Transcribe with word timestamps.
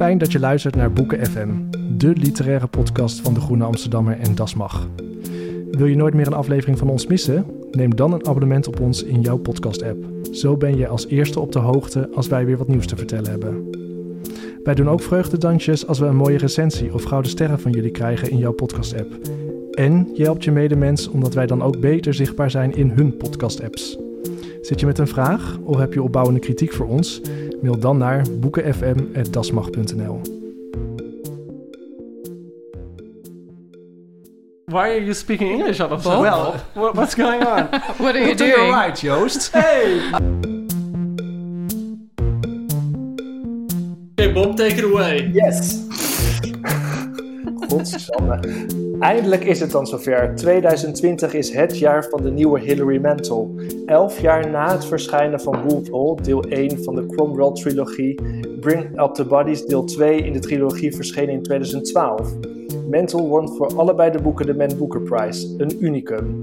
Fijn 0.00 0.18
dat 0.18 0.32
je 0.32 0.40
luistert 0.40 0.74
naar 0.74 0.92
Boeken 0.92 1.26
FM, 1.26 1.48
de 1.96 2.08
literaire 2.08 2.66
podcast 2.66 3.20
van 3.20 3.34
de 3.34 3.40
Groene 3.40 3.64
Amsterdammer 3.64 4.18
en 4.18 4.34
Das 4.34 4.54
Mag. 4.54 4.88
Wil 5.70 5.86
je 5.86 5.96
nooit 5.96 6.14
meer 6.14 6.26
een 6.26 6.32
aflevering 6.32 6.78
van 6.78 6.88
ons 6.88 7.06
missen? 7.06 7.46
Neem 7.70 7.96
dan 7.96 8.12
een 8.12 8.26
abonnement 8.26 8.66
op 8.66 8.80
ons 8.80 9.02
in 9.02 9.20
jouw 9.20 9.36
podcast-app. 9.36 10.04
Zo 10.32 10.56
ben 10.56 10.76
je 10.76 10.88
als 10.88 11.06
eerste 11.06 11.40
op 11.40 11.52
de 11.52 11.58
hoogte 11.58 12.10
als 12.14 12.28
wij 12.28 12.46
weer 12.46 12.56
wat 12.56 12.68
nieuws 12.68 12.86
te 12.86 12.96
vertellen 12.96 13.30
hebben. 13.30 13.70
Wij 14.64 14.74
doen 14.74 14.88
ook 14.88 15.02
vreugdedansjes 15.02 15.86
als 15.86 15.98
we 15.98 16.06
een 16.06 16.16
mooie 16.16 16.38
recensie 16.38 16.94
of 16.94 17.02
gouden 17.02 17.30
sterren 17.30 17.60
van 17.60 17.72
jullie 17.72 17.90
krijgen 17.90 18.30
in 18.30 18.38
jouw 18.38 18.52
podcast-app. 18.52 19.18
En 19.70 20.10
je 20.14 20.22
helpt 20.22 20.44
je 20.44 20.50
medemens 20.50 21.08
omdat 21.08 21.34
wij 21.34 21.46
dan 21.46 21.62
ook 21.62 21.80
beter 21.80 22.14
zichtbaar 22.14 22.50
zijn 22.50 22.74
in 22.74 22.90
hun 22.90 23.16
podcast-apps. 23.16 23.98
Zit 24.62 24.80
je 24.80 24.86
met 24.86 24.98
een 24.98 25.08
vraag 25.08 25.58
of 25.64 25.78
heb 25.78 25.92
je 25.92 26.02
opbouwende 26.02 26.40
kritiek 26.40 26.72
voor 26.72 26.86
ons? 26.86 27.20
Mail 27.62 27.78
dan 27.78 27.98
naar 27.98 28.22
boekenfm.dasmag.nl. 28.40 30.20
Why 34.66 34.76
are 34.88 35.00
you 35.00 35.14
speaking 35.14 35.50
English 35.50 35.80
all 35.80 35.90
of 35.92 36.06
a 36.06 36.08
Bob? 36.08 36.24
sudden? 36.24 36.30
Well, 36.30 36.54
wha- 36.74 36.92
what's 36.92 37.14
going 37.14 37.44
on? 37.46 37.68
What 37.98 38.14
are 38.14 38.18
you 38.20 38.26
You're 38.26 38.34
doing 38.36 38.54
doing? 38.54 38.70
right, 38.72 38.94
Joost. 39.00 39.50
hey! 39.56 40.00
Okay, 44.18 44.32
Bob, 44.32 44.56
take 44.56 44.78
it 44.78 44.84
away. 44.84 45.30
Yes. 45.34 45.86
Eindelijk 49.00 49.44
is 49.44 49.60
het 49.60 49.70
dan 49.70 49.86
zover. 49.86 50.32
2020 50.34 51.34
is 51.34 51.52
het 51.52 51.78
jaar 51.78 52.04
van 52.04 52.22
de 52.22 52.30
nieuwe 52.30 52.60
Hilary 52.60 53.00
Mantel. 53.00 53.54
Elf 53.86 54.20
jaar 54.20 54.50
na 54.50 54.72
het 54.72 54.84
verschijnen 54.84 55.40
van 55.40 55.62
Wolf 55.62 55.90
Hall, 55.90 56.14
deel 56.22 56.42
1 56.42 56.84
van 56.84 56.94
de 56.94 57.06
Cromwell-trilogie, 57.06 58.20
Bring 58.60 59.00
Up 59.02 59.14
the 59.14 59.24
Bodies, 59.24 59.64
deel 59.64 59.84
2 59.84 60.22
in 60.22 60.32
de 60.32 60.38
trilogie 60.38 60.94
verschenen 60.94 61.34
in 61.34 61.42
2012. 61.42 62.32
Mantel 62.90 63.28
won 63.28 63.48
voor 63.48 63.76
allebei 63.76 64.10
de 64.10 64.22
boeken 64.22 64.46
de 64.46 64.54
Man 64.54 64.76
Booker 64.78 65.00
Prize, 65.00 65.54
een 65.58 65.84
unicum. 65.84 66.40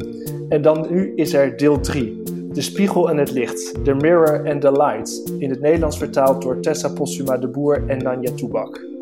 En 0.50 0.62
dan 0.62 0.88
nu 0.90 1.14
is 1.16 1.34
er 1.34 1.58
deel 1.58 1.80
3. 1.80 2.22
De 2.52 2.62
Spiegel 2.62 3.10
en 3.10 3.18
het 3.18 3.32
Licht, 3.32 3.84
The 3.84 3.94
Mirror 3.94 4.50
and 4.50 4.62
the 4.62 4.72
Light, 4.72 5.32
in 5.40 5.50
het 5.50 5.62
Nederlands 5.62 5.98
vertaald 5.98 6.42
door 6.42 6.60
Tessa 6.60 6.90
Postuma 6.90 7.38
de 7.38 7.48
Boer 7.48 7.84
en 7.88 7.98
Nanja 7.98 8.32
Toebak. 8.36 8.97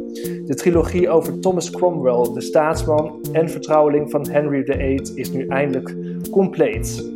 De 0.46 0.56
trilogie 0.56 1.10
over 1.10 1.40
Thomas 1.40 1.70
Cromwell, 1.70 2.34
de 2.34 2.42
staatsman 2.42 3.20
en 3.32 3.50
vertrouweling 3.50 4.12
van 4.12 4.30
Henry 4.30 4.64
VIII, 4.64 5.12
is 5.16 5.32
nu 5.32 5.48
eindelijk 5.48 5.96
compleet. 6.32 7.14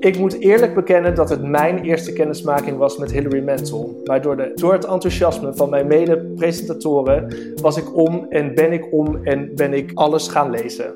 Ik 0.00 0.18
moet 0.18 0.40
eerlijk 0.40 0.74
bekennen 0.74 1.14
dat 1.14 1.28
het 1.28 1.42
mijn 1.42 1.78
eerste 1.78 2.12
kennismaking 2.12 2.76
was 2.76 2.98
met 2.98 3.12
Hilary 3.12 3.44
Mantel. 3.44 4.00
Maar 4.04 4.22
door, 4.22 4.36
de, 4.36 4.52
door 4.54 4.72
het 4.72 4.84
enthousiasme 4.84 5.54
van 5.54 5.70
mijn 5.70 5.86
mede-presentatoren 5.86 7.34
was 7.62 7.76
ik 7.76 7.96
om 7.96 8.26
en 8.28 8.54
ben 8.54 8.72
ik 8.72 8.92
om 8.92 9.24
en 9.24 9.54
ben 9.54 9.72
ik 9.72 9.90
alles 9.94 10.28
gaan 10.28 10.50
lezen. 10.50 10.94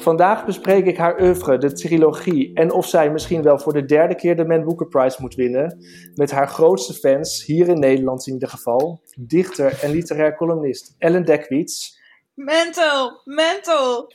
Vandaag 0.00 0.44
bespreek 0.44 0.86
ik 0.86 0.96
haar 0.96 1.20
oeuvre, 1.20 1.58
de 1.58 1.72
trilogie, 1.72 2.54
en 2.54 2.72
of 2.72 2.88
zij 2.88 3.10
misschien 3.10 3.42
wel 3.42 3.58
voor 3.58 3.72
de 3.72 3.84
derde 3.84 4.14
keer 4.14 4.36
de 4.36 4.44
Man 4.44 4.64
Booker 4.64 4.88
Prize 4.88 5.16
moet 5.20 5.34
winnen, 5.34 5.84
met 6.14 6.30
haar 6.30 6.48
grootste 6.48 6.94
fans, 6.94 7.44
hier 7.44 7.68
in 7.68 7.78
Nederland 7.78 8.26
in 8.26 8.32
ieder 8.32 8.48
geval, 8.48 9.02
dichter 9.18 9.78
en 9.82 9.90
literair 9.90 10.36
columnist 10.36 10.94
Ellen 10.98 11.24
Dekwits 11.24 11.98
Mental, 12.34 13.20
mental. 13.24 14.12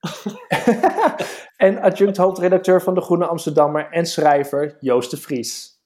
en 1.56 1.78
adjunct 1.80 2.16
hoofdredacteur 2.16 2.82
van 2.82 2.94
De 2.94 3.00
Groene 3.00 3.26
Amsterdammer 3.26 3.88
en 3.90 4.06
schrijver 4.06 4.76
Joost 4.80 5.10
de 5.10 5.16
Vries. 5.16 5.80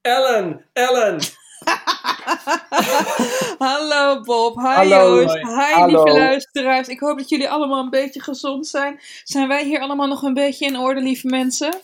Ellen, 0.00 0.64
Ellen. 0.72 1.18
Hallo 3.58 4.20
Bob, 4.20 4.56
hi 4.56 4.62
Hallo. 4.62 5.20
Joost, 5.20 5.34
hi 5.34 5.72
Hallo. 5.74 6.02
lieve 6.04 6.18
luisteraars. 6.18 6.88
Ik 6.88 7.00
hoop 7.00 7.18
dat 7.18 7.28
jullie 7.28 7.50
allemaal 7.50 7.82
een 7.82 7.90
beetje 7.90 8.22
gezond 8.22 8.66
zijn. 8.66 9.00
Zijn 9.24 9.48
wij 9.48 9.64
hier 9.64 9.80
allemaal 9.80 10.06
nog 10.06 10.22
een 10.22 10.34
beetje 10.34 10.66
in 10.66 10.78
orde, 10.78 11.00
lieve 11.00 11.26
mensen? 11.26 11.74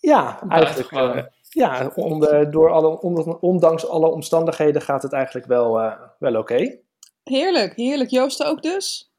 Ja, 0.00 0.38
eigenlijk. 0.48 0.90
Eh, 0.92 1.22
ja, 1.48 1.90
onder, 1.94 2.50
door 2.50 2.70
alle, 2.70 3.00
onder- 3.00 3.36
ondanks 3.38 3.88
alle 3.88 4.08
omstandigheden 4.08 4.82
gaat 4.82 5.02
het 5.02 5.12
eigenlijk 5.12 5.46
wel, 5.46 5.80
eh, 5.80 5.92
wel 6.18 6.36
oké. 6.36 6.76
Heerlijk, 7.24 7.72
heerlijk. 7.76 8.10
Joost 8.10 8.44
ook 8.44 8.62
dus? 8.62 9.10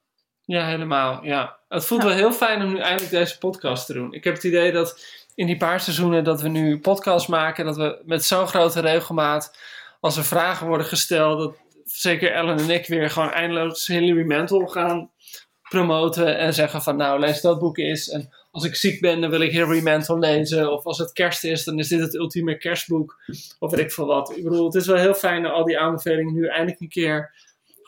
Ja, 0.45 0.66
helemaal. 0.66 1.19
Ja. 1.23 1.57
Het 1.69 1.85
voelt 1.85 2.03
wel 2.03 2.12
heel 2.12 2.31
fijn 2.31 2.62
om 2.63 2.73
nu 2.73 2.79
eindelijk 2.79 3.12
deze 3.12 3.38
podcast 3.38 3.85
te 3.85 3.94
doen. 3.94 4.13
Ik 4.13 4.23
heb 4.23 4.33
het 4.33 4.44
idee 4.44 4.72
dat 4.72 5.06
in 5.35 5.45
die 5.45 5.57
paar 5.57 5.79
seizoenen 5.79 6.23
dat 6.23 6.41
we 6.41 6.47
nu 6.50 6.79
podcasts 6.79 7.28
maken, 7.28 7.66
dat 7.66 7.75
we 7.78 8.01
met 8.06 8.25
zo'n 8.25 8.47
grote 8.47 8.79
regelmaat, 8.79 9.53
als 10.01 10.17
er 10.17 10.25
vragen 10.25 10.67
worden 10.67 10.88
gesteld, 10.88 11.39
dat 11.39 11.57
zeker 11.85 12.31
Ellen 12.31 12.57
en 12.57 12.69
ik 12.69 12.88
weer 12.88 13.09
gewoon 13.09 13.31
eindeloos 13.31 13.88
Hilary 13.88 14.25
Mantel 14.25 14.67
gaan 14.67 15.12
promoten 15.69 16.38
en 16.38 16.53
zeggen 16.53 16.81
van 16.81 16.95
nou, 16.95 17.19
lees 17.19 17.41
dat 17.41 17.59
boek 17.59 17.78
eens. 17.78 18.09
En 18.09 18.29
als 18.51 18.63
ik 18.63 18.75
ziek 18.75 19.01
ben, 19.01 19.22
dan 19.22 19.29
wil 19.29 19.41
ik 19.41 19.51
Hilary 19.51 19.84
Mantel 19.84 20.19
lezen. 20.19 20.72
Of 20.72 20.85
als 20.85 20.97
het 20.97 21.12
kerst 21.12 21.44
is, 21.44 21.63
dan 21.63 21.79
is 21.79 21.88
dit 21.88 22.00
het 22.00 22.13
ultieme 22.13 22.57
kerstboek. 22.57 23.22
Of 23.59 23.72
weet 23.72 23.79
ik 23.79 23.91
veel 23.91 24.06
wat. 24.06 24.38
Ik 24.38 24.44
bedoel, 24.44 24.66
het 24.66 24.75
is 24.75 24.88
wel 24.88 24.97
heel 24.97 25.13
fijn 25.13 25.45
al 25.45 25.66
die 25.66 25.79
aanbevelingen 25.79 26.33
nu 26.33 26.47
eindelijk 26.47 26.79
een 26.81 26.89
keer 26.89 27.33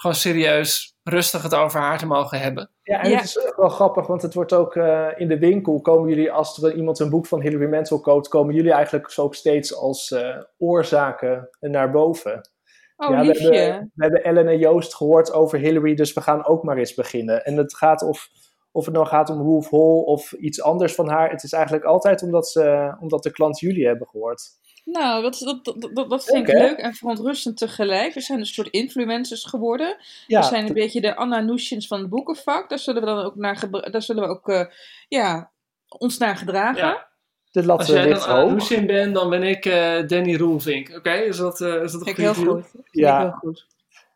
gewoon 0.04 0.16
serieus 0.16 0.96
rustig 1.04 1.44
het 1.44 1.56
over 1.56 1.80
haar 1.80 1.98
te 1.98 2.06
mogen 2.06 2.40
hebben. 2.40 2.70
Ja, 2.84 3.02
en 3.02 3.10
Ja. 3.10 3.16
het 3.16 3.26
is 3.26 3.48
ook 3.48 3.56
wel 3.56 3.70
grappig, 3.70 4.08
want 4.08 4.22
het 4.22 4.34
wordt 4.34 4.54
ook 4.54 4.76
eh, 4.76 5.08
in 5.16 5.28
de 5.28 5.38
winkel, 5.40 5.82
komen 5.82 6.10
jullie, 6.10 6.32
als 6.32 6.64
er 6.64 6.76
iemand 6.76 7.00
een 7.00 7.10
boek 7.10 7.26
van 7.26 7.42
Hilary 7.42 7.70
Mantel 7.70 8.00
koopt, 8.00 8.28
komen 8.28 8.56
jullie 8.56 8.72
eigenlijk 8.72 9.10
zo 9.12 9.22
ook 9.22 9.36
steeds 9.36 9.76
als 9.76 10.12
eh, 10.12 10.38
oorzaken 10.58 11.50
naar 11.60 11.92
boven. 11.92 12.50
Oh, 12.96 13.10
Ja, 13.10 13.20
we 13.20 13.26
liefje. 13.26 13.56
hebben, 13.56 13.92
we 13.96 14.04
hebben 14.04 14.24
Ellen 14.24 14.48
en 14.48 14.58
Joost 14.58 14.96
gehoord 14.96 15.32
over 15.34 15.60
Hillary, 15.60 15.96
dus 15.96 16.14
we 16.14 16.22
gaan 16.22 16.46
ook 16.46 16.64
maar 16.64 16.78
eens 16.78 16.94
beginnen. 16.94 17.46
En 17.46 17.58
het 17.58 17.76
gaat 17.76 18.02
of, 18.02 18.28
of 18.72 18.86
het 18.86 18.94
nou 18.94 19.08
gaat 19.08 19.30
om 19.30 19.42
Wolf 19.42 19.70
Hall 19.70 20.04
of 20.06 20.32
iets 20.34 20.62
anders 20.62 20.96
van 20.96 21.10
haar. 21.10 21.30
Het 21.30 21.44
is 21.44 21.54
eigenlijk 21.54 21.86
altijd 21.86 22.22
omdat, 22.22 22.48
ze, 22.48 22.96
omdat 23.00 23.24
de 23.24 23.32
klanten 23.32 23.68
jullie 23.68 23.88
hebben 23.88 24.08
gehoord. 24.08 24.42
Nou, 24.86 25.22
dat, 25.22 25.38
dat, 25.40 25.66
dat, 25.66 25.96
dat, 25.96 26.10
dat 26.10 26.24
vind 26.26 26.48
ik 26.50 26.54
leuk 26.58 26.78
en 26.78 26.94
verontrustend 26.94 27.58
tegelijk. 27.58 28.14
We 28.14 28.20
zijn 28.22 28.40
een 28.40 28.46
soort 28.46 28.68
influencers 28.68 29.44
geworden. 29.44 29.98
Ja, 30.28 30.40
we 30.40 30.46
zijn 30.46 30.68
een 30.68 30.74
beetje 30.74 31.02
de 31.02 31.16
Anna 31.16 31.40
Nusjins 31.40 31.88
van 31.88 32.00
het 32.00 32.10
boekenvak. 32.10 32.70
Daar 32.70 32.80
zullen 32.80 33.02
we 33.02 33.08
dan 33.08 33.24
ook 33.26 33.36
naar, 33.36 33.68
daar 33.92 34.02
zullen 34.02 34.24
we 34.24 34.30
ook, 34.30 34.50
eh, 34.50 34.66
ja, 35.08 35.52
ons 35.98 36.18
naar 36.18 36.36
gedragen. 36.38 36.78
Ja. 36.88 37.08
de 37.52 37.66
lat 37.66 37.80
Als 37.80 37.88
jij 37.88 38.08
dan. 38.14 38.22
Anushin 38.24 38.86
bent, 38.86 39.14
dan 39.16 39.30
ben 39.30 39.44
ik 39.44 39.66
eh, 39.66 40.08
Danny 40.08 40.36
Roelvink. 40.36 40.90
Oké, 40.96 41.12
is 41.14 41.38
dat, 41.38 41.62
eh, 41.62 41.84
is 41.84 41.92
dat 41.92 42.08
een 42.08 42.16
heel 42.16 42.34
goed. 42.34 42.68
Vind 42.72 42.84
Ja. 42.92 43.20
heel 43.22 43.32
goed. 43.32 43.66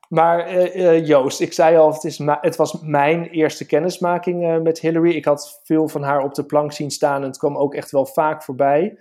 Maar 0.10 0.40
eh, 0.40 0.88
eh, 0.96 1.08
Joost, 1.08 1.40
ik 1.42 1.54
zei 1.54 1.78
al, 1.78 1.94
het, 1.94 2.04
is 2.04 2.18
ma- 2.18 2.38
het 2.42 2.56
was 2.56 2.80
mijn 2.82 3.30
eerste 3.30 3.66
kennismaking 3.66 4.44
eh, 4.44 4.58
met 4.58 4.80
Hillary. 4.80 5.12
Ik 5.16 5.26
had 5.26 5.62
veel 5.64 5.88
van 5.88 6.04
haar 6.04 6.24
op 6.24 6.34
de 6.34 6.46
plank 6.46 6.72
zien 6.72 6.92
staan 6.92 7.22
en 7.22 7.28
het 7.28 7.38
kwam 7.38 7.58
ook 7.58 7.74
echt 7.76 7.92
wel 7.92 8.06
vaak 8.06 8.44
voorbij. 8.44 8.98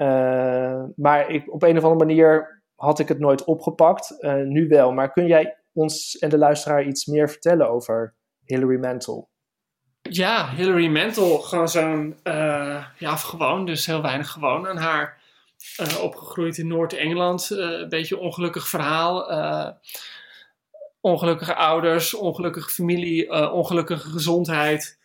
Eh, 0.00 0.82
maar 0.96 1.30
ik, 1.30 1.52
op 1.52 1.62
een 1.62 1.76
of 1.76 1.84
andere 1.84 2.04
manier 2.06 2.62
had 2.74 2.98
ik 2.98 3.08
het 3.08 3.18
nooit 3.18 3.44
opgepakt. 3.44 4.20
Eh, 4.20 4.34
nu 4.34 4.68
wel. 4.68 4.92
Maar 4.92 5.12
kun 5.12 5.26
jij 5.26 5.56
ons 5.72 6.18
en 6.18 6.28
de 6.28 6.38
luisteraar 6.38 6.84
iets 6.84 7.06
meer 7.06 7.30
vertellen 7.30 7.70
over 7.70 8.14
Hillary 8.44 8.78
Mantel? 8.78 9.30
Ja, 10.02 10.50
Hilary 10.50 10.88
Mantel, 10.88 11.38
gewoon 11.38 11.68
zo'n, 11.68 12.16
eh, 12.22 12.84
ja, 12.98 13.16
gewoon, 13.16 13.66
dus 13.66 13.86
heel 13.86 14.02
weinig 14.02 14.30
gewoon 14.30 14.68
aan 14.68 14.76
haar. 14.76 15.18
opgegroeid 16.00 16.58
in 16.58 16.66
Noord-Engeland, 16.66 17.50
een 17.50 17.88
beetje 17.88 18.18
ongelukkig 18.18 18.68
verhaal. 18.68 19.28
ongelukkige 21.00 21.54
ouders, 21.54 22.14
ongelukkige 22.14 22.70
familie, 22.70 23.52
ongelukkige 23.52 24.08
gezondheid. 24.08 24.98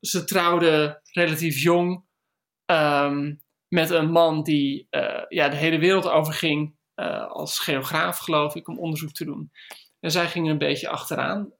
Ze 0.00 0.24
trouwde 0.24 1.00
relatief 1.12 1.62
jong 1.62 2.04
ehm, 2.64 3.32
met 3.68 3.90
een 3.90 4.10
man 4.10 4.42
die 4.42 4.86
eh, 4.90 5.24
ja, 5.28 5.48
de 5.48 5.56
hele 5.56 5.78
wereld 5.78 6.08
overging 6.08 6.76
eh, 6.94 7.30
als 7.30 7.58
geograaf, 7.58 8.18
geloof 8.18 8.54
ik, 8.54 8.68
om 8.68 8.78
onderzoek 8.78 9.12
te 9.12 9.24
doen. 9.24 9.52
En 10.00 10.10
zij 10.10 10.28
ging 10.28 10.48
een 10.48 10.58
beetje 10.58 10.88
achteraan 10.88 11.52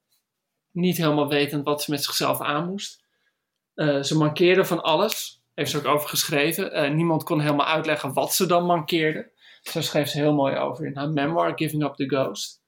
niet 0.71 0.97
helemaal 0.97 1.29
wetend 1.29 1.65
wat 1.65 1.83
ze 1.83 1.91
met 1.91 2.05
zichzelf 2.05 2.41
aan 2.41 2.67
moest. 2.67 3.05
Eh, 3.75 4.03
ze 4.03 4.17
mankeerde 4.17 4.65
van 4.65 4.83
alles. 4.83 5.43
heeft 5.55 5.71
ze 5.71 5.79
ook 5.79 5.87
over 5.87 6.09
geschreven. 6.09 6.97
Niemand 6.97 7.23
kon 7.23 7.41
helemaal 7.41 7.67
uitleggen 7.67 8.13
wat 8.13 8.35
ze 8.35 8.47
dan 8.47 8.65
mankeerde. 8.65 9.33
Daar 9.73 9.83
schreef 9.83 10.09
ze 10.09 10.19
heel 10.19 10.35
mooi 10.35 10.57
over 10.57 10.87
in 10.87 10.97
haar 10.97 11.09
memoir, 11.09 11.53
Giving 11.55 11.85
Up 11.85 11.95
the 11.95 12.09
Ghost. 12.09 12.63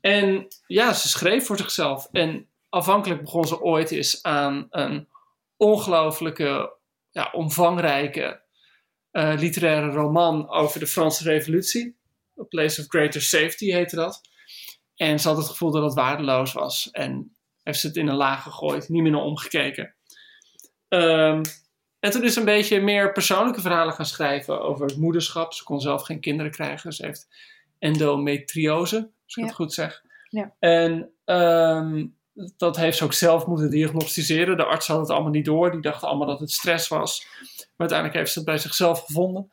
En 0.00 0.46
ja, 0.66 0.92
ze 0.92 1.08
schreef 1.08 1.46
voor 1.46 1.56
zichzelf. 1.56 2.08
En 2.12 2.48
afhankelijk 2.68 3.20
begon 3.20 3.44
ze 3.44 3.60
ooit 3.60 3.90
eens 3.90 4.22
aan 4.22 4.66
een 4.70 5.08
ongelooflijke, 5.56 6.76
ja, 7.14 7.30
omvangrijke 7.32 8.42
uh, 9.12 9.34
literaire 9.36 9.90
roman 9.90 10.48
over 10.50 10.80
de 10.80 10.86
Franse 10.86 11.24
Revolutie. 11.24 11.96
A 12.40 12.42
Place 12.42 12.80
of 12.80 12.86
Greater 12.88 13.22
Safety 13.22 13.70
heette 13.70 13.96
dat. 13.96 14.20
En 14.96 15.20
ze 15.20 15.28
had 15.28 15.36
het 15.36 15.46
gevoel 15.46 15.70
dat 15.70 15.82
het 15.82 15.94
waardeloos 15.94 16.52
was. 16.52 16.90
En 16.90 17.36
heeft 17.62 17.80
ze 17.80 17.86
het 17.86 17.96
in 17.96 18.08
een 18.08 18.16
laag 18.16 18.42
gegooid, 18.42 18.88
niet 18.88 19.02
meer 19.02 19.12
naar 19.12 19.20
omgekeken. 19.20 19.94
Um, 20.88 21.40
en 22.00 22.10
toen 22.10 22.22
is 22.24 22.32
ze 22.32 22.38
een 22.38 22.44
beetje 22.44 22.80
meer 22.80 23.12
persoonlijke 23.12 23.60
verhalen 23.60 23.94
gaan 23.94 24.06
schrijven 24.06 24.60
over 24.60 24.86
het 24.86 24.96
moederschap. 24.96 25.52
Ze 25.52 25.64
kon 25.64 25.80
zelf 25.80 26.02
geen 26.02 26.20
kinderen 26.20 26.52
krijgen. 26.52 26.92
Ze 26.92 27.06
heeft 27.06 27.28
endometriose, 27.78 28.96
als 28.96 29.34
ik 29.34 29.42
Ja. 29.42 29.44
het 29.44 29.54
goed 29.54 29.72
zeg. 29.72 30.02
Ja. 30.28 30.54
En 30.58 31.12
ehm, 31.24 32.06
dat 32.56 32.76
heeft 32.76 32.96
ze 32.96 33.04
ook 33.04 33.12
zelf 33.12 33.46
moeten 33.46 33.70
diagnosticeren. 33.70 34.56
De 34.56 34.64
arts 34.64 34.86
had 34.86 35.00
het 35.00 35.10
allemaal 35.10 35.30
niet 35.30 35.44
door. 35.44 35.70
Die 35.70 35.80
dachten 35.80 36.08
allemaal 36.08 36.26
dat 36.26 36.40
het 36.40 36.50
stress 36.50 36.88
was. 36.88 37.26
Maar 37.40 37.72
uiteindelijk 37.76 38.18
heeft 38.18 38.32
ze 38.32 38.38
het 38.38 38.48
bij 38.48 38.58
zichzelf 38.58 39.04
gevonden. 39.04 39.48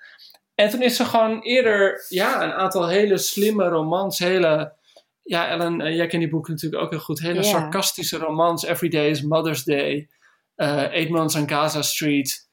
En 0.55 0.69
toen 0.69 0.81
is 0.81 0.95
ze 0.95 1.05
gewoon 1.05 1.41
eerder 1.41 2.05
ja, 2.09 2.43
een 2.43 2.51
aantal 2.51 2.87
hele 2.87 3.17
slimme 3.17 3.67
romans, 3.67 4.19
hele... 4.19 4.79
Ja, 5.23 5.47
Ellen, 5.47 5.81
eh, 5.81 5.95
jij 5.95 6.07
kent 6.07 6.21
die 6.21 6.31
boeken 6.31 6.53
natuurlijk 6.53 6.83
ook 6.83 6.89
heel 6.89 6.99
goed. 6.99 7.19
Hele 7.19 7.43
sarcastische 7.43 8.17
romans. 8.17 8.63
Every 8.63 8.89
Day 8.89 9.09
is 9.09 9.21
Mother's 9.21 9.63
Day. 9.63 10.09
eh 10.55 10.83
Eight 10.83 11.09
Months 11.09 11.35
on 11.35 11.49
Gaza 11.49 11.81
Street. 11.81 12.49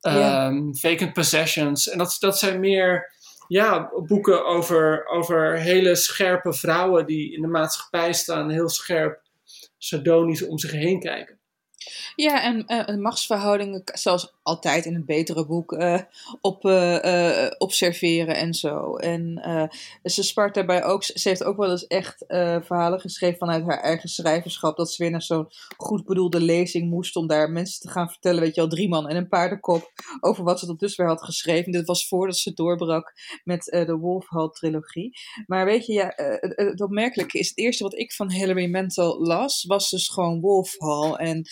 Ehm, 0.00 0.72
Vacant 0.72 1.12
Possessions. 1.12 1.88
En 1.88 1.98
dat, 1.98 2.16
dat 2.18 2.38
zijn 2.38 2.60
meer 2.60 3.14
ja, 3.48 3.90
boeken 4.06 4.46
over, 4.46 5.06
over 5.06 5.58
hele 5.58 5.94
scherpe 5.94 6.52
vrouwen 6.52 7.06
die 7.06 7.32
in 7.32 7.40
de 7.40 7.48
maatschappij 7.48 8.12
staan. 8.12 8.50
Heel 8.50 8.68
scherp, 8.68 9.20
sardonisch 9.78 10.42
om 10.42 10.58
zich 10.58 10.70
heen 10.70 11.00
kijken. 11.00 11.40
Ja, 12.16 12.42
en 12.42 12.66
eh, 12.66 12.96
machtsverhoudingen, 12.96 13.82
zoals 13.84 14.34
altijd 14.42 14.84
in 14.84 14.94
een 14.94 15.04
betere 15.04 15.46
boek, 15.46 15.72
eh, 15.72 16.00
op, 16.40 16.64
eh, 16.64 17.46
observeren 17.58 18.36
en 18.36 18.54
zo. 18.54 18.96
En 18.96 19.40
ze 20.02 20.22
spart 20.22 20.54
daarbij 20.54 20.84
ook, 20.84 21.04
ze 21.04 21.28
heeft 21.28 21.44
ook 21.44 21.56
wel 21.56 21.70
eens 21.70 21.86
echt 21.86 22.24
verhalen 22.26 23.00
geschreven 23.00 23.38
vanuit 23.38 23.64
haar 23.64 23.80
eigen 23.80 24.08
schrijverschap. 24.08 24.76
Dat 24.76 24.92
ze 24.92 25.02
weer 25.02 25.12
naar 25.12 25.22
zo'n 25.22 25.48
goed 25.76 26.04
bedoelde 26.04 26.40
lezing 26.40 26.90
moest 26.90 27.16
om 27.16 27.26
daar 27.26 27.50
mensen 27.50 27.80
te 27.80 27.88
gaan 27.88 28.10
vertellen, 28.10 28.40
weet 28.40 28.54
je 28.54 28.60
wel, 28.60 28.70
drie 28.70 28.88
man 28.88 29.08
en 29.08 29.16
een 29.16 29.28
paardenkop, 29.28 29.92
over 30.20 30.44
wat 30.44 30.58
ze 30.58 30.66
tot 30.66 30.80
dusver 30.80 31.06
had 31.06 31.22
geschreven. 31.22 31.72
Dit 31.72 31.86
was 31.86 32.08
voordat 32.08 32.36
ze 32.36 32.52
doorbrak 32.52 33.12
met 33.44 33.64
de 33.64 33.96
Wolf 33.96 34.28
Hall 34.28 34.48
trilogie. 34.48 35.18
Maar 35.46 35.64
weet 35.64 35.86
je, 35.86 35.92
ja, 35.92 36.12
het, 36.14 36.80
opmerkelijke 36.80 37.38
is, 37.38 37.48
het 37.48 37.58
eerste 37.58 37.82
wat 37.82 37.98
ik 37.98 38.12
van 38.12 38.30
Hilary 38.30 38.70
Mantel 38.70 39.20
las, 39.20 39.64
was 39.64 39.90
dus 39.90 40.08
gewoon 40.08 40.40
Wolf 40.40 40.74
Hall. 40.78 41.12
En 41.12 41.46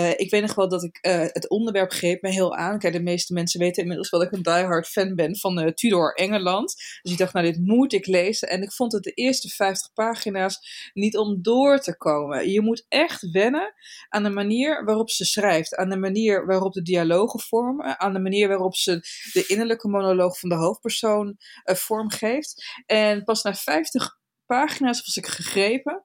eh, 0.00 0.10
ik 0.16 0.30
weet 0.30 0.42
nog 0.42 0.54
wel 0.54 0.68
dat 0.68 0.82
ik 0.82 0.98
eh, 1.00 1.20
het 1.20 1.48
onderwerp 1.48 1.90
greep 1.90 2.22
me 2.22 2.30
heel 2.30 2.56
aan. 2.56 2.78
Kijk, 2.78 2.92
de 2.92 3.02
meeste 3.02 3.32
mensen 3.32 3.60
weten 3.60 3.82
inmiddels 3.82 4.10
wel 4.10 4.20
dat 4.20 4.28
ik 4.28 4.36
een 4.36 4.42
diehard 4.42 4.86
fan 4.86 5.14
ben 5.14 5.36
van 5.36 5.58
eh, 5.58 5.72
Tudor 5.72 6.14
Engeland. 6.14 6.74
Dus 7.02 7.12
ik 7.12 7.18
dacht, 7.18 7.32
nou, 7.32 7.46
dit 7.46 7.58
moet 7.58 7.92
ik 7.92 8.06
lezen. 8.06 8.48
En 8.48 8.62
ik 8.62 8.72
vond 8.72 8.92
het 8.92 9.02
de 9.02 9.12
eerste 9.12 9.48
50 9.48 9.92
pagina's 9.92 10.90
niet 10.92 11.16
om 11.16 11.42
door 11.42 11.78
te 11.78 11.96
komen. 11.96 12.50
Je 12.50 12.60
moet 12.60 12.86
echt 12.88 13.30
wennen 13.30 13.74
aan 14.08 14.22
de 14.22 14.30
manier 14.30 14.84
waarop 14.84 15.10
ze 15.10 15.24
schrijft. 15.24 15.76
Aan 15.76 15.90
de 15.90 15.98
manier 15.98 16.46
waarop 16.46 16.72
de 16.72 16.82
dialogen 16.82 17.40
vormen. 17.40 18.00
Aan 18.00 18.12
de 18.12 18.20
manier 18.20 18.48
waarop 18.48 18.76
ze 18.76 18.92
de 19.32 19.44
innerlijke 19.46 19.88
monoloog 19.88 20.38
van 20.38 20.48
de 20.48 20.54
hoofdpersoon 20.54 21.36
vormgeeft. 21.64 22.82
En 22.86 23.24
pas 23.24 23.42
na 23.42 23.54
50 23.54 24.18
pagina's 24.46 25.04
was 25.06 25.16
ik 25.16 25.26
gegrepen. 25.26 26.04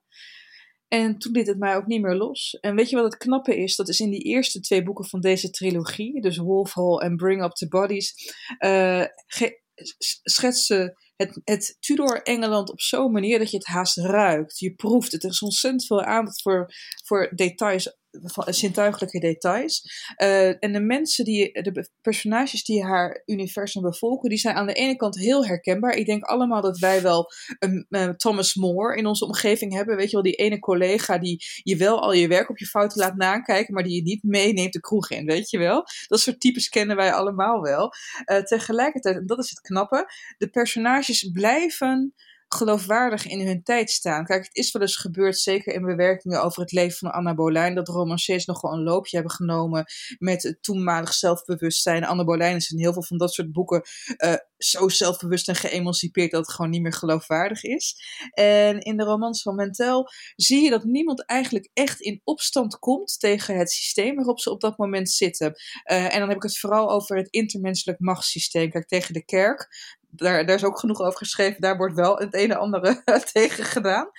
En 0.88 1.18
toen 1.18 1.32
liet 1.32 1.46
het 1.46 1.58
mij 1.58 1.76
ook 1.76 1.86
niet 1.86 2.02
meer 2.02 2.14
los. 2.14 2.58
En 2.60 2.74
weet 2.74 2.90
je 2.90 2.96
wat 2.96 3.04
het 3.04 3.16
knappe 3.16 3.56
is? 3.56 3.76
Dat 3.76 3.88
is 3.88 4.00
in 4.00 4.10
die 4.10 4.22
eerste 4.22 4.60
twee 4.60 4.82
boeken 4.82 5.04
van 5.04 5.20
deze 5.20 5.50
trilogie, 5.50 6.20
dus 6.20 6.36
Wolf 6.36 6.74
Hall 6.74 6.96
en 6.98 7.16
Bring 7.16 7.42
Up 7.44 7.52
the 7.52 7.68
Bodies, 7.68 8.14
eh, 8.58 9.04
ge- 9.26 9.60
s- 9.98 10.20
schetst 10.22 10.66
ze 10.66 11.04
het, 11.16 11.40
het 11.44 11.76
Tudor 11.80 12.22
Engeland 12.22 12.70
op 12.70 12.80
zo'n 12.80 13.12
manier 13.12 13.38
dat 13.38 13.50
je 13.50 13.56
het 13.56 13.66
haast 13.66 13.96
ruikt. 13.96 14.58
Je 14.58 14.74
proeft 14.74 15.12
het. 15.12 15.24
Er 15.24 15.30
is 15.30 15.42
ontzettend 15.42 15.86
veel 15.86 16.02
aandacht 16.02 16.42
voor, 16.42 16.66
voor 17.04 17.32
details, 17.34 17.96
zintuigelijke 18.46 19.20
details. 19.20 19.82
Eh, 20.16 20.64
en 20.64 20.72
de 20.72 20.80
mensen 20.80 21.24
die, 21.24 21.62
de 21.62 21.90
personages 22.00 22.64
die 22.64 22.84
haar 22.84 23.22
universum 23.26 23.82
bevolken, 23.82 24.28
die 24.28 24.38
zijn 24.38 24.54
aan 24.54 24.66
de 24.66 24.72
ene 24.72 24.96
kant 24.96 25.16
heel 25.16 25.46
herkenbaar. 25.46 25.94
Ik 25.94 26.06
denk 26.06 26.24
allemaal 26.24 26.60
dat 26.60 26.78
wij 26.78 27.02
wel 27.02 27.30
een 27.58 27.86
eh, 27.88 28.08
Thomas 28.08 28.54
More 28.54 28.96
in 28.96 29.06
onze 29.06 29.24
omgeving 29.24 29.72
hebben. 29.72 29.96
Weet 29.96 30.06
je 30.06 30.12
wel, 30.12 30.22
die 30.22 30.34
ene 30.34 30.58
collega 30.58 31.18
die 31.18 31.44
je 31.62 31.76
wel 31.76 32.00
al 32.00 32.12
je 32.12 32.28
werk 32.28 32.50
op 32.50 32.58
je 32.58 32.66
fouten 32.66 33.00
laat 33.00 33.16
nakijken, 33.16 33.74
maar 33.74 33.82
die 33.82 33.94
je 33.94 34.02
niet 34.02 34.22
meeneemt 34.22 34.72
de 34.72 34.80
kroeg 34.80 35.10
in, 35.10 35.26
weet 35.26 35.50
je 35.50 35.58
wel. 35.58 35.84
Dat 36.06 36.20
soort 36.20 36.40
types 36.40 36.68
kennen 36.68 36.96
wij 36.96 37.12
allemaal 37.12 37.60
wel. 37.60 37.92
Eh, 38.24 38.42
tegelijkertijd, 38.42 39.16
en 39.16 39.26
dat 39.26 39.38
is 39.38 39.50
het 39.50 39.60
knappe, 39.60 40.10
de 40.38 40.48
personages 40.48 41.30
blijven 41.32 42.14
geloofwaardig 42.48 43.26
in 43.26 43.46
hun 43.46 43.62
tijd 43.62 43.90
staan. 43.90 44.24
Kijk, 44.24 44.44
het 44.44 44.56
is 44.56 44.72
wel 44.72 44.82
eens 44.82 44.96
gebeurd, 44.96 45.38
zeker 45.38 45.74
in 45.74 45.82
bewerkingen 45.82 46.42
over 46.42 46.62
het 46.62 46.72
leven 46.72 46.98
van 46.98 47.12
Anna 47.12 47.34
Boleyn, 47.34 47.74
dat 47.74 47.88
romanciers 47.88 48.44
nog 48.44 48.60
wel 48.60 48.72
een 48.72 48.82
loopje 48.82 49.16
hebben 49.16 49.34
genomen 49.34 49.84
met 50.18 50.42
het 50.42 50.62
toenmalig 50.62 51.12
zelfbewustzijn. 51.12 52.04
Anna 52.04 52.24
Boleyn 52.24 52.56
is 52.56 52.70
in 52.70 52.78
heel 52.78 52.92
veel 52.92 53.02
van 53.02 53.18
dat 53.18 53.32
soort 53.32 53.52
boeken 53.52 53.82
eh, 54.16 54.34
zo 54.58 54.88
zelfbewust 54.88 55.48
en 55.48 55.54
geëmancipeerd 55.54 56.30
dat 56.30 56.46
het 56.46 56.54
gewoon 56.54 56.70
niet 56.70 56.82
meer 56.82 56.92
geloofwaardig 56.92 57.62
is. 57.62 57.96
En 58.30 58.80
in 58.80 58.96
de 58.96 59.04
romans 59.04 59.42
van 59.42 59.54
Mentel 59.54 60.08
zie 60.36 60.62
je 60.62 60.70
dat 60.70 60.84
niemand 60.84 61.24
eigenlijk 61.24 61.70
echt 61.72 62.00
in 62.00 62.20
opstand 62.24 62.78
komt 62.78 63.20
tegen 63.20 63.56
het 63.56 63.70
systeem 63.70 64.14
waarop 64.14 64.40
ze 64.40 64.50
op 64.50 64.60
dat 64.60 64.78
moment 64.78 65.10
zitten. 65.10 65.54
Eh, 65.82 66.04
en 66.04 66.18
dan 66.18 66.28
heb 66.28 66.36
ik 66.36 66.42
het 66.42 66.58
vooral 66.58 66.90
over 66.90 67.16
het 67.16 67.28
intermenselijk 67.30 68.00
machtssysteem. 68.00 68.70
Kijk, 68.70 68.86
tegen 68.86 69.14
de 69.14 69.24
kerk, 69.24 69.68
daar, 70.16 70.46
daar 70.46 70.56
is 70.56 70.64
ook 70.64 70.78
genoeg 70.78 71.00
over 71.00 71.18
geschreven. 71.18 71.60
Daar 71.60 71.76
wordt 71.76 71.94
wel 71.94 72.16
het 72.16 72.34
een 72.34 72.50
en 72.50 72.58
ander 72.58 73.02
tegen 73.32 73.64
gedaan. 73.64 74.10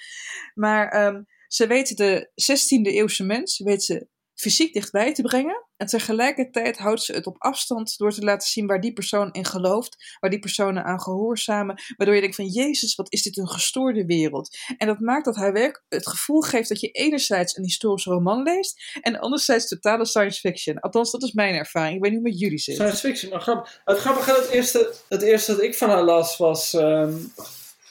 Maar 0.53 0.89
ehm, 0.89 1.21
ze 1.47 1.67
weten 1.67 1.95
de 1.95 2.29
16e 2.29 2.91
eeuwse 2.91 3.23
mens, 3.23 3.59
weet 3.59 3.83
ze 3.83 4.07
fysiek 4.33 4.73
dichtbij 4.73 5.13
te 5.13 5.21
brengen. 5.21 5.66
En 5.77 5.87
tegelijkertijd 5.87 6.77
houdt 6.77 7.03
ze 7.03 7.13
het 7.13 7.25
op 7.25 7.35
afstand 7.37 7.97
door 7.97 8.11
te 8.11 8.23
laten 8.23 8.49
zien 8.49 8.67
waar 8.67 8.81
die 8.81 8.93
persoon 8.93 9.31
in 9.31 9.45
gelooft, 9.45 10.17
waar 10.19 10.29
die 10.29 10.39
personen 10.39 10.83
aan 10.83 11.01
gehoorzamen, 11.01 11.81
waardoor 11.97 12.15
je 12.15 12.21
denkt 12.21 12.35
van 12.35 12.47
Jezus, 12.47 12.95
wat 12.95 13.11
is 13.13 13.21
dit 13.21 13.37
een 13.37 13.49
gestoorde 13.49 14.05
wereld. 14.05 14.57
En 14.77 14.87
dat 14.87 14.99
maakt 14.99 15.25
dat 15.25 15.35
haar 15.35 15.53
werk 15.53 15.83
het 15.89 16.07
gevoel 16.07 16.41
geeft 16.41 16.69
dat 16.69 16.79
je 16.79 16.87
enerzijds 16.87 17.57
een 17.57 17.63
historische 17.63 18.09
roman 18.09 18.43
leest 18.43 18.97
en 19.01 19.19
anderzijds 19.19 19.67
totale 19.67 20.05
science 20.05 20.39
fiction. 20.39 20.79
Althans, 20.79 21.11
dat 21.11 21.23
is 21.23 21.31
mijn 21.31 21.55
ervaring. 21.55 21.95
Ik 21.95 22.01
weet 22.01 22.11
niet 22.11 22.19
hoe 22.19 22.29
het 22.29 22.37
met 22.37 22.41
jullie 22.41 22.59
zit. 22.59 22.75
Science 22.75 23.07
fiction, 23.07 23.29
nou 23.29 23.41
grappig. 23.41 23.81
Het 23.85 23.97
grappige, 23.97 24.31
het 24.31 24.49
eerste, 24.49 24.93
het 25.09 25.21
eerste 25.21 25.51
dat 25.51 25.63
ik 25.63 25.75
van 25.75 25.89
haar 25.89 26.03
las 26.03 26.37
was 26.37 26.73
ehm, 26.73 27.13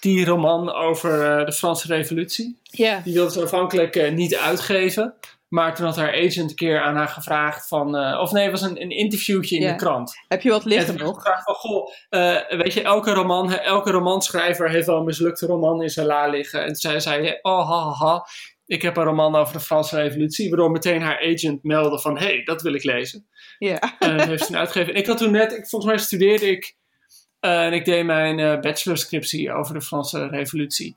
die 0.00 0.24
roman 0.24 0.72
over 0.72 1.38
eh, 1.38 1.46
de 1.46 1.52
Franse 1.52 1.86
revolutie. 1.86 2.58
Ja. 2.62 3.00
Die 3.04 3.14
wilde 3.14 3.32
ze 3.32 3.40
aanvankelijk 3.40 3.96
eh, 3.96 4.12
niet 4.12 4.36
uitgeven. 4.36 5.14
Maar 5.48 5.74
toen 5.74 5.86
had 5.86 5.96
haar 5.96 6.12
agent 6.12 6.50
een 6.50 6.54
keer 6.56 6.80
aan 6.80 6.96
haar 6.96 7.08
gevraagd 7.08 7.68
van... 7.68 7.96
eh, 7.96 8.20
of 8.20 8.32
nee, 8.32 8.42
het 8.42 8.52
was 8.52 8.62
een, 8.62 8.80
een 8.82 8.90
interviewtje 8.90 9.56
in 9.56 9.62
Ja. 9.62 9.70
de 9.70 9.76
krant. 9.76 10.14
Heb 10.28 10.42
je 10.42 10.50
wat 10.50 10.62
En 10.62 10.68
liggen 10.68 10.96
nog? 10.98 11.14
gevraagd 11.16 11.44
van, 11.44 11.54
goh, 11.54 11.88
eh, 12.08 12.36
weet 12.48 12.72
je, 12.72 12.82
elke, 12.82 13.12
roman, 13.12 13.52
elke 13.52 13.90
romanschrijver 13.90 14.70
heeft 14.70 14.86
wel 14.86 14.96
een 14.98 15.04
mislukte 15.04 15.46
roman 15.46 15.82
in 15.82 15.88
zijn 15.88 16.06
la 16.06 16.26
liggen. 16.26 16.60
En 16.64 16.72
toen 16.72 17.00
zei 17.00 17.38
oh, 17.42 17.68
ha, 17.70 17.82
ha, 17.90 18.06
ha, 18.06 18.26
ik 18.66 18.82
heb 18.82 18.96
een 18.96 19.04
roman 19.04 19.36
over 19.36 19.52
de 19.52 19.60
Franse 19.60 19.96
revolutie. 20.02 20.48
Waardoor 20.48 20.70
meteen 20.70 21.02
haar 21.02 21.18
agent 21.32 21.62
meldde 21.62 22.00
van, 22.00 22.18
hé, 22.18 22.24
hey, 22.26 22.42
dat 22.44 22.62
wil 22.62 22.74
ik 22.74 22.84
lezen. 22.84 23.26
Ja. 23.58 23.96
En 23.98 24.16
dat 24.16 24.26
heeft 24.26 24.46
ze 24.46 24.56
uitgegeven. 24.56 24.94
En 24.94 25.00
ik 25.00 25.06
had 25.06 25.18
toen 25.18 25.30
net, 25.30 25.52
ik, 25.52 25.68
volgens 25.68 25.90
mij 25.92 26.00
studeerde 26.00 26.50
ik 26.50 26.76
eh, 27.40 27.64
en 27.64 27.72
ik 27.72 27.84
deed 27.84 28.04
mijn 28.04 28.60
bachelorscriptie 28.60 29.52
over 29.52 29.74
de 29.74 29.82
Franse 29.82 30.26
revolutie. 30.28 30.96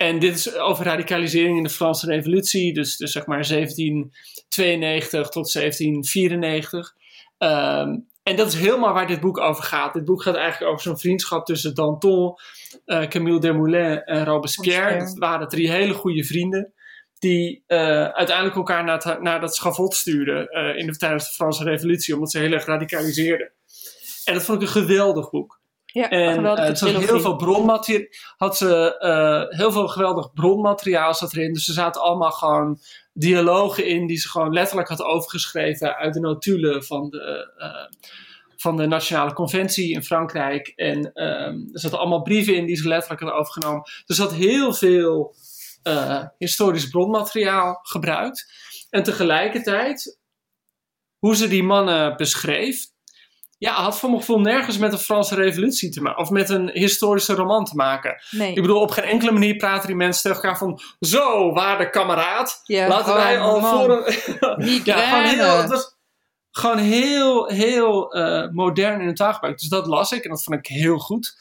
En 0.00 0.18
dit 0.18 0.34
is 0.34 0.56
over 0.56 0.84
radicalisering 0.84 1.56
in 1.56 1.62
de 1.62 1.68
Franse 1.68 2.06
revolutie, 2.06 2.74
dus, 2.74 2.96
dus 2.96 3.12
zeg 3.12 3.26
maar 3.26 3.44
1792 3.44 5.28
tot 5.28 5.52
1794. 5.52 6.94
Ehm, 7.38 7.98
en 8.22 8.36
dat 8.36 8.46
is 8.46 8.54
helemaal 8.54 8.92
waar 8.92 9.06
dit 9.06 9.20
boek 9.20 9.38
over 9.38 9.64
gaat. 9.64 9.92
Dit 9.92 10.04
boek 10.04 10.22
gaat 10.22 10.34
eigenlijk 10.34 10.70
over 10.72 10.82
zo'n 10.82 10.98
vriendschap 10.98 11.46
tussen 11.46 11.74
Danton, 11.74 12.34
eh, 12.84 13.08
Camille 13.08 13.40
Desmoulins 13.40 14.02
en 14.04 14.24
Robespierre. 14.24 14.98
Dat 14.98 15.18
waren 15.18 15.48
drie 15.48 15.70
hele 15.70 15.94
goede 15.94 16.24
vrienden 16.24 16.72
die 17.18 17.64
eh, 17.66 18.04
uiteindelijk 18.04 18.56
elkaar 18.56 18.84
naar, 18.84 19.02
het, 19.02 19.22
naar 19.22 19.40
dat 19.40 19.54
schavot 19.54 19.94
stuurden 19.94 20.48
eh, 20.48 20.76
in 20.76 20.86
de, 20.86 20.96
tijdens 20.96 21.26
de 21.28 21.34
Franse 21.34 21.64
revolutie, 21.64 22.14
omdat 22.14 22.30
ze 22.30 22.38
heel 22.38 22.52
erg 22.52 22.64
radicaliseerden. 22.64 23.52
En 24.24 24.34
dat 24.34 24.42
vond 24.42 24.62
ik 24.62 24.68
een 24.68 24.82
geweldig 24.82 25.30
boek. 25.30 25.59
Ja, 25.92 26.10
En 26.10 26.44
eh, 26.46 26.54
ze 26.54 26.62
had 26.62 26.76
trilogie. 26.76 27.08
heel 27.08 27.20
veel 27.20 27.36
bronmateriaal. 27.36 28.06
Had 28.36 28.56
ze 28.56 28.98
eh, 28.98 29.58
heel 29.58 29.72
veel 29.72 29.88
geweldig 29.88 30.32
bronmateriaal 30.32 31.14
zat 31.14 31.32
erin. 31.32 31.52
Dus 31.52 31.68
er 31.68 31.74
zaten 31.74 32.02
allemaal 32.02 32.30
gewoon 32.30 32.80
dialogen 33.12 33.86
in 33.86 34.06
die 34.06 34.18
ze 34.18 34.28
gewoon 34.28 34.52
letterlijk 34.52 34.88
had 34.88 35.02
overgeschreven 35.02 35.96
uit 35.96 36.14
de 36.14 36.20
notulen 36.20 36.84
van 36.84 37.10
de, 37.10 37.52
eh, 37.56 38.08
van 38.56 38.76
de 38.76 38.86
Nationale 38.86 39.32
Conventie 39.32 39.92
in 39.92 40.02
Frankrijk. 40.02 40.72
En 40.76 41.12
ehm, 41.12 41.54
er 41.72 41.80
zaten 41.80 41.98
allemaal 41.98 42.22
brieven 42.22 42.56
in 42.56 42.66
die 42.66 42.76
ze 42.76 42.88
letterlijk 42.88 43.22
had 43.22 43.32
overgenomen. 43.32 43.82
Dus 44.06 44.16
ze 44.16 44.22
had 44.22 44.34
heel 44.34 44.74
veel 44.74 45.34
historisch 46.38 46.88
bronmateriaal 46.88 47.78
gebruikt. 47.82 48.52
En 48.90 49.02
tegelijkertijd, 49.02 50.18
hoe 51.18 51.36
ze 51.36 51.48
die 51.48 51.62
mannen 51.62 52.16
beschreef, 52.16 52.86
ja, 53.60 53.72
had 53.72 53.98
voor 53.98 54.08
mijn 54.08 54.20
gevoel 54.20 54.40
nergens 54.40 54.78
met 54.78 54.90
de 54.90 54.98
Franse 54.98 55.34
Revolutie 55.34 55.90
te 55.90 56.02
maken. 56.02 56.22
Of 56.22 56.30
met 56.30 56.48
een 56.48 56.70
historische 56.72 57.34
roman 57.34 57.64
te 57.64 57.74
maken. 57.74 58.22
Nee. 58.30 58.54
Ik 58.54 58.60
bedoel, 58.60 58.80
op 58.80 58.90
geen 58.90 59.04
enkele 59.04 59.30
manier 59.30 59.56
praten 59.56 59.86
die 59.86 59.96
mensen 59.96 60.22
tegen 60.22 60.36
elkaar 60.36 60.58
van... 60.58 60.80
Zo, 61.00 61.52
waarde 61.52 61.90
kameraad. 61.90 62.60
Ja, 62.64 62.88
Laten 62.88 63.14
wij 63.14 63.38
al 63.38 63.60
man. 63.60 63.78
voor 63.78 63.90
een... 63.90 64.80
ja, 64.84 64.98
gewoon 64.98 65.24
heel... 65.24 65.78
Gewoon 66.50 66.78
heel, 66.78 67.48
heel 67.48 68.12
eh, 68.12 68.48
modern 68.50 69.00
in 69.00 69.06
het 69.06 69.16
taalgebruik. 69.16 69.58
Dus 69.58 69.68
dat 69.68 69.86
las 69.86 70.12
ik 70.12 70.24
en 70.24 70.30
dat 70.30 70.42
vond 70.42 70.58
ik 70.58 70.66
heel 70.66 70.98
goed. 70.98 71.36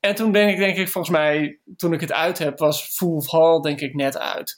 En 0.00 0.14
toen 0.14 0.32
denk 0.32 0.50
ik, 0.50 0.58
denk 0.58 0.76
ik, 0.76 0.88
volgens 0.88 1.16
mij... 1.16 1.60
Toen 1.76 1.92
ik 1.92 2.00
het 2.00 2.12
uit 2.12 2.38
heb, 2.38 2.58
was 2.58 2.82
Full 2.82 3.08
of 3.08 3.30
Hall 3.30 3.60
denk 3.60 3.80
ik 3.80 3.94
net 3.94 4.18
uit. 4.18 4.56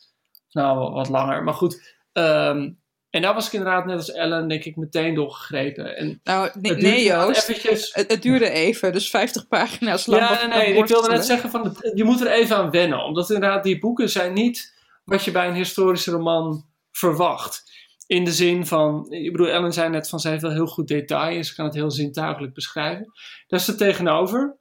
Nou, 0.51 0.93
wat 0.93 1.09
langer. 1.09 1.43
Maar 1.43 1.55
goed... 1.55 1.97
ehm, 2.13 2.71
en 3.13 3.23
daar 3.23 3.35
was 3.35 3.47
ik 3.47 3.53
inderdaad 3.53 3.85
net 3.87 3.97
als 3.97 4.11
Ellen, 4.13 4.49
denk 4.49 4.65
ik, 4.65 4.77
meteen 4.77 5.15
doorgegrepen. 5.15 5.97
En 5.97 6.21
Nou, 6.25 6.51
nee, 6.61 6.73
het 6.73 7.03
Joost. 7.03 7.49
eventjes- 7.49 7.95
Het, 7.95 8.11
het 8.11 8.23
duurde 8.23 8.51
even, 8.51 8.93
dus 8.93 9.11
50 9.11 9.49
pagina's 9.49 10.07
lang. 10.07 10.23
Ja, 10.23 10.47
nee, 10.47 10.59
nee. 10.69 10.77
Ik 10.77 10.87
wilde 10.87 11.09
net 11.11 11.25
zeggen, 11.27 11.51
van 11.51 11.65
het- 11.65 11.91
je 11.95 12.05
moet 12.05 12.21
er 12.21 12.27
even 12.31 12.57
aan 12.57 12.71
wennen. 12.71 13.05
Omdat 13.05 13.31
inderdaad 13.31 13.63
die 13.65 13.79
boeken 13.79 14.11
zijn 14.11 14.33
niet 14.33 14.75
wat 15.05 15.25
je 15.25 15.31
bij 15.31 15.49
een 15.49 15.55
historische 15.55 16.11
roman 16.11 16.67
verwacht. 16.91 17.71
In 18.07 18.25
de 18.25 18.33
zin 18.33 18.67
van, 18.67 19.07
ik 19.13 19.33
bedoel, 19.33 19.49
Ellen 19.49 19.73
zei 19.73 19.89
net 19.91 20.09
van, 20.09 20.21
ze 20.21 20.29
heeft 20.29 20.43
wel 20.43 20.51
heel 20.53 20.67
goed 20.67 20.89
detail 20.89 21.37
en 21.37 21.45
ze 21.45 21.55
kan 21.55 21.65
het 21.65 21.75
heel 21.75 21.91
zintuigelijk 21.91 22.55
beschrijven. 22.55 23.13
Daar 23.47 23.61
is 23.61 23.69
er 23.69 23.77
tegenover 23.77 24.57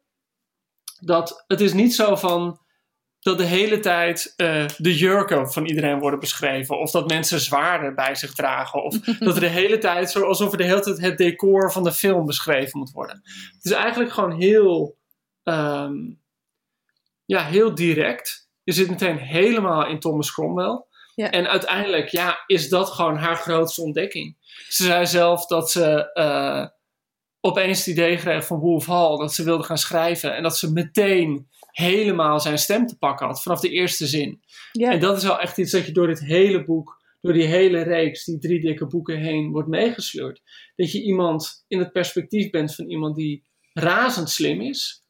dat 0.99 1.43
het 1.47 1.61
is 1.61 1.73
niet 1.73 1.95
zo 1.95 2.15
van 2.15 2.59
dat 3.21 3.37
de 3.37 3.45
hele 3.45 3.79
tijd 3.79 4.33
eh, 4.35 4.65
de 4.77 4.97
jurken 4.97 5.51
van 5.51 5.65
iedereen 5.65 5.99
worden 5.99 6.19
beschreven. 6.19 6.79
Of 6.79 6.91
dat 6.91 7.09
mensen 7.09 7.39
zwaarden 7.39 7.95
bij 7.95 8.15
zich 8.15 8.33
dragen. 8.33 8.83
Of 8.83 8.99
dat 9.19 9.35
er 9.35 9.41
de 9.41 9.47
hele 9.47 9.77
tijd, 9.77 10.11
zo, 10.11 10.23
alsof 10.23 10.51
er 10.51 10.57
de 10.57 10.63
hele 10.63 10.81
tijd 10.81 11.01
het 11.01 11.17
decor 11.17 11.71
van 11.71 11.83
de 11.83 11.91
film 11.91 12.25
beschreven 12.25 12.79
moet 12.79 12.91
worden. 12.91 13.21
Het 13.53 13.65
is 13.65 13.71
eigenlijk 13.71 14.11
gewoon 14.11 14.31
heel, 14.39 14.97
ehm, 15.43 15.95
ja, 17.25 17.43
heel 17.43 17.75
direct. 17.75 18.49
Je 18.63 18.71
zit 18.71 18.89
meteen 18.89 19.17
helemaal 19.17 19.87
in 19.87 19.99
Thomas 19.99 20.33
Cromwell. 20.33 20.85
Ja. 21.15 21.29
En 21.29 21.47
uiteindelijk, 21.49 22.09
ja, 22.09 22.43
is 22.47 22.69
dat 22.69 22.89
gewoon 22.89 23.17
haar 23.17 23.35
grootste 23.35 23.81
ontdekking. 23.81 24.37
Ze 24.67 24.83
zei 24.83 25.05
zelf 25.05 25.45
dat 25.45 25.71
ze 25.71 26.13
eh, 26.13 26.65
opeens 27.39 27.77
het 27.77 27.87
idee 27.87 28.17
kreeg 28.17 28.45
van 28.45 28.59
Wolf 28.59 28.85
Hall 28.85 29.17
dat 29.17 29.33
ze 29.33 29.43
wilde 29.43 29.63
gaan 29.63 29.77
schrijven. 29.77 30.35
En 30.35 30.43
dat 30.43 30.57
ze 30.57 30.71
meteen 30.71 31.49
helemaal 31.71 32.39
zijn 32.39 32.57
stem 32.57 32.87
te 32.87 32.97
pakken 32.97 33.27
had 33.27 33.41
vanaf 33.41 33.59
de 33.59 33.69
eerste 33.69 34.07
zin. 34.07 34.41
Ja. 34.71 34.91
En 34.91 34.99
dat 34.99 35.17
is 35.17 35.23
wel 35.23 35.39
echt 35.39 35.57
iets 35.57 35.71
dat 35.71 35.85
je 35.85 35.91
door 35.91 36.07
dit 36.07 36.19
hele 36.19 36.65
boek, 36.65 37.01
door 37.21 37.33
die 37.33 37.45
hele 37.45 37.81
reeks, 37.81 38.25
die 38.25 38.39
drie 38.39 38.61
dikke 38.61 38.87
boeken 38.87 39.17
heen, 39.17 39.51
wordt 39.51 39.69
meegesleurd. 39.69 40.41
Dat 40.75 40.91
je 40.91 41.03
iemand 41.03 41.65
in 41.67 41.79
het 41.79 41.91
perspectief 41.91 42.49
bent 42.49 42.75
van 42.75 42.89
iemand 42.89 43.15
die 43.15 43.43
razend 43.73 44.29
slim 44.29 44.61
is, 44.61 45.03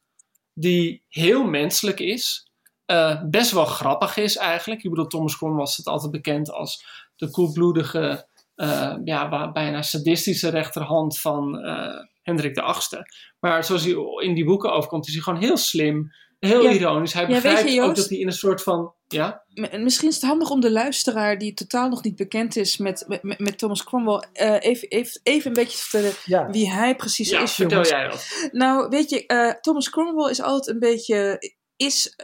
die 0.54 1.04
heel 1.08 1.44
menselijk 1.44 2.00
is, 2.00 2.52
eh, 2.86 3.22
best 3.30 3.52
wel 3.52 3.66
grappig 3.66 4.18
is 4.18 4.38
eigenlijk. 4.38 4.84
Ik 4.84 4.90
bedoel, 4.90 5.08
Thomas 5.08 5.38
Cromwell 5.38 5.60
was 5.60 5.78
het 5.78 5.86
altijd 5.86 6.12
bekend 6.12 6.52
als 6.52 6.86
de 7.16 7.30
koelbloedige, 7.30 8.28
eh, 8.56 8.96
ja, 9.04 9.52
bijna 9.52 9.82
sadistische 9.82 10.50
rechterhand 10.50 11.20
van 11.20 11.60
eh, 11.60 12.00
Hendrik 12.22 12.56
de 12.56 12.62
VIII. 12.62 13.04
Maar 13.40 13.64
zoals 13.64 13.84
hij 13.84 13.96
in 14.28 14.34
die 14.34 14.46
boeken 14.46 14.74
overkomt, 14.74 15.08
is 15.08 15.14
hij 15.14 15.22
gewoon 15.22 15.42
heel 15.42 15.58
slim, 15.58 16.12
heel 16.48 16.62
Ja. 16.64 16.72
ironisch. 16.72 17.14
Hij 17.14 17.22
Ja, 17.22 17.28
weet 17.28 17.42
je, 17.42 17.50
begrijpt 17.50 17.80
ook 17.82 17.96
dat 17.96 18.10
hij 18.10 18.18
in 18.18 18.28
een 18.28 18.34
soort 18.34 18.64
van, 18.64 18.94
ja... 19.08 19.44
Misschien 19.72 20.08
is 20.08 20.16
het 20.16 20.24
handig 20.24 20.50
om 20.50 20.60
de 20.62 20.72
luisteraar 20.72 21.38
die 21.38 21.54
totaal 21.54 21.90
nog 21.90 22.04
niet 22.04 22.16
bekend 22.16 22.56
is 22.56 22.78
met, 22.78 23.06
met, 23.22 23.40
met 23.40 23.58
Thomas 23.58 23.84
Cromwell 23.84 24.24
eh, 24.34 24.56
even, 24.60 24.88
even, 24.88 25.20
even 25.24 25.48
een 25.48 25.54
beetje 25.54 25.78
te 25.78 25.84
vertellen 25.84 26.14
Ja, 26.26 26.50
wie 26.50 26.72
hij 26.72 26.96
precies 26.96 27.30
Ja, 27.30 27.42
is, 27.42 27.52
vertel 27.54 27.72
jongens. 27.84 27.90
jij 27.90 28.08
dat. 28.08 28.50
Nou, 28.52 28.90
weet 28.90 29.10
je, 29.10 29.26
eh, 29.26 29.54
Thomas 29.62 29.90
Cromwell 29.90 30.30
is 30.30 30.42
altijd 30.42 30.76
een 30.76 30.80
beetje. 30.80 31.40
Is 31.76 32.16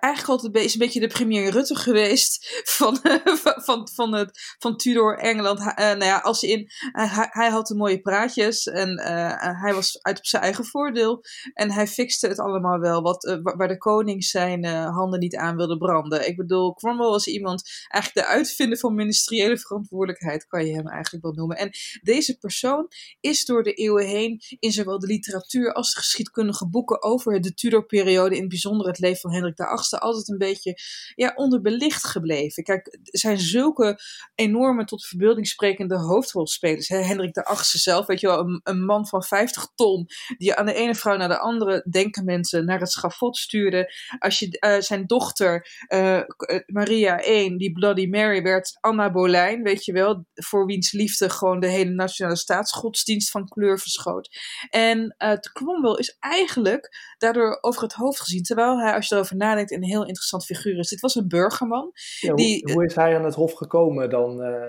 eigenlijk 0.00 0.28
altijd 0.28 0.72
een 0.72 0.78
beetje, 0.78 1.00
de 1.00 1.06
premier 1.06 1.50
Rutte 1.50 1.76
geweest 1.76 2.62
van, 2.64 2.98
van, 3.64 3.88
van, 3.94 4.14
het, 4.14 4.56
van 4.58 4.76
Tudor 4.76 5.18
Engeland. 5.18 5.58
Eh, 5.58 5.74
nou 5.76 6.04
ja, 6.04 6.18
als 6.18 6.42
in, 6.42 6.70
eh, 6.92 7.18
hij, 7.30 7.50
had 7.50 7.66
de 7.66 7.74
mooie 7.74 8.00
praatjes 8.00 8.66
en 8.66 8.96
eh, 8.96 9.60
hij 9.62 9.74
was 9.74 10.02
uit 10.02 10.18
op 10.18 10.26
zijn 10.26 10.42
eigen 10.42 10.64
voordeel. 10.64 11.24
En 11.54 11.70
hij 11.70 11.86
fixte 11.86 12.28
het 12.28 12.38
allemaal 12.38 12.78
wel, 12.78 13.02
wat, 13.02 13.38
wa- 13.42 13.56
waar 13.56 13.68
de 13.68 13.78
koning 13.78 14.24
zijn 14.24 14.64
handen 14.64 15.20
niet 15.20 15.36
aan 15.36 15.56
wilde 15.56 15.76
branden. 15.76 16.28
Ik 16.28 16.36
bedoel, 16.36 16.74
Cromwell 16.74 17.08
was 17.08 17.26
iemand, 17.26 17.62
eigenlijk 17.88 18.26
de 18.26 18.32
uitvinder 18.34 18.78
van 18.78 18.94
ministeriële 18.94 19.58
verantwoordelijkheid, 19.58 20.46
kan 20.46 20.66
je 20.66 20.74
hem 20.74 20.88
eigenlijk 20.88 21.24
wel 21.24 21.32
noemen. 21.32 21.56
En 21.56 21.70
deze 22.02 22.38
persoon 22.38 22.88
is 23.20 23.44
door 23.44 23.62
de 23.62 23.72
eeuwen 23.72 24.06
heen 24.06 24.42
in 24.58 24.72
zowel 24.72 24.98
de 24.98 25.06
literatuur 25.06 25.72
als 25.72 25.94
de 25.94 26.00
geschiedkundige 26.00 26.68
boeken 26.68 27.02
over 27.02 27.40
de 27.40 27.54
Tudor-periode, 27.54 28.34
in 28.34 28.40
het 28.40 28.48
bijzonder 28.48 28.86
het 28.86 28.98
leven 28.98 29.20
van 29.20 29.32
Hendrik 29.32 29.56
VIII, 29.56 29.68
altijd 29.90 30.28
een 30.28 30.38
beetje 30.38 30.74
ja, 31.14 31.32
onderbelicht 31.34 32.06
gebleven. 32.06 32.62
Kijk, 32.62 32.86
er 32.86 33.18
zijn 33.18 33.40
zulke 33.40 33.98
enorme 34.34 34.84
tot 34.84 35.00
de 35.00 35.06
verbeelding 35.06 35.46
sprekende 35.46 35.96
hoofdrolspelers. 35.98 36.88
Hè? 36.88 36.96
Hendrik 36.96 37.40
VIII 37.46 37.58
zelf, 37.62 38.06
weet 38.06 38.20
je 38.20 38.26
wel, 38.26 38.60
een, 38.62 38.84
man 38.84 39.06
van 39.06 39.22
50 39.22 39.68
ton, 39.74 40.06
die 40.38 40.54
aan 40.54 40.66
de 40.66 40.74
ene 40.74 40.94
vrouw 40.94 41.16
naar 41.16 41.28
de 41.28 41.38
andere, 41.38 41.86
denken 41.90 42.24
mensen, 42.24 42.64
naar 42.64 42.80
het 42.80 42.90
schafot 42.90 43.36
stuurde. 43.36 43.92
Als 44.18 44.38
je 44.38 44.58
eh, 44.58 44.80
zijn 44.80 45.06
dochter, 45.06 45.66
eh, 45.86 46.18
eh, 46.18 46.24
Maria 46.66 47.26
I, 47.26 47.56
die 47.56 47.72
Bloody 47.72 48.06
Mary, 48.06 48.42
werd 48.42 48.78
Anna 48.80 49.10
Boleyn, 49.10 49.62
weet 49.62 49.84
je 49.84 49.92
wel, 49.92 50.26
voor 50.34 50.66
wiens 50.66 50.92
liefde 50.92 51.30
gewoon 51.30 51.60
de 51.60 51.68
hele 51.68 51.90
nationale 51.90 52.36
staatsgodsdienst 52.36 53.30
van 53.30 53.48
kleur 53.48 53.78
verschoot. 53.78 54.38
En 54.70 55.14
uh, 55.18 55.32
Cromwell 55.32 55.98
is 55.98 56.16
eigenlijk 56.18 57.14
daardoor 57.18 57.58
over 57.60 57.82
het 57.82 57.92
hoofd 57.92 58.20
gezien, 58.20 58.42
terwijl 58.42 58.78
hij, 58.78 58.94
als 58.94 59.08
je 59.08 59.14
erover 59.14 59.36
nadenkt, 59.36 59.61
een 59.70 59.84
heel 59.84 60.06
interessant 60.06 60.44
figuur 60.44 60.78
is. 60.78 60.88
Dit 60.88 61.00
was 61.00 61.14
een 61.14 61.28
burgerman. 61.28 61.92
Ja, 62.20 62.34
die- 62.34 62.72
hoe 62.72 62.84
is 62.84 62.94
hij 62.94 63.16
aan 63.16 63.24
het 63.24 63.34
hof 63.34 63.52
gekomen 63.52 64.10
dan? 64.10 64.42
eh? 64.42 64.64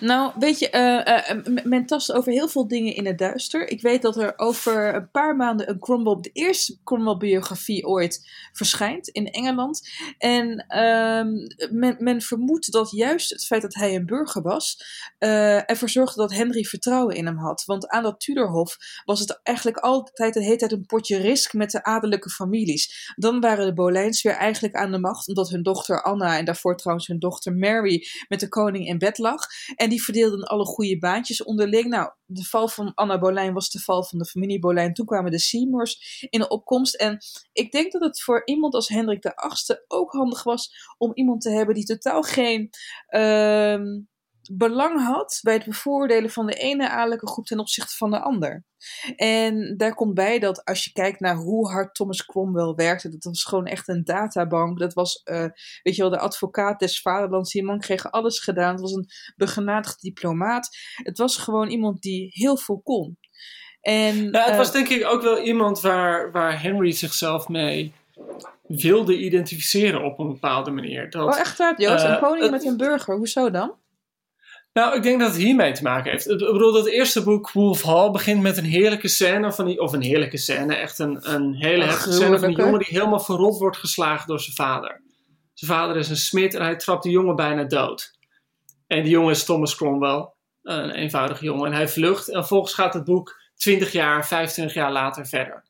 Nou, 0.00 0.32
weet 0.38 0.58
je, 0.58 0.70
eh, 0.70 1.30
eh, 1.30 1.44
men 1.64 1.86
tast 1.86 2.12
over 2.12 2.32
heel 2.32 2.48
veel 2.48 2.68
dingen 2.68 2.94
in 2.94 3.06
het 3.06 3.18
duister. 3.18 3.68
Ik 3.68 3.80
weet 3.82 4.02
dat 4.02 4.16
er 4.16 4.32
over 4.36 4.94
een 4.94 5.10
paar 5.10 5.36
maanden 5.36 5.68
een 5.70 5.78
Cromwell, 5.78 6.16
de 6.20 6.30
eerste 6.32 6.78
Cromwell-biografie 6.84 7.86
ooit 7.86 8.30
verschijnt 8.52 9.08
in 9.08 9.26
Engeland. 9.30 9.88
En 10.18 10.64
ehm, 10.68 11.28
men, 11.70 11.96
men 11.98 12.20
vermoedt 12.20 12.72
dat 12.72 12.90
juist 12.90 13.30
het 13.30 13.44
feit 13.46 13.62
dat 13.62 13.74
hij 13.74 13.94
een 13.94 14.06
burger 14.06 14.42
was, 14.42 14.82
ervoor 15.18 15.88
zorgde 15.88 16.20
dat 16.20 16.32
Henry 16.32 16.62
vertrouwen 16.64 17.16
in 17.16 17.26
hem 17.26 17.36
had. 17.38 17.62
Want 17.66 17.88
aan 17.88 18.02
dat 18.02 18.20
Tudorhof 18.20 18.76
was 19.04 19.20
het 19.20 19.40
eigenlijk 19.42 19.76
altijd 19.78 20.34
de 20.34 20.42
hele 20.42 20.56
tijd 20.56 20.72
een 20.72 20.86
potje 20.86 21.16
risk 21.16 21.52
met 21.52 21.70
de 21.70 21.84
adellijke 21.84 22.30
families. 22.30 23.12
Dan 23.16 23.40
waren 23.40 23.66
de 23.66 23.72
Boleyns 23.72 24.22
eigenlijk 24.32 24.74
aan 24.74 24.90
de 24.90 24.98
macht, 24.98 25.28
omdat 25.28 25.48
hun 25.48 25.62
dochter 25.62 26.02
Anna 26.02 26.38
en 26.38 26.44
daarvoor 26.44 26.76
trouwens 26.76 27.06
hun 27.06 27.18
dochter 27.18 27.56
Mary 27.56 28.06
met 28.28 28.40
de 28.40 28.48
koning 28.48 28.86
in 28.86 28.98
bed 28.98 29.18
lag. 29.18 29.46
En 29.74 29.90
die 29.90 30.02
verdeelden 30.02 30.42
alle 30.42 30.64
goede 30.64 30.98
baantjes 30.98 31.42
onderling. 31.44 31.88
Nou, 31.88 32.10
de 32.24 32.44
val 32.44 32.68
van 32.68 32.94
Anna 32.94 33.18
Boleyn 33.18 33.52
was 33.52 33.70
de 33.70 33.78
val 33.78 34.04
van 34.04 34.18
de 34.18 34.24
familie 34.24 34.58
Boleyn. 34.58 34.94
Toen 34.94 35.06
kwamen 35.06 35.30
de 35.30 35.38
Seymours 35.38 36.26
in 36.30 36.40
de 36.40 36.48
opkomst. 36.48 36.94
En 36.94 37.18
ik 37.52 37.72
denk 37.72 37.92
dat 37.92 38.02
het 38.02 38.22
voor 38.22 38.42
iemand 38.44 38.74
als 38.74 38.88
Hendrik 38.88 39.22
VIII 39.22 39.78
ook 39.88 40.12
handig 40.12 40.42
was 40.42 40.94
om 40.98 41.10
iemand 41.14 41.40
te 41.40 41.50
hebben 41.50 41.74
die 41.74 41.84
totaal 41.84 42.22
geen 42.22 42.70
ehm, 43.06 43.84
belang 44.52 45.04
had 45.04 45.38
bij 45.42 45.54
het 45.54 45.64
bevoordelen 45.64 46.30
van 46.30 46.46
de 46.46 46.54
ene 46.54 46.90
adellijke 46.90 47.26
groep 47.26 47.46
ten 47.46 47.58
opzichte 47.58 47.96
van 47.96 48.10
de 48.10 48.20
ander. 48.20 48.64
En 49.16 49.74
daar 49.76 49.94
komt 49.94 50.14
bij 50.14 50.38
dat 50.38 50.64
als 50.64 50.84
je 50.84 50.92
kijkt 50.92 51.20
naar 51.20 51.36
hoe 51.36 51.70
hard 51.70 51.94
Thomas 51.94 52.24
Cromwell 52.24 52.72
werkte, 52.74 53.08
dat 53.08 53.24
was 53.24 53.44
gewoon 53.44 53.66
echt 53.66 53.88
een 53.88 54.04
databank. 54.04 54.78
Dat 54.78 54.92
was, 54.92 55.22
eh, 55.22 55.46
weet 55.82 55.96
je 55.96 56.02
wel, 56.02 56.10
de 56.10 56.18
advocaat 56.18 56.78
des 56.78 57.00
vaderlands. 57.00 57.52
Die 57.52 57.64
man 57.64 57.78
kreeg 57.78 58.10
alles 58.10 58.38
gedaan. 58.38 58.72
Het 58.72 58.80
was 58.80 58.92
een 58.92 59.08
begenadigd 59.36 60.00
diplomaat. 60.00 60.68
Het 61.02 61.18
was 61.18 61.36
gewoon 61.36 61.68
iemand 61.68 62.02
die 62.02 62.28
heel 62.32 62.56
veel 62.56 62.80
kon. 62.80 63.18
En, 63.80 64.30
Nou, 64.30 64.44
het 64.44 64.52
eh, 64.52 64.56
was 64.56 64.72
denk 64.72 64.88
ik 64.88 65.04
ook 65.04 65.22
wel 65.22 65.38
iemand 65.38 65.80
waar, 65.80 66.32
waar 66.32 66.62
Henry 66.62 66.92
zichzelf 66.92 67.48
mee 67.48 67.92
wilde 68.68 69.18
identificeren 69.18 70.04
op 70.04 70.18
een 70.18 70.28
bepaalde 70.28 70.70
manier. 70.70 71.10
Dat, 71.10 71.34
Oh, 71.34 71.38
echt 71.38 71.58
waar, 71.58 71.80
Joost? 71.80 72.04
Eh, 72.04 72.10
een 72.10 72.18
koning 72.18 72.50
met 72.50 72.64
een 72.64 72.76
burger, 72.76 73.16
hoezo 73.16 73.50
dan? 73.50 73.74
Nou, 74.78 74.96
ik 74.96 75.02
denk 75.02 75.20
dat 75.20 75.28
het 75.28 75.38
hiermee 75.38 75.72
te 75.72 75.82
maken 75.82 76.10
heeft. 76.10 76.30
Ik 76.30 76.38
bedoel, 76.38 76.72
dat 76.72 76.86
eerste 76.86 77.22
boek, 77.22 77.50
Wolf 77.52 77.82
Hall, 77.82 78.10
begint 78.10 78.42
met 78.42 78.56
een 78.56 78.64
heerlijke 78.64 79.08
scène 79.08 79.52
van 79.52 79.66
die, 79.66 79.80
of 79.80 79.92
een 79.92 80.02
heerlijke 80.02 80.36
scène, 80.36 80.74
echt 80.74 80.98
een, 80.98 81.32
een 81.32 81.54
hele 81.54 81.82
Een 81.82 81.88
heftige 81.88 82.12
scène 82.12 82.38
van 82.38 82.48
die 82.48 82.56
gruwelijke. 82.56 82.62
jongen 82.62 82.78
die 82.78 82.98
helemaal 82.98 83.20
verrot 83.20 83.58
wordt 83.58 83.76
geslagen 83.76 84.26
door 84.26 84.40
zijn 84.40 84.56
vader. 84.56 85.02
Zijn 85.54 85.70
vader 85.70 85.96
is 85.96 86.08
een 86.08 86.16
smid 86.16 86.54
en 86.54 86.62
hij 86.62 86.76
trapt 86.76 87.02
die 87.02 87.12
jongen 87.12 87.36
bijna 87.36 87.64
dood. 87.64 88.18
En 88.86 89.02
die 89.02 89.10
jongen 89.10 89.30
is 89.30 89.44
Thomas 89.44 89.76
Cromwell, 89.76 90.28
een 90.62 90.90
eenvoudige 90.90 91.44
jongen, 91.44 91.66
en 91.66 91.72
hij 91.72 91.88
vlucht. 91.88 92.28
En 92.28 92.38
vervolgens 92.38 92.74
gaat 92.74 92.94
het 92.94 93.04
boek 93.04 93.40
20 93.56 93.92
jaar, 93.92 94.26
25 94.26 94.74
jaar 94.74 94.92
later 94.92 95.26
verder. 95.26 95.64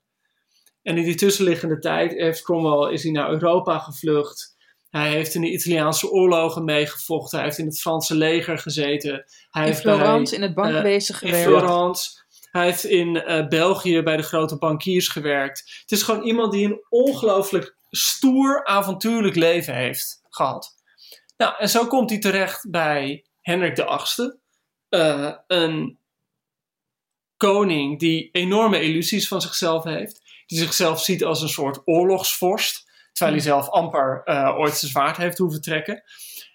En 0.83 0.97
in 0.97 1.05
die 1.05 1.15
tussenliggende 1.15 1.79
tijd 1.79 2.13
heeft 2.13 2.43
Cromwell, 2.43 2.93
is 2.93 3.03
hij 3.03 3.13
naar 3.13 3.31
Europa 3.31 3.79
gevlucht. 3.79 4.57
Hij 4.91 5.11
heeft 5.11 5.35
in 5.35 5.41
de 5.41 5.51
Italiaanse 5.53 6.11
oorlogen 6.11 6.65
meegevochten. 6.65 7.39
Hij 7.39 7.47
heeft 7.47 7.59
in 7.59 7.67
het 7.67 7.81
Franse 7.81 8.15
leger 8.15 8.59
gezeten. 8.59 9.25
Hij 9.51 9.63
In 9.63 9.69
heeft 9.69 9.83
bij- 9.83 9.95
Florence 9.95 10.35
in 10.35 10.43
het 10.43 10.55
bankwezen 10.55 11.15
in 11.15 11.21
gewerkt. 11.29 11.47
Florence. 11.47 12.11
Hij 12.51 12.65
heeft 12.65 12.85
in 12.85 13.23
eh, 13.23 13.49
België 13.49 14.03
bij 14.03 14.17
de 14.17 14.23
grote 14.23 14.59
bankiers 14.59 15.09
gewerkt. 15.09 15.79
Het 15.81 15.91
is 15.93 16.03
gewoon 16.03 16.23
iemand 16.25 16.53
die 16.53 16.67
een 16.67 16.85
ongelooflijk 16.89 17.77
stoer, 17.91 18.65
avontuurlijk 18.65 19.35
leven 19.37 19.75
heeft 19.75 20.21
gehad. 20.31 20.75
Nou, 21.37 21.55
en 21.59 21.69
zo 21.69 21.87
komt 21.87 22.11
hij 22.11 22.19
terecht 22.19 22.71
bij 22.71 23.25
Hendrik 23.41 23.77
de 23.77 23.85
VIII. 24.17 24.33
eh, 24.89 25.33
een 25.47 25.99
koning 27.37 27.99
die 27.99 28.29
enorme 28.33 28.81
illusies 28.83 29.29
van 29.29 29.41
zichzelf 29.41 29.85
heeft. 29.85 30.21
Die 30.47 30.59
zichzelf 30.59 31.03
ziet 31.03 31.25
als 31.25 31.43
een 31.43 31.49
soort 31.49 31.81
oorlogsvorst. 31.85 32.88
Terwijl 33.19 33.39
hij 33.39 33.47
zelf 33.49 33.69
amper 33.69 34.23
eh, 34.25 34.59
ooit 34.59 34.75
zijn 34.75 34.91
zwaard 34.91 35.17
heeft 35.17 35.39
hoeven 35.39 35.61
trekken. 35.61 36.03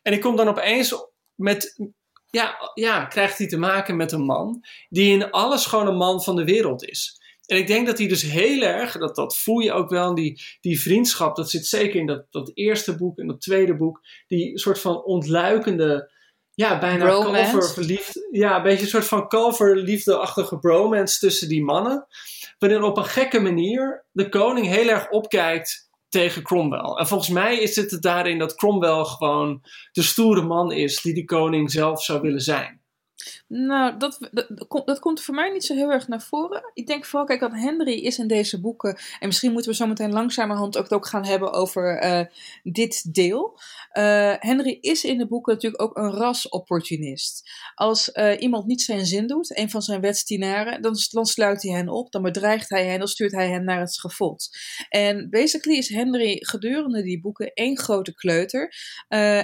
En 0.01 0.13
ik 0.13 0.21
kom 0.21 0.35
dan 0.35 0.47
opeens 0.47 0.95
met... 1.35 1.91
Ja, 2.29 2.71
ja, 2.73 3.05
krijgt 3.05 3.37
hij 3.37 3.47
te 3.47 3.57
maken 3.57 3.95
met 3.95 4.11
een 4.11 4.25
man 4.25 4.63
die 4.89 5.11
in 5.11 5.31
alles 5.31 5.65
gewoon 5.65 5.87
een 5.87 5.97
man 5.97 6.23
van 6.23 6.35
de 6.35 6.43
wereld 6.43 6.83
is. 6.83 7.21
En 7.45 7.57
ik 7.57 7.67
denk 7.67 7.87
dat 7.87 7.97
hij 7.97 8.07
dus 8.07 8.21
heel 8.21 8.61
erg, 8.61 8.97
dat, 8.97 9.15
dat 9.15 9.37
voel 9.37 9.59
je 9.59 9.71
ook 9.71 9.89
wel, 9.89 10.15
die, 10.15 10.41
die 10.61 10.81
vriendschap, 10.81 11.35
dat 11.35 11.49
zit 11.49 11.65
zeker 11.65 11.99
in 11.99 12.05
dat, 12.05 12.25
dat 12.29 12.51
eerste 12.53 12.95
boek 12.95 13.17
en 13.17 13.27
dat 13.27 13.41
tweede 13.41 13.75
boek, 13.75 14.01
die 14.27 14.59
soort 14.59 14.79
van 14.79 15.03
ontluikende, 15.03 16.11
ja, 16.53 16.79
bijna 16.79 17.05
kalververliefd, 17.05 18.27
ja, 18.31 18.55
een 18.55 18.63
beetje 18.63 18.83
een 18.83 18.89
soort 18.89 19.07
van 19.07 19.27
kalverliefdeachtige 19.27 20.59
bromance 20.59 21.19
tussen 21.19 21.49
die 21.49 21.63
mannen, 21.63 22.07
waarin 22.57 22.83
op 22.83 22.97
een 22.97 23.05
gekke 23.05 23.39
manier 23.39 24.05
de 24.11 24.29
koning 24.29 24.67
heel 24.67 24.87
erg 24.87 25.09
opkijkt 25.09 25.91
tegen 26.13 26.43
Cromwell. 26.43 26.95
En 26.95 27.07
volgens 27.07 27.29
mij 27.29 27.59
is 27.59 27.75
het 27.75 28.01
daarin 28.01 28.39
dat 28.39 28.55
Cromwell 28.55 29.03
gewoon 29.03 29.61
de 29.91 30.01
stoere 30.01 30.41
man 30.41 30.71
is 30.71 31.01
die 31.01 31.13
die 31.13 31.25
koning 31.25 31.71
zelf 31.71 32.03
zou 32.03 32.21
willen 32.21 32.41
zijn. 32.41 32.81
Nou, 33.53 33.97
dat, 33.97 34.17
dat, 34.31 34.47
dat 34.85 34.99
komt- 34.99 35.21
voor 35.21 35.35
mij 35.35 35.49
niet 35.49 35.63
zo 35.63 35.73
heel 35.73 35.91
erg 35.91 36.07
naar 36.07 36.21
voren. 36.21 36.71
Ik 36.73 36.87
denk 36.87 37.05
vooral, 37.05 37.27
kijk, 37.27 37.39
dat 37.39 37.51
Henry 37.51 37.93
is 37.93 38.17
in 38.17 38.27
deze 38.27 38.61
boeken. 38.61 38.97
En 39.19 39.27
misschien 39.27 39.51
moeten 39.51 39.71
we 39.71 39.77
zo 39.77 39.87
meteen 39.87 40.11
langzamerhand 40.11 40.77
ook, 40.77 40.91
ook 40.91 41.07
gaan 41.07 41.25
hebben 41.25 41.53
over 41.53 41.99
eh, 41.99 42.25
dit 42.63 43.13
deel. 43.13 43.59
Eh, 43.91 44.33
Henry 44.39 44.77
is 44.81 45.03
in 45.03 45.17
de 45.17 45.27
boeken 45.27 45.53
natuurlijk 45.53 45.81
ook 45.81 45.97
een 45.97 46.11
rasopportunist. 46.11 47.49
Als 47.75 48.11
eh, 48.11 48.41
iemand 48.41 48.65
niet 48.65 48.81
zijn 48.81 49.05
zin 49.05 49.27
doet, 49.27 49.57
een 49.57 49.69
van 49.69 49.81
zijn 49.81 50.01
wetsdienaren, 50.01 50.81
dan, 50.81 51.25
sluit 51.25 51.63
hij 51.63 51.71
hen 51.71 51.89
op, 51.89 52.11
dan 52.11 52.21
bedreigt 52.21 52.69
hij 52.69 52.85
hen, 52.85 52.99
dan 52.99 53.07
stuurt 53.07 53.31
hij 53.31 53.49
hen 53.49 53.63
naar 53.63 53.79
het 53.79 53.93
schavot. 53.93 54.49
En 54.89 55.29
basically 55.29 55.77
is 55.77 55.89
Henry 55.89 56.37
gedurende 56.39 57.03
die 57.03 57.21
boeken 57.21 57.53
één 57.53 57.77
grote 57.77 58.13
kleuter. 58.13 58.73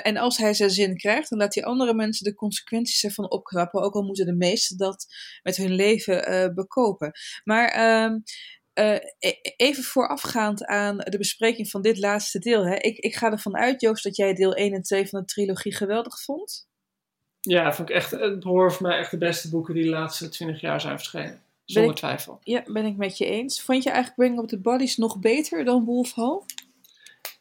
En 0.03 0.17
als 0.17 0.37
hij 0.37 0.53
zijn 0.53 0.69
zin 0.69 0.97
krijgt, 0.97 1.29
dan 1.29 1.39
laat 1.39 1.55
hij 1.55 1.63
andere 1.63 1.93
mensen 1.93 2.23
de 2.23 2.35
consequenties 2.35 3.03
ervan 3.03 3.31
opknappen. 3.31 3.81
Ook 3.81 3.97
al 3.99 4.05
moeten 4.05 4.25
de 4.25 4.35
meesten 4.35 4.77
dat 4.77 5.05
met 5.43 5.55
hun 5.57 5.71
leven 5.73 6.25
eh, 6.25 6.53
bekopen. 6.53 7.11
Maar 7.43 7.67
ehm, 7.67 8.19
eh, 8.73 8.93
e- 9.19 9.53
even 9.55 9.83
voorafgaand 9.83 10.65
aan 10.65 10.97
de 10.97 11.17
bespreking 11.17 11.69
van 11.69 11.81
dit 11.81 11.97
laatste 11.97 12.39
deel. 12.39 12.65
Hè. 12.65 12.75
Ik, 12.75 12.97
ik 12.97 13.15
ga 13.15 13.31
ervan 13.31 13.57
uit, 13.57 13.81
Joost, 13.81 14.03
dat 14.03 14.15
jij 14.15 14.33
deel 14.33 14.53
1 14.53 14.73
en 14.73 14.81
2 14.81 15.07
van 15.07 15.19
de 15.19 15.25
trilogie 15.25 15.75
geweldig 15.75 16.21
vond. 16.21 16.67
Ja, 17.41 17.73
vond 17.73 17.89
ik 17.89 17.95
echt, 17.95 18.11
het 18.11 18.39
behoort 18.39 18.73
voor 18.73 18.87
mij 18.87 18.97
echt 18.97 19.11
de 19.11 19.17
beste 19.17 19.49
boeken 19.49 19.73
die 19.73 19.83
de 19.83 19.89
laatste 19.89 20.29
twintig 20.29 20.61
jaar 20.61 20.81
zijn 20.81 20.97
verschenen. 20.97 21.41
Zonder 21.65 21.91
ik- 21.91 21.97
twijfel. 21.97 22.39
Ja, 22.43 22.63
ben 22.65 22.85
ik 22.85 22.97
met 22.97 23.17
je 23.17 23.25
eens. 23.25 23.61
Vond 23.61 23.83
je 23.83 23.89
eigenlijk 23.89 24.19
Bring 24.19 24.39
Up 24.41 24.47
the 24.47 24.59
Bodies 24.59 24.97
nog 24.97 25.19
beter 25.19 25.65
dan 25.65 25.85
Wolf 25.85 26.13
Hall? 26.13 26.41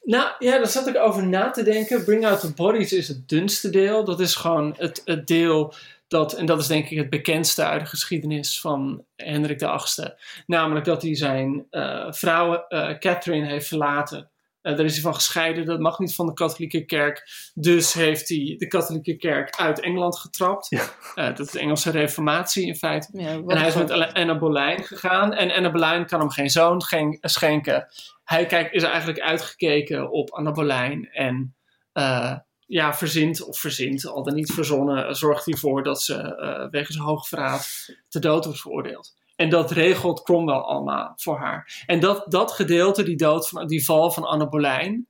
Nou 0.03 0.31
ja, 0.39 0.57
daar 0.57 0.67
zat 0.69 0.87
ik 0.87 0.97
over 0.97 1.27
na 1.27 1.51
te 1.51 1.63
denken. 1.63 2.05
Bring 2.05 2.27
Out 2.27 2.41
the 2.41 2.53
Bodies 2.55 2.93
is 2.93 3.09
het 3.09 3.29
dunste 3.29 3.71
deel. 3.71 4.05
Dat 4.05 4.21
is 4.21 4.35
gewoon 4.35 4.75
het, 4.77 5.03
het 5.05 5.27
deel 5.27 5.75
dat, 6.09 6.33
en 6.33 6.47
dat 6.47 6.61
is 6.61 6.67
denk 6.67 6.89
ik 6.89 6.99
het 6.99 7.11
bekendste 7.11 7.65
uit 7.65 7.81
de 7.81 7.87
geschiedenis 7.87 8.61
van 8.61 9.05
Hendrik 9.17 9.59
VIII. 9.59 10.09
Namelijk 10.47 10.85
dat 10.85 11.03
hij 11.03 11.15
zijn 11.15 11.67
eh, 11.71 12.07
vrouw 12.13 12.67
eh, 12.69 12.99
Catherine 12.99 13.47
heeft 13.47 13.69
verlaten. 13.69 14.31
Eh, 14.61 14.77
daar 14.77 14.85
is 14.85 14.93
hij 14.93 15.03
van 15.03 15.15
gescheiden, 15.15 15.65
dat 15.67 15.81
mag 15.81 15.99
niet 15.99 16.15
van 16.15 16.27
de 16.27 16.33
katholieke 16.33 16.85
kerk. 16.85 17.29
Dus 17.55 17.93
heeft 17.93 18.29
hij 18.29 18.55
de 18.59 18.67
katholieke 18.67 19.17
kerk 19.17 19.57
uit 19.57 19.81
Engeland 19.81 20.19
getrapt. 20.19 20.67
Ja. 20.69 20.83
Eh, 21.15 21.27
dat 21.27 21.47
is 21.47 21.51
de 21.53 21.59
Engelse 21.61 21.91
reformatie 21.91 22.67
in 22.67 22.77
feite. 22.77 23.09
Ja, 23.13 23.29
En 23.29 23.57
hij 23.59 23.69
is 23.69 23.75
met 23.75 23.91
Anna- 23.91 24.13
Anna 24.13 24.39
Boleyn 24.39 24.85
gegaan. 24.85 25.33
En 25.35 25.51
Anna 25.51 25.71
Boleyn 25.71 26.07
kan 26.07 26.21
hem 26.21 26.31
geen 26.31 26.51
zoon 26.51 26.81
schen- 26.81 27.19
schenken. 27.21 27.87
Hij 28.25 28.47
kijkt, 28.47 28.73
is 28.75 28.83
eigenlijk 28.83 29.21
uitgekeken 29.21 30.11
op 30.11 30.31
Anna 30.31 30.51
Boleyn. 30.51 31.09
En 31.13 31.57
eh, 31.93 32.35
ja, 32.69 32.95
verzint 32.95 33.43
of 33.43 33.59
verzint, 33.59 34.07
al 34.07 34.23
dan 34.23 34.35
niet 34.35 34.53
verzonnen, 34.53 35.17
zorgt 35.17 35.45
hij 35.45 35.55
ervoor 35.55 35.83
dat 35.83 36.03
ze 36.03 36.15
eh, 36.15 36.71
wegens 36.71 36.97
hoogverraad 36.97 37.89
te 38.09 38.19
dood 38.19 38.45
wordt 38.45 38.61
veroordeeld. 38.61 39.17
En 39.37 39.49
dat 39.51 39.71
regelt 39.71 40.23
Cromwell 40.23 40.55
allemaal 40.55 41.13
voor 41.17 41.39
haar. 41.39 41.85
En 41.87 42.01
dat, 42.01 42.25
dat 42.29 42.53
gedeelte, 42.53 43.03
die 43.03 43.17
dood 43.17 43.49
van 43.49 43.67
die 43.67 43.85
val 43.85 44.11
van 44.11 44.25
Anna 44.25 44.49
Boleyn, 44.49 45.07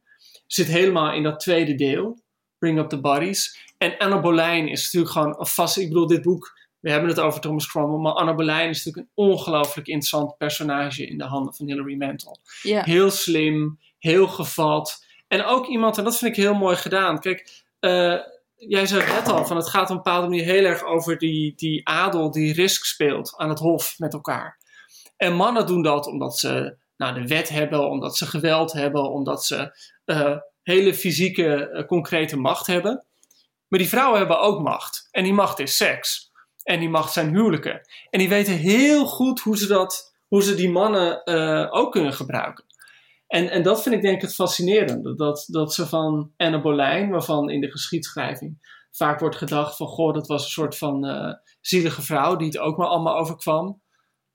zit 0.47 0.67
helemaal 0.67 1.13
in 1.13 1.23
dat 1.23 1.41
tweede 1.41 1.75
deel. 1.75 2.19
Bring 2.59 2.79
Up 2.79 2.89
the 2.89 3.01
Bodies. 3.01 3.73
En 3.79 3.99
Anna 3.99 4.21
Boleyn 4.21 4.69
is 4.69 4.85
natuurlijk 4.85 5.13
gewoon 5.13 5.37
een 5.39 5.47
vast... 5.47 5.77
Ik 5.77 5.89
bedoel, 5.89 6.07
dit 6.07 6.23
boek, 6.23 6.59
we 6.81 6.91
hebben 6.91 7.09
het 7.09 7.21
over 7.21 7.41
Thomas 7.41 7.69
Cromwell, 7.69 8.01
maar 8.01 8.13
Anna 8.13 8.35
Boleyn 8.35 8.69
is 8.69 8.85
natuurlijk 8.85 9.07
een 9.15 9.25
ongelooflijk 9.25 9.87
interessant 9.87 10.37
personage 10.37 11.07
in 11.07 11.19
de 11.19 11.25
handen 11.25 11.55
van 11.55 11.67
Hilary 11.67 11.97
Mantel. 11.97 12.39
Heel 12.63 13.11
slim, 13.11 13.79
heel 13.99 14.29
gevat. 14.29 15.07
En 15.29 15.45
ook 15.45 15.67
iemand, 15.67 15.99
en 15.99 16.05
dat 16.05 16.19
vind 16.19 16.37
ik 16.37 16.43
heel 16.43 16.55
mooi 16.55 16.77
gedaan. 16.77 17.21
Kijk, 17.21 17.65
eh, 17.81 18.17
jij 18.55 18.87
zei 18.87 19.07
net 19.07 19.29
al, 19.29 19.47
van 19.47 19.57
het 19.57 19.69
gaat 19.69 19.83
op 19.83 19.91
een 19.91 19.97
bepaalde 19.97 20.29
manier 20.29 20.45
heel 20.45 20.65
erg 20.65 20.85
over 20.85 21.19
die, 21.19 21.55
die 21.57 21.89
adel 21.89 22.31
die 22.31 22.53
risk 22.53 22.85
speelt 22.85 23.35
aan 23.37 23.49
het 23.49 23.59
hof 23.59 23.99
met 23.99 24.13
elkaar. 24.13 24.59
En 25.17 25.35
mannen 25.35 25.67
doen 25.67 25.83
dat 25.83 26.07
omdat 26.07 26.39
ze 26.39 26.77
nou, 26.97 27.15
de 27.15 27.27
wet 27.27 27.49
hebben, 27.49 27.89
omdat 27.89 28.17
ze 28.17 28.27
geweld 28.27 28.73
hebben, 28.73 29.11
omdat 29.11 29.45
ze 29.45 29.79
eh, 30.05 30.37
hele 30.63 30.95
fysieke, 30.95 31.69
eh, 31.69 31.87
concrete 31.87 32.37
macht 32.37 32.67
hebben. 32.67 33.05
Maar 33.69 33.79
die 33.79 33.89
vrouwen 33.89 34.19
hebben 34.19 34.41
ook 34.41 34.61
macht. 34.61 35.09
En 35.11 35.25
die 35.25 35.33
macht 35.33 35.59
is 35.59 35.77
seks. 35.77 36.31
En 36.63 36.81
die 36.81 36.89
macht 36.89 37.13
zijn 37.13 37.29
huwelijken. 37.29 37.81
En 38.11 38.19
die 38.19 38.29
weten 38.29 38.53
heel 38.53 39.07
goed 39.07 39.41
hoe 39.41 39.59
ze, 39.59 39.67
dat, 39.67 40.15
hoe 40.29 40.43
ze 40.43 40.55
die 40.55 40.71
mannen 40.71 41.27
ook 41.73 41.93
kunnen 41.93 42.13
gebruiken. 42.13 42.65
En, 43.29 43.51
en 43.51 43.63
dat 43.63 43.83
vind 43.83 43.95
ik 43.95 44.03
denk 44.03 44.17
ik 44.17 44.23
het 44.23 44.35
fascinerende. 44.35 45.15
Dat, 45.15 45.45
dat 45.49 45.75
ze 45.75 45.87
van 45.87 46.33
Anne 46.37 46.61
Boleyn, 46.61 47.11
waarvan 47.11 47.51
in 47.51 47.61
de 47.61 47.71
geschiedschrijving 47.71 48.77
vaak 48.91 49.21
wordt 49.21 49.37
gedacht 49.37 49.77
van... 49.77 49.87
Goh, 49.87 50.15
dat 50.15 50.27
was 50.27 50.45
een 50.45 50.51
soort 50.51 50.77
van 50.77 51.07
eh, 51.07 51.35
zielige 51.61 52.03
vrouw 52.03 52.37
die 52.37 52.47
het 52.47 52.59
ook 52.59 52.77
maar 52.77 52.87
allemaal 52.87 53.19
overkwam. 53.19 53.83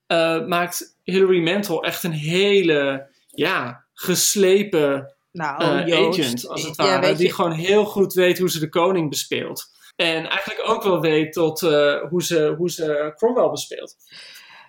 eh, 0.08 0.45
maakt 0.45 0.97
Hilary 1.03 1.43
Mantel 1.43 1.84
echt 1.84 2.03
een 2.03 2.12
hele, 2.12 3.10
ja, 3.27 3.86
geslepen 3.93 5.15
Nou, 5.32 5.63
eh, 5.63 6.08
agent, 6.08 6.47
als 6.47 6.63
het 6.63 6.75
ware. 6.75 7.15
die 7.15 7.34
gewoon 7.34 7.51
heel 7.51 7.86
goed 7.86 8.13
weet 8.13 8.39
hoe 8.39 8.49
ze 8.49 8.60
de 8.60 8.69
koning 8.69 9.10
bespeelt. 9.10 9.71
En 9.95 10.29
eigenlijk 10.29 10.69
ook 10.69 10.84
wel 10.84 11.01
weet 11.01 11.34
tot, 11.34 11.60
hoe, 12.10 12.23
ze, 12.23 12.56
hoe 12.58 12.71
ze 12.71 13.13
Cromwell 13.15 13.49
bespeelt. 13.49 13.95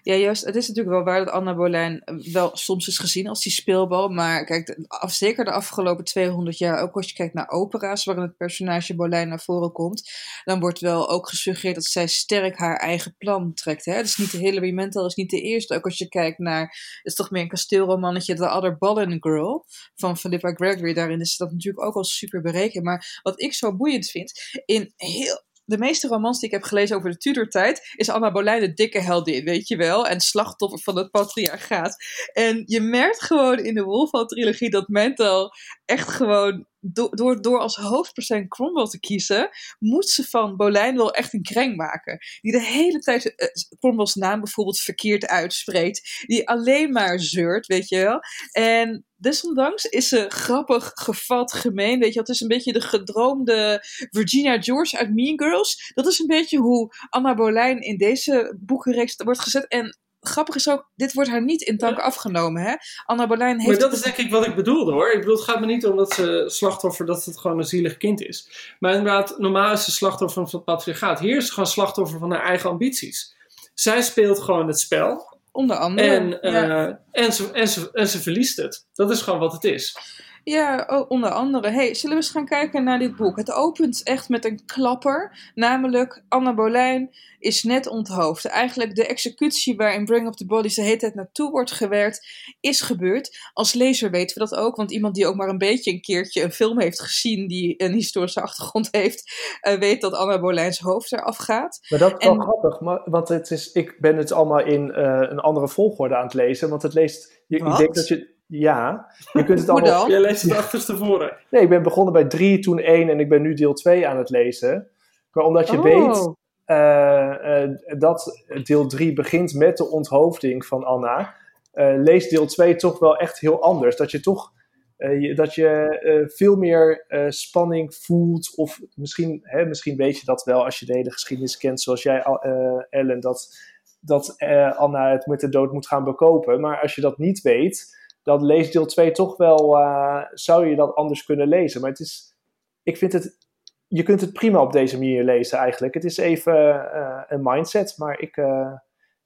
Ja, 0.05 0.15
juist. 0.15 0.45
Het 0.45 0.57
is 0.57 0.69
natuurlijk 0.69 0.97
wel 0.97 1.05
waar 1.05 1.25
dat 1.25 1.35
Anna 1.35 1.55
Boleyn 1.55 2.03
wel 2.33 2.51
soms 2.57 2.89
is 2.89 2.99
gezien 2.99 3.29
als 3.29 3.43
die 3.43 3.53
speelbal. 3.53 4.09
Maar 4.09 4.45
kijk, 4.45 4.79
zeker 5.07 5.45
de 5.45 5.51
afgelopen 5.51 6.05
200 6.05 6.59
jaar, 6.59 6.83
ook 6.83 6.95
als 6.95 7.09
je 7.09 7.15
kijkt 7.15 7.35
naar 7.35 7.49
opera's 7.49 8.05
waarin 8.05 8.25
het 8.25 8.37
personage 8.37 8.95
Boleyn 8.95 9.29
naar 9.29 9.41
voren 9.41 9.73
komt, 9.73 10.11
dan 10.45 10.61
wordt 10.61 10.81
wel 10.81 11.11
ook 11.11 11.29
gesuggereerd 11.29 11.75
dat 11.75 11.85
zij 11.85 12.07
sterk 12.07 12.59
haar 12.59 12.77
eigen 12.77 13.15
plan 13.19 13.55
trekt. 13.55 13.85
Hè? 13.85 13.93
Het 13.93 14.07
is 14.07 14.17
niet 14.17 14.31
de 14.31 14.39
Hilary 14.39 14.73
Mantel, 14.73 15.07
is 15.07 15.15
niet 15.15 15.31
de 15.31 15.41
eerste. 15.41 15.75
Ook 15.75 15.85
als 15.85 15.99
je 15.99 16.09
kijkt 16.09 16.39
naar, 16.39 16.63
het 16.63 17.01
is 17.03 17.15
toch 17.15 17.31
meer 17.31 17.43
een 17.43 17.49
kasteelromannetje, 17.49 18.35
The 18.35 18.51
Other 18.51 18.79
Boleyn 18.79 19.17
Girl 19.21 19.65
van 19.95 20.17
Philippa 20.17 20.53
Gregory. 20.53 20.95
Daarin 20.95 21.21
is 21.21 21.37
dat 21.37 21.53
natuurlijk 21.53 21.87
ook 21.87 21.95
al 21.95 22.05
super 22.05 22.41
berekend. 22.41 22.85
Maar 22.85 23.21
wat 23.23 23.41
ik 23.41 23.55
zo 23.55 23.77
boeiend 23.77 24.11
vind, 24.11 24.33
in 24.65 24.93
heel 24.97 25.43
de 25.65 25.79
meeste 25.79 26.09
romans 26.09 26.39
die 26.41 26.49
ik 26.49 26.55
heb 26.55 26.65
gelezen 26.65 26.97
over 26.97 27.11
de 27.11 27.17
Tudor-tijd, 27.17 27.93
is 27.97 28.11
Anna 28.11 28.33
Boleyn 28.33 28.61
de 28.61 28.73
dikke 28.73 29.01
heldin, 29.01 29.45
weet 29.45 29.69
je 29.69 29.77
wel? 29.77 30.07
En 30.07 30.21
slachtoffer 30.21 30.79
van 30.79 30.97
het 30.97 31.11
patriarchaat. 31.11 31.97
En 32.33 32.63
je 32.67 32.81
merkt 32.81 33.23
gewoon 33.23 33.59
in 33.59 33.75
de 33.75 33.83
Wolfhall-trilogie 33.83 34.71
dat 34.71 34.89
Mantel 34.89 35.53
echt 35.85 36.09
gewoon 36.09 36.67
do- 36.93 37.09
door, 37.09 37.43
door 37.43 37.59
als 37.59 37.77
hoofdpersoon 37.77 38.49
Cromwell 38.49 38.87
te 38.87 39.01
kiezen, 39.01 39.49
moet 39.79 40.09
ze 40.09 40.25
van 40.25 40.57
Bolijn 40.57 40.97
wel 40.97 41.15
echt 41.15 41.33
een 41.33 41.43
kreng 41.43 41.77
maken. 41.77 42.19
Die 42.41 42.53
de 42.53 42.63
hele 42.63 42.99
tijd 42.99 43.35
eh, 43.35 43.49
Cromwell's 43.79 44.15
naam 44.15 44.41
bijvoorbeeld 44.41 44.81
verkeerd 44.81 45.27
uitspreekt. 45.27 46.25
Die 46.27 46.49
alleen 46.49 46.93
maar 46.93 47.21
zeurt, 47.21 47.67
weet 47.67 47.89
je 47.89 47.97
wel. 47.97 48.21
En 48.53 49.07
desondanks 49.17 49.85
is 49.85 50.09
ze 50.09 50.25
grappig, 50.29 50.91
gevat, 50.95 51.53
gemeen. 51.53 51.99
Weet 51.99 52.13
je, 52.13 52.21
het 52.21 52.29
is 52.29 52.41
een 52.41 52.49
beetje 52.49 52.73
de 52.73 52.81
gedroomde 52.81 53.85
Virginia 54.11 54.63
George 54.63 54.99
uit 54.99 55.15
Mean 55.15 55.41
Girls. 55.41 55.93
Dat 55.95 56.07
is 56.07 56.19
een 56.19 56.27
beetje 56.27 56.59
hoe 56.59 56.95
Anna 57.09 57.35
Bolijn 57.35 57.81
in 57.81 57.97
deze 57.97 58.57
boekenreeks 58.61 59.15
wordt 59.17 59.41
gezet. 59.41 59.69
En 59.69 59.99
grappig 60.29 60.55
is 60.55 60.69
ook, 60.69 60.91
dit 60.97 61.13
wordt 61.13 61.31
haar 61.31 61.45
niet 61.45 61.63
in 61.63 61.77
dank 61.77 61.99
afgenomen. 61.99 62.63
Hè? 62.63 62.75
Anna 63.05 63.27
Bolijn 63.27 63.61
heeft... 63.61 63.71
Maar 63.71 63.91
dat 63.91 63.93
is 63.93 64.03
denk 64.03 64.17
ik 64.17 64.31
wat 64.31 64.47
ik 64.47 64.55
bedoelde 64.55 64.93
hoor. 64.93 65.11
Ik 65.11 65.19
bedoel, 65.19 65.37
het 65.37 65.45
gaat 65.45 65.61
me 65.61 65.67
niet 65.67 65.87
om 65.87 65.97
dat 65.97 66.13
ze 66.13 66.45
slachtoffer, 66.47 67.07
dat 67.07 67.25
het 67.25 67.39
gewoon 67.39 67.59
een 67.59 67.65
zielig 67.65 67.97
kind 67.97 68.23
is. 68.23 68.49
Maar 68.79 68.95
inderdaad, 68.95 69.39
normaal 69.39 69.73
is 69.73 69.85
ze 69.85 69.91
slachtoffer 69.91 70.49
van 70.49 70.59
het 70.59 70.65
patriarchaat. 70.65 71.19
Hier 71.19 71.37
is 71.37 71.47
ze 71.47 71.53
gewoon 71.53 71.69
slachtoffer 71.69 72.19
van 72.19 72.31
haar 72.31 72.45
eigen 72.45 72.71
ambities. 72.71 73.35
Zij 73.75 74.03
speelt 74.03 74.41
gewoon 74.41 74.67
het 74.67 74.81
spel. 74.81 75.39
Onder 75.53 75.77
andere. 75.77 76.09
En, 76.09 76.41
eh, 76.41 76.53
ja. 76.53 77.01
en, 77.13 77.33
ze, 77.33 77.51
en, 77.53 77.69
ze, 77.69 77.91
en 77.93 78.09
ze 78.09 78.21
verliest 78.21 78.57
het. 78.57 78.87
Dat 78.93 79.11
is 79.11 79.23
gewoon 79.23 79.39
wat 79.39 79.53
het 79.53 79.65
is. 79.65 79.97
Ja, 80.45 80.87
oh, 80.91 81.11
onder 81.11 81.31
andere. 81.31 81.71
Hey, 81.71 81.95
zullen 81.95 82.17
we 82.17 82.23
eens 82.23 82.33
gaan 82.33 82.47
kijken 82.47 82.85
naar 82.85 82.99
dit 82.99 83.17
boek? 83.17 83.37
Het 83.37 83.53
opent 83.53 84.03
echt 84.03 84.29
met 84.29 84.45
een 84.45 84.65
klapper. 84.67 85.51
Namelijk, 85.55 86.25
Anna 86.29 86.55
Bolijn 86.55 87.11
is 87.39 87.63
net 87.63 87.87
onthoofd. 87.87 88.45
Eigenlijk 88.45 88.95
de 88.95 89.07
executie 89.07 89.77
waarin 89.77 90.05
Bring 90.05 90.27
Up 90.27 90.33
the 90.33 90.47
Bodies 90.47 90.75
de 90.75 90.83
hele 90.83 90.97
tijd 90.97 91.15
naartoe 91.15 91.51
wordt 91.51 91.71
gewerkt, 91.71 92.27
is 92.61 92.81
gebeurd. 92.81 93.51
Als 93.53 93.73
lezer 93.73 94.11
weten 94.11 94.39
we 94.39 94.49
dat 94.49 94.59
ook, 94.59 94.77
want 94.77 94.93
iemand 94.93 95.15
die 95.15 95.27
ook 95.27 95.35
maar 95.35 95.49
een 95.49 95.59
beetje 95.59 95.91
een 95.91 96.01
keertje 96.01 96.43
een 96.43 96.53
film 96.53 96.81
heeft 96.81 97.01
gezien 97.01 97.49
die 97.49 97.83
een 97.83 97.93
historische 97.93 98.41
achtergrond 98.41 98.89
heeft, 98.91 99.33
eh, 99.61 99.79
weet 99.79 100.01
dat 100.01 100.13
Anna 100.13 100.41
Bolijns 100.41 100.79
hoofd 100.79 101.13
eraf 101.13 101.37
gaat. 101.37 101.79
Maar 101.89 101.99
dat 101.99 102.21
is 102.23 102.27
wel 102.27 102.39
grappig, 102.39 102.81
maar, 102.81 103.03
want 103.05 103.29
het 103.29 103.51
is, 103.51 103.73
ik 103.73 103.97
ben 104.01 104.17
het 104.17 104.33
allemaal 104.33 104.65
in 104.65 104.93
eh, 104.93 105.27
een 105.31 105.41
andere 105.41 105.69
volgorde 105.69 106.17
aan 106.17 106.25
het 106.25 106.35
lezen. 106.35 106.69
Want 106.69 106.83
het 106.83 106.95
leest. 106.95 107.43
Je, 107.47 107.57
ik 107.57 107.77
denk 107.77 107.95
dat 107.95 108.09
je. 108.09 108.34
Ja, 108.47 109.07
je 109.33 109.45
kunt 109.45 109.59
het 109.59 109.69
Hoe 109.69 109.81
allemaal. 109.81 110.01
dan? 110.01 110.11
Jij 110.11 110.21
leest 110.21 110.43
het 110.43 110.57
achterstevoren. 110.57 111.37
Nee, 111.51 111.63
ik 111.63 111.69
ben 111.69 111.83
begonnen 111.83 112.13
bij 112.13 112.25
3, 112.25 112.59
toen 112.59 112.79
1 112.79 113.09
en 113.09 113.21
ik 113.21 113.29
ben 113.29 113.43
nu 113.43 113.55
deel 113.55 113.75
2 113.75 114.09
aan 114.09 114.19
het 114.19 114.31
lezen. 114.31 114.89
Maar 115.33 115.45
omdat 115.45 115.69
je 115.71 115.77
Oh. 115.77 115.83
weet 115.83 116.33
eh, 116.65 117.63
eh, 117.63 117.71
dat 117.99 118.45
deel 118.63 118.87
3 118.87 119.13
begint 119.13 119.55
met 119.55 119.77
de 119.77 119.91
onthoofding 119.91 120.67
van 120.67 120.85
Anna, 120.85 121.35
eh, 121.73 121.95
leest 121.97 122.31
deel 122.31 122.47
2 122.47 122.77
toch 122.77 122.99
wel 122.99 123.17
echt 123.17 123.39
heel 123.41 123.63
anders. 123.63 123.97
Dat 123.97 124.11
je 124.11 124.21
toch 124.21 124.53
eh, 124.97 125.21
je- 125.21 125.35
dat 125.35 125.55
je 125.55 125.69
eh, 125.99 126.29
veel 126.37 126.57
meer 126.57 127.05
eh, 127.09 127.25
spanning 127.29 127.95
voelt. 127.95 128.53
Of 128.57 128.81
misschien, 128.95 129.41
hè, 129.43 129.65
misschien 129.67 129.97
weet 129.97 130.19
je 130.19 130.25
dat 130.25 130.43
wel 130.45 130.65
als 130.65 130.79
je 130.79 130.87
de 130.87 130.93
hele 130.95 131.13
geschiedenis 131.13 131.57
kent, 131.57 131.81
zoals 131.81 132.03
jij, 132.03 132.23
eh, 132.23 132.77
Ellen, 132.91 133.21
dat, 133.21 133.55
dat 134.01 134.35
eh, 134.37 134.77
Anna 134.79 135.11
het 135.11 135.27
met 135.27 135.41
de 135.41 135.49
dood 135.49 135.73
moet 135.73 135.87
gaan 135.87 136.05
bekopen. 136.05 136.61
Maar 136.61 136.81
als 136.81 136.95
je 136.95 137.01
dat 137.01 137.19
niet 137.19 137.41
weet, 137.43 138.03
dan 138.25 138.45
leest 138.45 138.73
deel 138.73 138.87
2 138.87 139.11
toch 139.11 139.37
wel, 139.37 139.79
eh, 139.79 140.23
zou 140.33 140.67
je 140.67 140.77
dat 140.77 140.95
anders 140.95 141.25
kunnen 141.25 141.49
lezen. 141.49 141.81
Maar 141.81 141.91
het 141.91 142.01
is, 142.01 142.37
ik 142.83 142.97
vind 142.97 143.13
het, 143.13 143.39
je 143.87 144.03
kunt 144.03 144.21
het 144.21 144.33
prima 144.33 144.61
op 144.61 144.73
deze 144.73 144.99
manier 144.99 145.25
lezen 145.25 145.59
eigenlijk. 145.59 145.95
Het 145.95 146.05
is 146.05 146.17
even 146.17 146.93
eh, 146.93 147.23
een 147.29 147.43
mindset, 147.43 147.95
maar 147.99 148.21
ik, 148.21 148.37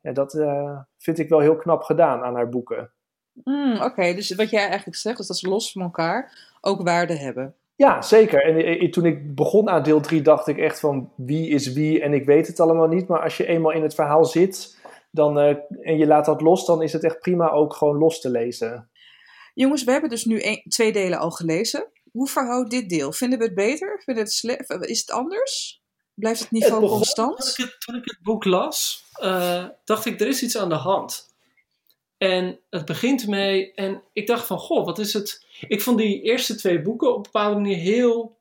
ja, 0.00 0.12
dat 0.12 0.34
eh, 0.34 0.78
vind 0.98 1.18
ik 1.18 1.28
wel 1.28 1.40
heel 1.40 1.56
knap 1.56 1.82
gedaan 1.82 2.22
aan 2.22 2.34
haar 2.34 2.48
boeken. 2.48 2.92
Hmm, 3.44 3.80
Oké, 3.80 4.14
dus 4.14 4.34
wat 4.34 4.50
jij 4.50 4.66
eigenlijk 4.66 4.96
zegt, 4.96 5.18
is 5.18 5.26
dat 5.26 5.38
ze 5.38 5.48
los 5.48 5.72
van 5.72 5.82
elkaar 5.82 6.32
ook 6.60 6.82
waarde 6.82 7.16
hebben. 7.16 7.54
Ja, 7.76 8.02
zeker. 8.02 8.44
En 8.44 8.56
eh, 8.56 8.90
toen 8.90 9.04
ik 9.04 9.34
begon 9.34 9.68
aan 9.68 9.82
deel 9.82 10.00
3 10.00 10.22
dacht 10.22 10.46
ik 10.46 10.58
echt 10.58 10.80
van 10.80 11.12
wie 11.16 11.48
is 11.48 11.72
wie 11.72 12.02
en 12.02 12.12
ik 12.12 12.24
weet 12.24 12.46
het 12.46 12.60
allemaal 12.60 12.88
niet. 12.88 13.08
Maar 13.08 13.22
als 13.22 13.36
je 13.36 13.46
eenmaal 13.46 13.72
in 13.72 13.82
het 13.82 13.94
verhaal 13.94 14.24
zit 14.24 14.77
dan, 15.10 15.38
eh, 15.38 15.48
en 15.80 15.96
je 15.98 16.06
laat 16.06 16.24
dat 16.24 16.40
los, 16.40 16.64
dan 16.66 16.82
is 16.82 16.92
het 16.92 17.04
echt 17.04 17.18
prima 17.20 17.50
ook 17.50 17.74
gewoon 17.74 17.98
los 17.98 18.20
te 18.20 18.30
lezen. 18.30 18.90
Jongens, 19.54 19.84
we 19.84 19.90
hebben 19.90 20.10
dus 20.10 20.24
nu 20.24 20.42
een- 20.44 20.64
twee 20.68 20.92
delen 20.92 21.18
al 21.18 21.30
gelezen. 21.30 21.86
Hoe 22.12 22.28
verhoudt 22.28 22.70
dit 22.70 22.88
deel? 22.88 23.12
Vinden 23.12 23.38
we 23.38 23.44
het 23.44 23.54
beter? 23.54 24.02
Vinden 24.04 24.24
we 24.24 24.74
het 24.74 24.88
Is 24.90 25.00
het 25.00 25.10
anders? 25.10 25.82
Blijft 26.14 26.40
het 26.40 26.50
niveau 26.50 26.80
begon- 26.80 26.96
constant? 26.96 27.54
Toen 27.54 27.64
ik, 27.66 27.70
het, 27.72 27.80
toen 27.80 27.94
ik 27.94 28.04
het 28.04 28.18
boek 28.22 28.44
las, 28.44 29.04
eh, 29.12 29.64
dacht 29.84 30.04
ik, 30.04 30.20
er 30.20 30.26
is 30.28 30.42
iets 30.42 30.56
aan 30.58 30.68
de 30.68 30.74
hand. 30.74 31.26
En 32.18 32.60
het 32.70 32.84
begint 32.84 33.26
mee, 33.26 33.72
en 33.74 34.02
ik 34.12 34.26
dacht 34.26 34.46
van, 34.46 34.58
goh, 34.58 34.84
wat 34.84 34.98
is 34.98 35.12
het? 35.12 35.46
Ik 35.68 35.82
vond 35.82 35.98
die 35.98 36.22
eerste 36.22 36.54
twee 36.54 36.82
boeken 36.82 37.08
op 37.10 37.16
een 37.16 37.22
bepaalde 37.22 37.54
manier 37.60 37.76
heel, 37.76 38.36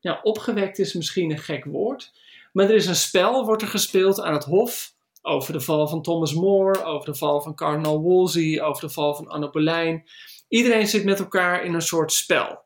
ja, 0.00 0.20
opgewekt 0.22 0.78
is 0.78 0.94
misschien 0.94 1.30
een 1.30 1.38
gek 1.38 1.64
woord. 1.64 2.12
Maar 2.52 2.64
er 2.64 2.74
is 2.74 2.86
een 2.86 2.94
spel, 2.96 3.44
wordt 3.44 3.62
er 3.62 3.68
gespeeld 3.68 4.20
aan 4.20 4.32
het 4.32 4.44
hof, 4.44 4.94
over 5.26 5.52
de 5.52 5.60
val 5.60 5.88
van 5.88 6.02
Thomas 6.02 6.34
More, 6.34 6.84
over 6.84 7.12
de 7.12 7.18
val 7.18 7.40
van 7.40 7.54
Cardinal 7.54 8.00
Wolsey, 8.00 8.62
over 8.62 8.86
de 8.86 8.92
val 8.92 9.14
van 9.14 9.28
Anne 9.28 9.50
Boleyn. 9.50 10.04
Iedereen 10.48 10.86
zit 10.86 11.04
met 11.04 11.18
elkaar 11.18 11.64
in 11.64 11.74
een 11.74 11.80
soort 11.80 12.12
spel. 12.12 12.64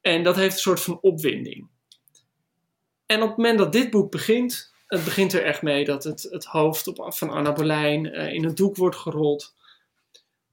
En 0.00 0.22
dat 0.22 0.36
heeft 0.36 0.54
een 0.54 0.60
soort 0.60 0.80
van 0.80 0.98
opwinding. 1.00 1.68
En 3.06 3.22
op 3.22 3.28
het 3.28 3.36
moment 3.36 3.58
dat 3.58 3.72
dit 3.72 3.90
boek 3.90 4.10
begint, 4.10 4.72
het 4.86 5.04
begint 5.04 5.32
er 5.32 5.44
echt 5.44 5.62
mee 5.62 5.84
dat 5.84 6.04
het, 6.04 6.22
het 6.30 6.44
hoofd 6.44 6.86
op, 6.86 7.14
van 7.14 7.30
Anna 7.30 7.52
Boleyn 7.52 8.12
eh, 8.12 8.32
in 8.32 8.44
een 8.44 8.54
doek 8.54 8.76
wordt 8.76 8.96
gerold. 8.96 9.54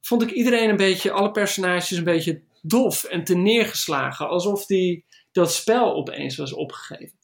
Vond 0.01 0.21
ik 0.21 0.31
iedereen 0.31 0.69
een 0.69 0.77
beetje, 0.77 1.11
alle 1.11 1.31
personages 1.31 1.91
een 1.97 2.03
beetje 2.03 2.41
dof 2.61 3.03
en 3.03 3.23
te 3.23 3.35
neergeslagen. 3.35 4.29
Alsof 4.29 4.65
die 4.65 5.05
dat 5.31 5.53
spel 5.53 5.93
opeens 5.93 6.37
was 6.37 6.53
opgegeven. 6.53 7.17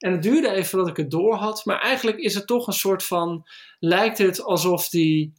En 0.00 0.12
het 0.12 0.22
duurde 0.22 0.50
even 0.50 0.78
dat 0.78 0.88
ik 0.88 0.96
het 0.96 1.10
door 1.10 1.34
had. 1.34 1.64
Maar 1.64 1.80
eigenlijk 1.80 2.18
is 2.18 2.34
het 2.34 2.46
toch 2.46 2.66
een 2.66 2.72
soort 2.72 3.04
van, 3.04 3.46
lijkt 3.78 4.18
het 4.18 4.42
alsof 4.42 4.88
die, 4.88 5.32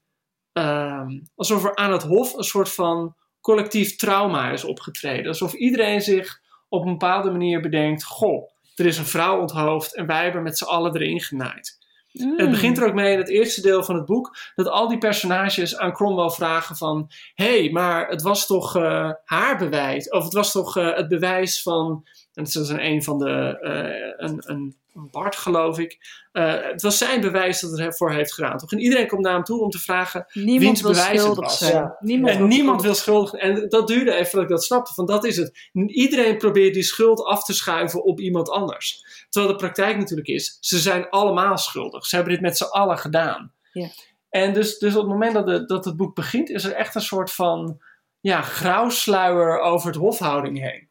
ehm, 0.53 1.19
alsof 1.35 1.63
er 1.63 1.75
aan 1.75 1.91
het 1.91 2.03
hof 2.03 2.33
een 2.33 2.43
soort 2.43 2.73
van 2.73 3.15
collectief 3.39 3.95
trauma 3.95 4.51
is 4.51 4.63
opgetreden. 4.63 5.27
Alsof 5.27 5.53
iedereen 5.53 6.01
zich 6.01 6.39
op 6.69 6.85
een 6.85 6.91
bepaalde 6.91 7.31
manier 7.31 7.61
bedenkt, 7.61 8.03
goh, 8.03 8.49
er 8.75 8.85
is 8.85 8.97
een 8.97 9.05
vrouw 9.05 9.39
onthoofd 9.39 9.95
en 9.95 10.05
wij 10.05 10.23
hebben 10.23 10.43
met 10.43 10.57
z'n 10.57 10.63
allen 10.63 10.95
erin 10.95 11.21
genaaid. 11.21 11.79
Hmm. 12.11 12.37
Het 12.37 12.49
begint 12.49 12.77
er 12.77 12.87
ook 12.87 12.93
mee 12.93 13.13
in 13.13 13.17
het 13.17 13.29
eerste 13.29 13.61
deel 13.61 13.83
van 13.83 13.95
het 13.95 14.05
boek 14.05 14.35
dat 14.55 14.67
al 14.67 14.87
die 14.87 14.97
personages 14.97 15.77
aan 15.77 15.93
Cromwell 15.93 16.29
vragen 16.29 16.75
van 16.75 17.11
hé, 17.33 17.59
hey, 17.59 17.69
maar 17.71 18.07
het 18.07 18.21
was 18.21 18.45
toch 18.45 18.75
eh, 18.75 19.11
haar 19.23 19.57
bewijs 19.57 20.09
of 20.09 20.23
het 20.23 20.33
was 20.33 20.51
toch 20.51 20.77
eh, 20.77 20.95
het 20.95 21.07
bewijs 21.07 21.61
van 21.61 22.07
en 22.33 22.43
dat 22.43 22.55
is 22.55 22.69
een, 22.69 22.85
een 22.85 23.03
van 23.03 23.17
de 23.17 23.59
eh, 23.61 24.27
een, 24.27 24.41
een, 24.45 24.75
een 24.93 25.07
Bart 25.11 25.35
geloof 25.35 25.79
ik 25.79 26.19
Eh, 26.31 26.55
het 26.61 26.81
was 26.81 26.97
zijn 26.97 27.21
bewijs 27.21 27.59
dat 27.59 27.71
het 27.71 27.79
ervoor 27.79 28.11
heeft 28.11 28.33
gedaan 28.33 28.57
toch 28.57 28.71
en 28.71 28.79
iedereen 28.79 29.07
komt 29.07 29.21
naar 29.21 29.33
hem 29.33 29.43
toe 29.43 29.61
om 29.61 29.69
te 29.69 29.79
vragen 29.79 30.25
Niemand 30.33 30.59
wiens 30.59 30.81
wil 30.81 30.91
bewijs 30.91 31.09
het 31.09 31.19
schuldig 31.19 31.43
was. 31.43 31.57
zijn. 31.57 31.95
Niemand 31.99 32.31
en 32.33 32.47
niemand 32.47 32.81
wil 32.81 32.95
schuldig. 32.95 33.33
En 33.33 33.69
dat 33.69 33.87
duurde 33.87 34.13
even 34.13 34.31
dat 34.31 34.43
ik 34.43 34.49
dat 34.49 34.63
snapte. 34.63 34.93
Van 34.93 35.05
dat 35.05 35.25
is 35.25 35.37
het. 35.37 35.69
Iedereen 35.87 36.37
probeert 36.37 36.73
die 36.73 36.83
schuld 36.83 37.23
af 37.23 37.43
te 37.43 37.53
schuiven 37.53 38.03
op 38.03 38.19
iemand 38.19 38.49
anders. 38.49 39.05
Terwijl 39.29 39.53
de 39.53 39.59
praktijk 39.59 39.97
natuurlijk 39.97 40.27
is, 40.27 40.57
ze 40.59 40.79
zijn 40.79 41.09
allemaal 41.09 41.57
schuldig. 41.57 42.05
Ze 42.05 42.15
hebben 42.15 42.33
dit 42.33 42.41
met 42.41 42.57
z'n 42.57 42.63
allen 42.63 42.97
gedaan. 42.97 43.53
Ja. 43.71 43.87
En 44.29 44.53
dus, 44.53 44.77
dus 44.77 44.95
op 44.95 45.01
het 45.01 45.11
moment 45.11 45.33
dat, 45.33 45.45
de, 45.45 45.65
dat 45.65 45.85
het 45.85 45.97
boek 45.97 46.15
begint, 46.15 46.49
is 46.49 46.63
er 46.63 46.73
echt 46.73 46.95
een 46.95 47.01
soort 47.01 47.31
van 47.31 47.81
ja, 48.19 48.41
grauwsluier 48.41 49.59
over 49.59 49.87
het 49.87 49.95
hofhouding 49.95 50.59
heen. 50.59 50.90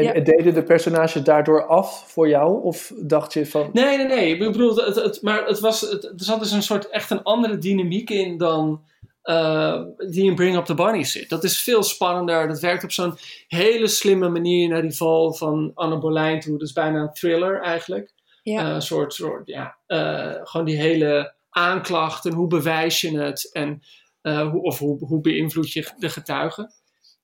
En, 0.00 0.06
Ja. 0.06 0.12
en 0.14 0.24
deden 0.24 0.54
de 0.54 0.62
personages 0.62 1.22
daardoor 1.22 1.66
af 1.66 2.04
voor 2.06 2.28
jou? 2.28 2.62
Of 2.62 2.92
dacht 3.02 3.32
je 3.32 3.46
van... 3.46 3.70
Nee, 3.72 3.96
nee, 3.96 4.06
nee. 4.06 4.32
Ik 4.32 4.38
bedoel, 4.52 4.76
het, 4.76 4.94
het, 4.94 5.22
maar 5.22 5.46
het 5.46 5.60
was, 5.60 5.80
het, 5.80 6.04
er 6.04 6.12
zat 6.16 6.40
dus 6.40 6.52
een 6.52 6.62
soort 6.62 6.88
echt 6.88 7.10
een 7.10 7.22
andere 7.22 7.58
dynamiek 7.58 8.10
in 8.10 8.38
dan 8.38 8.82
eh, 9.22 9.82
die 10.10 10.24
in 10.24 10.34
Bring 10.34 10.56
Up 10.56 10.64
the 10.64 10.74
Bunny 10.74 11.04
zit. 11.04 11.28
Dat 11.28 11.44
is 11.44 11.62
veel 11.62 11.82
spannender. 11.82 12.48
Dat 12.48 12.60
werkt 12.60 12.84
op 12.84 12.92
zo'n 12.92 13.14
hele 13.48 13.86
slimme 13.86 14.28
manier 14.28 14.68
naar 14.68 14.82
die 14.82 14.96
val 14.96 15.32
van 15.32 15.70
Anne 15.74 15.98
Boleyn 15.98 16.40
toe. 16.40 16.58
Dat 16.58 16.68
is 16.68 16.72
bijna 16.72 17.00
een 17.00 17.12
thriller 17.12 17.60
eigenlijk. 17.60 18.12
Ja. 18.42 18.66
Eh, 18.68 18.74
een 18.74 18.82
soort, 18.82 19.14
soort 19.14 19.46
ja, 19.46 19.76
eh, 19.86 20.34
gewoon 20.42 20.66
die 20.66 20.80
hele 20.80 21.34
aanklacht 21.50 22.26
en 22.26 22.32
hoe 22.32 22.46
bewijs 22.46 23.00
je 23.00 23.18
het 23.18 23.50
en 23.52 23.82
eh, 24.20 24.50
hoe, 24.50 24.62
of 24.62 24.78
hoe, 24.78 25.06
hoe 25.06 25.20
beïnvloed 25.20 25.72
je 25.72 25.90
de 25.96 26.08
getuigen. 26.08 26.72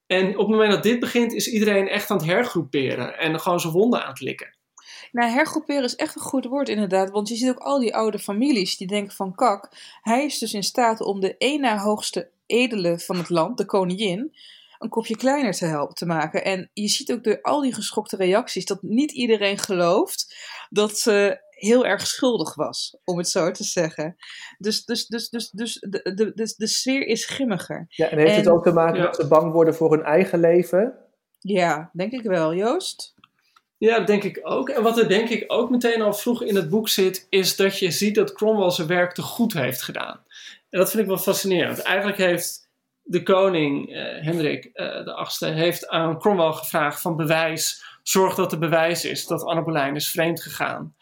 En 0.07 0.29
op 0.29 0.39
het 0.39 0.49
moment 0.49 0.71
dat 0.71 0.83
dit 0.83 1.01
begint, 1.01 1.33
is 1.33 1.49
iedereen 1.49 1.89
echt 1.89 2.11
aan 2.11 2.17
het 2.17 2.27
hergroeperen 2.27 3.19
en 3.19 3.41
gewoon 3.41 3.61
zijn 3.61 3.73
wonden 3.73 4.03
aan 4.03 4.09
het 4.09 4.21
likken. 4.21 4.55
Nou, 5.13 5.31
hergroeperen 5.31 5.85
is 5.85 5.97
echt 5.97 6.17
een 6.17 6.23
goed 6.23 6.45
woord 6.45 6.69
inderdaad. 6.69 7.11
Want 7.11 7.29
je 7.29 7.37
ziet 7.37 7.49
ook 7.49 7.59
al 7.59 7.79
die 7.79 7.95
oude 7.95 8.19
families 8.19 8.77
die 8.77 8.87
denken 8.87 9.15
van 9.15 9.35
kak. 9.35 9.69
Hij 10.03 10.25
is 10.25 10.39
dus 10.39 10.55
in 10.55 10.63
staat 10.63 11.01
om 11.01 11.21
de 11.21 11.37
één 11.37 11.61
na 11.61 11.79
hoogste 11.79 12.31
edele 12.47 12.99
van 12.99 13.17
het 13.17 13.31
land, 13.31 13.59
de 13.59 13.65
koningin, 13.65 14.35
een 14.79 14.89
kopje 14.89 15.17
kleiner 15.17 15.53
te 15.53 15.65
helpen 15.65 15.95
te 15.95 16.07
maken. 16.07 16.45
En 16.45 16.71
je 16.73 16.89
ziet 16.89 17.13
ook 17.13 17.25
door 17.25 17.43
al 17.43 17.61
die 17.61 17.75
geschokte 17.75 18.17
reacties 18.17 18.65
dat 18.65 18.83
niet 18.83 19.13
iedereen 19.13 19.59
gelooft 19.59 20.37
dat 20.71 20.99
ze 20.99 21.45
heel 21.57 21.87
erg 21.87 22.07
schuldig 22.07 22.55
was, 22.55 22.99
om 23.05 23.19
het 23.19 23.29
zo 23.29 23.51
te 23.51 23.65
zeggen. 23.65 24.17
Dus, 24.59 24.85
dus, 24.85 25.07
dus, 25.07 25.29
dus, 25.29 25.51
dus 25.51 25.75
de, 25.89 26.13
de, 26.15 26.33
de, 26.35 26.55
de 26.57 26.67
sfeer 26.67 27.07
is 27.07 27.27
grimmiger. 27.27 27.87
Ja, 27.89 28.09
en 28.09 28.19
heeft 28.19 28.37
het 28.37 28.49
ook 28.49 28.63
te 28.63 28.73
maken 28.73 28.97
Ja. 28.97 29.03
dat 29.03 29.17
ze 29.17 29.29
bang 29.29 29.53
worden 29.53 29.75
voor 29.75 29.91
hun 29.91 30.03
eigen 30.03 30.41
leven? 30.41 30.95
Ja, 31.39 31.91
denk 31.93 32.13
ik 32.13 32.23
wel. 32.23 32.55
Joost? 32.55 33.15
Ja, 33.79 33.99
dat 33.99 34.07
denk 34.07 34.23
ik 34.25 34.41
ook. 34.43 34.69
En 34.69 34.83
wat 34.83 34.99
er 34.99 35.09
denk 35.09 35.29
ik 35.29 35.45
ook 35.47 35.71
meteen 35.71 36.03
al 36.03 36.13
vroeg 36.13 36.43
in 36.43 36.57
het 36.57 36.69
boek 36.69 36.89
zit, 36.89 37.27
is 37.29 37.57
dat 37.57 37.79
je 37.79 37.91
ziet 37.91 38.15
dat 38.15 38.33
Cromwell 38.33 38.71
zijn 38.71 38.89
werk 38.89 39.13
te 39.13 39.23
goed 39.23 39.53
heeft 39.53 39.83
gedaan. 39.83 40.21
En 40.71 40.79
dat 40.79 40.91
vind 40.91 41.03
ik 41.03 41.09
wel 41.09 41.19
fascinerend. 41.19 41.83
Eigenlijk 41.83 42.19
heeft 42.19 42.69
de 43.03 43.23
koning, 43.23 43.95
eh, 43.95 44.25
Hendrik 44.25 44.65
eh, 44.65 45.05
de 45.05 45.13
Achtste, 45.13 45.47
heeft 45.47 45.89
aan 45.89 46.19
Cromwell 46.19 46.53
gevraagd 46.53 47.01
van 47.01 47.17
bewijs, 47.17 47.85
zorg 48.03 48.35
dat 48.35 48.53
er 48.53 48.59
bewijs 48.59 49.05
is 49.05 49.27
dat 49.27 49.45
Anne 49.45 49.63
Boleyn 49.63 49.95
is 49.95 50.11
vreemd 50.11 50.43
gegaan. 50.43 50.95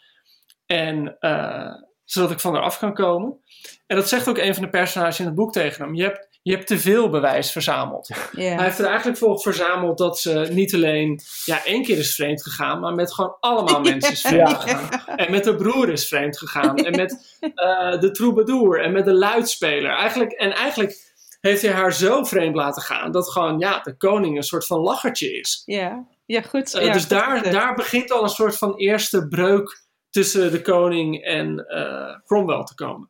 En 0.65 1.15
eh, 1.19 1.73
zodat 2.05 2.31
ik 2.31 2.39
van 2.39 2.53
haar 2.53 2.63
af 2.63 2.79
kan 2.79 2.93
komen. 2.93 3.39
En 3.87 3.95
dat 3.95 4.09
zegt 4.09 4.27
ook 4.27 4.37
een 4.37 4.53
van 4.53 4.63
de 4.63 4.69
personages 4.69 5.19
in 5.19 5.25
het 5.25 5.35
boek 5.35 5.51
tegen 5.51 5.85
hem. 5.85 5.95
Je 5.95 6.03
hebt, 6.03 6.27
je 6.41 6.51
hebt 6.51 6.67
te 6.67 6.79
veel 6.79 7.09
bewijs 7.09 7.51
verzameld. 7.51 8.07
Hij 8.31 8.63
heeft 8.63 8.79
er 8.79 8.85
eigenlijk 8.85 9.17
voor 9.17 9.39
verzameld 9.39 9.97
dat 9.97 10.19
ze 10.19 10.47
niet 10.51 10.73
alleen 10.73 11.19
ja, 11.45 11.65
één 11.65 11.83
keer 11.83 11.97
is 11.97 12.15
vreemd 12.15 12.43
gegaan, 12.43 12.79
maar 12.79 12.93
met 12.93 13.13
gewoon 13.13 13.37
allemaal 13.39 13.81
mensen 13.81 14.11
is 14.11 14.21
vreemd 14.21 14.49
gegaan. 14.49 14.89
En 15.15 15.31
met 15.31 15.43
de 15.43 15.55
broer 15.55 15.89
is 15.89 16.07
vreemd 16.07 16.37
gegaan. 16.37 16.75
En 16.75 16.95
met 16.95 17.37
eh, 17.39 17.99
de 17.99 18.11
troubadour 18.11 18.81
en 18.81 18.91
met 18.91 19.05
de 19.05 19.13
luidspeler. 19.13 19.91
Eigenlijk, 19.91 20.31
en 20.31 20.51
eigenlijk 20.51 21.13
heeft 21.41 21.61
hij 21.61 21.71
haar 21.71 21.93
zo 21.93 22.23
vreemd 22.23 22.55
laten 22.55 22.81
gaan 22.81 23.11
dat 23.11 23.31
gewoon 23.31 23.59
ja, 23.59 23.79
de 23.79 23.97
koning 23.97 24.37
een 24.37 24.43
soort 24.43 24.65
van 24.65 24.79
lachertje 24.79 25.39
is. 25.39 25.61
Ja, 25.65 26.07
ja 26.25 26.41
goed. 26.41 26.73
Eh, 26.73 26.85
ja, 26.85 26.93
dus 26.93 27.01
goed 27.01 27.09
daar, 27.09 27.51
daar 27.51 27.75
begint 27.75 28.11
al 28.11 28.23
een 28.23 28.29
soort 28.29 28.57
van 28.57 28.75
eerste 28.75 29.27
breuk 29.27 29.84
tussen 30.15 30.51
de 30.51 30.61
koning 30.61 31.23
en 31.23 31.67
eh, 31.67 32.15
Cromwell 32.25 32.63
te 32.63 32.75
komen. 32.75 33.09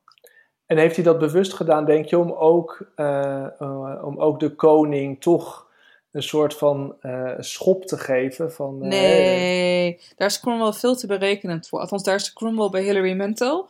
En 0.66 0.78
heeft 0.78 0.96
hij 0.96 1.06
dat 1.06 1.20
bewust 1.20 1.54
gedaan, 1.54 1.86
denk 1.86 2.06
je, 2.06 2.18
om 2.18 2.32
ook, 2.32 2.92
eh, 2.96 3.46
eh, 3.60 4.04
om 4.06 4.20
ook 4.20 4.40
de 4.40 4.56
koning 4.56 5.22
toch 5.22 5.68
een 6.12 6.24
soort 6.24 6.54
van 6.54 6.96
eh, 7.02 7.32
schop 7.38 7.86
te 7.86 7.98
geven? 7.98 8.52
Van, 8.52 8.82
eh, 8.82 8.88
Nee, 8.88 10.00
daar 10.16 10.28
is 10.28 10.40
Cromwell 10.40 10.72
veel 10.72 10.96
te 10.96 11.08
berekenend 11.08 11.68
voor. 11.68 11.80
Althans, 11.80 12.04
daar 12.04 12.16
is 12.16 12.34
Cromwell 12.34 12.70
bij 12.70 12.82
Hilary 12.82 13.14
Mantel. 13.14 13.70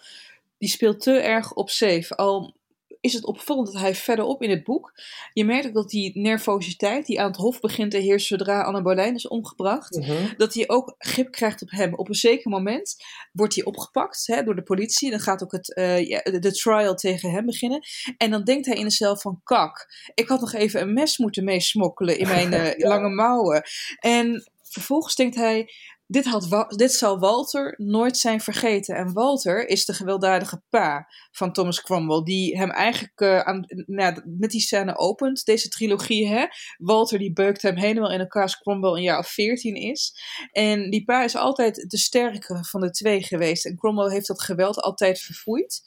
Die 0.58 0.69
speelt 0.69 1.02
te 1.02 1.19
erg 1.19 1.54
op 1.54 1.69
safe. 1.69 2.15
Al 2.15 2.54
is 3.01 3.13
het 3.13 3.25
opvallend 3.25 3.71
dat 3.71 3.81
hij 3.81 3.95
verderop 3.95 4.41
in 4.43 4.49
het 4.49 4.63
boek... 4.63 4.93
Je 5.34 5.45
merkt 5.45 5.67
ook 5.67 5.73
dat 5.73 5.89
die 5.89 6.19
nervositeit 6.19 7.05
die 7.05 7.21
aan 7.21 7.27
het 7.27 7.36
hof 7.36 7.60
begint 7.60 7.91
te 7.91 7.97
heersen... 7.97 8.38
zodra 8.38 8.62
Anne 8.62 8.81
Boleyn 8.81 9.15
is 9.15 9.27
omgebracht... 9.27 9.95
mhm. 9.95 10.34
dat 10.38 10.53
hij 10.53 10.69
ook 10.69 10.95
grip 10.97 11.31
krijgt 11.31 11.62
op 11.62 11.69
hem. 11.71 11.93
Op 11.93 12.08
een 12.08 12.15
zeker 12.15 12.49
moment 12.49 12.95
wordt 13.31 13.55
hij 13.55 13.63
opgepakt 13.63 14.27
hè, 14.27 14.43
door 14.43 14.55
de 14.55 14.63
politie. 14.63 15.10
Dan 15.10 15.19
gaat 15.19 15.43
ook 15.43 15.51
het, 15.51 15.73
eh, 15.73 16.08
ja, 16.08 16.21
de, 16.23 16.39
de 16.39 16.51
trial 16.51 16.95
tegen 16.95 17.31
hem 17.31 17.45
beginnen. 17.45 17.81
En 18.17 18.31
dan 18.31 18.43
denkt 18.43 18.65
hij 18.65 18.75
in 18.75 18.91
zichzelf 18.91 19.21
van... 19.21 19.41
Kak, 19.43 19.88
ik 20.13 20.27
had 20.27 20.39
nog 20.39 20.53
even 20.53 20.81
een 20.81 20.93
mes 20.93 21.17
moeten 21.17 21.43
meesmokkelen 21.43 22.17
in 22.17 22.27
mijn 22.27 22.53
eh, 22.53 22.77
Ja. 22.77 22.88
lange 22.88 23.10
mouwen. 23.10 23.63
En 23.99 24.51
vervolgens 24.62 25.15
denkt 25.15 25.36
hij... 25.36 25.69
Dit, 26.08 26.26
had 26.26 26.65
dit 26.76 26.94
zal 26.94 27.20
Walter 27.20 27.74
nooit 27.78 28.18
zijn 28.18 28.41
vergeten. 28.41 28.96
En 28.96 29.13
Walter 29.13 29.68
is 29.68 29.86
de 29.86 29.94
gewelddadige 29.94 30.62
pa 30.70 31.08
van 31.32 31.54
Thomas 31.54 31.82
Cromwell. 31.82 32.24
Die 32.24 32.58
hem 32.58 32.70
eigenlijk 32.70 33.20
eh, 33.20 33.39
aan, 33.39 33.65
nou, 33.86 34.22
met 34.38 34.50
die 34.50 34.62
scène 34.62 34.98
opent, 34.98 35.46
deze 35.46 35.68
trilogie. 35.68 36.28
Hè? 36.28 36.46
Walter 36.78 37.20
die 37.20 37.34
beukt 37.34 37.62
hem 37.62 37.76
helemaal 37.76 38.12
in 38.12 38.20
elkaar 38.20 38.41
als 38.41 38.58
Cromwell 38.58 38.91
een 38.91 39.02
jaar 39.02 39.20
of 39.20 39.28
veertien 39.28 39.76
is. 39.76 40.13
En 40.52 40.89
die 40.89 41.04
pa 41.04 41.24
is 41.24 41.36
altijd 41.36 41.76
de 41.76 41.98
sterkere 41.98 42.65
van 42.65 42.82
de 42.82 42.91
twee 42.91 43.24
geweest. 43.24 43.65
En 43.65 43.76
Cromwell 43.76 44.12
heeft 44.12 44.28
dat 44.28 44.41
geweld 44.41 44.82
altijd 44.82 45.20
verfoeid. 45.20 45.84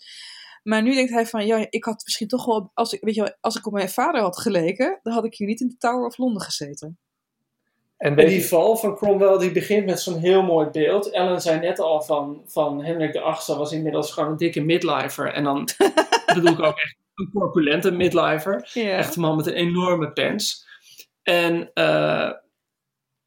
Maar 0.63 0.83
nu 0.83 0.95
denkt 0.95 1.13
hij 1.13 1.27
van, 1.27 1.47
ja, 1.47 1.67
ik 1.71 1.85
had 1.85 2.03
misschien 2.05 2.29
toch 2.29 2.45
wel, 2.45 2.71
als 2.75 2.93
ik, 2.93 3.01
weet 3.01 3.15
je 3.15 3.37
als 3.41 3.57
ik 3.57 3.67
op 3.67 3.73
mijn 3.73 3.89
vader 3.89 4.21
had 4.21 4.39
geleken, 4.39 5.01
dan 5.03 5.13
had 5.13 5.25
ik 5.25 5.35
hier 5.35 5.47
niet 5.47 5.61
in 5.61 5.69
de 5.69 5.77
Tower 5.77 6.07
of 6.07 6.19
Londen 6.19 6.43
gezeten. 6.43 6.99
En 7.99 8.17
die 8.17 8.47
val 8.47 8.77
van 8.77 8.97
Cromwell 8.97 9.39
die 9.39 9.53
begint 9.53 9.87
met 9.87 10.01
zo'n 10.01 10.19
heel 10.19 10.43
mooi 10.43 10.67
beeld. 10.67 11.11
Ellen 11.11 11.41
zei 11.41 11.61
net 11.61 11.79
al 11.79 12.03
van, 12.03 12.43
van 12.47 12.85
Hendrik 12.85 13.13
de 13.13 13.21
Achtste 13.21 13.57
was 13.57 13.73
inmiddels 13.73 14.13
gewoon 14.13 14.31
een 14.31 14.37
dikke 14.37 14.61
midlifer. 14.61 15.33
En 15.33 15.45
dan 15.45 15.69
bedoel 16.35 16.53
ik 16.53 16.61
ook 16.61 16.77
echt 16.79 16.97
een 17.15 17.31
corpulente 17.33 17.91
midlifer. 17.91 18.71
Echt 18.75 19.17
een 19.17 19.23
man 19.23 19.37
met 19.37 19.47
een 19.47 19.53
enorme 19.53 20.13
pens. 20.13 20.67
En 21.23 21.71
eh, 21.75 22.31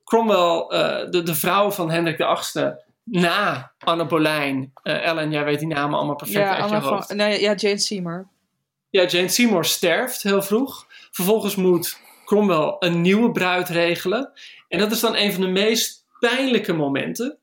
Cromwell, 0.03 0.65
eh, 0.67 1.09
de, 1.09 1.23
de 1.23 1.35
vrouw 1.35 1.71
van 1.71 1.91
Hendrik 1.91 2.17
de 2.17 2.25
Achtste, 2.25 2.83
na 3.03 3.71
Anne 3.79 4.05
Boleyn. 4.05 4.71
eh, 4.83 5.05
Ellen, 5.05 5.31
jij 5.31 5.43
weet 5.43 5.59
die 5.59 5.67
namen 5.67 5.97
allemaal 5.97 6.15
perfect 6.15 6.39
Ja, 6.39 6.57
uit 6.57 6.69
je 6.69 6.75
hoofd. 6.75 7.07
van, 7.07 7.17
nee, 7.17 7.41
ja, 7.41 7.53
Jane 7.53 7.77
Seymour. 7.77 8.27
Ja, 8.89 9.05
Jane 9.05 9.27
Seymour 9.27 9.65
sterft 9.65 10.23
heel 10.23 10.41
vroeg. 10.41 10.85
Vervolgens 11.11 11.55
moet 11.55 11.99
Cromwell 12.25 12.75
een 12.79 13.01
nieuwe 13.01 13.31
bruid 13.31 13.69
regelen. 13.69 14.31
En 14.71 14.79
dat 14.79 14.91
is 14.91 14.99
dan 14.99 15.15
een 15.15 15.33
van 15.33 15.41
de 15.41 15.47
meest 15.47 16.05
pijnlijke 16.19 16.73
momenten. 16.73 17.37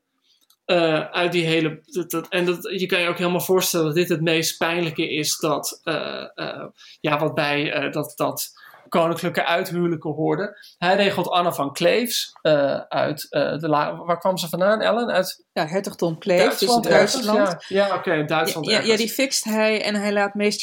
eh, 0.65 1.09
uit 1.09 1.31
die 1.31 1.45
hele. 1.45 1.81
Dat, 2.07 2.27
en 2.29 2.45
dat, 2.45 2.69
je 2.79 2.85
kan 2.85 3.01
je 3.01 3.07
ook 3.07 3.17
helemaal 3.17 3.39
voorstellen 3.41 3.85
dat 3.85 3.95
dit 3.95 4.09
het 4.09 4.21
meest 4.21 4.57
pijnlijke 4.57 5.13
is. 5.13 5.37
Dat, 5.37 5.81
eh, 5.83 6.27
eh, 6.35 6.65
ja, 7.01 7.19
wat 7.19 7.33
bij 7.33 7.89
dat, 7.89 8.13
dat 8.15 8.53
koninklijke 8.89 9.45
uithuwelijken 9.45 10.11
hoorde. 10.11 10.57
Hij 10.77 10.95
regelt 10.95 11.29
Anne 11.29 11.53
van 11.53 11.73
Kleefs 11.73 12.31
eh, 12.41 12.75
uit. 12.79 13.27
eh, 13.29 13.57
de 13.57 13.67
la- 13.69 13.95
waar 13.95 14.19
kwam 14.19 14.37
ze 14.37 14.47
vandaan, 14.49 14.81
Ellen? 14.81 15.07
Uit 15.11 15.45
Ja, 15.53 15.67
hertogdom 15.67 16.17
Kleef, 16.17 16.37
dus 16.39 16.47
Duitsland. 16.47 16.83
Duitsland. 16.83 17.37
ergens? 17.39 17.67
Ja, 17.67 17.85
ja 17.87 17.95
oké, 17.95 18.25
Duitsland. 18.25 18.65
Ja, 18.69 18.79
ja, 18.81 18.97
die 18.97 19.09
fixt 19.09 19.43
hij 19.43 19.83
en 19.83 19.95
hij 19.95 20.13
laat 20.13 20.33
meester 20.33 20.57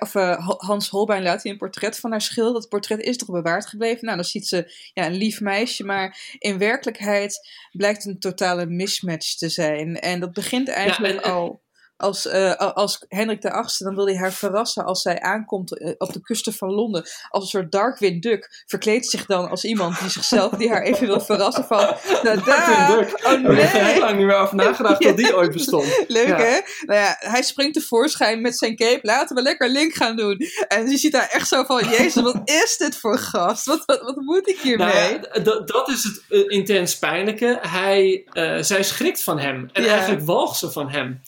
of 0.00 0.14
eh, 0.14 0.48
Hans 0.58 0.88
Holbein 0.88 1.22
laat 1.22 1.42
hij 1.42 1.52
een 1.52 1.58
portret 1.58 1.98
van 1.98 2.10
haar 2.10 2.20
schilderen. 2.20 2.60
Dat 2.60 2.68
portret 2.68 3.00
is 3.00 3.16
toch 3.16 3.30
bewaard 3.30 3.66
gebleven. 3.66 4.04
Nou, 4.04 4.16
dan 4.16 4.26
ziet 4.26 4.48
ze 4.48 4.72
ja, 4.92 5.06
een 5.06 5.14
lief 5.14 5.40
meisje, 5.40 5.84
maar 5.84 6.34
in 6.38 6.58
werkelijkheid 6.58 7.48
blijkt 7.70 8.04
een 8.06 8.18
totale 8.18 8.66
mismatch 8.66 9.36
te 9.36 9.48
zijn. 9.48 10.00
En 10.00 10.20
dat 10.20 10.32
begint 10.32 10.68
eigenlijk 10.68 11.14
en- 11.14 11.22
en- 11.22 11.30
al 11.32 11.64
als, 11.96 12.26
eh, 12.26 12.54
als 12.54 13.04
Hendrik 13.08 13.42
de 13.42 13.50
Achtste, 13.50 13.84
dan 13.84 13.94
wil 13.94 14.06
hij 14.06 14.16
haar 14.16 14.32
verrassen 14.32 14.84
als 14.84 15.02
zij 15.02 15.20
aankomt 15.20 15.78
eh, 15.78 15.92
op 15.98 16.12
de 16.12 16.20
kusten 16.20 16.52
van 16.52 16.70
Londen. 16.70 17.04
Als 17.28 17.42
een 17.42 17.50
soort 17.50 17.72
Darkwing 17.72 18.22
Duck 18.22 18.64
verkleedt 18.66 19.06
zich 19.06 19.26
dan 19.26 19.48
als 19.48 19.64
iemand 19.64 20.00
die 20.00 20.10
zichzelf, 20.10 20.50
die 20.50 20.68
haar 20.68 20.82
even 20.82 21.06
wil 21.06 21.20
verrassen 21.20 21.64
van, 21.64 21.78
nou 22.22 22.22
daar, 22.22 22.44
Darkwing 22.44 22.86
Duck. 22.86 23.26
oh 23.26 23.32
Ik 23.32 23.60
heb 23.60 23.74
er 23.74 23.80
heel 23.80 23.82
nee. 23.82 24.00
lang 24.00 24.16
niet 24.16 24.26
meer 24.26 24.36
over 24.36 24.56
nagedacht 24.56 25.02
dat 25.02 25.16
die 25.16 25.36
ooit 25.36 25.52
bestond. 25.52 26.04
Leuk 26.08 26.26
Ja. 26.26 26.36
hè? 26.36 26.60
Nou 26.86 27.00
ja, 27.00 27.16
hij 27.18 27.42
springt 27.42 27.74
tevoorschijn 27.74 28.40
met 28.40 28.58
zijn 28.58 28.76
cape. 28.76 28.98
Laten 29.02 29.36
we 29.36 29.42
lekker 29.42 29.68
Link 29.68 29.94
gaan 29.94 30.16
doen. 30.16 30.38
En 30.68 30.90
je 30.90 30.96
ziet 30.96 31.12
daar 31.12 31.28
echt 31.32 31.48
zo 31.48 31.64
van: 31.64 31.88
Jezus, 31.88 32.22
wat 32.22 32.40
is 32.44 32.76
dit 32.76 32.96
voor 32.96 33.18
gast? 33.18 33.66
Wat, 33.66 33.82
wat, 33.86 34.00
wat 34.00 34.16
moet 34.16 34.48
ik 34.48 34.58
hiermee? 34.58 34.86
Nou 34.86 35.42
ja, 35.42 35.60
dat 35.64 35.88
is 35.88 36.02
het 36.02 36.22
eh, 36.28 36.56
intens 36.58 36.98
pijnlijke. 36.98 37.58
Hij, 37.60 38.24
zij 38.60 38.82
schrikt 38.82 39.22
van 39.22 39.38
hem. 39.38 39.68
En 39.72 39.84
eigenlijk 39.84 40.24
walgt 40.24 40.58
ze 40.58 40.70
van 40.70 40.90
hem. 40.90 41.20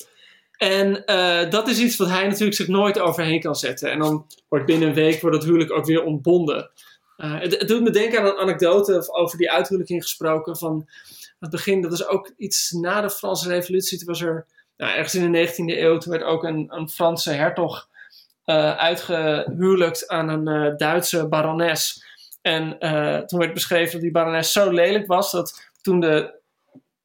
En 0.58 1.04
eh, 1.04 1.50
dat 1.50 1.68
is 1.68 1.78
iets 1.78 1.96
wat 1.96 2.08
hij 2.08 2.26
natuurlijk 2.26 2.56
zich 2.56 2.68
nooit 2.68 2.98
overheen 2.98 3.40
kan 3.40 3.56
zetten. 3.56 3.90
En 3.90 3.98
dan 3.98 4.26
wordt 4.48 4.66
binnen 4.66 4.88
een 4.88 4.94
week 4.94 5.20
wordt 5.20 5.36
het 5.36 5.44
huwelijk 5.44 5.72
ook 5.72 5.84
weer 5.84 6.04
ontbonden. 6.04 6.70
Eh, 7.16 7.40
het, 7.40 7.68
doet 7.68 7.82
me 7.82 7.90
denken 7.90 8.20
aan 8.20 8.26
een 8.26 8.38
anekdote 8.38 9.12
over 9.12 9.38
die 9.38 9.50
uithuwelijking 9.50 10.02
gesproken. 10.02 10.56
Van 10.56 10.88
het 11.38 11.50
begin, 11.50 11.82
dat 11.82 11.92
is 11.92 12.06
ook 12.06 12.32
iets 12.36 12.70
na 12.70 13.00
de 13.00 13.10
Franse 13.10 13.48
revolutie. 13.48 13.98
Toen 13.98 14.06
was 14.06 14.20
er, 14.20 14.46
nou, 14.76 14.92
ergens 14.92 15.14
in 15.14 15.32
de 15.32 15.48
19e 15.48 15.78
eeuw, 15.78 15.98
toen 15.98 16.12
werd 16.12 16.24
ook 16.24 16.44
een, 16.44 16.66
een 16.68 16.88
Franse 16.88 17.30
hertog 17.30 17.88
eh 18.44 18.76
uitgehuwelijkt 18.76 20.08
aan 20.08 20.28
een 20.28 20.76
Duitse 20.76 21.28
barones. 21.28 22.04
En 22.42 22.78
toen 23.26 23.38
werd 23.38 23.54
beschreven 23.54 23.92
dat 23.92 24.00
die 24.00 24.10
barones 24.10 24.52
zo 24.52 24.70
lelijk 24.70 25.06
was 25.06 25.30
dat 25.30 25.70
toen 25.82 26.00
de 26.00 26.38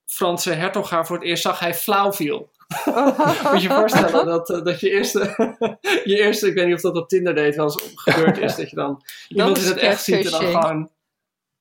Franse 0.05 0.51
hertog 0.51 0.89
haar 0.89 1.05
voor 1.05 1.15
het 1.15 1.25
eerst 1.25 1.43
zag, 1.43 1.59
hij 1.59 1.73
flauw 1.73 2.11
viel. 2.11 2.51
Moet 3.51 3.61
je 3.61 3.67
je 3.67 3.75
voorstellen 3.75 4.25
dat, 4.35 4.49
eh, 4.49 4.63
dat 4.63 4.79
je 4.79 4.89
eerste, 4.89 5.19
je 6.03 6.17
eerste, 6.17 6.47
ik 6.47 6.53
weet 6.53 6.65
niet 6.65 6.75
of 6.75 6.81
dat 6.81 6.95
op 6.95 7.07
Tinder 7.07 7.35
date 7.35 7.55
wel 7.55 7.65
eens 7.65 7.91
gebeurd 7.95 8.37
is, 8.37 8.55
dat 8.55 8.69
je 8.69 8.75
dan 8.75 9.03
iemand 9.27 9.57
is 9.57 9.63
in 9.63 9.69
het 9.69 9.79
echt 9.79 10.03
ziet 10.03 10.25
en 10.25 10.31
dan 10.31 10.61
gewoon... 10.61 10.91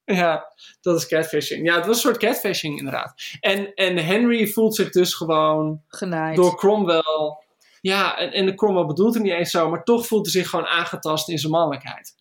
Ja, 0.05 0.53
dat 0.81 0.97
is 0.97 1.07
catfishing. 1.07 1.67
Ja, 1.67 1.77
het 1.77 1.87
was 1.87 1.95
een 1.95 2.03
soort 2.03 2.17
catfishing 2.17 2.79
inderdaad. 2.79 3.15
En, 3.41 3.75
en 3.75 3.97
Henry 3.97 4.47
voelt 4.47 4.75
zich 4.75 4.91
dus 4.91 5.15
gewoon 5.15 5.83
Genaaid. 5.89 6.37
door 6.37 6.57
Cromwell... 6.57 7.41
Ja, 7.81 8.19
en, 8.19 8.33
en 8.33 8.47
de 8.47 8.55
Cromwell 8.55 8.85
bedoelt 8.87 9.15
het 9.15 9.23
niet 9.23 9.33
eens 9.33 9.51
zo, 9.51 9.71
maar 9.71 9.85
toch 9.85 10.07
voelt 10.07 10.33
hij 10.33 10.41
zich 10.43 10.51
gewoon 10.51 10.67
aangetast 10.67 11.29
in 11.29 11.39
zijn 11.39 11.53
mannelijkheid. 11.53 12.15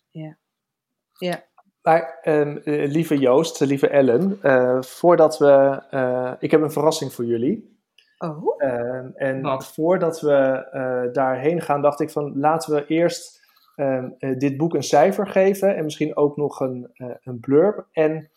maar 1.82 2.18
ehm, 2.22 2.56
eh, 2.56 2.90
lieve 2.90 3.18
Joost, 3.18 3.60
lieve 3.60 3.88
Ellen, 3.88 4.38
eh, 4.42 4.82
voordat 4.82 5.38
we, 5.38 5.82
eh, 5.90 6.32
ik 6.38 6.50
heb 6.50 6.60
een 6.60 6.72
verrassing 6.72 7.12
voor 7.12 7.24
jullie. 7.24 7.80
Oh, 8.22 8.54
Ehm, 8.62 9.06
en 9.14 9.42
Wat? 9.42 9.66
voordat 9.66 10.20
we 10.20 10.34
eh, 10.70 11.12
daarheen 11.12 11.60
gaan, 11.60 11.82
dacht 11.82 12.00
ik 12.00 12.10
van 12.10 12.38
laten 12.38 12.74
we 12.74 12.86
eerst 12.86 13.40
ehm, 13.76 14.08
eh, 14.18 14.38
dit 14.38 14.56
boek 14.56 14.74
een 14.74 14.82
cijfer 14.82 15.26
geven 15.26 15.76
en 15.76 15.84
misschien 15.84 16.16
ook 16.16 16.36
nog 16.36 16.60
een, 16.60 16.90
eh, 16.94 17.06
een 17.22 17.40
blurb. 17.40 17.86
En 17.92 18.30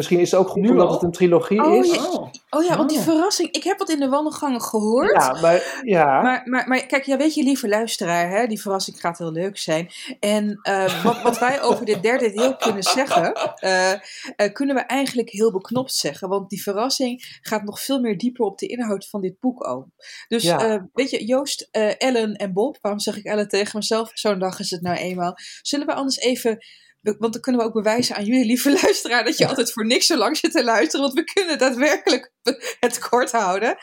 Misschien 0.00 0.20
is 0.20 0.30
het 0.30 0.40
ook 0.40 0.48
goed 0.48 0.62
Nu 0.62 0.68
omdat 0.68 0.86
al? 0.86 0.92
het 0.92 1.02
een 1.02 1.10
trilogie 1.10 1.64
Oh, 1.64 1.76
is. 1.76 1.94
ja. 1.94 2.08
Oh. 2.10 2.28
Oh 2.50 2.64
ja, 2.64 2.76
want 2.76 2.88
die 2.88 2.98
Oh. 2.98 3.04
verrassing. 3.04 3.50
Ik 3.50 3.64
heb 3.64 3.78
wat 3.78 3.88
in 3.90 4.00
de 4.00 4.08
wandelgangen 4.08 4.62
gehoord. 4.62 5.10
Ja, 5.22 5.40
maar 5.40 5.80
ja. 5.84 6.22
Maar, 6.22 6.42
maar, 6.44 6.68
maar 6.68 6.86
kijk, 6.86 7.04
ja, 7.04 7.16
weet 7.16 7.34
je, 7.34 7.42
lieve 7.42 7.68
luisteraar, 7.68 8.30
hè, 8.30 8.46
die 8.46 8.60
verrassing 8.60 9.00
gaat 9.00 9.18
heel 9.18 9.32
leuk 9.32 9.58
zijn. 9.58 9.90
En 10.20 10.58
eh, 10.62 11.04
wat, 11.04 11.22
wat 11.22 11.38
wij 11.38 11.62
over 11.68 11.84
dit 11.84 12.02
derde 12.02 12.32
deel 12.32 12.56
kunnen 12.56 12.82
zeggen, 12.82 13.32
eh, 13.54 13.92
eh, 13.92 13.98
kunnen 14.52 14.74
we 14.76 14.82
eigenlijk 14.82 15.28
heel 15.30 15.52
beknopt 15.52 15.94
zeggen. 15.94 16.28
Want 16.28 16.50
die 16.50 16.62
verrassing 16.62 17.38
gaat 17.42 17.62
nog 17.64 17.80
veel 17.80 18.00
meer 18.00 18.18
dieper 18.18 18.44
op 18.44 18.58
de 18.58 18.66
inhoud 18.66 19.08
van 19.08 19.20
dit 19.20 19.40
boek 19.40 19.66
ook. 19.68 19.86
Dus 20.28 20.42
Ja. 20.42 20.58
eh, 20.58 20.82
weet 20.92 21.10
je, 21.10 21.24
Joost, 21.24 21.68
eh, 21.70 21.92
Ellen 21.98 22.34
en 22.34 22.52
Bob, 22.52 22.78
waarom 22.80 23.00
zeg 23.00 23.16
ik 23.16 23.24
Ellen 23.24 23.48
tegen 23.48 23.78
mezelf? 23.78 24.10
Zo'n 24.14 24.38
dag 24.38 24.58
is 24.60 24.70
het 24.70 24.82
nou 24.82 24.96
eenmaal. 24.96 25.34
Zullen 25.62 25.86
we 25.86 25.94
anders 25.94 26.18
even 26.18 26.58
want 27.00 27.32
dan 27.32 27.40
kunnen 27.40 27.60
we 27.60 27.66
ook 27.66 27.74
bewijzen 27.74 28.16
aan 28.16 28.24
jullie, 28.24 28.44
lieve 28.44 28.72
luisteraar, 28.82 29.24
dat 29.24 29.38
je 29.38 29.48
altijd 29.48 29.72
voor 29.72 29.86
niks 29.86 30.06
zo 30.06 30.16
lang 30.16 30.36
zit 30.36 30.52
te 30.52 30.64
luisteren. 30.64 31.00
Want 31.00 31.14
we 31.14 31.24
kunnen 31.24 31.58
daadwerkelijk 31.58 32.32
het 32.80 32.98
kort 32.98 33.32
houden. 33.32 33.76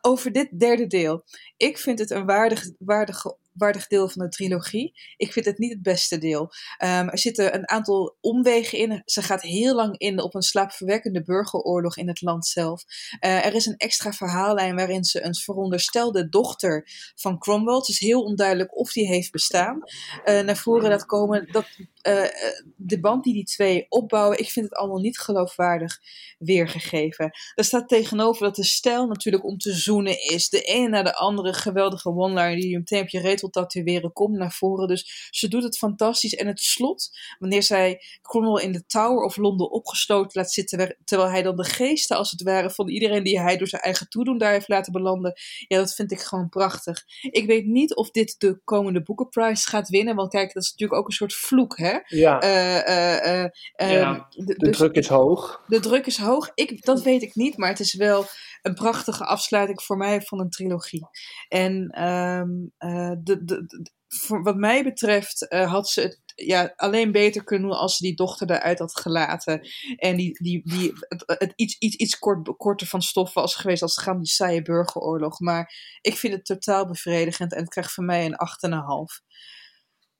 Over 0.00 0.32
dit 0.32 0.58
derde 0.58 0.86
deel. 0.86 1.24
Ik 1.56 1.78
vind 1.78 1.98
het 1.98 2.10
een 2.10 2.26
waardig, 2.26 2.70
waardig, 2.78 3.24
waardig 3.52 3.86
deel 3.86 4.08
van 4.08 4.22
de 4.22 4.28
trilogie. 4.28 4.92
Ik 5.16 5.32
vind 5.32 5.44
het 5.44 5.58
niet 5.58 5.72
het 5.72 5.82
beste 5.82 6.18
deel. 6.18 6.50
Ehm, 6.76 7.08
er 7.08 7.18
zitten 7.18 7.54
een 7.54 7.68
aantal 7.68 8.16
omwegen 8.20 8.78
in. 8.78 9.02
Ze 9.04 9.22
gaat 9.22 9.42
heel 9.42 9.74
lang 9.74 9.98
in 9.98 10.22
op 10.22 10.34
een 10.34 10.42
slaapverwekkende 10.42 11.22
burgeroorlog 11.22 11.96
in 11.96 12.08
het 12.08 12.20
land 12.20 12.46
zelf. 12.46 12.84
Eh, 13.18 13.46
er 13.46 13.54
is 13.54 13.66
een 13.66 13.76
extra 13.76 14.12
verhaallijn 14.12 14.76
waarin 14.76 15.04
ze 15.04 15.24
een 15.24 15.34
veronderstelde 15.34 16.28
dochter 16.28 16.88
van 17.14 17.38
Cromwell, 17.38 17.74
het 17.74 17.88
is 17.88 18.00
heel 18.00 18.22
onduidelijk 18.22 18.76
of 18.76 18.92
die 18.92 19.06
heeft 19.06 19.32
bestaan, 19.32 19.82
eh, 20.24 20.40
naar 20.40 20.56
voren 20.56 20.90
laat 20.90 21.06
komen. 21.06 21.48
Dat, 21.52 21.66
eh, 22.02 22.24
eh, 22.24 22.30
de 22.76 23.00
band 23.00 23.24
die 23.24 23.34
die 23.34 23.44
twee 23.44 23.86
opbouwen, 23.88 24.38
ik 24.38 24.50
vind 24.50 24.66
het 24.66 24.74
allemaal 24.74 25.00
niet 25.00 25.18
geloofwaardig 25.18 25.98
weergegeven. 26.38 27.30
Er 27.54 27.64
staat 27.64 27.88
tegenover 27.88 28.44
dat 28.44 28.56
de 28.56 28.64
stijl 28.64 29.06
natuurlijk 29.06 29.44
om 29.44 29.58
te 29.58 29.72
zoenen 29.72 30.22
is. 30.22 30.48
De 30.48 30.62
ene 30.62 30.88
na 30.88 31.02
de 31.02 31.14
andere 31.14 31.52
geweldige 31.52 32.08
one-liner 32.08 32.56
die 32.56 32.68
je 32.68 32.78
meteen 32.78 33.02
op 33.02 33.08
je 33.08 33.20
reet 33.20 33.40
wil 33.40 33.50
tatoeëren 33.50 34.12
komt 34.12 34.36
naar 34.36 34.52
voren. 34.52 34.88
Dus 34.88 35.28
ze 35.30 35.48
doet 35.48 35.62
het 35.62 35.78
fantastisch. 35.78 36.34
En 36.34 36.46
het 36.46 36.60
slot, 36.60 37.10
wanneer 37.38 37.62
zij 37.62 38.02
Cromwell 38.22 38.64
in 38.64 38.72
de 38.72 38.86
Tower 38.86 39.24
of 39.24 39.36
Londen 39.36 39.70
opgesloten 39.70 40.40
laat 40.40 40.52
zitten, 40.52 40.96
terwijl 41.04 41.30
hij 41.30 41.42
dan 41.42 41.56
de 41.56 41.64
geesten 41.64 42.16
als 42.16 42.30
het 42.30 42.42
ware 42.42 42.70
van 42.70 42.88
iedereen 42.88 43.22
die 43.22 43.40
hij 43.40 43.56
door 43.56 43.68
zijn 43.68 43.82
eigen 43.82 44.08
toedoen 44.08 44.38
daar 44.38 44.52
heeft 44.52 44.68
laten 44.68 44.92
belanden, 44.92 45.32
ja, 45.68 45.78
dat 45.78 45.94
vind 45.94 46.12
ik 46.12 46.20
gewoon 46.20 46.48
prachtig. 46.48 47.04
Ik 47.30 47.46
weet 47.46 47.66
niet 47.66 47.94
of 47.94 48.10
dit 48.10 48.34
de 48.38 48.60
komende 48.64 49.02
boekenprijs 49.02 49.64
gaat 49.64 49.88
winnen, 49.88 50.16
want 50.16 50.30
kijk, 50.30 50.54
dat 50.54 50.62
is 50.62 50.70
natuurlijk 50.70 51.00
ook 51.00 51.06
een 51.06 51.14
soort 51.14 51.34
vloek, 51.34 51.78
hè? 51.78 51.89
Ja, 52.06 52.40
Eh, 52.40 52.76
eh, 52.78 53.42
eh, 53.44 53.50
eh, 53.74 53.92
Ja, 53.92 54.26
de- 54.30 54.44
de 54.44 54.54
dus- 54.54 54.76
druk 54.76 54.94
is 54.94 55.08
hoog. 55.08 55.62
de 55.66 55.80
druk 55.80 56.06
is 56.06 56.18
hoog. 56.18 56.50
Ik, 56.54 56.84
dat 56.84 57.02
weet 57.02 57.22
ik 57.22 57.34
niet, 57.34 57.56
maar 57.56 57.68
het 57.68 57.80
is 57.80 57.94
wel 57.94 58.24
een 58.62 58.74
prachtige 58.74 59.24
afsluiting 59.24 59.82
voor 59.82 59.96
mij 59.96 60.22
van 60.22 60.40
een 60.40 60.50
trilogie. 60.50 61.06
En 61.48 61.88
ehm, 61.90 62.50
eh, 62.78 63.12
de, 63.22 63.44
de, 63.44 63.66
voor 64.08 64.42
wat 64.42 64.56
mij 64.56 64.82
betreft 64.84 65.46
had 65.48 65.88
ze 65.88 66.00
het 66.00 66.20
ja, 66.34 66.72
alleen 66.76 67.12
beter 67.12 67.44
kunnen 67.44 67.68
doen 67.68 67.78
als 67.78 67.96
ze 67.96 68.02
die 68.06 68.14
dochter 68.16 68.50
eruit 68.50 68.78
had 68.78 68.96
gelaten. 69.00 69.60
En 69.96 70.16
die, 70.16 70.42
die, 70.42 70.62
die, 70.64 70.92
het, 71.08 71.22
het 71.26 71.52
iets, 71.56 71.78
iets, 71.78 71.96
iets 71.96 72.18
kort, 72.18 72.56
korter 72.56 72.86
van 72.86 73.02
stof 73.02 73.34
was 73.34 73.54
geweest 73.54 73.82
als 73.82 73.94
het 73.94 74.04
gaat 74.04 74.14
om 74.14 74.20
die 74.20 74.30
saaie 74.30 74.62
burgeroorlog. 74.62 75.40
Maar 75.40 75.72
ik 76.00 76.16
vind 76.16 76.32
het 76.34 76.44
totaal 76.44 76.86
bevredigend 76.86 77.52
en 77.54 77.60
het 77.60 77.68
krijgt 77.68 77.94
van 77.94 78.04
mij 78.04 78.24
een 78.26 78.36
8,5. 78.36 79.20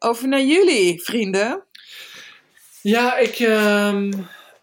Over 0.03 0.29
naar 0.29 0.41
jullie, 0.43 1.03
vrienden. 1.03 1.63
Ja, 2.83 3.17
ik 3.17 3.39
ehm, 3.39 4.13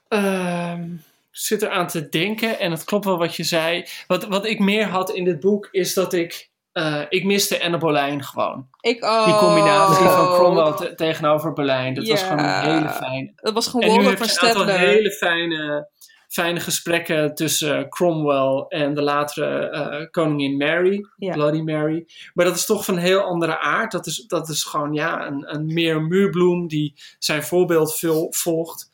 ehm, 0.08 0.88
zit 1.32 1.62
eraan 1.62 1.88
te 1.88 2.10
denken 2.10 2.60
en 2.60 2.72
het 2.72 2.84
klopt 2.84 3.06
wel 3.06 3.18
wat 3.18 3.36
je 3.36 3.44
zei. 3.44 3.86
Wat, 4.08 4.28
wat 4.28 4.46
ik 4.46 4.60
meer 4.60 4.86
had 4.88 5.12
in 5.12 5.24
dit 5.24 5.40
boek 5.40 5.68
is 5.72 5.94
dat 5.94 6.14
ik. 6.14 6.50
eh, 6.72 7.02
ik 7.10 7.24
miste 7.24 7.64
Anne 7.64 7.78
Boleyn 7.78 8.24
gewoon. 8.24 8.68
Ik, 8.82 9.04
oh, 9.04 9.26
Die 9.26 9.36
combinatie 9.36 10.06
van 10.08 10.34
Cromwell 10.34 10.74
te- 10.74 10.96
tegenover 10.96 11.54
Boleyn. 11.54 11.94
Dat 11.94 12.08
was 12.08 12.22
gewoon 12.24 12.40
een 12.46 12.62
hele 12.62 12.90
fijne. 12.90 13.32
Dat 13.36 13.54
was 13.54 13.68
gewoon 13.68 13.82
En 13.82 13.90
nu 13.90 14.06
heb 14.10 14.18
je 14.18 14.24
een 14.24 14.48
aantal 14.48 14.66
hele 14.80 15.12
fijne, 15.12 15.90
fijne 16.28 16.60
gesprekken 16.60 17.36
tussen 17.36 17.90
Cromwell 17.90 18.66
en 18.68 18.94
de 18.94 19.02
latere 19.02 19.70
eh, 19.70 20.12
koningin 20.12 20.58
Mary, 20.58 21.06
Ja. 21.16 21.34
Bloody 21.34 21.62
Mary. 21.62 22.08
Maar 22.34 22.46
dat 22.46 22.56
is 22.56 22.66
toch 22.66 22.86
van 22.86 22.96
een 22.96 23.02
heel 23.02 23.22
andere 23.22 23.60
aard. 23.60 23.92
Dat 23.92 24.06
is, 24.06 24.26
dat 24.28 24.50
is 24.50 24.64
gewoon 24.64 24.94
ja, 24.94 25.28
een, 25.28 25.54
een 25.54 25.74
meer 25.74 26.02
muurbloem 26.02 26.68
die 26.68 26.94
zijn 27.20 27.44
voorbeeld 27.44 27.98
veel 27.98 28.28
volgt. 28.30 28.92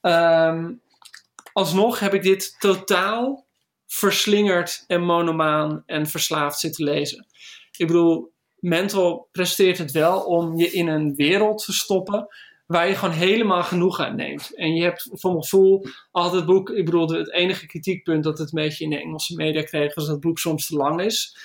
Ehm, 0.00 0.72
alsnog 1.52 1.98
heb 1.98 2.14
ik 2.14 2.22
dit 2.22 2.56
totaal 2.58 3.46
verslingerd 3.86 4.84
en 4.86 5.02
monomaan 5.02 5.82
en 5.86 6.06
verslaafd 6.06 6.58
zitten 6.58 6.84
lezen. 6.84 7.26
Ik 7.76 7.86
bedoel, 7.86 8.32
Mental 8.58 9.28
presteert 9.32 9.78
het 9.78 9.90
wel 9.90 10.20
om 10.20 10.56
je 10.56 10.70
in 10.70 10.88
een 10.88 11.14
wereld 11.14 11.64
te 11.64 11.72
stoppen 11.72 12.28
waar 12.68 12.88
je 12.88 12.94
gewoon 12.94 13.14
helemaal 13.14 13.62
genoeg 13.62 14.00
aan 14.00 14.16
neemt. 14.16 14.54
En 14.54 14.74
je 14.74 14.82
hebt 14.82 15.08
voor 15.12 15.30
mijn 15.30 15.42
gevoel 15.42 15.86
altijd 16.10 16.34
het 16.34 16.46
boek, 16.46 16.70
ik 16.70 16.84
bedoel, 16.84 17.08
het 17.08 17.32
enige 17.32 17.66
kritiekpunt 17.66 18.24
dat 18.24 18.38
het 18.38 18.52
een 18.52 18.62
beetje 18.62 18.84
in 18.84 18.90
de 18.90 19.00
Engelse 19.00 19.34
media 19.34 19.62
kreeg, 19.62 19.94
was 19.94 20.04
dat 20.04 20.14
het 20.14 20.24
boek 20.24 20.38
soms 20.38 20.66
te 20.66 20.76
lang 20.76 21.00
is. 21.00 21.36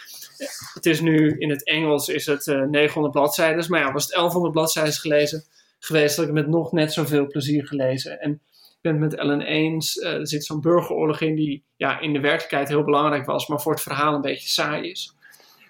Het 0.74 0.86
is 0.86 1.02
nu 1.02 1.36
in 1.38 1.50
het 1.50 1.66
Engels 1.66 2.08
is 2.08 2.26
het 2.26 2.48
eh, 2.48 2.62
900 2.62 3.14
bladzijden, 3.14 3.66
maar 3.70 3.80
ja, 3.80 3.92
was 3.92 4.04
het 4.04 4.12
1100 4.12 4.54
bladzijden 4.54 4.94
gelezen 4.94 5.44
geweest, 5.80 6.16
had 6.16 6.26
ik 6.26 6.32
met 6.32 6.48
nog 6.48 6.72
net 6.72 6.94
zoveel 6.94 7.28
plezier 7.28 7.68
gelezen. 7.68 8.20
En 8.20 8.32
ik 8.32 8.78
ben 8.82 8.92
het 8.92 9.02
met 9.02 9.16
Ellen 9.16 9.42
eens, 9.42 10.00
eh, 10.00 10.14
er 10.14 10.28
zit 10.28 10.46
zo'n 10.46 10.62
burgeroorlog 10.62 11.22
in 11.22 11.36
die 11.36 11.64
ja, 11.76 12.00
in 12.00 12.14
de 12.14 12.20
werkelijkheid 12.20 12.68
heel 12.68 12.84
belangrijk 12.84 13.26
was, 13.26 13.48
maar 13.48 13.62
voor 13.62 13.72
het 13.74 13.82
verhaal 13.82 14.14
een 14.14 14.22
beetje 14.22 14.50
saai 14.50 14.90
is. 14.90 15.16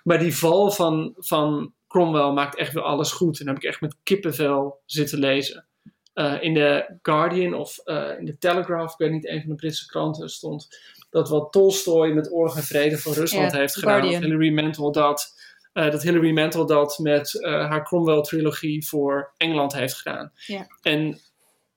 Maar 0.03 0.19
die 0.19 0.37
val 0.37 0.71
van, 0.71 1.13
van 1.17 1.73
Cromwell 1.93 2.31
maakt 2.31 2.55
echt 2.55 2.73
weer 2.73 2.83
alles 2.83 3.11
goed. 3.11 3.39
En 3.39 3.45
dan 3.45 3.53
heb 3.53 3.63
ik 3.63 3.69
echt 3.69 3.81
met 3.81 3.95
kippenvel 4.03 4.81
zitten 4.85 5.19
lezen. 5.19 5.67
Eh, 6.13 6.37
in 6.41 6.53
de 6.53 6.97
Guardian 7.01 7.53
of 7.53 7.77
eh, 7.77 8.19
in 8.19 8.25
de 8.25 8.37
Telegraph, 8.37 8.91
ik 8.91 8.97
weet 8.97 9.11
niet, 9.11 9.27
een 9.27 9.39
van 9.39 9.49
de 9.49 9.55
Britse 9.55 9.85
kranten 9.85 10.29
stond 10.29 10.67
dat 11.13 11.29
wat 11.29 11.51
Tolstoy 11.51 12.11
met 12.11 12.31
Oorlog 12.31 12.55
en 12.55 12.63
Vrede 12.63 12.97
van 12.97 13.13
Rusland 13.13 13.51
Ja, 13.51 13.57
heeft 13.57 13.73
gedaan. 13.73 13.91
Guardian. 13.91 14.21
Dat 14.21 14.29
Hilary 14.29 14.53
Mantel 14.53 14.91
dat, 14.91 15.33
eh, 15.73 15.91
dat 15.91 16.03
Hilary 16.03 16.31
Mantel 16.31 16.65
dat 16.65 16.97
met 16.97 17.41
eh, 17.41 17.51
haar 17.51 17.83
Cromwell-trilogie 17.83 18.87
voor 18.87 19.33
Engeland 19.37 19.73
heeft 19.73 19.95
gedaan. 19.95 20.31
Ja. 20.45 20.67
En 20.81 21.19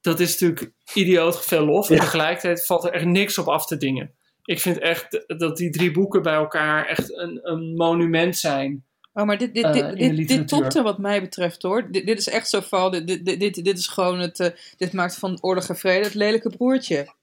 dat 0.00 0.20
is 0.20 0.38
natuurlijk 0.38 0.72
idioot 0.94 1.44
veel 1.44 1.64
lof. 1.64 1.90
En 1.90 1.98
tegelijkertijd 1.98 2.66
valt 2.66 2.84
er 2.84 2.92
echt 2.92 3.04
niks 3.04 3.38
op 3.38 3.48
af 3.48 3.66
te 3.66 3.76
dingen. 3.76 4.14
Ik 4.44 4.60
vind 4.60 4.78
echt 4.78 5.24
dat 5.26 5.56
die 5.56 5.70
drie 5.70 5.90
boeken 5.90 6.22
bij 6.22 6.34
elkaar 6.34 6.86
echt 6.86 7.12
een, 7.12 7.38
een 7.42 7.74
monument 7.74 8.36
zijn. 8.36 8.84
Oh, 9.16 9.24
maar 9.24 9.38
dit, 9.38 9.54
dit, 9.54 9.64
eh, 9.64 9.94
dit, 9.94 10.28
dit, 10.28 10.48
topte 10.48 10.82
wat 10.82 10.98
mij 10.98 11.20
betreft 11.20 11.62
hoor. 11.62 11.90
Dit, 11.90 12.06
dit 12.06 12.18
is 12.18 12.28
echt 12.28 12.48
zo 12.48 12.60
van, 12.60 12.90
dit, 12.90 13.06
dit, 13.06 13.40
dit, 13.40 13.64
dit 13.64 13.78
is 13.78 13.86
gewoon 13.86 14.18
het, 14.18 14.40
eh, 14.40 14.48
dit 14.76 14.92
maakt 14.92 15.18
van 15.18 15.38
oorlog 15.40 15.68
en 15.68 15.76
vrede 15.76 16.04
het 16.04 16.14
lelijke 16.14 16.50
broertje. 16.56 17.14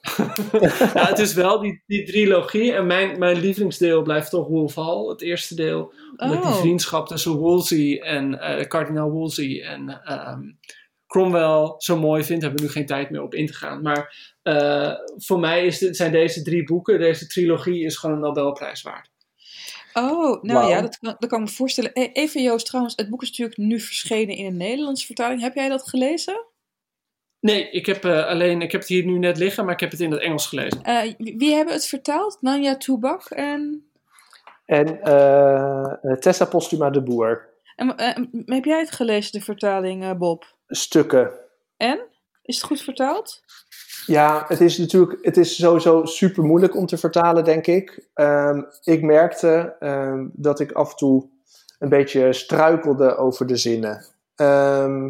ja, 0.94 1.06
het 1.06 1.18
is 1.18 1.34
wel 1.34 1.60
die, 1.60 1.82
die 1.86 2.04
trilogie. 2.06 2.72
En 2.72 2.86
mijn, 2.86 3.18
mijn 3.18 3.40
lievelingsdeel 3.40 4.02
blijft 4.02 4.30
toch 4.30 4.48
Wolf 4.48 4.74
Hall, 4.74 5.08
het 5.08 5.22
eerste 5.22 5.54
deel. 5.54 5.92
Omdat 6.16 6.42
die 6.42 6.50
Oh. 6.52 6.58
vriendschap 6.58 7.06
tussen 7.06 7.32
Wolsey 7.32 8.00
en 8.00 8.40
eh 8.40 8.68
kardinaal 8.68 9.10
Wolsey 9.10 9.62
en 9.62 10.00
ehm, 10.04 10.40
Cromwell 11.06 11.74
zo 11.78 11.98
mooi 11.98 12.24
vindt. 12.24 12.42
Daar 12.42 12.50
hebben 12.50 12.68
we 12.68 12.74
nu 12.74 12.80
geen 12.80 12.86
tijd 12.86 13.10
meer 13.10 13.22
op 13.22 13.34
in 13.34 13.46
te 13.46 13.54
gaan. 13.54 13.82
Maar 13.82 14.32
eh, 14.42 14.92
voor 15.16 15.38
mij 15.38 15.66
is 15.66 15.78
dit, 15.78 15.96
zijn 15.96 16.12
deze 16.12 16.42
drie 16.42 16.64
boeken, 16.64 16.98
deze 16.98 17.26
trilogie, 17.26 17.84
is 17.84 17.96
gewoon 17.96 18.16
een 18.16 18.22
Nobelprijs 18.22 18.82
waard. 18.82 19.10
Oh, 19.98 20.42
nou 20.42 20.68
ja, 20.68 20.80
dat, 20.80 20.98
kan- 20.98 21.16
dat 21.18 21.28
kan 21.30 21.40
ik 21.42 21.48
me 21.48 21.52
voorstellen. 21.54 21.90
E- 21.94 22.10
Even 22.12 22.42
Joost, 22.42 22.66
trouwens, 22.66 22.96
het 22.96 23.08
boek 23.10 23.22
is 23.22 23.28
natuurlijk 23.28 23.56
nu 23.58 23.80
verschenen 23.80 24.36
in 24.36 24.46
een 24.46 24.56
Nederlandse 24.56 25.06
vertaling. 25.06 25.40
Heb 25.40 25.54
jij 25.54 25.68
dat 25.68 25.88
gelezen? 25.88 26.44
Nee, 27.40 27.70
ik 27.70 27.86
heb, 27.86 28.04
eh, 28.04 28.26
alleen, 28.26 28.62
ik 28.62 28.72
heb 28.72 28.80
het 28.80 28.90
hier 28.90 29.04
nu 29.04 29.18
net 29.18 29.38
liggen, 29.38 29.64
maar 29.64 29.74
ik 29.74 29.80
heb 29.80 29.90
het 29.90 30.00
in 30.00 30.10
het 30.10 30.20
Engels 30.20 30.46
gelezen. 30.46 30.82
Eh, 30.82 31.12
wie 31.18 31.54
hebben 31.54 31.74
het 31.74 31.86
vertaald? 31.86 32.38
Nanja 32.40 32.76
Toebak 32.76 33.24
en... 33.30 33.90
En 34.64 35.02
eh, 35.02 36.12
Tessa 36.12 36.44
Postuma 36.44 36.90
de 36.90 37.02
Boer. 37.02 37.48
en 37.76 37.88
heb 38.46 38.64
jij 38.64 38.78
het 38.78 38.90
gelezen, 38.90 39.32
de 39.32 39.40
vertaling, 39.44 40.02
eh, 40.04 40.12
Bob? 40.12 40.56
Stukken. 40.66 41.30
En? 41.76 42.00
Is 42.42 42.56
het 42.56 42.64
goed 42.64 42.80
vertaald? 42.82 43.42
Ja, 44.08 44.44
het 44.48 44.60
is 44.60 44.78
natuurlijk 44.78 45.18
het 45.22 45.36
is 45.36 45.56
sowieso 45.56 46.04
super 46.04 46.44
moeilijk 46.44 46.76
om 46.76 46.86
te 46.86 46.96
vertalen, 46.96 47.44
denk 47.44 47.66
ik. 47.66 48.08
Ehm, 48.14 48.62
ik 48.82 49.02
merkte 49.02 49.76
ehm, 49.78 50.26
dat 50.32 50.60
ik 50.60 50.72
af 50.72 50.90
en 50.90 50.96
toe 50.96 51.28
een 51.78 51.88
beetje 51.88 52.32
struikelde 52.32 53.16
over 53.16 53.46
de 53.46 53.56
zinnen. 53.56 54.04
Ehm, 54.34 55.02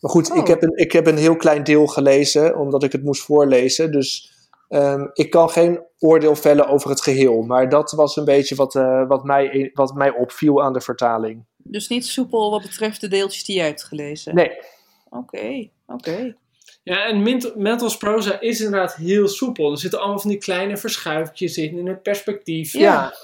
maar 0.00 0.10
goed, 0.10 0.30
Oh. 0.30 0.36
ik, 0.36 0.46
heb 0.46 0.62
een, 0.62 0.76
ik 0.76 0.92
heb 0.92 1.06
een 1.06 1.16
heel 1.16 1.36
klein 1.36 1.64
deel 1.64 1.86
gelezen, 1.86 2.58
omdat 2.58 2.82
ik 2.82 2.92
het 2.92 3.02
moest 3.04 3.22
voorlezen. 3.22 3.92
Dus 3.92 4.34
ik 5.12 5.30
kan 5.30 5.50
geen 5.50 5.80
oordeel 5.98 6.36
vellen 6.36 6.68
over 6.68 6.90
het 6.90 7.02
geheel. 7.02 7.42
Maar 7.42 7.68
dat 7.68 7.92
was 7.92 8.16
een 8.16 8.24
beetje 8.24 8.54
wat, 8.54 8.74
eh, 8.74 9.06
wat, 9.08 9.24
mij, 9.24 9.70
wat 9.74 9.94
mij 9.94 10.10
opviel 10.10 10.62
aan 10.62 10.72
de 10.72 10.80
vertaling. 10.80 11.44
Dus 11.56 11.88
niet 11.88 12.06
soepel 12.06 12.50
wat 12.50 12.62
betreft 12.62 13.00
de 13.00 13.08
deeltjes 13.08 13.44
die 13.44 13.56
jij 13.56 13.66
hebt 13.66 13.84
gelezen? 13.84 14.34
Nee, 14.34 14.50
Oké, 15.10 15.68
oké. 15.86 16.36
Ja, 16.88 17.06
en 17.06 17.22
Mental's 17.56 17.96
proza 17.96 18.40
is 18.40 18.60
inderdaad 18.60 18.94
heel 18.94 19.28
soepel. 19.28 19.70
Er 19.70 19.78
zitten 19.78 19.98
allemaal 19.98 20.18
van 20.18 20.30
die 20.30 20.38
kleine 20.38 20.76
verschuifjes 20.76 21.56
in, 21.56 21.78
in 21.78 21.86
het 21.86 22.02
perspectief. 22.02 22.72
Ja, 22.72 23.14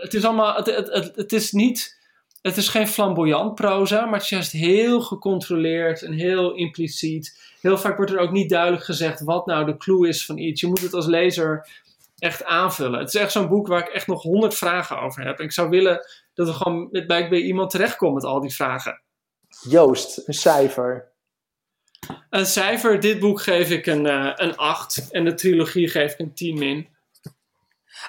Het 0.00 0.14
is 0.14 0.24
allemaal, 0.24 0.56
het, 0.56 0.66
het, 0.66 0.92
het, 0.92 1.16
het 1.16 1.32
is 1.32 1.52
niet, 1.52 1.98
het 2.42 2.56
is 2.56 2.68
geen 2.68 2.88
flamboyant 2.88 3.54
proza, 3.54 4.04
maar 4.04 4.14
het 4.14 4.22
is 4.22 4.28
juist 4.28 4.52
heel 4.52 5.00
gecontroleerd 5.00 6.02
en 6.02 6.12
heel 6.12 6.54
impliciet. 6.54 7.54
Heel 7.60 7.78
vaak 7.78 7.96
wordt 7.96 8.12
er 8.12 8.18
ook 8.18 8.30
niet 8.30 8.50
duidelijk 8.50 8.84
gezegd 8.84 9.20
wat 9.20 9.46
nou 9.46 9.64
de 9.64 9.76
clue 9.76 10.08
is 10.08 10.26
van 10.26 10.38
iets. 10.38 10.60
Je 10.60 10.66
moet 10.66 10.82
het 10.82 10.94
als 10.94 11.06
lezer 11.06 11.68
echt 12.18 12.44
aanvullen. 12.44 12.98
Het 12.98 13.14
is 13.14 13.20
echt 13.20 13.32
zo'n 13.32 13.48
boek 13.48 13.66
waar 13.66 13.88
ik 13.88 13.94
echt 13.94 14.06
nog 14.06 14.22
honderd 14.22 14.54
vragen 14.54 15.00
over 15.00 15.24
heb. 15.24 15.38
En 15.38 15.44
ik 15.44 15.52
zou 15.52 15.68
willen 15.68 16.06
dat 16.34 16.46
we 16.46 16.52
gewoon 16.52 16.88
met, 16.90 17.06
bij, 17.06 17.28
bij 17.28 17.40
iemand 17.40 17.70
terechtkomen 17.70 18.14
met 18.14 18.24
al 18.24 18.40
die 18.40 18.54
vragen. 18.54 19.00
Joost, 19.68 20.22
een 20.26 20.34
cijfer. 20.34 21.09
Een 22.30 22.46
cijfer, 22.46 23.00
dit 23.00 23.18
boek 23.18 23.40
geef 23.40 23.70
ik 23.70 23.86
een, 23.86 24.06
eh, 24.06 24.32
een 24.34 24.56
8 24.56 25.10
en 25.10 25.24
de 25.24 25.34
trilogie 25.34 25.88
geef 25.88 26.12
ik 26.12 26.18
een 26.18 26.34
10 26.34 26.58
min. 26.58 26.88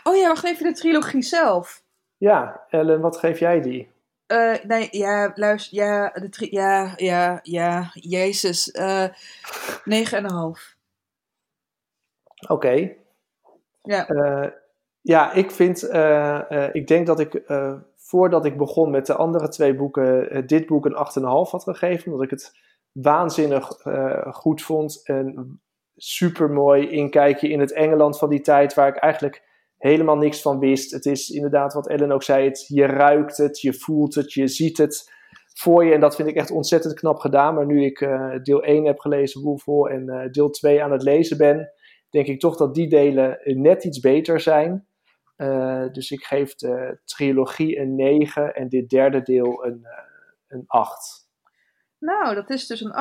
Oh 0.03 0.15
ja, 0.17 0.27
wacht 0.27 0.43
even, 0.45 0.65
de 0.65 0.79
trilogie 0.79 1.21
zelf. 1.21 1.83
Ja, 2.17 2.65
Ellen, 2.69 3.01
wat 3.01 3.17
geef 3.17 3.39
jij 3.39 3.61
die? 3.61 3.89
Eh, 4.25 4.55
nee, 4.63 4.87
ja, 4.91 5.31
luister, 5.35 5.77
ja, 5.77 6.09
de 6.09 6.29
tri 6.29 6.47
ja, 6.51 6.93
ja, 6.95 7.39
ja, 7.43 7.91
jezus. 7.93 8.71
eh 8.71 9.05
negen 9.85 10.17
en 10.17 10.23
een 10.23 10.31
half. 10.31 10.75
Oké. 12.47 12.91
Ja. 13.83 14.07
Eh, 14.07 14.47
ja, 15.01 15.31
ik 15.31 15.51
vind, 15.51 15.83
eh, 15.83 16.51
eh, 16.65 16.75
ik 16.75 16.87
denk 16.87 17.07
dat 17.07 17.19
ik 17.19 17.33
eh, 17.33 17.73
voordat 17.95 18.45
ik 18.45 18.57
begon 18.57 18.91
met 18.91 19.05
de 19.05 19.15
andere 19.15 19.49
twee 19.49 19.75
boeken, 19.75 20.29
eh, 20.29 20.41
dit 20.47 20.65
boek 20.65 20.85
een 20.85 20.95
8,5 20.95 21.51
had 21.51 21.63
gegeven. 21.63 22.05
Omdat 22.11 22.25
ik 22.25 22.29
het 22.31 22.55
waanzinnig 22.91 23.71
eh, 23.71 24.33
goed 24.33 24.61
vond. 24.61 25.05
En 25.05 25.59
super 25.95 26.49
mooi 26.49 26.89
inkijkje 26.89 27.49
in 27.49 27.59
het 27.59 27.73
Engeland 27.73 28.17
van 28.17 28.29
die 28.29 28.41
tijd, 28.41 28.73
waar 28.73 28.87
ik 28.87 28.95
eigenlijk 28.95 29.49
helemaal 29.77 30.17
niks 30.17 30.41
van 30.41 30.59
wist. 30.59 30.91
Het 30.91 31.05
is 31.05 31.29
inderdaad 31.29 31.73
wat 31.73 31.87
Ellen 31.87 32.11
ook 32.11 32.23
zei, 32.23 32.51
je 32.67 32.85
ruikt 32.85 33.37
het, 33.37 33.61
je 33.61 33.73
voelt 33.73 34.15
het, 34.15 34.33
je 34.33 34.47
ziet 34.47 34.77
het 34.77 35.11
voor 35.53 35.85
je. 35.85 35.93
En 35.93 35.99
dat 35.99 36.15
vind 36.15 36.27
ik 36.27 36.35
echt 36.35 36.51
ontzettend 36.51 36.93
knap 36.93 37.19
gedaan. 37.19 37.53
Maar 37.55 37.65
nu 37.65 37.85
ik 37.85 38.01
eh, 38.01 38.35
deel 38.43 38.63
1 38.63 38.85
heb 38.85 38.99
gelezen, 38.99 39.41
Woefel, 39.41 39.89
en 39.89 40.09
eh, 40.09 40.31
deel 40.31 40.49
2 40.49 40.83
aan 40.83 40.91
het 40.91 41.03
lezen 41.03 41.37
ben, 41.37 41.71
denk 42.09 42.27
ik 42.27 42.39
toch 42.39 42.57
dat 42.57 42.75
die 42.75 42.89
delen 42.89 43.39
net 43.43 43.83
iets 43.83 43.99
beter 43.99 44.39
zijn. 44.39 44.85
Dus 45.91 46.11
ik 46.11 46.23
geef 46.23 46.55
de 46.55 46.99
trilogie 47.05 47.79
een 47.79 47.95
9 47.95 48.55
en 48.55 48.69
dit 48.69 48.89
derde 48.89 49.21
deel 49.21 49.65
een, 49.65 49.87
een 50.47 50.63
8. 50.67 51.30
Nou, 52.01 52.35
dat 52.35 52.49
is 52.49 52.67
dus 52.67 52.81
een 52.81 52.93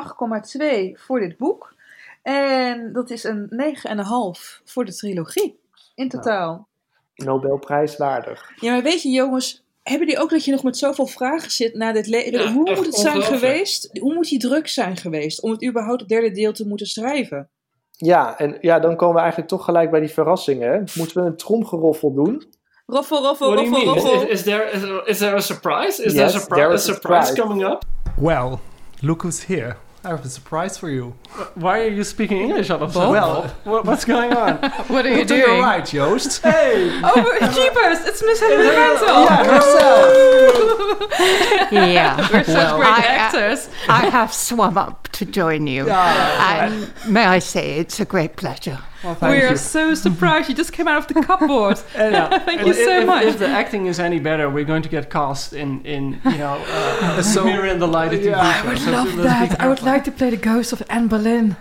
8,2 0.94 1.00
voor 1.00 1.20
dit 1.20 1.36
boek. 1.36 1.74
En 2.22 2.92
dat 2.92 3.10
is 3.10 3.24
een 3.24 3.48
9,5 3.50 4.62
voor 4.64 4.84
de 4.84 4.94
trilogie. 4.94 5.60
In 5.94 6.08
totaal. 6.08 6.68
Nobelprijs 7.14 7.96
waardig. 7.96 8.50
Ja, 8.60 8.72
maar 8.72 8.82
weet 8.82 9.02
je 9.02 9.08
jongens, 9.08 9.64
hebben 9.82 10.06
die 10.06 10.18
ook 10.18 10.30
dat 10.30 10.44
je 10.44 10.50
nog 10.52 10.62
met 10.62 10.76
zoveel 10.76 11.06
vragen 11.06 11.50
zit 11.50 11.74
na 11.74 11.92
dit 11.92 12.06
leven? 12.06 12.32
Ja, 12.42 12.52
Hoe 12.52 12.74
moet 12.74 12.86
het 12.86 12.94
zijn 12.94 13.22
geweest? 13.22 13.98
Hoe 14.00 14.14
moet 14.14 14.28
die 14.28 14.38
druk 14.38 14.68
zijn 14.68 14.96
geweest 14.96 15.42
om 15.42 15.50
het 15.50 15.64
überhaupt 15.64 16.00
het 16.00 16.08
derde 16.08 16.30
deel 16.30 16.52
te 16.52 16.66
moeten 16.66 16.86
schrijven? 16.86 17.48
Ja, 17.96 18.38
en 18.38 18.58
ja, 18.60 18.78
dan 18.80 18.96
komen 18.96 19.14
we 19.14 19.20
eigenlijk 19.20 19.50
toch 19.50 19.64
gelijk 19.64 19.90
bij 19.90 20.00
die 20.00 20.08
verrassingen. 20.08 20.72
hè. 20.72 20.78
Moeten 20.94 21.22
we 21.22 21.28
een 21.28 21.36
tromgeroffel 21.36 22.14
doen? 22.14 22.44
Roffel, 22.86 23.22
roffel, 23.22 23.52
What 23.54 23.64
do 23.64 23.70
you 23.70 23.84
roffel, 23.84 23.94
mean? 23.94 23.96
Is, 23.96 24.02
roffel. 24.02 24.22
is, 24.28 24.38
is 24.38 24.42
there, 24.42 24.70
is, 24.70 24.82
is 25.06 25.18
there 25.18 25.36
a 25.36 25.40
surprise? 25.40 26.04
Is 26.04 26.12
Yes, 26.12 26.32
there 26.32 26.38
a, 26.38 26.40
surpri- 26.44 26.54
there 26.54 26.68
a 26.70 26.72
is 26.72 26.88
a 26.88 26.92
surprise 26.92 27.26
surprise. 27.26 27.48
coming 27.48 27.64
up? 27.72 27.82
Well, 28.16 28.58
look 29.02 29.22
who's 29.22 29.42
here. 29.44 29.76
I 30.02 30.08
have 30.08 30.24
a 30.24 30.30
surprise 30.30 30.78
for 30.78 30.88
you. 30.88 31.14
Why 31.56 31.80
are 31.82 31.88
you 31.88 32.04
speaking 32.04 32.38
English 32.38 32.70
all 32.70 32.82
of 32.82 32.88
a 32.88 32.92
sudden? 32.94 33.10
Well, 33.10 33.48
What, 33.64 33.84
what's 33.84 34.06
going 34.06 34.32
on? 34.32 34.56
What 34.88 35.04
are 35.04 35.10
you 35.10 35.26
doing, 35.26 35.28
to 35.28 35.36
your 35.52 35.60
right, 35.60 35.84
Joost. 35.84 36.40
hey! 36.42 36.88
Oh, 37.04 37.38
jeepers, 37.52 38.00
it's 38.08 38.22
Miss 38.22 38.40
Helen 38.40 38.60
Mantel. 38.60 39.24
Yeah, 39.24 39.60
herself. 39.60 41.68
Yeah. 41.70 42.16
We're 42.32 42.44
such 42.44 42.54
Well, 42.56 42.76
great 42.78 42.88
I- 42.88 43.02
I- 43.02 43.06
actors. 43.26 43.68
I 43.88 44.08
have 44.08 44.32
swum 44.32 44.78
up 44.78 45.08
to 45.12 45.26
join 45.26 45.66
you. 45.66 45.86
and 45.90 46.90
may 47.06 47.26
I 47.26 47.38
say, 47.38 47.78
it's 47.78 48.00
a 48.00 48.06
great 48.06 48.36
pleasure. 48.36 48.78
Well, 49.02 49.14
thank 49.14 49.32
We 49.36 49.42
you. 49.42 49.48
are 49.52 49.56
so 49.56 49.94
surprised 49.94 50.48
you 50.48 50.54
just 50.54 50.72
came 50.72 50.86
out 50.88 50.98
of 50.98 51.06
the 51.08 51.22
cupboard. 51.22 51.78
Yeah. 51.94 52.38
Thank 52.46 52.60
And 52.60 52.68
you 52.68 52.74
so 52.74 53.00
if, 53.00 53.06
much. 53.06 53.24
If 53.24 53.38
the 53.38 53.48
acting 53.48 53.86
is 53.86 53.98
any 53.98 54.18
better, 54.20 54.48
we're 54.50 54.64
going 54.64 54.82
to 54.82 54.88
get 54.88 55.08
cast 55.10 55.52
in, 55.52 55.80
in 55.84 56.20
you 56.24 56.38
know, 56.38 56.62
uh, 56.68 57.22
So- 57.34 57.44
Mirror 57.44 57.66
in 57.66 57.78
the 57.78 57.86
Light. 57.88 58.10
TV 58.12 58.24
Yeah. 58.24 58.40
I 58.64 58.68
would 58.68 58.78
So 58.78 58.90
love 58.90 59.16
that. 59.18 59.60
I 59.60 59.68
would 59.68 59.82
like 59.82 60.04
to 60.04 60.12
play 60.12 60.30
the 60.30 60.36
ghost 60.36 60.72
of 60.72 60.82
Anne 60.90 61.08
Boleyn. 61.08 61.56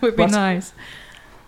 would 0.00 0.16
be 0.16 0.22
What's- 0.22 0.32
nice. 0.34 0.72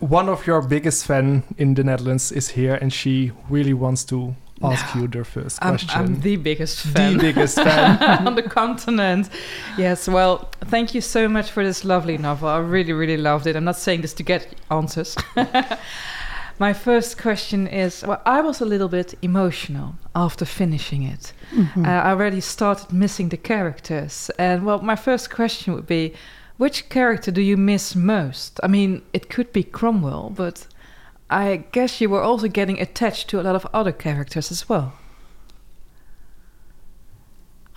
One 0.00 0.28
of 0.28 0.46
your 0.46 0.60
biggest 0.62 1.06
fan 1.06 1.42
in 1.56 1.74
the 1.74 1.82
Netherlands 1.84 2.30
is 2.32 2.50
here, 2.50 2.74
and 2.74 2.92
she 2.92 3.32
really 3.48 3.72
wants 3.74 4.04
to 4.04 4.34
ask 4.62 4.94
you 4.94 5.08
the 5.08 5.24
first 5.24 5.58
I'm, 5.62 5.70
question. 5.70 5.90
I'm 6.00 6.20
the 6.20 6.36
biggest 6.36 6.80
fan. 6.80 7.14
The 7.14 7.18
biggest 7.18 7.56
fan. 7.66 8.26
on 8.26 8.34
the 8.34 8.42
continent. 8.42 9.28
Yes, 9.76 10.08
well, 10.08 10.48
thank 10.66 10.94
you 10.94 11.00
so 11.00 11.28
much 11.28 11.50
for 11.50 11.64
this 11.64 11.84
lovely 11.84 12.18
novel. 12.18 12.48
I 12.48 12.58
really, 12.58 12.92
really 12.92 13.16
loved 13.16 13.46
it. 13.46 13.56
I'm 13.56 13.64
not 13.64 13.76
saying 13.76 14.02
this 14.02 14.14
to 14.14 14.22
get 14.22 14.54
answers. 14.70 15.16
My 16.58 16.72
first 16.72 17.18
question 17.18 17.66
is 17.66 18.04
well, 18.06 18.22
I 18.24 18.40
was 18.40 18.60
a 18.60 18.64
little 18.64 18.88
bit 18.88 19.14
emotional 19.22 19.96
after 20.14 20.44
finishing 20.44 21.02
it. 21.02 21.32
Uh, 21.76 21.88
I 21.88 22.10
already 22.10 22.40
started 22.40 22.92
missing 22.92 23.30
the 23.30 23.36
characters. 23.36 24.30
And 24.38 24.64
well, 24.64 24.80
my 24.80 24.94
first 24.94 25.30
question 25.30 25.74
would 25.74 25.88
be 25.88 26.14
which 26.56 26.88
character 26.88 27.32
do 27.32 27.42
you 27.42 27.56
miss 27.56 27.96
most? 27.96 28.60
I 28.62 28.68
mean, 28.68 29.02
it 29.12 29.28
could 29.28 29.52
be 29.52 29.64
Cromwell, 29.64 30.30
but 30.30 30.68
I 31.30 31.64
guess 31.72 32.00
you 32.00 32.10
were 32.10 32.22
also 32.22 32.48
getting 32.48 32.80
attached 32.80 33.28
to 33.28 33.40
a 33.40 33.42
lot 33.42 33.56
of 33.56 33.66
other 33.72 33.92
characters 33.92 34.50
as 34.50 34.68
well. 34.68 34.94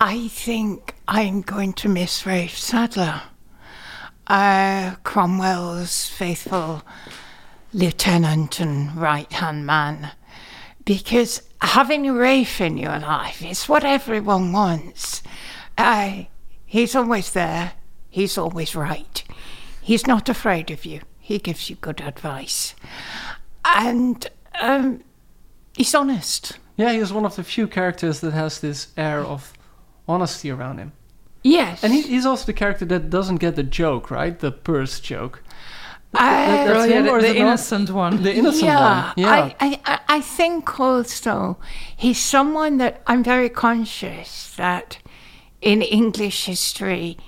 I 0.00 0.28
think 0.28 0.94
I'm 1.08 1.40
going 1.40 1.72
to 1.74 1.88
miss 1.88 2.24
Rafe 2.24 2.56
Sadler, 2.56 3.22
uh, 4.28 4.94
Cromwell's 5.02 6.06
faithful 6.06 6.82
lieutenant 7.72 8.60
and 8.60 8.96
right 8.96 9.32
hand 9.32 9.66
man. 9.66 10.12
Because 10.84 11.42
having 11.60 12.12
Rafe 12.12 12.60
in 12.60 12.78
your 12.78 12.98
life 12.98 13.42
is 13.44 13.68
what 13.68 13.84
everyone 13.84 14.52
wants. 14.52 15.22
Uh, 15.76 16.24
he's 16.64 16.94
always 16.94 17.32
there, 17.32 17.72
he's 18.08 18.38
always 18.38 18.76
right. 18.76 19.24
He's 19.82 20.06
not 20.06 20.28
afraid 20.28 20.70
of 20.70 20.84
you, 20.84 21.00
he 21.18 21.38
gives 21.38 21.68
you 21.68 21.76
good 21.76 22.00
advice. 22.00 22.74
And 23.74 24.26
um, 24.60 25.02
he's 25.76 25.94
honest. 25.94 26.58
Yeah, 26.76 26.92
he's 26.92 27.12
one 27.12 27.24
of 27.26 27.36
the 27.36 27.44
few 27.44 27.66
characters 27.66 28.20
that 28.20 28.32
has 28.32 28.60
this 28.60 28.88
air 28.96 29.20
of 29.20 29.52
honesty 30.06 30.50
around 30.50 30.78
him. 30.78 30.92
Yes. 31.42 31.82
And 31.84 31.92
he, 31.92 32.02
he's 32.02 32.26
also 32.26 32.46
the 32.46 32.52
character 32.52 32.84
that 32.86 33.10
doesn't 33.10 33.36
get 33.36 33.56
the 33.56 33.62
joke, 33.62 34.10
right? 34.10 34.38
The 34.38 34.52
purse 34.52 35.00
joke. 35.00 35.42
That's 36.12 36.90
him, 36.90 37.04
the, 37.04 37.10
or 37.10 37.18
is 37.18 37.24
the 37.24 37.36
innocent 37.36 37.90
one. 37.90 38.22
The 38.22 38.34
innocent 38.34 38.64
yeah, 38.64 39.04
one. 39.04 39.14
Yeah. 39.16 39.30
I, 39.30 39.56
I, 39.60 39.80
I- 39.84 39.98
I 40.10 40.20
think 40.22 40.80
also 40.80 41.58
he's 41.96 42.18
someone 42.18 42.78
that 42.78 43.02
I'm 43.06 43.22
very 43.22 43.50
conscious 43.50 44.54
that 44.56 44.98
in 45.60 45.82
English 45.82 46.46
history, 46.46 47.18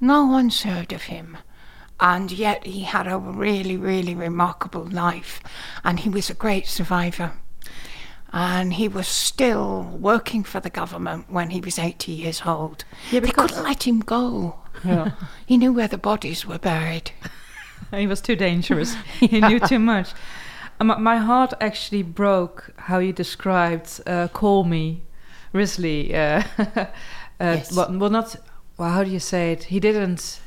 no 0.00 0.24
one's 0.24 0.62
heard 0.62 0.92
of 0.92 1.02
him. 1.02 1.36
And 2.00 2.30
yet 2.32 2.66
he 2.66 2.80
had 2.82 3.06
a 3.06 3.18
really, 3.18 3.76
really 3.76 4.14
remarkable 4.14 4.84
life. 4.84 5.40
And 5.84 6.00
he 6.00 6.08
was 6.08 6.28
a 6.30 6.34
great 6.34 6.66
survivor. 6.66 7.32
And 8.32 8.74
he 8.74 8.88
was 8.88 9.06
still 9.06 9.96
working 10.00 10.42
for 10.42 10.58
the 10.60 10.70
government 10.70 11.26
when 11.30 11.50
he 11.50 11.60
was 11.60 11.78
80 11.78 12.10
years 12.12 12.42
old. 12.44 12.84
Yeah, 13.12 13.20
they 13.20 13.30
couldn't 13.30 13.62
let 13.62 13.84
him 13.86 14.00
go. 14.00 14.56
yeah. 14.84 15.12
He 15.46 15.56
knew 15.56 15.72
where 15.72 15.86
the 15.88 15.98
bodies 15.98 16.44
were 16.44 16.58
buried. 16.58 17.12
he 17.92 18.06
was 18.08 18.20
too 18.20 18.34
dangerous. 18.34 18.96
he 19.20 19.40
knew 19.40 19.60
too 19.60 19.78
much. 19.78 20.10
Uh, 20.80 20.84
my, 20.84 20.98
my 20.98 21.16
heart 21.18 21.54
actually 21.60 22.02
broke 22.02 22.70
how 22.76 22.98
you 22.98 23.12
described 23.12 24.00
uh, 24.06 24.26
"Call 24.32 24.64
Me," 24.64 25.02
Risley. 25.52 26.12
Uh, 26.12 26.42
uh, 26.58 26.86
Yes. 27.40 27.72
well, 27.76 27.96
well, 27.98 28.10
not. 28.10 28.34
Well, 28.78 28.90
how 28.90 29.04
do 29.04 29.10
you 29.10 29.20
say 29.20 29.52
it? 29.52 29.64
He 29.64 29.78
didn't. 29.78 30.40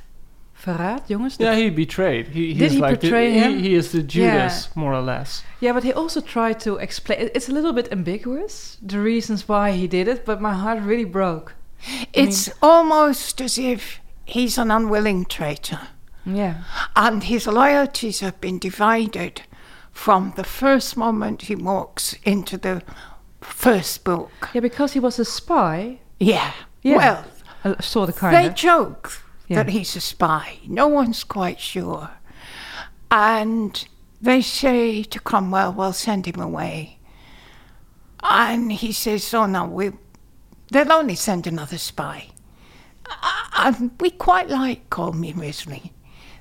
Verraad, 0.64 1.08
jongens. 1.08 1.38
Yeah, 1.40 1.56
he 1.56 1.70
betrayed. 1.70 2.30
He, 2.30 2.54
Did 2.54 2.72
he 2.72 2.80
like 2.80 3.00
betray 3.02 3.32
he- 3.32 3.40
him? 3.40 3.60
He, 3.60 3.76
is 3.76 3.92
the 3.92 4.02
Judas, 4.02 4.70
more 4.76 4.94
or 4.94 5.02
less. 5.02 5.44
Yeah, 5.60 5.74
but 5.74 5.84
he 5.84 5.94
also 5.94 6.20
tried 6.22 6.60
to 6.62 6.78
explain. 6.78 7.30
It's 7.36 7.48
a 7.50 7.52
little 7.52 7.74
bit 7.74 7.92
ambiguous 7.92 8.78
the 8.82 9.00
reasons 9.00 9.48
why 9.48 9.72
he 9.74 9.88
did 9.88 10.08
it, 10.08 10.26
but 10.26 10.42
my 10.42 10.54
heart 10.54 10.82
really 10.82 11.06
broke. 11.06 11.54
It's 12.12 12.50
almost 12.62 13.40
as 13.42 13.58
if 13.58 14.00
he's 14.26 14.58
an 14.58 14.72
unwilling 14.72 15.26
traitor. 15.26 15.80
Yeah. 16.26 16.64
And 16.96 17.24
his 17.24 17.46
loyalties 17.48 18.20
have 18.22 18.42
been 18.42 18.58
divided 18.60 19.44
from 19.92 20.34
the 20.36 20.44
first 20.44 20.98
moment 20.98 21.44
he 21.44 21.56
walks 21.56 22.14
into 22.24 22.58
the 22.58 22.82
first 23.42 24.04
book. 24.04 24.32
Yeah, 24.54 24.62
because 24.62 24.94
he 24.94 25.00
was 25.00 25.20
a 25.20 25.26
spy. 25.26 26.00
Yeah. 26.20 26.52
Yeah. 26.82 26.98
Well, 26.98 27.26
Uh, 27.64 27.82
sort 27.82 28.10
of, 28.10 28.16
kind 28.16 28.36
they 28.36 28.48
of. 28.48 28.56
Joke 29.48 29.66
that 29.66 29.70
he's 29.70 29.96
a 29.96 30.02
spy. 30.02 30.60
No 30.68 30.88
one's 30.88 31.24
quite 31.24 31.60
sure. 31.60 32.10
And 33.10 33.88
they 34.22 34.42
say 34.42 35.04
to 35.04 35.20
Cromwell, 35.20 35.74
well, 35.74 35.94
send 35.94 36.26
him 36.26 36.40
away. 36.40 37.00
And 38.24 38.72
he 38.72 38.92
says, 38.92 39.34
oh 39.34 39.46
no, 39.46 39.66
we, 39.66 39.92
they'll 40.72 40.92
only 40.92 41.16
send 41.16 41.48
another 41.48 41.78
spy. 41.78 42.30
And 43.58 43.92
we 44.00 44.10
quite 44.10 44.50
like 44.50 44.90
Call 44.90 45.14
Me 45.14 45.34
Risley. 45.34 45.94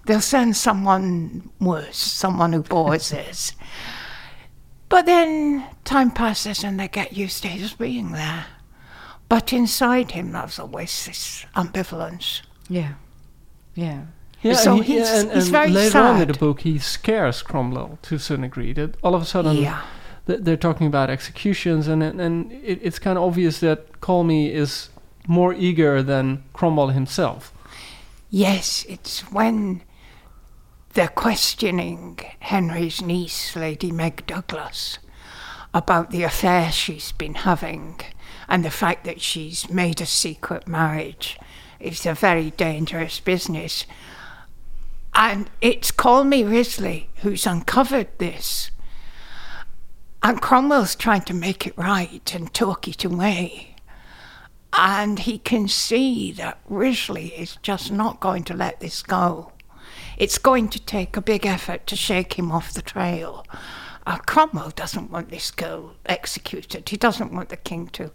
They'll 0.06 0.20
send 0.20 0.56
someone 0.56 1.50
worse, 1.60 1.96
someone 1.96 2.52
who 2.52 2.62
bores 2.62 3.12
us. 3.12 3.52
But 4.88 5.06
then 5.06 5.66
time 5.84 6.10
passes 6.12 6.62
and 6.62 6.78
they 6.78 6.88
get 6.88 7.16
used 7.16 7.42
to 7.42 7.48
his 7.48 7.72
being 7.72 8.12
there. 8.12 8.46
But 9.28 9.52
inside 9.52 10.12
him, 10.12 10.32
there's 10.32 10.58
always 10.58 11.06
this 11.06 11.44
ambivalence. 11.56 12.42
Yeah. 12.68 12.94
Yeah. 13.74 14.02
Yeah, 14.42 14.54
So 14.54 14.76
and, 14.76 14.84
he- 14.84 14.94
he's- 14.94 15.10
and, 15.22 15.32
he's 15.32 15.44
and 15.44 15.52
very 15.52 15.70
later 15.70 15.98
on 15.98 16.20
in 16.20 16.28
the 16.28 16.34
book, 16.34 16.60
he 16.60 16.78
scares 16.78 17.42
Cromwell 17.42 17.98
to 18.02 18.14
a 18.16 18.18
certain 18.18 18.42
degree. 18.42 18.72
That 18.72 18.96
all 19.02 19.14
of 19.14 19.22
a 19.22 19.24
sudden, 19.24 19.56
Yeah. 19.56 19.80
th- 20.26 20.40
they're 20.42 20.56
talking 20.56 20.86
about 20.86 21.10
executions, 21.10 21.88
and 21.88 22.02
and, 22.02 22.20
and 22.20 22.52
it, 22.52 22.78
it's 22.82 22.98
kind 22.98 23.16
of 23.18 23.24
obvious 23.24 23.60
that 23.60 24.00
Colmy 24.00 24.52
is 24.52 24.90
more 25.26 25.52
eager 25.54 26.02
than 26.02 26.44
Cromwell 26.52 26.88
himself. 26.88 27.52
Yes, 28.30 28.84
it's 28.88 29.20
when 29.32 29.82
they're 30.94 31.08
questioning 31.08 32.18
Henry's 32.40 33.00
niece, 33.02 33.56
Lady 33.56 33.90
Meg 33.90 34.26
Douglas, 34.26 34.98
about 35.74 36.10
the 36.10 36.22
affair 36.22 36.70
she's 36.70 37.12
been 37.12 37.34
having 37.34 38.00
and 38.48 38.64
the 38.64 38.70
fact 38.70 39.04
that 39.04 39.20
she's 39.20 39.68
made 39.70 40.00
a 40.00 40.06
secret 40.06 40.68
marriage. 40.68 41.38
It's 41.80 42.06
a 42.06 42.14
very 42.14 42.50
dangerous 42.50 43.20
business. 43.20 43.86
And 45.14 45.50
it's 45.60 45.90
Call 45.90 46.24
Me 46.24 46.44
Risley 46.44 47.08
who's 47.22 47.46
uncovered 47.46 48.08
this. 48.18 48.70
And 50.22 50.42
Cromwell's 50.42 50.94
trying 50.94 51.22
to 51.22 51.34
make 51.34 51.66
it 51.66 51.78
right 51.78 52.34
and 52.34 52.52
talk 52.52 52.88
it 52.88 53.04
away. 53.04 53.76
And 54.72 55.20
he 55.20 55.38
can 55.38 55.68
see 55.68 56.32
that 56.32 56.58
Risley 56.68 57.28
is 57.28 57.56
just 57.62 57.90
not 57.90 58.20
going 58.20 58.44
to 58.44 58.54
let 58.54 58.80
this 58.80 59.02
go. 59.02 59.52
It's 60.18 60.38
going 60.38 60.68
to 60.70 60.80
take 60.80 61.16
a 61.16 61.22
big 61.22 61.46
effort 61.46 61.86
to 61.86 61.96
shake 61.96 62.38
him 62.38 62.50
off 62.50 62.72
the 62.72 62.82
trail. 62.82 63.46
Uh, 64.06 64.18
Cromwell 64.18 64.70
doesn't 64.70 65.10
want 65.10 65.30
this 65.30 65.50
girl 65.50 65.94
executed. 66.06 66.88
He 66.88 66.96
doesn't 66.96 67.32
want 67.32 67.48
the 67.48 67.56
king 67.56 67.88
to 67.88 68.10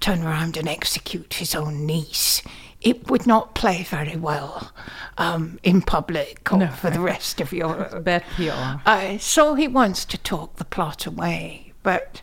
turn 0.00 0.22
around 0.22 0.56
and 0.56 0.68
execute 0.68 1.34
his 1.34 1.54
own 1.54 1.86
niece. 1.86 2.42
It 2.84 3.10
would 3.10 3.26
not 3.26 3.54
play 3.54 3.82
very 3.82 4.16
well 4.16 4.70
um, 5.18 5.58
in 5.62 5.80
public 5.82 6.52
or 6.52 6.58
No. 6.58 6.68
for 6.68 6.90
the 6.90 7.00
rest 7.00 7.40
of 7.40 7.50
Europe. 7.52 8.04
Bad 8.04 8.22
PR. 8.36 8.80
Uh, 8.86 9.18
so 9.18 9.54
he 9.54 9.66
wants 9.68 10.04
to 10.04 10.18
talk 10.18 10.56
the 10.56 10.64
plot 10.66 11.06
away, 11.06 11.72
but 11.82 12.20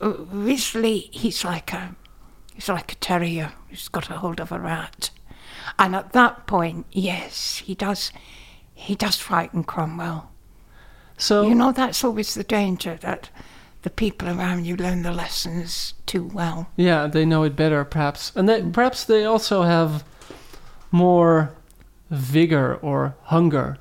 uh, 0.00 0.14
Risley, 0.30 1.10
he's 1.12 1.44
like 1.44 1.72
a 1.72 1.96
he's 2.54 2.68
like 2.68 2.92
a 2.92 2.96
terrier 2.96 3.52
who's 3.68 3.88
got 3.88 4.08
a 4.08 4.18
hold 4.18 4.40
of 4.40 4.52
a 4.52 4.58
rat, 4.60 5.10
and 5.78 5.96
at 5.96 6.12
that 6.12 6.46
point, 6.46 6.86
yes, 6.92 7.58
he 7.66 7.74
does 7.74 8.12
he 8.74 8.94
does 8.94 9.18
frighten 9.18 9.64
Cromwell. 9.64 10.30
So 11.18 11.46
You 11.48 11.54
know, 11.56 11.72
that's 11.72 12.04
always 12.04 12.34
the 12.34 12.44
danger 12.44 12.96
that 13.02 13.30
the 13.82 13.90
people 13.90 14.28
around 14.28 14.64
you 14.64 14.76
learn 14.76 15.02
the 15.02 15.12
lessons 15.12 15.94
too 16.06 16.24
well. 16.24 16.68
Yeah, 16.76 17.06
they 17.06 17.24
know 17.24 17.42
it 17.42 17.56
better, 17.56 17.84
perhaps, 17.84 18.32
and 18.36 18.48
they, 18.48 18.62
perhaps 18.62 19.04
they 19.04 19.24
also 19.24 19.62
have 19.62 20.04
more 20.90 21.54
vigor 22.10 22.74
or 22.82 23.16
hunger 23.24 23.78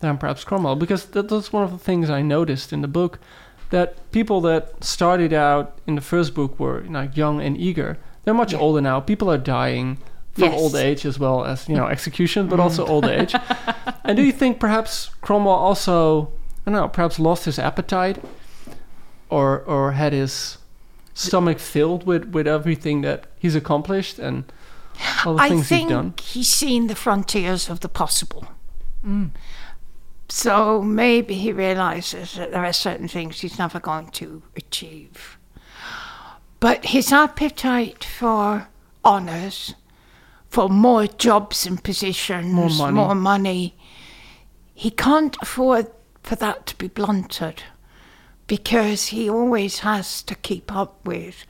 than 0.00 0.18
perhaps 0.18 0.44
Cromwell, 0.44 0.76
because 0.76 1.06
that, 1.06 1.28
that's 1.28 1.52
one 1.52 1.64
of 1.64 1.70
the 1.70 1.78
things 1.78 2.08
I 2.10 2.22
noticed 2.22 2.72
in 2.72 2.80
the 2.80 2.88
book, 2.88 3.18
that 3.70 4.10
people 4.12 4.40
that 4.42 4.82
started 4.84 5.32
out 5.32 5.78
in 5.86 5.94
the 5.94 6.00
first 6.00 6.34
book 6.34 6.58
were 6.58 6.84
like 6.88 7.16
young 7.16 7.40
and 7.40 7.56
eager. 7.56 7.98
They're 8.24 8.34
much 8.34 8.52
Yeah. 8.52 8.58
older 8.60 8.80
now. 8.80 9.00
People 9.00 9.30
are 9.30 9.38
dying 9.38 9.98
from 10.32 10.44
Yes. 10.44 10.60
old 10.60 10.74
age 10.76 11.04
as 11.06 11.18
well 11.18 11.44
as 11.44 11.68
you 11.68 11.74
know 11.76 11.86
execution, 11.86 12.48
but 12.48 12.60
also 12.60 12.86
mm. 12.86 12.90
old 12.90 13.04
age. 13.06 13.34
And 14.04 14.16
do 14.16 14.22
you 14.24 14.32
think 14.32 14.58
perhaps 14.58 15.10
Cromwell 15.20 15.54
also, 15.54 16.32
I 16.66 16.70
don't 16.70 16.80
know, 16.80 16.88
perhaps 16.88 17.18
lost 17.20 17.44
his 17.44 17.58
appetite, 17.58 18.18
or 19.32 19.60
or 19.66 19.92
had 19.92 20.12
his 20.12 20.58
stomach 21.14 21.58
filled 21.58 22.06
with 22.06 22.24
with 22.34 22.46
everything 22.46 23.02
that 23.02 23.24
he's 23.38 23.54
accomplished 23.56 24.18
and 24.18 24.44
all 25.26 25.34
the 25.36 25.42
I 25.42 25.48
things 25.48 25.68
think 25.68 25.82
he's 25.82 25.90
done? 25.90 26.14
he's 26.20 26.48
seen 26.48 26.86
the 26.86 26.94
frontiers 26.94 27.70
of 27.70 27.80
the 27.80 27.88
possible. 27.88 28.44
Mm. 29.04 29.30
So 30.28 30.82
maybe 30.82 31.34
he 31.34 31.52
realizes 31.52 32.34
that 32.36 32.50
there 32.52 32.64
are 32.64 32.72
certain 32.72 33.08
things 33.08 33.40
he's 33.40 33.58
never 33.58 33.80
going 33.80 34.08
to 34.12 34.42
achieve. 34.56 35.38
But 36.60 36.84
his 36.86 37.12
appetite 37.12 38.04
for 38.04 38.68
honours, 39.04 39.74
for 40.48 40.68
more 40.68 41.06
jobs 41.06 41.66
and 41.66 41.82
positions, 41.82 42.52
More 42.52 42.70
money. 42.70 42.94
more 42.94 43.14
money, 43.14 43.74
he 44.74 44.90
can't 44.90 45.36
afford 45.42 45.86
for 46.22 46.36
that 46.36 46.66
to 46.66 46.76
be 46.78 46.88
blunted 46.88 47.62
because 48.46 49.08
he 49.08 49.28
always 49.28 49.80
has 49.80 50.22
to 50.22 50.34
keep 50.34 50.74
up 50.74 51.04
with 51.06 51.46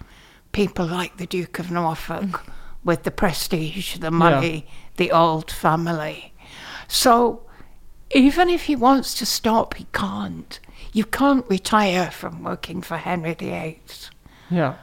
people 0.52 0.86
like 0.86 1.16
the 1.16 1.26
Duke 1.26 1.58
of 1.58 1.70
Norfolk 1.70 2.44
with 2.84 3.04
the 3.04 3.10
prestige, 3.10 3.98
the 3.98 4.10
money, 4.10 4.66
the 4.96 5.10
old 5.10 5.50
family. 5.50 6.32
So 6.88 7.42
even 8.10 8.50
if 8.50 8.64
he 8.64 8.76
wants 8.76 9.14
to 9.14 9.26
stop, 9.26 9.74
he 9.74 9.86
can't. 9.92 10.60
You 10.92 11.04
can't 11.04 11.46
retire 11.48 12.10
from 12.10 12.42
working 12.42 12.82
for 12.82 12.98
Henry 12.98 13.34
VIII. 13.34 13.80
Yeah. 14.50 14.74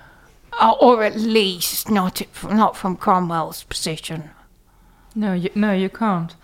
Uh, 0.59 0.73
or 0.81 1.03
at 1.03 1.15
least 1.15 1.89
not 1.89 2.21
not 2.43 2.75
from 2.75 2.97
Cromwell's 2.97 3.63
position. 3.63 4.31
No, 5.15 5.33
you, 5.33 5.49
no, 5.53 5.71
you 5.73 5.89
can't. 5.89 6.35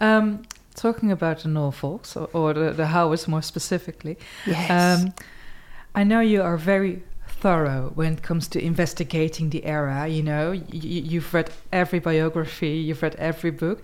Um, 0.00 0.42
talking 0.74 1.10
about 1.12 1.38
the 1.42 1.48
Norfolks, 1.48 2.16
or, 2.16 2.28
or 2.32 2.52
the, 2.54 2.72
the 2.72 2.86
Howards 2.86 3.28
more 3.28 3.42
specifically, 3.42 4.16
Yes. 4.46 4.70
um, 4.70 5.14
I 5.94 6.04
know 6.04 6.20
you 6.20 6.42
are 6.42 6.56
very 6.56 7.02
thorough 7.28 7.92
when 7.94 8.14
it 8.14 8.22
comes 8.22 8.48
to 8.48 8.58
investigating 8.64 9.50
the 9.50 9.64
era. 9.64 10.06
You 10.08 10.22
know, 10.22 10.50
y- 10.50 10.62
you've 10.72 11.32
read 11.34 11.50
every 11.72 12.00
biography, 12.00 12.70
you've 12.70 13.02
read 13.02 13.14
every 13.16 13.50
book, 13.50 13.82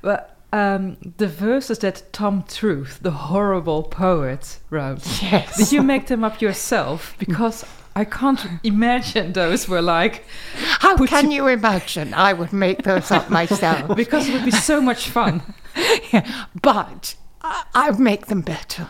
but 0.00 0.36
um, 0.52 0.96
the 1.18 1.28
verses 1.28 1.78
that 1.78 2.02
Tom 2.12 2.44
Truth, 2.48 2.98
the 3.02 3.10
horrible 3.10 3.82
poet, 3.84 4.58
wrote. 4.70 5.22
Yes. 5.22 5.56
Did 5.56 5.72
you 5.72 5.82
make 5.82 6.06
them 6.08 6.24
up 6.24 6.42
yourself? 6.42 7.14
Because 7.18 7.64
I 7.94 8.04
can't 8.04 8.40
imagine 8.62 9.32
those 9.32 9.68
were 9.68 9.82
like. 9.82 10.24
How 10.54 10.96
can 11.06 11.30
you 11.30 11.46
imagine? 11.48 12.14
I 12.14 12.32
would 12.32 12.52
make 12.52 12.82
those 12.84 13.10
up 13.10 13.30
myself. 13.30 13.96
Because 14.02 14.28
it 14.28 14.32
would 14.34 14.44
be 14.44 14.50
so 14.50 14.80
much 14.80 15.08
fun. 15.08 15.42
yeah, 16.12 16.46
but 16.62 17.14
I, 17.42 17.64
I'd 17.74 17.98
make 18.00 18.26
them 18.26 18.40
better. 18.40 18.88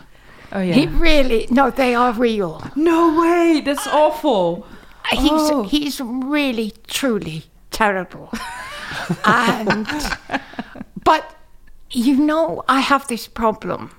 Oh 0.53 0.61
yeah. 0.61 0.75
He 0.75 0.87
really 0.87 1.47
no, 1.51 1.71
they 1.71 1.95
are 1.95 2.13
real. 2.13 2.63
no 2.77 3.21
way. 3.21 3.61
That's 3.65 3.87
awful. 3.87 4.67
He's 5.11 5.31
Oh. 5.33 5.65
he's 5.65 6.01
really 6.01 6.73
truly 6.87 7.45
terrible. 7.71 8.31
and 9.25 9.87
but 11.05 11.35
you 11.91 12.17
know, 12.17 12.63
I 12.69 12.81
have 12.81 13.07
this 13.09 13.27
problem 13.29 13.91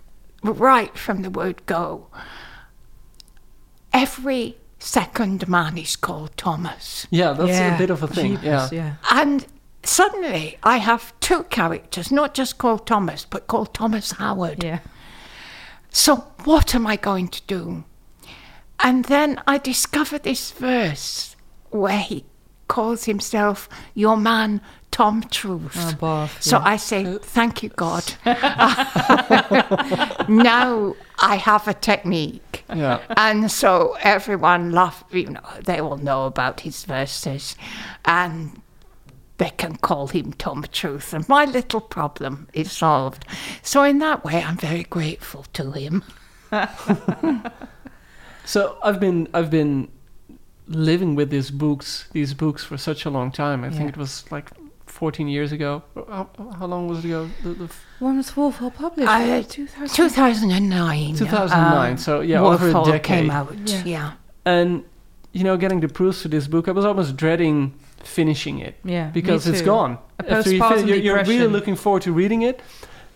right 0.43 0.97
from 0.97 1.21
the 1.23 1.29
word 1.29 1.65
go. 1.65 2.07
Every 3.91 4.57
second 4.84 5.47
man 5.47 5.77
is 5.77 5.95
called 5.95 6.36
Thomas. 6.36 7.07
Yeah, 7.09 7.34
that's 7.34 7.49
yeah. 7.49 7.75
a 7.75 7.77
bit 7.77 7.89
of 7.89 8.03
a 8.03 8.07
thing. 8.07 8.36
Jeepers, 8.36 8.43
yeah. 8.43 8.69
yeah. 8.71 8.95
And 9.11 9.47
suddenly 9.84 10.57
I 10.61 10.77
have 10.77 11.17
two 11.19 11.43
characters, 11.43 12.11
not 12.11 12.34
just 12.34 12.57
called 12.57 12.86
Thomas, 12.86 13.25
but 13.25 13.47
called 13.47 13.73
Thomas 13.73 14.11
Howard. 14.11 14.63
Yeah. 14.63 14.79
So 15.89 16.27
what 16.43 16.75
am 16.75 16.86
I 16.86 16.97
going 16.97 17.29
to 17.29 17.41
do? 17.47 17.86
And 18.79 19.05
then 19.05 19.41
I 19.47 19.57
discover 19.57 20.19
this 20.19 20.51
verse 20.51 21.36
where 21.69 21.99
he 21.99 22.25
calls 22.67 23.05
himself 23.05 23.69
your 23.93 24.17
man 24.17 24.59
Tom 24.91 25.23
Truth. 25.23 25.75
Ah, 25.75 25.91
oh, 25.91 25.97
Bob, 25.97 26.29
so 26.39 26.57
yeah. 26.57 26.65
I 26.65 26.77
say, 26.77 27.17
thank 27.19 27.63
you, 27.63 27.69
God. 27.69 28.13
now 30.29 30.95
I 31.19 31.36
have 31.38 31.67
a 31.67 31.73
technique. 31.73 32.52
Yeah. 32.70 33.01
And 33.18 33.51
so 33.51 33.97
everyone 34.01 34.72
laugh, 34.72 35.03
you 35.11 35.30
know, 35.30 35.41
they 35.64 35.80
all 35.80 35.97
know 35.97 36.26
about 36.26 36.61
his 36.61 36.86
verses 36.86 37.55
and 38.05 38.61
they 39.38 39.51
can 39.51 39.76
call 39.78 40.07
him 40.07 40.34
Tom 40.34 40.66
Truth. 40.72 41.14
And 41.14 41.28
my 41.28 41.45
little 41.45 41.82
problem 41.82 42.47
is 42.53 42.72
solved. 42.72 43.26
So 43.61 43.84
in 43.84 43.99
that 43.99 44.24
way, 44.24 44.43
I'm 44.43 44.57
very 44.57 44.84
grateful 44.84 45.45
to 45.53 45.72
him. 45.72 46.03
So 48.45 48.78
I've 48.84 48.99
been 48.99 49.28
I've 49.34 49.49
been 49.49 49.89
living 50.68 51.16
with 51.16 51.30
these 51.30 51.51
books 51.51 52.07
these 52.11 52.34
books 52.34 52.64
for 52.64 52.78
such 52.78 53.05
a 53.05 53.09
long 53.09 53.32
time. 53.32 53.64
I 53.64 53.70
think 53.70 53.89
it 53.89 53.97
was 53.97 54.30
like 54.32 54.51
14 55.03 55.27
years 55.27 55.51
ago. 55.51 55.83
How, 56.07 56.29
how 56.57 56.65
long 56.65 56.87
was 56.87 56.99
it 56.99 57.09
ago? 57.09 57.29
The, 57.43 57.49
the 57.55 57.63
f- 57.65 57.85
When 57.99 58.15
was 58.15 58.37
Wolf 58.37 58.55
Hall 58.59 58.71
published? 58.71 59.09
Uh, 59.09 59.43
2000. 59.43 59.89
2009. 59.93 61.15
2009. 61.15 61.91
um, 61.91 61.97
so 61.97 62.21
yeah, 62.21 62.39
Wolf 62.39 62.53
over 62.61 62.69
a 62.69 62.71
Hall 62.71 62.85
decade. 62.85 63.03
came 63.03 63.29
out. 63.29 63.53
Yeah. 63.65 63.83
Yeah. 63.83 64.11
And 64.45 64.85
you 65.33 65.43
know, 65.43 65.57
getting 65.57 65.81
the 65.81 65.89
proofs 65.89 66.21
to 66.21 66.29
this 66.29 66.47
book, 66.47 66.69
I 66.69 66.71
was 66.71 66.85
almost 66.85 67.17
dreading 67.17 67.73
finishing 68.01 68.59
it 68.59 68.75
Yeah, 68.85 69.09
because 69.09 69.45
it's 69.45 69.61
gone. 69.61 69.97
A 70.19 70.31
After 70.31 70.51
you 70.53 70.61
postpartum 70.61 70.75
fin- 70.77 70.87
you're, 70.87 70.97
you're 70.97 71.23
really 71.25 71.47
looking 71.47 71.75
forward 71.75 72.03
to 72.03 72.13
reading 72.13 72.43
it, 72.43 72.61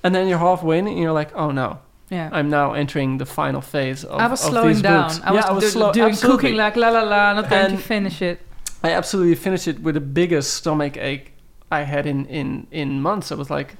and 0.03 0.13
then 0.13 0.27
you're 0.27 0.39
halfway 0.39 0.79
in, 0.79 0.87
and 0.87 0.99
you're 0.99 1.13
like, 1.21 1.31
oh 1.35 1.51
no, 1.51 1.79
Yeah. 2.09 2.29
I'm 2.33 2.49
now 2.49 2.73
entering 2.73 3.17
the 3.17 3.25
final 3.25 3.61
phase 3.61 4.03
of, 4.03 4.19
I 4.19 4.27
was 4.27 4.43
of 4.43 4.49
slowing 4.51 4.73
these 4.73 4.81
down. 4.81 5.07
books. 5.07 5.21
I 5.23 5.31
was, 5.31 5.45
yeah, 5.45 5.49
I 5.51 5.53
was 5.53 5.63
do- 5.63 5.69
slow- 5.69 5.93
doing 5.93 6.09
absolutely. 6.09 6.41
cooking 6.41 6.57
like 6.57 6.75
la 6.75 6.89
la 6.89 7.03
la, 7.03 7.33
not 7.33 7.49
going 7.49 7.71
to 7.71 7.77
finish 7.77 8.21
it. 8.21 8.37
I 8.83 8.91
absolutely 8.91 9.35
finished 9.35 9.67
it 9.69 9.79
with 9.79 9.95
the 9.95 10.01
biggest 10.21 10.53
stomach 10.53 10.97
ache 10.97 11.33
I 11.71 11.81
had 11.83 12.05
in 12.05 12.25
in 12.25 12.67
in 12.71 13.01
months. 13.01 13.31
I 13.31 13.35
was 13.35 13.49
like, 13.49 13.75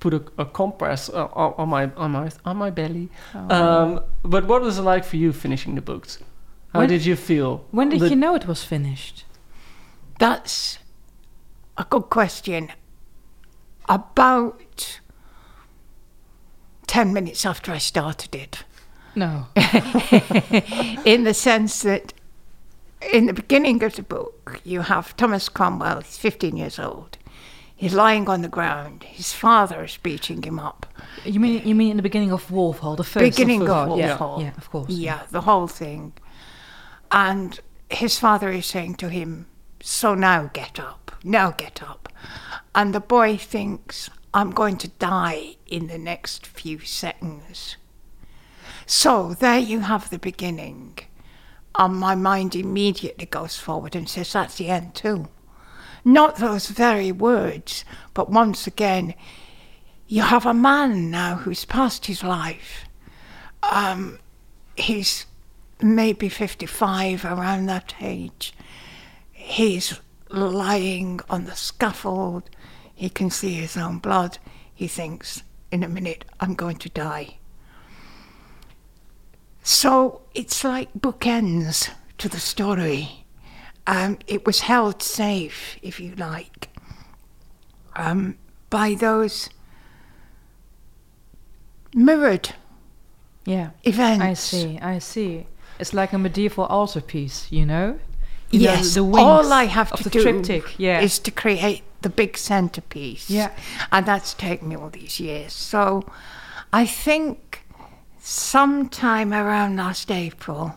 put 0.00 0.14
a, 0.14 0.22
a 0.38 0.44
compress 0.44 1.08
uh, 1.08 1.26
on 1.32 1.54
on 1.58 1.68
my 1.68 1.90
on 1.96 2.10
my 2.12 2.30
on 2.44 2.56
my 2.56 2.70
belly. 2.70 3.08
Oh. 3.34 3.56
Um, 3.56 4.00
but 4.22 4.46
what 4.46 4.62
was 4.62 4.78
it 4.78 4.82
like 4.82 5.04
for 5.04 5.16
you 5.16 5.32
finishing 5.32 5.74
the 5.74 5.82
books? 5.82 6.18
How 6.72 6.80
When- 6.80 6.88
did 6.88 7.04
you 7.06 7.16
feel? 7.16 7.64
when 7.70 7.88
did 7.90 8.00
The- 8.00 8.08
you 8.10 8.16
know 8.16 8.34
it 8.34 8.46
was 8.46 8.64
finished? 8.64 9.24
That's 10.18 10.78
a 11.76 11.84
good 11.88 12.10
question. 12.10 12.70
About 13.88 15.00
10 16.86 17.12
minutes 17.12 17.46
after 17.46 17.72
I 17.72 17.78
started 17.78 18.34
it. 18.34 18.64
No. 19.14 19.46
in 21.04 21.24
the 21.24 21.34
sense 21.34 21.82
that 21.82 22.12
in 23.12 23.26
the 23.26 23.32
beginning 23.32 23.82
of 23.82 23.94
the 23.96 24.02
book, 24.02 24.60
you 24.64 24.82
have 24.82 25.16
Thomas 25.16 25.48
Cromwell, 25.48 26.00
he's 26.02 26.18
15 26.18 26.56
years 26.56 26.78
old. 26.78 27.16
He's 27.78 27.94
lying 27.94 28.28
on 28.28 28.42
the 28.42 28.48
ground. 28.48 29.04
His 29.04 29.32
father 29.32 29.84
is 29.84 29.96
beating 29.98 30.42
him 30.42 30.58
up. 30.58 30.84
You 31.24 31.38
mean 31.38 31.62
you 31.64 31.76
mean 31.76 31.92
in 31.92 31.96
the 31.96 32.02
beginning 32.02 32.32
of 32.32 32.50
Wolf 32.50 32.80
Hall, 32.80 32.96
the 32.96 33.04
first 33.04 33.22
Beginning 33.22 33.62
of, 33.62 33.68
of 33.68 33.88
Wolf 33.90 34.00
yeah, 34.00 34.16
Hall. 34.16 34.42
Yeah, 34.42 34.52
of 34.56 34.68
course. 34.68 34.90
Yeah, 34.90 35.22
the 35.30 35.42
whole 35.42 35.68
thing. 35.68 36.12
And 37.12 37.60
his 37.88 38.18
father 38.18 38.50
is 38.50 38.66
saying 38.66 38.96
to 38.96 39.08
him, 39.08 39.46
So 39.80 40.16
now 40.16 40.50
get 40.52 40.80
up, 40.80 41.12
now 41.22 41.52
get 41.52 41.80
up. 41.80 42.08
And 42.74 42.92
the 42.92 43.00
boy 43.00 43.36
thinks, 43.36 44.10
I'm 44.34 44.50
going 44.50 44.76
to 44.78 44.88
die 44.88 45.54
in 45.68 45.86
the 45.86 45.98
next 45.98 46.48
few 46.48 46.80
seconds. 46.80 47.76
So 48.86 49.34
there 49.34 49.58
you 49.60 49.80
have 49.80 50.10
the 50.10 50.18
beginning. 50.18 50.98
And 51.78 51.94
my 51.94 52.16
mind 52.16 52.56
immediately 52.56 53.26
goes 53.26 53.56
forward 53.56 53.94
and 53.94 54.08
says, 54.08 54.32
That's 54.32 54.56
the 54.56 54.68
end 54.68 54.96
too. 54.96 55.28
Not 56.08 56.36
those 56.36 56.68
very 56.68 57.12
words, 57.12 57.84
but 58.14 58.30
once 58.30 58.66
again, 58.66 59.12
you 60.06 60.22
have 60.22 60.46
a 60.46 60.54
man 60.54 61.10
now 61.10 61.34
who's 61.34 61.66
past 61.66 62.06
his 62.06 62.24
life. 62.24 62.86
Um, 63.62 64.18
he's 64.74 65.26
maybe 65.82 66.30
55, 66.30 67.26
around 67.26 67.66
that 67.66 67.94
age. 68.00 68.54
He's 69.32 70.00
lying 70.30 71.20
on 71.28 71.44
the 71.44 71.54
scaffold. 71.54 72.48
He 72.94 73.10
can 73.10 73.28
see 73.28 73.52
his 73.52 73.76
own 73.76 73.98
blood. 73.98 74.38
He 74.74 74.88
thinks, 74.88 75.42
in 75.70 75.84
a 75.84 75.90
minute, 75.90 76.24
I'm 76.40 76.54
going 76.54 76.78
to 76.78 76.88
die. 76.88 77.36
So 79.62 80.22
it's 80.32 80.64
like 80.64 80.90
bookends 80.94 81.90
to 82.16 82.30
the 82.30 82.40
story. 82.40 83.26
Um, 83.88 84.18
it 84.26 84.44
was 84.46 84.60
held 84.60 85.02
safe, 85.02 85.78
if 85.80 85.98
you 85.98 86.14
like, 86.16 86.68
um, 87.96 88.36
by 88.68 88.94
those 88.94 89.48
mirrored 91.94 92.54
Yeah. 93.46 93.70
events. 93.84 94.22
I 94.22 94.34
see, 94.34 94.78
I 94.80 94.98
see. 94.98 95.46
It's 95.78 95.94
like 95.94 96.12
a 96.12 96.18
medieval 96.18 96.66
altarpiece, 96.66 97.46
you 97.50 97.64
know? 97.64 97.98
You 98.50 98.60
know, 98.60 98.72
Yes, 98.72 98.94
the 98.94 99.04
wings 99.04 99.24
all 99.26 99.52
I 99.52 99.64
have 99.64 99.90
to 99.92 100.08
do 100.08 100.20
triptych, 100.22 100.74
yeah. 100.78 101.00
is 101.00 101.18
to 101.20 101.30
create 101.30 101.82
the 102.02 102.10
big 102.10 102.36
centerpiece. 102.36 103.30
Yeah. 103.30 103.50
And 103.90 104.04
that's 104.06 104.34
taken 104.34 104.68
me 104.68 104.76
all 104.76 104.90
these 104.90 105.18
years. 105.18 105.52
So 105.54 106.04
I 106.72 106.84
think 106.86 107.64
sometime 108.20 109.32
around 109.32 109.76
last 109.76 110.10
April, 110.10 110.74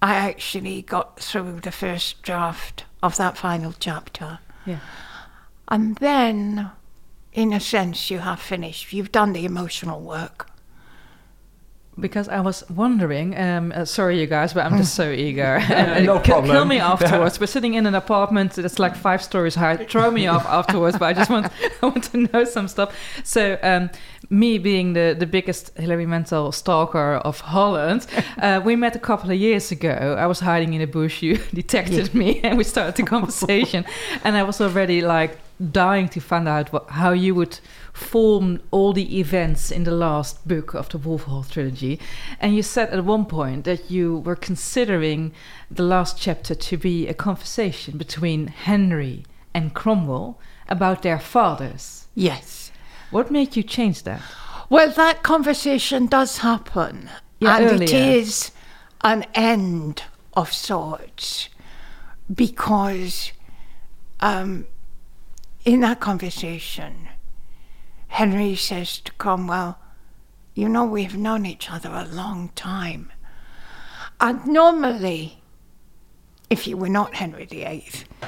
I 0.00 0.14
actually 0.14 0.82
got 0.82 1.20
through 1.20 1.60
the 1.60 1.72
first 1.72 2.22
draft 2.22 2.84
of 3.02 3.16
that 3.16 3.36
final 3.36 3.74
chapter. 3.78 4.38
Yeah. 4.64 4.80
And 5.68 5.96
then, 5.96 6.70
in 7.32 7.52
a 7.52 7.60
sense, 7.60 8.10
you 8.10 8.20
have 8.20 8.40
finished. 8.40 8.92
You've 8.92 9.12
done 9.12 9.32
the 9.32 9.44
emotional 9.44 10.00
work. 10.00 10.47
Because 12.00 12.28
I 12.28 12.40
was 12.40 12.68
wondering, 12.70 13.36
um, 13.38 13.72
uh, 13.74 13.84
sorry 13.84 14.20
you 14.20 14.26
guys, 14.26 14.52
but 14.52 14.64
I'm 14.64 14.76
just 14.78 14.94
so 14.94 15.10
eager. 15.26 15.56
And, 15.68 16.06
No 16.06 16.16
uh, 16.16 16.20
kill, 16.22 16.64
me 16.64 16.78
afterwards. 16.94 17.40
We're 17.40 17.46
sitting 17.46 17.74
in 17.74 17.86
an 17.86 17.94
apartment 17.94 18.52
that's 18.52 18.78
like 18.78 18.96
five 18.96 19.22
stories 19.22 19.54
high. 19.54 19.76
Throw 19.76 20.10
me 20.10 20.26
off 20.26 20.46
afterwards, 20.46 20.98
but 20.98 21.06
I 21.06 21.12
just 21.12 21.30
want 21.30 21.52
I 21.82 21.86
want 21.86 22.04
to 22.04 22.18
know 22.18 22.44
some 22.44 22.68
stuff. 22.68 22.94
So, 23.24 23.58
um, 23.62 23.90
me 24.30 24.58
being 24.58 24.92
the, 24.92 25.16
the 25.18 25.26
biggest 25.26 25.76
Hilary 25.78 26.06
Mantel 26.06 26.52
stalker 26.52 27.14
of 27.24 27.40
Holland, 27.40 28.06
uh, 28.42 28.60
we 28.64 28.76
met 28.76 28.94
a 28.94 28.98
couple 28.98 29.30
of 29.30 29.36
years 29.38 29.72
ago. 29.72 30.16
I 30.18 30.26
was 30.26 30.40
hiding 30.40 30.74
in 30.74 30.80
a 30.82 30.86
bush. 30.86 31.22
You 31.22 31.38
detected 31.54 32.14
me, 32.14 32.40
and 32.42 32.58
we 32.58 32.64
started 32.64 32.94
the 32.96 33.04
conversation. 33.04 33.84
and 34.24 34.36
I 34.36 34.42
was 34.42 34.60
already 34.60 35.00
like 35.00 35.38
dying 35.70 36.08
to 36.08 36.20
find 36.20 36.46
out 36.46 36.72
what, 36.72 36.88
how 36.90 37.10
you 37.10 37.34
would 37.34 37.58
form 37.92 38.60
all 38.70 38.92
the 38.92 39.18
events 39.18 39.70
in 39.70 39.84
the 39.84 39.90
last 39.90 40.46
book 40.46 40.74
of 40.74 40.88
the 40.88 40.98
Wolf 40.98 41.24
Hall 41.24 41.42
trilogy. 41.42 41.98
And 42.40 42.54
you 42.54 42.62
said 42.62 42.90
at 42.90 43.04
one 43.04 43.26
point 43.26 43.64
that 43.64 43.90
you 43.90 44.18
were 44.18 44.36
considering 44.36 45.32
the 45.70 45.82
last 45.82 46.20
chapter 46.20 46.54
to 46.54 46.76
be 46.76 47.08
a 47.08 47.14
conversation 47.14 47.98
between 47.98 48.46
Henry 48.46 49.24
and 49.52 49.74
Cromwell 49.74 50.38
about 50.68 51.02
their 51.02 51.18
fathers. 51.18 52.06
Yes. 52.14 52.70
What 53.10 53.30
made 53.30 53.56
you 53.56 53.62
change 53.62 54.02
that? 54.04 54.22
Well, 54.68 54.90
that 54.90 55.22
conversation 55.22 56.06
does 56.06 56.38
happen. 56.38 57.10
Yeah, 57.40 57.56
and 57.56 57.66
earlier. 57.66 57.82
it 57.82 57.92
is 57.92 58.50
an 59.02 59.24
end 59.34 60.02
of 60.34 60.52
sorts 60.52 61.48
because 62.32 63.32
um, 64.20 64.66
in 65.64 65.80
that 65.80 66.00
conversation, 66.00 67.08
Henry 68.08 68.56
says 68.56 68.98
to 69.00 69.12
Cromwell, 69.12 69.78
You 70.54 70.68
know, 70.68 70.84
we've 70.84 71.16
known 71.16 71.46
each 71.46 71.70
other 71.70 71.90
a 71.90 72.04
long 72.04 72.50
time. 72.54 73.12
And 74.20 74.46
normally, 74.46 75.42
if 76.50 76.66
you 76.66 76.76
were 76.76 76.88
not 76.88 77.14
Henry 77.14 77.44
VIII, 77.44 77.84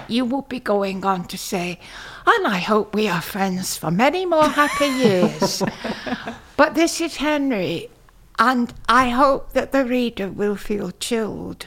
you 0.06 0.24
would 0.24 0.48
be 0.48 0.60
going 0.60 1.04
on 1.04 1.24
to 1.26 1.38
say, 1.38 1.80
and 2.26 2.46
I 2.46 2.58
hope 2.58 2.94
we 2.94 3.08
are 3.08 3.22
friends 3.22 3.76
for 3.76 3.90
many 3.90 4.26
more 4.26 4.46
happy 4.46 4.86
years. 4.86 5.62
but 6.56 6.74
this 6.74 7.00
is 7.00 7.16
Henry, 7.16 7.88
and 8.38 8.72
I 8.88 9.08
hope 9.08 9.52
that 9.52 9.72
the 9.72 9.84
reader 9.84 10.28
will 10.28 10.56
feel 10.56 10.90
chilled 10.92 11.66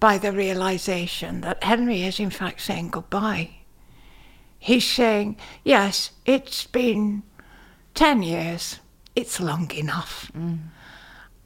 by 0.00 0.18
the 0.18 0.32
realization 0.32 1.42
that 1.42 1.62
Henry 1.62 2.02
is 2.02 2.18
in 2.18 2.30
fact 2.30 2.60
saying 2.62 2.90
goodbye. 2.90 3.59
He's 4.60 4.86
saying, 4.86 5.36
yes, 5.64 6.10
it's 6.26 6.66
been 6.66 7.22
10 7.94 8.22
years, 8.22 8.78
it's 9.16 9.40
long 9.40 9.70
enough. 9.72 10.30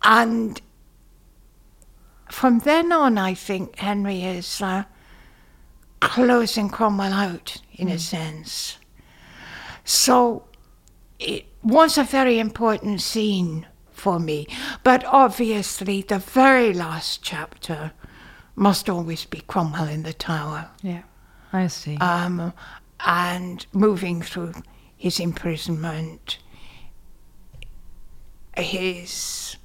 And 0.03 0.61
from 2.31 2.59
then 2.59 2.93
on, 2.93 3.17
I 3.17 3.35
think 3.35 3.77
Henry 3.77 4.25
is 4.25 4.61
uh, 4.61 4.85
closing 6.01 6.69
Cromwell 6.69 7.13
out 7.13 7.63
in 7.73 7.89
a 7.89 7.99
sense. 7.99 8.79
So 9.85 10.45
it 11.21 11.47
was 11.63 11.97
a 11.97 12.05
very 12.05 12.41
important 12.41 13.01
scene 13.01 13.67
for 13.93 14.19
me. 14.19 14.49
But 14.83 15.05
obviously, 15.05 16.03
the 16.03 16.19
very 16.19 16.73
last 16.75 17.23
chapter 17.23 17.93
must 18.57 18.91
always 18.91 19.25
be 19.25 19.41
Cromwell 19.41 19.89
in 19.89 20.03
the 20.03 20.13
Tower. 20.13 20.71
Yeah, 20.83 21.03
I 21.53 21.69
see. 21.69 21.97
Um, 21.99 22.53
and 23.01 23.67
moving 23.73 24.23
through 24.23 24.55
his 24.97 25.21
imprisonment, 25.21 26.39
his 28.57 29.57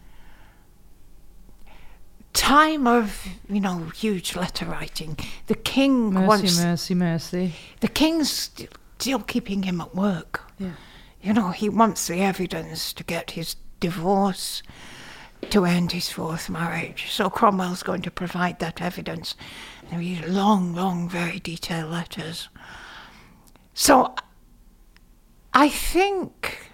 time 2.34 2.88
of, 2.88 3.28
you 3.50 3.60
know, 3.60 3.86
huge 3.96 4.36
letter 4.36 4.66
writing. 4.66 5.18
The 5.48 5.56
king 5.56 6.14
mercy, 6.14 6.28
wants 6.28 6.60
mercy, 6.60 6.96
mercy. 6.96 7.54
the 7.82 7.88
king's 7.88 8.32
st- 8.32 8.70
still 8.98 9.20
keeping 9.20 9.64
him 9.64 9.82
at 9.82 9.96
work. 9.96 10.42
Yeah. 10.58 10.72
You 11.22 11.34
know, 11.34 11.50
he 11.52 11.70
wants 11.70 12.08
the 12.08 12.22
evidence 12.22 12.94
to 12.94 13.04
get 13.04 13.32
his 13.32 13.56
divorce, 13.80 14.64
to 15.50 15.66
end 15.66 15.92
his 15.92 16.10
fourth 16.10 16.50
marriage. 16.50 17.12
So 17.12 17.30
Cromwell's 17.30 17.84
going 17.84 18.02
to 18.04 18.12
provide 18.12 18.60
that 18.60 18.82
evidence. 18.82 19.36
These 19.92 20.26
long, 20.28 20.74
long, 20.74 21.10
very 21.10 21.40
detailed 21.40 21.92
letters. 21.92 22.50
So 23.74 24.14
I 25.54 25.70
think 25.70 26.70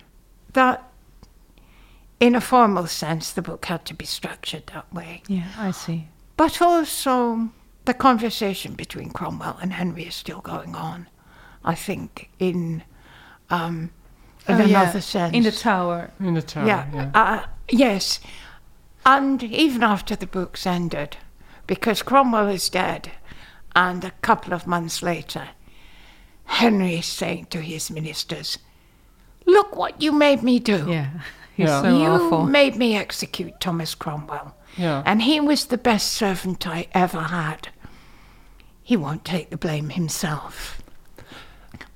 that 0.53 0.91
in 2.19 2.35
a 2.35 2.41
formal 2.41 2.87
sense, 2.87 3.31
the 3.31 3.41
book 3.41 3.65
had 3.65 3.85
to 3.85 3.93
be 3.93 4.05
structured 4.05 4.67
that 4.67 4.91
way. 4.93 5.21
Yeah, 5.27 5.47
I 5.57 5.71
see. 5.71 6.07
But 6.37 6.61
also, 6.61 7.49
the 7.85 7.93
conversation 7.93 8.73
between 8.73 9.11
Cromwell 9.11 9.57
and 9.61 9.73
Henry 9.73 10.03
is 10.03 10.15
still 10.15 10.41
going 10.41 10.75
on. 10.75 11.07
I 11.63 11.75
think 11.75 12.29
in 12.39 12.83
um, 13.49 13.91
in 14.47 14.55
Oh, 14.61 14.65
yeah, 14.65 14.83
another 14.83 15.01
sense. 15.01 15.35
In 15.35 15.43
the 15.43 15.51
tower. 15.51 16.11
In 16.19 16.33
the 16.35 16.41
tower. 16.41 16.65
yeah, 16.67 16.85
Yeah. 16.93 17.11
Uh, 17.13 17.45
yes, 17.69 18.19
and 19.05 19.41
even 19.43 19.83
after 19.83 20.15
the 20.15 20.27
book's 20.27 20.65
ended, 20.65 21.17
because 21.67 22.01
Cromwell 22.03 22.49
is 22.49 22.69
dead, 22.69 23.11
and 23.75 24.03
a 24.03 24.11
couple 24.21 24.53
of 24.53 24.67
months 24.67 25.01
later, 25.01 25.49
Henry 26.45 26.95
is 26.95 27.05
saying 27.05 27.47
to 27.49 27.61
his 27.61 27.89
ministers, 27.91 28.57
"Look 29.45 29.75
what 29.75 30.01
you 30.01 30.11
made 30.11 30.43
me 30.43 30.59
do." 30.59 30.85
Yeah. 30.89 31.09
He's 31.55 31.67
Yeah. 31.69 31.81
so 31.81 31.97
you 31.97 32.07
awful. 32.09 32.45
made 32.45 32.75
me 32.75 32.95
execute 32.97 33.59
Thomas 33.59 33.95
Cromwell. 33.95 34.55
Yeah. 34.77 35.03
And 35.05 35.21
he 35.21 35.39
was 35.39 35.65
the 35.67 35.77
best 35.77 36.11
servant 36.11 36.67
I 36.67 36.87
ever 36.93 37.21
had. 37.23 37.69
He 38.83 38.97
won't 38.97 39.23
take 39.25 39.49
the 39.49 39.57
blame 39.57 39.89
himself. 39.89 40.81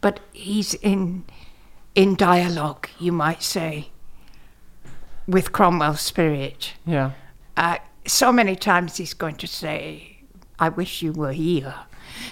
But 0.01 0.21
he's 0.31 0.73
in 0.75 1.25
in 1.95 2.15
dialogue, 2.15 2.87
you 2.99 3.11
might 3.11 3.43
say, 3.43 3.89
with 5.27 5.51
Cromwell's 5.51 6.01
spirit. 6.01 6.73
yeah. 6.85 7.11
Uh, 7.57 7.77
so 8.07 8.31
many 8.31 8.55
times 8.55 8.95
he's 8.97 9.13
going 9.13 9.35
to 9.35 9.45
say, 9.47 10.19
I 10.57 10.69
wish 10.69 11.01
you 11.01 11.11
were 11.11 11.33
here. 11.33 11.75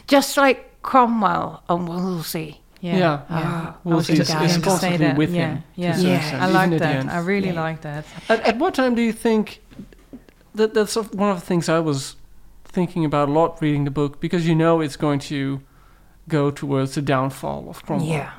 Just 0.07 0.38
like 0.38 0.72
Cromwell 0.88 1.64
and 1.68 1.86
Wolsey. 1.86 2.62
Yeah. 2.80 2.98
Yeah. 2.98 3.22
Ah, 3.30 3.76
I 3.84 3.90
Wolsey 3.90 4.14
is, 4.14 4.20
just 4.20 4.32
is 4.42 4.54
to 4.54 4.60
say 4.60 4.62
constantly 4.62 5.14
with 5.18 5.34
yeah. 5.34 5.56
him. 5.56 5.64
to 5.76 5.82
Yeah. 5.82 5.98
Yeah. 5.98 6.46
I 6.46 6.48
like 6.48 6.80
that. 6.80 7.10
I 7.10 7.20
really 7.20 7.50
Yeah. 7.50 7.62
like 7.62 7.82
that. 7.82 8.06
At, 8.30 8.40
at 8.48 8.58
what 8.58 8.74
time 8.74 8.96
do 8.96 9.02
you 9.02 9.12
think 9.12 9.62
that 10.56 10.74
that's 10.74 10.96
one 10.96 11.30
of 11.30 11.42
the 11.42 11.46
things 11.46 11.68
I 11.68 11.80
was 11.80 12.16
thinking 12.64 13.04
about 13.04 13.28
a 13.28 13.32
lot 13.34 13.62
reading 13.62 13.84
the 13.84 13.92
book 13.92 14.22
because 14.22 14.48
you 14.48 14.56
know 14.56 14.80
it's 14.80 14.96
going 14.96 15.20
to 15.20 15.60
go 16.30 16.52
towards 16.52 16.96
the 16.96 17.02
downfall 17.02 17.70
of 17.70 17.86
Cromwell. 17.86 18.08
Yeah. 18.08 18.32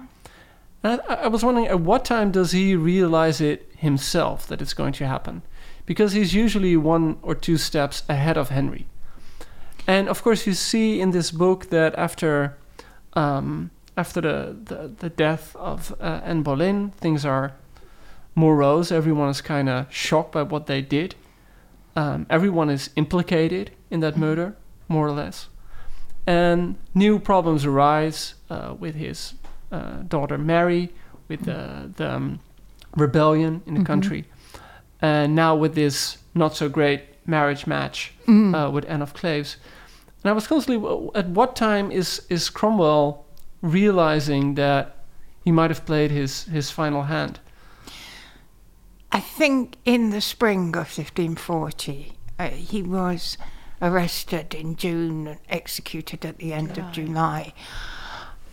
And 0.82 1.02
I, 1.06 1.14
I 1.14 1.28
was 1.28 1.44
wondering 1.44 1.66
at 1.66 1.80
what 1.80 2.06
time 2.06 2.30
does 2.30 2.52
he 2.52 2.74
realize 2.74 3.42
it 3.42 3.70
himself 3.76 4.46
that 4.46 4.62
it's 4.62 4.72
going 4.72 4.94
to 4.94 5.06
happen? 5.06 5.42
Because 5.84 6.12
he's 6.12 6.32
usually 6.32 6.78
one 6.78 7.18
or 7.20 7.34
two 7.34 7.58
steps 7.58 8.04
ahead 8.08 8.38
of 8.38 8.48
Henry. 8.48 8.86
And 9.88 10.08
of 10.08 10.22
course, 10.22 10.46
you 10.46 10.52
see 10.52 11.00
in 11.00 11.10
this 11.12 11.30
book 11.30 11.70
that 11.70 11.94
after 11.98 12.56
um, 13.14 13.70
after 13.96 14.20
the, 14.20 14.56
the, 14.64 14.94
the 14.96 15.08
death 15.08 15.56
of 15.56 15.92
uh, 15.98 16.20
Anne 16.22 16.42
Boleyn, 16.42 16.90
things 16.90 17.24
are 17.24 17.54
morose. 18.36 18.92
Everyone 18.92 19.28
is 19.30 19.40
kind 19.40 19.68
of 19.68 19.92
shocked 19.92 20.32
by 20.32 20.42
what 20.42 20.66
they 20.66 20.82
did. 20.82 21.16
Um, 21.96 22.26
everyone 22.30 22.70
is 22.70 22.90
implicated 22.94 23.72
in 23.90 24.00
that 24.00 24.16
murder, 24.16 24.54
more 24.86 25.08
or 25.08 25.10
less. 25.10 25.48
And 26.26 26.76
new 26.94 27.18
problems 27.18 27.64
arise 27.64 28.34
uh, 28.50 28.74
with 28.78 28.94
his 28.94 29.34
uh, 29.72 30.02
daughter 30.06 30.38
Mary, 30.38 30.92
with 31.26 31.46
the, 31.46 31.90
the 31.96 32.12
um, 32.14 32.40
rebellion 32.94 33.62
in 33.66 33.74
the 33.74 33.84
country, 33.84 34.26
and 35.00 35.34
now 35.34 35.56
with 35.56 35.74
this 35.74 36.18
not 36.34 36.54
so 36.54 36.68
great 36.68 37.00
marriage 37.26 37.66
match 37.66 38.12
uh, 38.28 38.70
with 38.72 38.84
Anne 38.88 39.02
of 39.02 39.14
Cleves. 39.14 39.56
And 40.28 40.32
I 40.32 40.34
was 40.34 40.46
constantly, 40.46 41.10
at 41.14 41.26
what 41.30 41.56
time 41.56 41.90
is, 41.90 42.26
is 42.28 42.50
Cromwell 42.50 43.24
realizing 43.62 44.56
that 44.56 44.96
he 45.42 45.50
might 45.50 45.70
have 45.70 45.86
played 45.86 46.10
his, 46.10 46.44
his 46.44 46.70
final 46.70 47.04
hand? 47.04 47.40
I 49.10 49.20
think 49.20 49.76
in 49.86 50.10
the 50.10 50.20
spring 50.20 50.76
of 50.76 50.84
1540, 50.98 52.12
uh, 52.38 52.48
he 52.50 52.82
was 52.82 53.38
arrested 53.80 54.54
in 54.54 54.76
June 54.76 55.28
and 55.28 55.38
executed 55.48 56.26
at 56.26 56.36
the 56.36 56.52
end 56.52 56.76
of 56.76 56.92
July. 56.92 57.54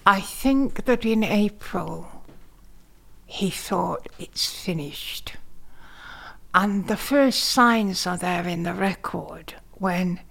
I 0.06 0.22
think 0.22 0.86
that 0.86 1.04
in 1.04 1.26
April, 1.26 2.24
he 3.26 3.50
thought 3.50 4.08
it's 4.18 4.50
finished. 4.50 5.34
And 6.54 6.88
the 6.88 6.96
first 6.96 7.44
signs 7.44 8.08
are 8.08 8.18
there 8.18 8.48
in 8.48 8.64
the 8.64 8.74
record 8.74 9.56
when 9.74 10.22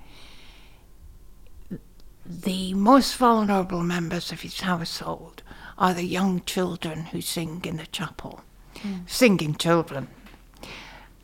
the 2.27 2.75
most 2.75 3.17
vulnerable 3.17 3.83
members 3.83 4.33
of 4.33 4.41
his 4.41 4.61
household 4.61 5.43
are 5.77 5.95
the 5.95 6.07
young 6.07 6.41
children 6.43 7.07
who 7.07 7.21
sing 7.21 7.61
in 7.65 7.77
the 7.77 7.87
chapel 7.87 8.43
hmm. 8.79 8.99
singing 9.07 9.55
children. 9.55 10.09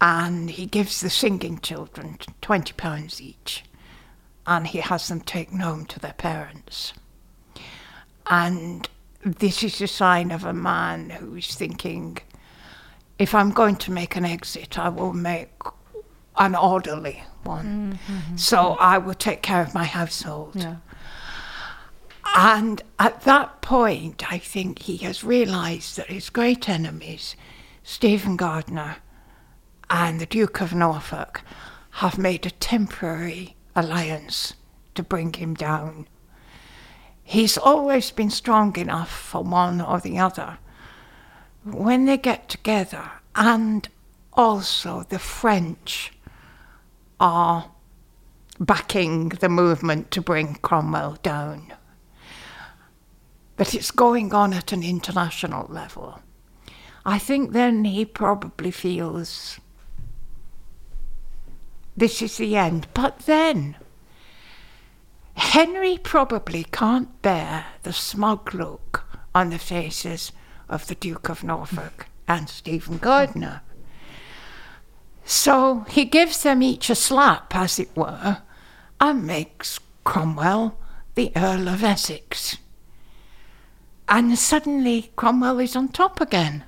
And 0.01 0.51
he 0.51 0.67
gives 0.67 1.01
the 1.01 1.11
singing 1.11 1.59
children 1.59 2.19
twenty 2.41 2.73
pounds 2.73 3.21
each, 3.21 3.65
and 4.47 4.67
he 4.67 4.79
has 4.79 5.09
them 5.09 5.21
taken 5.21 5.61
home 5.61 5.85
to 5.87 6.01
their 6.01 6.15
parents. 6.15 6.95
And 8.27 8.89
this 9.23 9.63
is 9.63 9.81
a 9.83 9.87
sign 9.87 10.31
of 10.31 10.45
a 10.45 10.55
man 10.55 11.11
who's 11.11 11.55
thinking, 11.55 12.19
if 13.19 13.35
I'm 13.35 13.51
going 13.51 13.77
to 13.77 13.93
make 13.93 14.17
an 14.17 14.25
exit, 14.25 14.79
I 14.79 14.89
will 14.89 15.13
make 15.13 15.51
an 16.37 16.55
orderly 16.55 17.23
one. 17.43 17.99
Mm-hmm. 18.09 18.37
So 18.37 18.77
I 18.81 18.97
will 18.97 19.15
take 19.15 19.43
care 19.43 19.61
of 19.61 19.75
my 19.75 19.85
household. 19.85 20.57
Yeah. 20.57 20.77
And 22.37 22.83
at 22.99 23.23
that 23.23 23.61
point, 23.61 24.31
I 24.33 24.39
think 24.39 24.81
he 24.81 24.99
has 24.99 25.25
realised 25.25 25.97
that 25.97 26.07
his 26.07 26.31
great 26.31 26.69
enemies, 26.69 27.35
Stephen 27.83 28.37
Gardiner 28.37 28.99
and 29.89 30.21
the 30.21 30.27
Duke 30.27 30.61
of 30.61 30.73
Norfolk, 30.73 31.43
have 31.95 32.19
made 32.19 32.47
a 32.47 32.51
temporary 32.51 33.57
alliance 33.75 34.55
to 34.95 35.03
bring 35.03 35.33
him 35.33 35.55
down. 35.55 36.07
He's 37.23 37.59
always 37.59 38.11
been 38.13 38.31
strong 38.31 38.77
enough 38.77 39.11
for 39.11 39.43
one 39.43 39.81
or 39.81 39.99
the 40.01 40.19
other. 40.19 40.59
When 41.65 42.07
they 42.07 42.17
get 42.17 42.49
together, 42.49 43.11
and 43.35 43.89
also 44.33 45.05
the 45.09 45.19
French 45.19 46.13
are 47.19 47.71
backing 48.59 49.31
the 49.31 49.49
movement 49.49 50.11
to 50.13 50.21
bring 50.21 50.55
Cromwell 50.57 51.19
down 51.23 51.73
but 53.61 53.75
it's 53.75 53.91
going 53.91 54.33
on 54.33 54.55
at 54.55 54.73
an 54.73 54.83
international 54.83 55.67
level. 55.69 56.19
I 57.05 57.19
think 57.19 57.53
then 57.53 57.85
he 57.85 58.07
probably 58.07 58.71
feels 58.71 59.61
this 61.95 62.23
is 62.23 62.39
the 62.39 62.57
end. 62.57 62.89
But 62.95 63.19
then 63.27 63.77
Henry 65.35 65.99
probably 65.99 66.65
can't 66.73 67.21
bear 67.21 67.67
the 67.83 67.93
smug 67.93 68.55
look 68.55 69.05
on 69.35 69.51
the 69.51 69.59
faces 69.59 70.33
of 70.67 70.87
the 70.87 70.95
Duke 70.95 71.29
of 71.29 71.45
Norfolk 71.45 72.07
and 72.27 72.49
Stephen 72.49 72.97
Gardiner. 72.97 73.61
So 75.27 75.85
he 75.91 76.07
gives 76.07 76.43
them 76.43 76.63
each 76.63 76.89
a 76.89 76.95
slap, 76.95 77.55
as 77.55 77.79
it 77.79 77.95
were, 77.95 78.39
and 78.99 79.27
makes 79.27 79.79
Cromwell 80.05 80.79
the 81.15 81.31
Earl 81.37 81.69
of 81.69 81.85
Essex. 81.85 82.57
And 84.11 84.37
suddenly 84.37 85.13
Cromwell 85.15 85.61
is 85.61 85.77
on 85.77 85.89
top 85.89 86.21
again. 86.21 86.65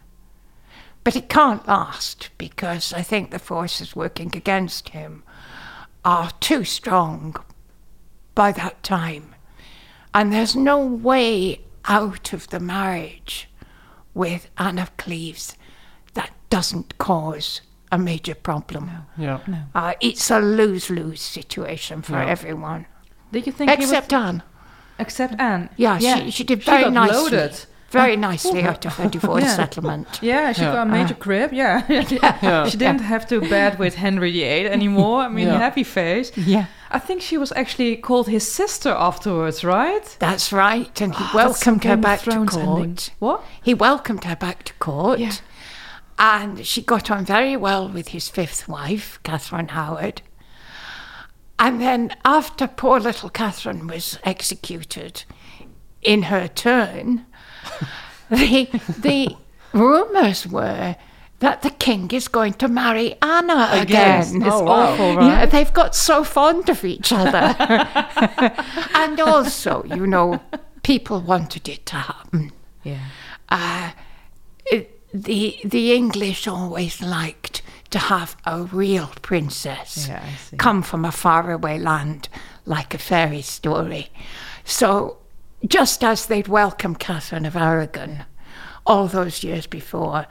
But 1.04 1.16
it 1.16 1.28
can't 1.28 1.66
last 1.66 2.30
because 2.38 2.92
I 2.92 3.02
think 3.02 3.30
the 3.32 3.40
forces 3.40 3.96
working 3.96 4.30
against 4.36 4.90
him 4.90 5.24
are 6.04 6.30
too 6.38 6.62
strong 6.62 7.34
by 8.36 8.52
that 8.52 8.84
time. 8.84 9.34
And 10.14 10.32
there's 10.32 10.54
no 10.54 10.78
way 10.86 11.62
out 11.86 12.32
of 12.32 12.48
the 12.48 12.60
marriage 12.60 13.48
with 14.14 14.48
Anne 14.56 14.78
of 14.78 14.96
Cleves 14.96 15.56
that 16.14 16.30
doesn't 16.48 16.98
cause 16.98 17.60
a 17.90 17.98
major 17.98 18.36
problem. 18.36 18.90
Yeah. 19.18 19.40
Uh, 19.74 19.94
it's 20.00 20.30
a 20.30 20.38
lose 20.38 20.90
lose 20.90 21.20
situation 21.20 22.02
for 22.02 22.12
Yeah. 22.12 22.26
everyone. 22.26 22.86
Did 23.32 23.46
you 23.46 23.52
think 23.52 23.70
Except 23.70 24.12
was, 24.12 24.22
Anne. 24.22 24.42
Except 24.98 25.40
Anne? 25.40 25.68
Yeah, 25.76 25.98
She, 25.98 26.30
she 26.30 26.44
did 26.44 26.62
She 26.62 26.70
very 26.70 26.84
got 26.84 26.92
nicely. 26.92 27.16
loaded. 27.36 27.64
Very 27.90 28.12
oh, 28.14 28.20
nicely 28.20 28.62
out 28.62 28.86
of 28.86 28.94
her 28.94 29.08
divorce 29.16 29.44
Yeah. 29.44 29.56
settlement. 29.56 30.18
Yeah, 30.22 30.52
she 30.52 30.62
Yeah. 30.62 30.72
got 30.72 30.86
a 30.86 30.90
major 30.90 31.12
crib. 31.14 31.52
Yeah, 31.52 31.82
Yeah. 32.42 32.66
she 32.70 32.78
didn't 32.78 33.02
have 33.02 33.26
to 33.28 33.40
bed 33.42 33.78
with 33.78 33.96
Henry 33.96 34.32
VIII 34.32 34.66
anymore. 34.66 35.20
I 35.22 35.28
mean, 35.28 35.48
Yeah. 35.48 35.58
happy 35.58 35.84
face. 35.84 36.32
Yeah. 36.36 36.66
I 36.90 36.98
think 36.98 37.20
she 37.20 37.36
was 37.36 37.52
actually 37.52 37.96
called 37.96 38.28
his 38.28 38.50
sister 38.50 38.90
afterwards, 38.90 39.62
right? 39.62 40.16
That's 40.20 40.52
right, 40.52 41.00
and 41.02 41.14
he 41.14 41.22
ah, 41.22 41.32
that's 41.34 41.60
some 41.60 41.74
welcomed 41.78 41.84
her 41.84 41.96
back 41.98 42.20
to 42.22 42.30
court. 42.46 42.80
ending. 42.80 42.98
What? 43.18 43.42
He 43.62 43.74
welcomed 43.74 44.24
her 44.24 44.36
back 44.36 44.62
to 44.64 44.72
court. 44.74 45.18
Yeah. 45.18 45.32
And 46.18 46.64
she 46.66 46.82
got 46.82 47.10
on 47.10 47.24
very 47.24 47.56
well 47.56 47.88
with 47.88 48.08
his 48.08 48.28
fifth 48.28 48.68
wife, 48.68 49.18
Catherine 49.22 49.68
Howard. 49.68 50.22
And 51.62 51.80
then 51.80 52.10
after 52.24 52.66
poor 52.66 52.98
little 52.98 53.30
Catherine 53.30 53.86
was 53.86 54.18
executed 54.24 55.22
in 56.02 56.24
her 56.24 56.48
turn, 56.48 57.24
the, 58.30 58.68
the 58.98 59.36
rumours 59.72 60.44
were 60.44 60.96
that 61.38 61.62
the 61.62 61.70
king 61.70 62.10
is 62.10 62.26
going 62.26 62.54
to 62.54 62.66
marry 62.66 63.14
Anna 63.22 63.68
again. 63.72 64.42
It's 64.42 64.44
Oh, 64.44 64.64
wow. 64.64 64.72
awful, 64.92 65.16
right? 65.16 65.26
Yeah, 65.26 65.46
they've 65.46 65.72
got 65.72 65.94
so 65.94 66.24
fond 66.24 66.68
of 66.68 66.84
each 66.84 67.12
other. 67.12 67.54
and 68.94 69.20
also, 69.20 69.84
you 69.84 70.04
know, 70.06 70.40
people 70.82 71.20
wanted 71.20 71.68
it 71.68 71.86
to 71.86 71.96
happen. 71.96 72.50
Yeah. 72.82 72.98
Uh, 73.48 73.90
it, 74.66 74.98
the 75.14 75.58
the 75.64 75.92
English 75.92 76.48
always 76.48 77.00
liked 77.00 77.61
to 77.92 77.98
have 77.98 78.36
a 78.44 78.64
real 78.64 79.12
princess 79.22 80.08
Yeah, 80.08 80.24
come 80.58 80.82
from 80.82 81.04
a 81.04 81.12
faraway 81.12 81.78
land, 81.78 82.28
like 82.66 82.94
a 82.94 82.98
fairy 82.98 83.42
story. 83.42 84.10
So, 84.64 85.18
just 85.66 86.02
as 86.02 86.26
they'd 86.26 86.48
welcomed 86.48 86.98
Catherine 86.98 87.46
of 87.46 87.56
Aragon 87.56 88.24
all 88.84 89.06
those 89.06 89.44
years 89.44 89.66
before, 89.66 90.26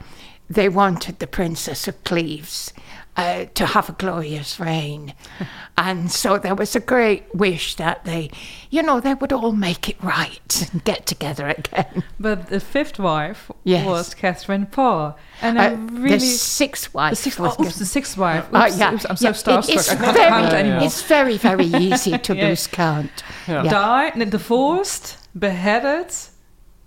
they 0.50 0.68
wanted 0.68 1.18
the 1.18 1.26
Princess 1.26 1.88
of 1.88 2.04
Cleves 2.04 2.72
uh, 3.16 3.44
to 3.54 3.66
have 3.66 3.88
a 3.88 3.92
glorious 3.92 4.58
reign. 4.58 5.12
and 5.76 6.10
so 6.10 6.38
there 6.38 6.54
was 6.54 6.74
a 6.74 6.80
great 6.80 7.24
wish 7.34 7.74
that 7.76 8.04
they, 8.04 8.30
you 8.70 8.82
know, 8.82 9.00
they 9.00 9.12
would 9.14 9.32
all 9.32 9.52
make 9.52 9.88
it 9.88 10.02
right 10.02 10.68
and 10.72 10.82
get 10.84 11.04
together 11.06 11.48
again. 11.48 12.04
But 12.18 12.46
the 12.48 12.58
fifth 12.60 12.98
wife 12.98 13.50
Yes. 13.64 13.86
was 13.86 14.14
Catherine 14.14 14.66
Parr. 14.66 15.14
And 15.42 15.60
I 15.60 15.66
Uh, 15.72 15.76
really. 15.76 16.18
the 16.18 16.20
sixth 16.20 16.94
wife 16.94 17.10
the 17.10 17.16
sixth, 17.16 17.40
oh, 17.40 17.54
oops, 17.60 17.78
the 17.78 17.84
sixth 17.84 18.16
wife. 18.16 18.46
Oh, 18.52 18.64
Oops, 18.66 18.78
yeah. 18.78 18.94
oops, 18.94 19.06
I'm 19.10 19.16
so 19.16 19.28
yeah, 19.28 19.32
starstruck. 19.34 19.74
it's 19.74 19.90
I 19.90 19.96
can't 19.96 20.16
very, 20.16 20.28
count 20.30 20.52
anymore. 20.54 20.82
It's 20.84 21.02
very, 21.02 21.36
very 21.36 21.66
easy 21.66 22.16
to 22.26 22.34
Yeah. 22.36 22.48
lose 22.48 22.66
count. 22.66 23.22
Yeah. 23.46 23.62
Yeah. 23.64 23.70
Died, 23.70 24.30
divorced, 24.30 25.18
beheaded, 25.38 26.14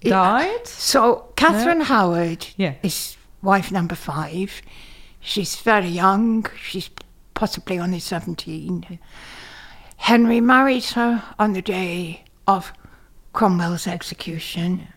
died. 0.02 0.68
So 0.68 1.26
Catherine 1.36 1.82
Howard 1.82 2.48
is 2.84 3.18
wife 3.42 3.72
number 3.72 3.96
five. 3.96 4.62
She's 5.26 5.56
very 5.56 5.88
young. 5.88 6.46
She's 6.62 6.92
possibly 7.34 7.80
only 7.80 8.00
17. 8.00 9.00
Henry 9.98 10.40
marries 10.40 10.92
her 10.92 11.24
on 11.40 11.54
the 11.54 11.64
day 11.64 12.26
of 12.46 12.72
Cromwell's 13.34 13.88
execution. 13.88 14.88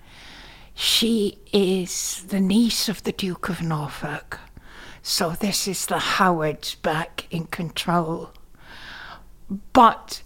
She 0.75 1.39
is 1.51 2.25
the 2.29 2.41
niece 2.41 2.91
of 2.91 3.05
the 3.05 3.13
Duke 3.13 3.49
of 3.49 3.63
Norfolk. 3.63 4.39
So 5.03 5.31
this 5.31 5.67
is 5.67 5.87
the 5.87 5.99
Howards 5.99 6.75
back 6.75 7.27
in 7.31 7.47
control. 7.47 8.31
But 9.73 10.23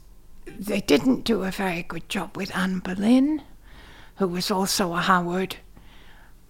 they 0.46 0.80
didn't 0.80 1.22
do 1.22 1.44
a 1.44 1.52
very 1.52 1.84
good 1.84 2.08
job 2.08 2.36
with 2.36 2.54
Anne 2.56 2.80
Boleyn, 2.80 3.42
who 4.16 4.26
was 4.26 4.50
also 4.50 4.94
a 4.94 5.00
Howard. 5.00 5.58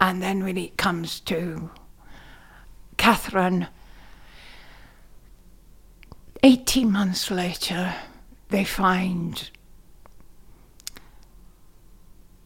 And 0.00 0.22
then 0.22 0.42
when 0.42 0.56
it 0.56 0.78
comes 0.78 1.20
to 1.20 1.70
Catherine, 2.96 3.68
18 6.42 6.90
months 6.90 7.30
later, 7.30 7.94
they 8.48 8.64
find 8.64 9.50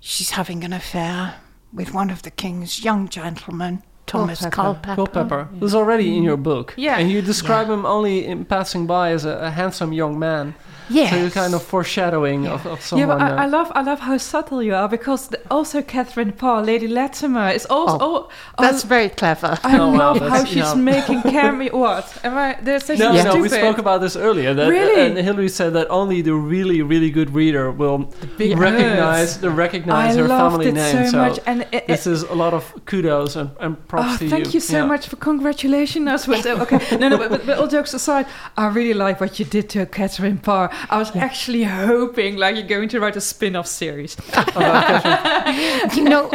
she's 0.01 0.31
having 0.31 0.65
an 0.65 0.73
affair 0.73 1.37
with 1.73 1.93
one 1.93 2.11
of 2.11 2.23
the 2.23 2.31
king's 2.31 2.85
young 2.85 3.09
gentlemen, 3.09 3.83
Thomas 4.07 4.47
Culpepper. 4.47 4.95
Culpeper, 4.95 5.45
who's 5.59 5.75
already 5.75 6.17
in 6.17 6.23
your 6.23 6.37
book. 6.37 6.75
Yeah. 6.77 6.99
And 6.99 7.11
you 7.11 7.23
describe 7.23 7.69
him 7.69 7.85
only 7.85 8.25
in 8.25 8.45
passing 8.45 8.87
by 8.87 9.11
as 9.11 9.25
a, 9.25 9.37
a 9.39 9.51
handsome 9.51 9.93
young 9.93 10.19
man. 10.19 10.55
Yes. 10.89 11.11
So 11.11 11.17
you're 11.17 11.31
kind 11.31 11.55
of 11.55 11.63
foreshadowing 11.63 12.47
of, 12.47 12.65
of 12.67 12.93
Yeah, 12.93 13.07
but 13.07 13.21
I, 13.21 13.31
uh, 13.31 13.43
I 13.45 13.47
love 13.47 13.73
I 13.75 13.83
love 13.83 14.01
how 14.01 14.17
subtle 14.19 14.63
you 14.63 14.75
are 14.75 14.89
because 14.89 15.29
the, 15.29 15.41
also 15.51 15.83
Catherine 15.83 16.33
Parr, 16.33 16.63
Lady 16.63 16.89
Latimer, 16.89 17.49
is 17.51 17.67
also. 17.67 17.99
Oh, 18.01 18.29
Oh, 18.59 18.63
That's 18.63 18.85
very 18.85 19.09
clever. 19.09 19.59
I 19.65 19.79
Oh, 19.79 19.91
wow, 19.93 19.99
love 20.15 20.21
how 20.31 20.45
she's 20.45 20.57
yeah. 20.57 20.75
making 20.75 21.23
cameo. 21.23 21.77
What 21.87 22.07
am 22.25 22.37
I? 22.39 22.57
They're 22.63 22.81
such 22.81 22.99
no, 22.99 23.13
Yeah. 23.13 23.25
no, 23.25 23.37
we 23.41 23.49
spoke 23.49 23.79
about 23.79 24.01
this 24.01 24.17
earlier. 24.17 24.55
That, 24.55 24.69
Really? 24.69 25.01
And 25.07 25.19
Hilary 25.19 25.49
said 25.49 25.73
that 25.75 25.89
only 25.91 26.23
the 26.23 26.35
really, 26.35 26.83
really 26.83 27.11
good 27.11 27.31
reader 27.35 27.71
will 27.71 27.99
big 28.39 28.57
recognize 28.59 29.39
the 29.41 29.51
recognize 29.51 30.17
I 30.17 30.21
her 30.23 30.29
loved 30.29 30.53
family 30.53 30.69
it 30.69 30.75
name. 30.75 31.11
so 31.11 31.19
much, 31.19 31.39
and 31.47 31.67
it, 31.73 31.87
this 31.87 32.07
is 32.07 32.23
a 32.23 32.35
lot 32.35 32.55
of 32.55 32.65
kudos 32.87 33.37
and, 33.37 33.51
and 33.61 33.73
props 33.89 34.15
Oh, 34.15 34.17
to 34.19 34.25
you. 34.25 34.31
thank 34.31 34.55
you 34.55 34.61
so 34.61 34.79
Yeah. 34.79 34.87
much 34.87 35.09
for 35.09 35.17
congratulating 35.17 36.09
us 36.09 36.27
with 36.29 36.47
okay. 36.47 36.81
No, 36.99 37.09
no, 37.09 37.19
but, 37.19 37.29
but, 37.31 37.47
but 37.47 37.59
all 37.59 37.67
jokes 37.69 37.93
aside, 37.95 38.27
I 38.57 38.67
really 38.69 38.95
like 38.95 39.21
what 39.21 39.39
you 39.39 39.45
did 39.45 39.69
to 39.71 39.87
Catherine 39.87 40.39
Parr. 40.39 40.71
I 40.91 40.99
was 40.99 41.15
actually 41.17 41.65
hoping 41.65 42.37
like 42.37 42.57
you're 42.57 42.67
going 42.67 42.89
to 42.91 43.01
write 43.01 43.17
a 43.17 43.21
spin-off 43.21 43.67
series. 43.67 44.17
Oh, 44.59 45.91
you 45.95 46.05
know, 46.05 46.31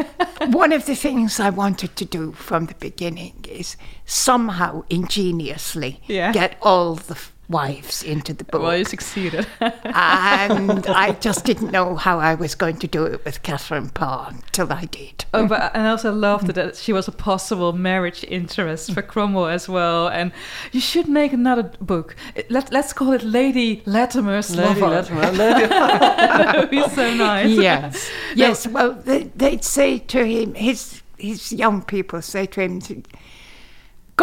one 0.47 0.71
of 0.71 0.85
the 0.85 0.95
things 0.95 1.39
I 1.39 1.49
wanted 1.49 1.95
to 1.95 2.05
do 2.05 2.31
from 2.33 2.65
the 2.67 2.75
beginning 2.75 3.45
is 3.49 3.77
somehow 4.05 4.83
ingeniously 4.89 6.01
Yeah. 6.07 6.31
get 6.31 6.57
all 6.61 6.95
the 6.95 7.17
wives 7.51 8.03
into 8.03 8.33
the 8.33 8.43
book. 8.43 8.61
Well, 8.61 8.77
you 8.77 8.85
succeeded. 8.85 9.45
and 9.59 10.87
I 10.87 11.11
just 11.19 11.45
didn't 11.45 11.71
know 11.71 11.95
how 11.95 12.19
I 12.19 12.35
was 12.35 12.55
going 12.55 12.77
to 12.77 12.87
do 12.87 13.05
it 13.05 13.23
with 13.25 13.43
Catherine 13.43 13.89
Parr 13.89 14.33
till 14.51 14.71
I 14.71 14.85
did. 14.85 15.25
Oh, 15.33 15.47
but 15.47 15.73
and 15.75 15.83
I 15.83 15.89
also 15.91 16.11
loved 16.11 16.47
that 16.47 16.75
she 16.75 16.93
was 16.93 17.07
a 17.07 17.11
possible 17.11 17.73
marriage 17.73 18.23
interest 18.27 18.93
for 18.93 19.01
Cromwell 19.01 19.47
as 19.47 19.67
well. 19.69 20.07
And 20.07 20.31
you 20.71 20.79
should 20.79 21.07
make 21.07 21.33
another 21.33 21.71
book. 21.81 22.15
Let 22.49 22.71
Let's 22.71 22.93
call 22.93 23.11
it 23.13 23.23
Lady 23.23 23.83
Latimer's 23.85 24.55
Lady 24.55 24.79
Lover. 24.79 24.95
Latimer, 24.95 25.31
Lady 25.31 25.67
that 25.67 26.55
would 26.57 26.69
be 26.69 26.87
so 26.89 27.13
nice. 27.13 27.49
Yes, 27.49 28.09
yes. 28.35 28.67
Well, 28.67 28.93
they, 28.93 29.23
they'd 29.35 29.63
say 29.63 29.99
to 29.99 30.25
him, 30.25 30.53
his 30.55 31.01
his 31.17 31.51
young 31.51 31.83
people 31.83 32.21
say 32.21 32.45
to 32.47 32.61
him, 32.61 32.81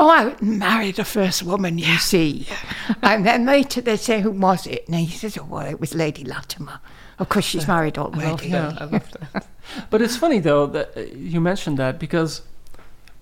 "Go 0.01 0.11
out 0.11 0.41
and 0.43 0.59
marry 0.59 0.93
the 0.93 1.05
first 1.05 1.43
woman 1.43 1.79
you 1.79 1.97
see," 1.99 2.47
and 3.03 3.25
then 3.27 3.47
later 3.47 3.81
they 3.83 3.97
say, 3.97 4.21
"Who 4.21 4.31
was 4.31 4.67
it?" 4.67 4.83
And 4.89 4.97
he 4.97 5.17
says, 5.21 5.37
"Oh, 5.39 5.47
well, 5.51 5.67
it 5.67 5.81
was 5.81 5.95
Lady 5.95 6.25
Latimer. 6.25 6.79
Of 7.19 7.29
course, 7.29 7.47
she's 7.51 7.67
married 7.69 7.99
already." 7.99 8.49
Yeah, 8.49 8.77
I 8.81 8.85
love 8.85 9.09
that. 9.33 9.47
But 9.91 10.01
it's 10.01 10.17
funny 10.17 10.41
though 10.41 10.67
that 10.75 10.89
uh, 10.97 11.01
you 11.33 11.41
mentioned 11.41 11.79
that 11.79 11.99
because 11.99 12.43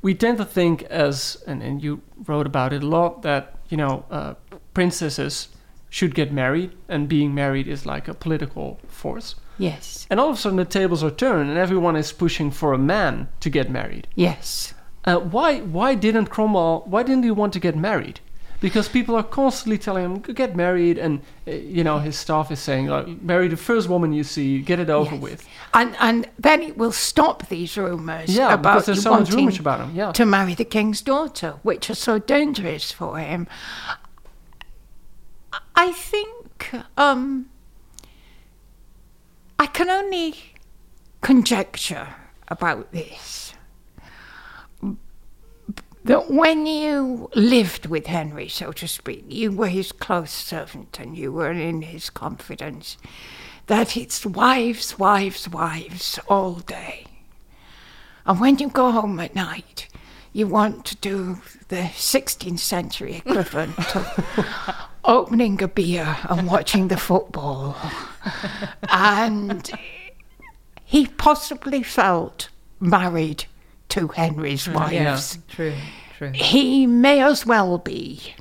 we 0.02 0.14
tend 0.14 0.38
to 0.38 0.44
think 0.44 0.82
as 0.84 1.42
and, 1.46 1.62
and 1.62 1.82
you 1.82 2.00
wrote 2.28 2.46
about 2.46 2.72
it 2.72 2.82
a 2.82 2.86
lot 2.86 3.22
that 3.22 3.42
you 3.68 3.76
know 3.76 4.04
uh, 4.10 4.34
princesses 4.74 5.48
should 5.90 6.14
get 6.14 6.30
married 6.32 6.70
and 6.88 7.08
being 7.08 7.34
married 7.34 7.66
is 7.68 7.86
like 7.86 8.06
a 8.10 8.14
political 8.14 8.78
force. 8.88 9.34
Yes, 9.58 10.06
And 10.10 10.20
all 10.20 10.28
of 10.28 10.36
a 10.36 10.38
sudden 10.38 10.58
the 10.58 10.64
tables 10.80 11.02
are 11.02 11.10
turned 11.14 11.48
and 11.48 11.58
everyone 11.58 11.96
is 11.98 12.12
pushing 12.12 12.50
for 12.52 12.74
a 12.74 12.78
man 12.78 13.28
to 13.40 13.48
get 13.50 13.70
married. 13.70 14.06
yes. 14.14 14.74
Uh, 15.06 15.18
why 15.18 15.60
why 15.60 15.94
didn't 15.94 16.26
Cromwell 16.26 16.82
why 16.86 17.02
didn't 17.02 17.22
he 17.24 17.30
want 17.30 17.52
to 17.52 17.60
get 17.60 17.76
married? 17.76 18.20
Because 18.58 18.88
people 18.88 19.14
are 19.14 19.22
constantly 19.22 19.76
telling 19.78 20.04
him 20.04 20.18
get 20.34 20.56
married 20.56 20.98
and 20.98 21.20
uh, 21.46 21.50
you 21.52 21.84
know 21.84 21.98
his 21.98 22.16
staff 22.18 22.50
is 22.50 22.58
saying 22.58 22.86
like 22.86 23.06
marry 23.22 23.48
the 23.48 23.56
first 23.56 23.88
woman 23.88 24.12
you 24.14 24.24
see 24.24 24.60
get 24.60 24.80
it 24.80 24.90
over 24.90 25.12
Yes. 25.14 25.22
with. 25.22 25.48
And 25.74 25.94
and 26.00 26.26
then 26.38 26.62
it 26.62 26.76
will 26.76 26.90
stop 26.92 27.48
these 27.48 27.76
rumours 27.76 28.34
Yeah, 28.34 28.54
about 28.54 28.62
because 28.72 28.86
there's 28.86 29.02
so 29.02 29.10
much 29.10 29.30
rumors 29.30 29.58
about 29.60 29.80
him. 29.80 29.94
Yeah. 29.94 30.10
to 30.12 30.24
marry 30.26 30.54
the 30.54 30.64
king's 30.64 31.02
daughter, 31.02 31.54
which 31.62 31.88
are 31.90 31.94
so 31.94 32.18
dangerous 32.18 32.90
for 32.90 33.18
him. 33.18 33.46
I 35.76 35.92
think 35.92 36.72
um, 36.96 37.46
I 39.58 39.66
can 39.66 39.90
only 39.90 40.34
conjecture 41.20 42.08
about 42.48 42.92
this. 42.92 43.52
That 46.06 46.30
when 46.30 46.66
you 46.66 47.28
lived 47.34 47.86
with 47.86 48.06
Henry, 48.06 48.48
so 48.48 48.70
to 48.70 48.86
speak, 48.86 49.24
you 49.28 49.50
were 49.50 49.66
his 49.66 49.90
close 49.90 50.30
servant 50.30 51.00
and 51.00 51.18
you 51.18 51.32
were 51.32 51.50
in 51.50 51.82
his 51.82 52.10
confidence, 52.10 52.96
that 53.66 53.96
it's 53.96 54.24
wives, 54.24 55.00
wives, 55.00 55.48
wives 55.48 56.20
all 56.28 56.60
day. 56.60 57.06
And 58.24 58.38
when 58.40 58.58
you 58.60 58.68
go 58.68 58.92
home 58.92 59.18
at 59.18 59.34
night, 59.34 59.88
you 60.32 60.46
want 60.46 60.84
to 60.84 60.96
do 60.96 61.38
the 61.70 61.90
16th 61.96 62.60
century 62.60 63.16
equivalent 63.16 63.96
of 63.96 64.06
opening 65.04 65.60
a 65.60 65.66
beer 65.66 66.18
and 66.28 66.46
watching 66.46 66.86
the 66.86 66.98
football. 66.98 67.76
and 68.88 69.72
he 70.84 71.08
possibly 71.08 71.82
felt 71.82 72.48
married 72.78 73.46
to 73.90 74.08
Henry's 74.08 74.68
wives. 74.68 75.38
True, 75.48 75.74
true. 76.16 76.32
He 76.32 76.86
may 76.86 77.20
as 77.22 77.46
well 77.46 77.78
be. 77.78 78.34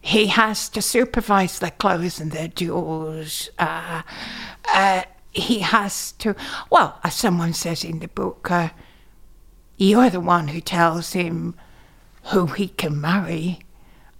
He 0.00 0.28
has 0.28 0.68
to 0.70 0.80
supervise 0.80 1.58
their 1.58 1.72
clothes 1.72 2.20
and 2.20 2.32
their 2.32 2.48
jewels. 2.48 3.50
Uh, 3.58 4.02
uh, 4.72 5.02
he 5.32 5.60
has 5.60 6.12
to, 6.12 6.34
well, 6.70 6.98
as 7.04 7.14
someone 7.14 7.52
says 7.52 7.84
in 7.84 7.98
the 7.98 8.08
book, 8.08 8.50
uh, 8.50 8.70
you're 9.76 10.10
the 10.10 10.20
one 10.20 10.48
who 10.48 10.60
tells 10.60 11.12
him 11.12 11.54
who 12.24 12.46
he 12.46 12.68
can 12.68 13.00
marry 13.00 13.60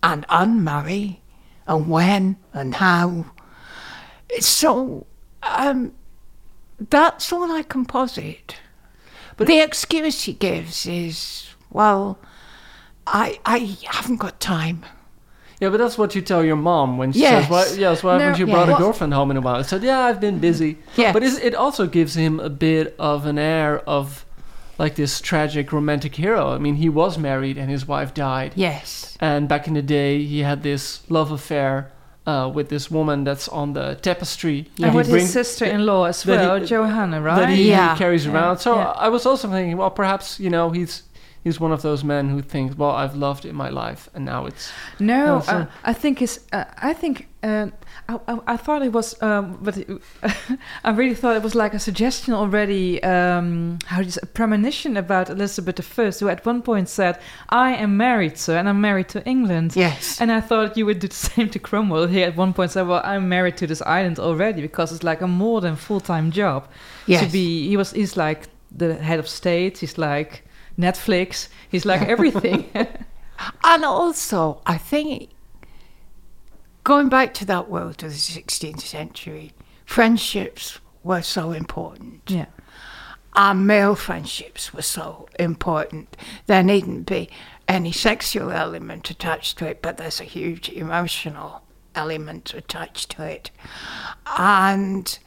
and 0.03 0.27
unmarry 0.29 1.19
and 1.67 1.89
when 1.89 2.37
and 2.53 2.75
how. 2.75 3.27
So 4.41 5.07
um, 5.43 5.93
that's 6.79 7.33
all 7.33 7.51
I 7.51 7.63
can 7.63 7.85
posit. 7.85 8.57
But 9.39 9.47
the 9.47 9.61
excuse 9.61 10.25
he 10.25 10.33
gives 10.35 10.85
is, 10.87 11.47
well, 11.71 12.19
I 13.07 13.39
I 13.47 13.77
haven't 13.89 14.17
got 14.19 14.39
time. 14.41 14.85
Yeah, 15.61 15.71
but 15.71 15.79
that's 15.79 15.97
what 15.99 16.15
you 16.15 16.23
tell 16.23 16.45
your 16.45 16.57
mom 16.57 16.99
when 16.99 17.13
she 17.13 17.21
Yes. 17.21 17.45
says, 17.45 17.51
"Why, 17.51 17.81
yes, 17.81 18.03
why 18.05 18.19
No, 18.19 18.25
haven't 18.25 18.39
you 18.41 18.47
yeah. 18.47 18.55
brought 18.55 18.69
a 18.69 18.75
girlfriend 18.75 19.13
home 19.15 19.31
in 19.31 19.37
a 19.37 19.41
while?" 19.41 19.57
I 19.57 19.63
said, 19.63 19.83
"Yeah, 19.83 20.01
I've 20.01 20.21
been 20.21 20.39
busy." 20.39 20.79
Yes. 20.97 21.13
But 21.13 21.23
it 21.23 21.55
also 21.55 21.87
gives 21.87 22.15
him 22.15 22.39
a 22.41 22.51
bit 22.51 22.95
of 22.99 23.27
an 23.27 23.39
air 23.39 23.81
of 23.87 24.25
like 24.79 24.95
this 24.95 25.21
tragic 25.21 25.73
romantic 25.73 26.15
hero. 26.15 26.53
I 26.55 26.59
mean, 26.59 26.77
he 26.77 26.89
was 26.89 27.19
married 27.19 27.59
and 27.59 27.69
his 27.71 27.89
wife 27.89 28.15
died, 28.15 28.53
Yes. 28.55 29.17
and 29.21 29.49
back 29.49 29.67
in 29.67 29.75
the 29.75 29.83
day, 29.83 30.23
he 30.25 30.41
had 30.41 30.63
this 30.63 31.01
love 31.09 31.33
affair 31.33 31.91
uh, 32.29 32.49
with 32.57 32.69
this 32.69 32.91
woman 32.91 33.25
that's 33.25 33.49
on 33.49 33.73
the 33.73 33.95
tapestry. 34.03 34.59
and 34.83 34.91
he 34.91 34.97
with 34.97 35.09
his 35.09 35.33
sister-in-law 35.33 36.05
as 36.05 36.23
that 36.25 36.41
he- 36.41 36.47
well, 36.49 36.61
Johanna, 36.73 37.21
right? 37.23 37.41
that 37.41 37.49
he, 37.49 37.69
Yeah. 37.69 37.93
he 37.95 37.99
carries 37.99 38.25
Yeah. 38.25 38.33
around. 38.35 38.59
So 38.59 38.71
Yeah. 38.77 39.07
I 39.07 39.09
was 39.09 39.27
also 39.27 39.49
thinking, 39.49 39.77
well, 39.79 39.91
perhaps 39.91 40.39
you 40.45 40.51
know 40.51 40.71
he's 40.79 41.03
he's 41.45 41.61
one 41.61 41.73
of 41.75 41.81
those 41.83 42.05
men 42.05 42.29
who 42.29 42.43
thinks, 42.43 42.77
well, 42.77 42.91
I've 43.03 43.17
loved 43.17 43.45
in 43.45 43.55
my 43.55 43.71
life, 43.71 44.03
and 44.15 44.25
now 44.25 44.47
it's 44.47 44.71
No, 45.01 45.25
No, 45.27 45.41
so- 45.41 45.53
uh, 45.53 45.67
I 45.91 45.95
think 45.95 46.21
it's. 46.23 46.39
Uh, 46.53 46.65
I 46.91 46.93
think. 46.95 47.27
I, 48.11 48.19
I, 48.27 48.39
I 48.47 48.57
thought 48.57 48.83
it 48.83 48.93
was, 48.93 49.21
um, 49.23 49.59
but 49.61 49.77
it, 49.77 49.89
I 50.85 50.91
really 50.93 51.15
thought 51.15 51.37
it 51.37 51.43
was 51.43 51.55
like 51.55 51.75
a 51.75 51.79
suggestion 51.79 52.33
already. 52.33 53.03
Um, 53.03 53.79
how 53.85 53.99
do 53.99 54.05
you 54.05 54.11
say, 54.11 54.21
a 54.23 54.27
premonition 54.27 54.97
about 54.97 55.29
Elizabeth 55.29 55.99
I, 55.99 56.11
who 56.19 56.29
at 56.29 56.47
one 56.47 56.63
point 56.63 56.89
said, 56.89 57.19
"I 57.51 57.75
am 57.75 57.97
married, 57.99 58.39
sir, 58.39 58.57
and 58.57 58.69
I'm 58.69 58.81
married 58.81 59.09
to 59.11 59.25
England." 59.27 59.77
Yes. 59.77 60.21
And 60.21 60.33
I 60.33 60.41
thought 60.41 60.77
you 60.79 60.87
would 60.87 61.01
do 61.01 61.09
the 61.09 61.15
same 61.29 61.51
to 61.51 61.59
Cromwell. 61.59 62.07
He 62.07 62.23
at 62.23 62.35
one 62.37 62.53
point 62.55 62.71
said, 62.71 62.87
"Well, 62.89 63.03
I'm 63.05 63.29
married 63.29 63.57
to 63.59 63.67
this 63.67 63.83
island 63.83 64.19
already 64.19 64.63
because 64.63 64.91
it's 64.91 65.05
like 65.05 65.21
a 65.21 65.29
more 65.29 65.61
than 65.61 65.77
full 65.77 66.01
time 66.01 66.31
job 66.31 66.67
Yes. 67.07 67.25
to 67.27 67.31
be." 67.31 67.69
He 67.69 67.77
was. 67.77 67.93
He's 67.93 68.17
like 68.17 68.49
the 68.71 68.95
head 68.95 69.19
of 69.19 69.29
state. 69.29 69.79
He's 69.79 69.99
like 69.99 70.45
Netflix. 70.79 71.49
He's 71.69 71.85
like 71.85 72.03
everything. 72.09 72.71
And 73.63 73.85
also, 73.85 74.63
I 74.67 74.79
think 74.79 75.29
going 76.89 77.11
back 77.11 77.35
to 77.35 77.45
that 77.45 77.69
world 77.69 78.03
of 78.03 78.11
the 78.11 78.17
16th 78.17 78.81
century, 78.81 79.53
friendships 79.85 80.79
were 81.05 81.21
so 81.21 81.53
important. 81.53 82.23
yeah. 82.29 82.47
Our 83.35 83.55
male 83.55 83.95
friendships 83.95 84.73
were 84.73 84.81
so 84.81 85.29
important. 85.39 86.17
There 86.47 86.63
needn't 86.63 87.05
be 87.05 87.29
any 87.69 87.93
sexual 87.93 88.51
element 88.51 89.11
attached 89.11 89.59
to 89.59 89.67
it, 89.67 89.83
but 89.83 89.99
there's 89.99 90.19
a 90.19 90.25
huge 90.25 90.71
emotional 90.71 91.61
element 91.95 92.55
attached 92.55 93.11
to 93.11 93.23
it. 93.23 93.51
And 94.39 95.19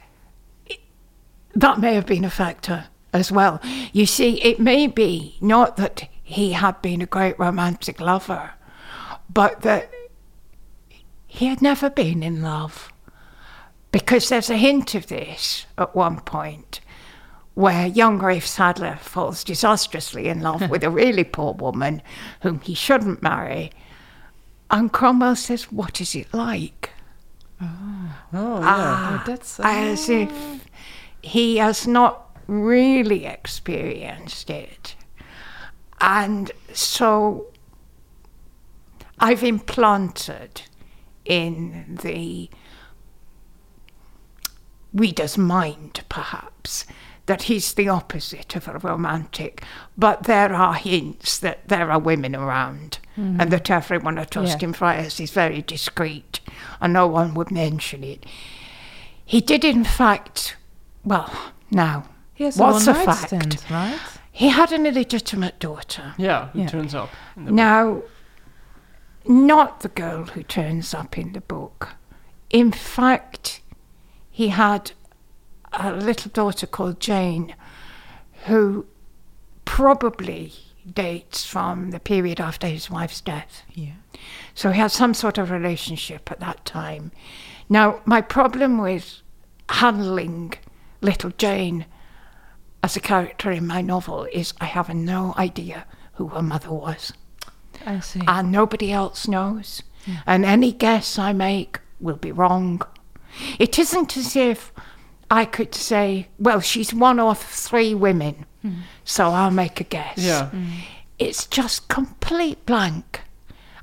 that 1.54 1.78
may 1.78 1.94
have 1.94 2.06
been 2.06 2.24
a 2.24 2.30
factor 2.30 2.86
as 3.12 3.30
well. 3.30 3.60
You 3.92 4.06
see, 4.06 4.42
it 4.42 4.58
may 4.58 4.88
be 4.88 5.36
not 5.40 5.76
that 5.76 6.08
he 6.24 6.52
had 6.54 6.82
been 6.82 7.00
a 7.00 7.06
great 7.06 7.38
romantic 7.38 8.00
lover, 8.00 8.54
but 9.32 9.60
that 9.60 9.91
he 11.34 11.46
had 11.46 11.62
never 11.62 11.88
been 11.88 12.22
in 12.22 12.42
love. 12.42 12.92
Because 13.90 14.28
there's 14.28 14.50
a 14.50 14.56
hint 14.58 14.94
of 14.94 15.06
this 15.06 15.64
at 15.78 15.96
one 15.96 16.20
point 16.20 16.80
where 17.54 17.86
young 17.86 18.18
Rafe 18.18 18.46
Sadler 18.46 18.96
falls 19.00 19.42
disastrously 19.42 20.28
in 20.28 20.42
love 20.42 20.68
with 20.70 20.84
a 20.84 20.90
really 20.90 21.24
poor 21.24 21.54
woman 21.54 22.02
whom 22.42 22.60
he 22.60 22.74
shouldn't 22.74 23.22
marry. 23.22 23.72
And 24.70 24.92
Cromwell 24.92 25.36
says, 25.36 25.72
What 25.72 26.02
is 26.02 26.14
it 26.14 26.32
like? 26.34 26.90
oh 27.62 28.12
Ah, 28.34 29.22
Oh, 29.22 29.30
that's 29.30 29.58
as 29.60 30.10
if 30.10 30.30
he 31.22 31.56
has 31.56 31.86
not 31.86 32.36
really 32.46 33.24
experienced 33.24 34.50
it. 34.50 34.96
And 35.98 36.52
so 36.74 37.46
I've 39.18 39.42
implanted 39.44 40.62
in 41.24 41.98
the 42.02 42.50
reader's 44.92 45.38
mind, 45.38 46.02
perhaps, 46.08 46.84
that 47.26 47.42
he's 47.44 47.74
the 47.74 47.88
opposite 47.88 48.56
of 48.56 48.68
a 48.68 48.78
romantic, 48.78 49.62
but 49.96 50.24
there 50.24 50.52
are 50.52 50.74
hints 50.74 51.38
that 51.38 51.68
there 51.68 51.90
are 51.90 51.98
women 51.98 52.34
around 52.34 52.98
mm. 53.16 53.36
and 53.40 53.50
that 53.50 53.70
everyone 53.70 54.18
at 54.18 54.36
Austin 54.36 54.72
Friars 54.72 55.20
is 55.20 55.30
very 55.30 55.62
discreet 55.62 56.40
and 56.80 56.92
no 56.92 57.06
one 57.06 57.32
would 57.34 57.50
mention 57.50 58.02
it. 58.02 58.26
He 59.24 59.40
did, 59.40 59.64
in 59.64 59.84
fact, 59.84 60.56
well, 61.04 61.32
now, 61.70 62.08
He 62.34 62.44
has 62.44 62.56
what's 62.56 62.86
a 62.86 62.90
a 62.90 62.94
one-night 62.94 63.14
fact? 63.14 63.28
stand, 63.28 63.64
right? 63.70 63.98
He 64.32 64.48
had 64.48 64.72
an 64.72 64.84
illegitimate 64.84 65.58
daughter. 65.60 66.14
yeah, 66.18 66.48
it 66.48 66.58
Yeah. 66.60 66.66
turns 66.66 66.94
up. 66.94 67.10
in 67.36 67.44
the- 67.46 67.52
Now, 67.52 68.02
not 69.26 69.80
the 69.80 69.88
girl 69.88 70.24
who 70.24 70.42
turns 70.42 70.94
up 70.94 71.18
in 71.18 71.32
the 71.32 71.40
book. 71.40 71.90
In 72.50 72.72
fact, 72.72 73.60
he 74.30 74.48
had 74.48 74.92
a 75.72 75.92
little 75.92 76.30
daughter 76.30 76.66
called 76.66 77.00
Jane, 77.00 77.54
who 78.46 78.86
probably 79.64 80.52
dates 80.90 81.46
from 81.46 81.90
the 81.90 82.00
period 82.00 82.40
after 82.40 82.66
his 82.66 82.90
wife's 82.90 83.20
death. 83.20 83.62
Yeah. 83.72 83.94
So 84.54 84.70
he 84.70 84.80
had 84.80 84.90
some 84.90 85.14
sort 85.14 85.38
of 85.38 85.50
relationship 85.50 86.30
at 86.30 86.40
that 86.40 86.64
time. 86.64 87.12
Now, 87.68 88.00
my 88.04 88.20
problem 88.20 88.78
with 88.78 89.22
handling 89.68 90.54
little 91.00 91.30
Jane 91.30 91.86
as 92.82 92.96
a 92.96 93.00
character 93.00 93.50
in 93.50 93.66
my 93.66 93.80
novel 93.80 94.26
is 94.32 94.54
I 94.60 94.66
have 94.66 94.92
no 94.92 95.34
idea 95.38 95.86
who 96.14 96.28
her 96.28 96.42
mother 96.42 96.72
was 96.72 97.12
I 97.86 98.00
see. 98.00 98.20
and 98.26 98.50
nobody 98.52 98.92
else 98.92 99.28
knows. 99.28 99.82
And 100.26 100.44
any 100.44 100.72
guess 100.72 101.18
I 101.18 101.32
make 101.32 101.78
will 102.00 102.16
be 102.16 102.32
wrong. 102.32 102.82
It 103.58 103.78
isn't 103.78 104.16
as 104.16 104.36
if 104.36 104.72
I 105.30 105.44
could 105.44 105.74
say, 105.74 106.28
well, 106.38 106.60
she's 106.60 106.92
one 106.92 107.18
of 107.18 107.38
three 107.38 107.94
women, 107.94 108.44
hmm. 108.60 108.80
so 109.04 109.28
I'll 109.28 109.50
make 109.50 109.80
a 109.80 109.84
guess. 109.84 110.18
Yeah. 110.18 110.50
Hmm. 110.50 110.66
It's 111.18 111.46
just 111.46 111.88
complete 111.88 112.66
blank. 112.66 113.22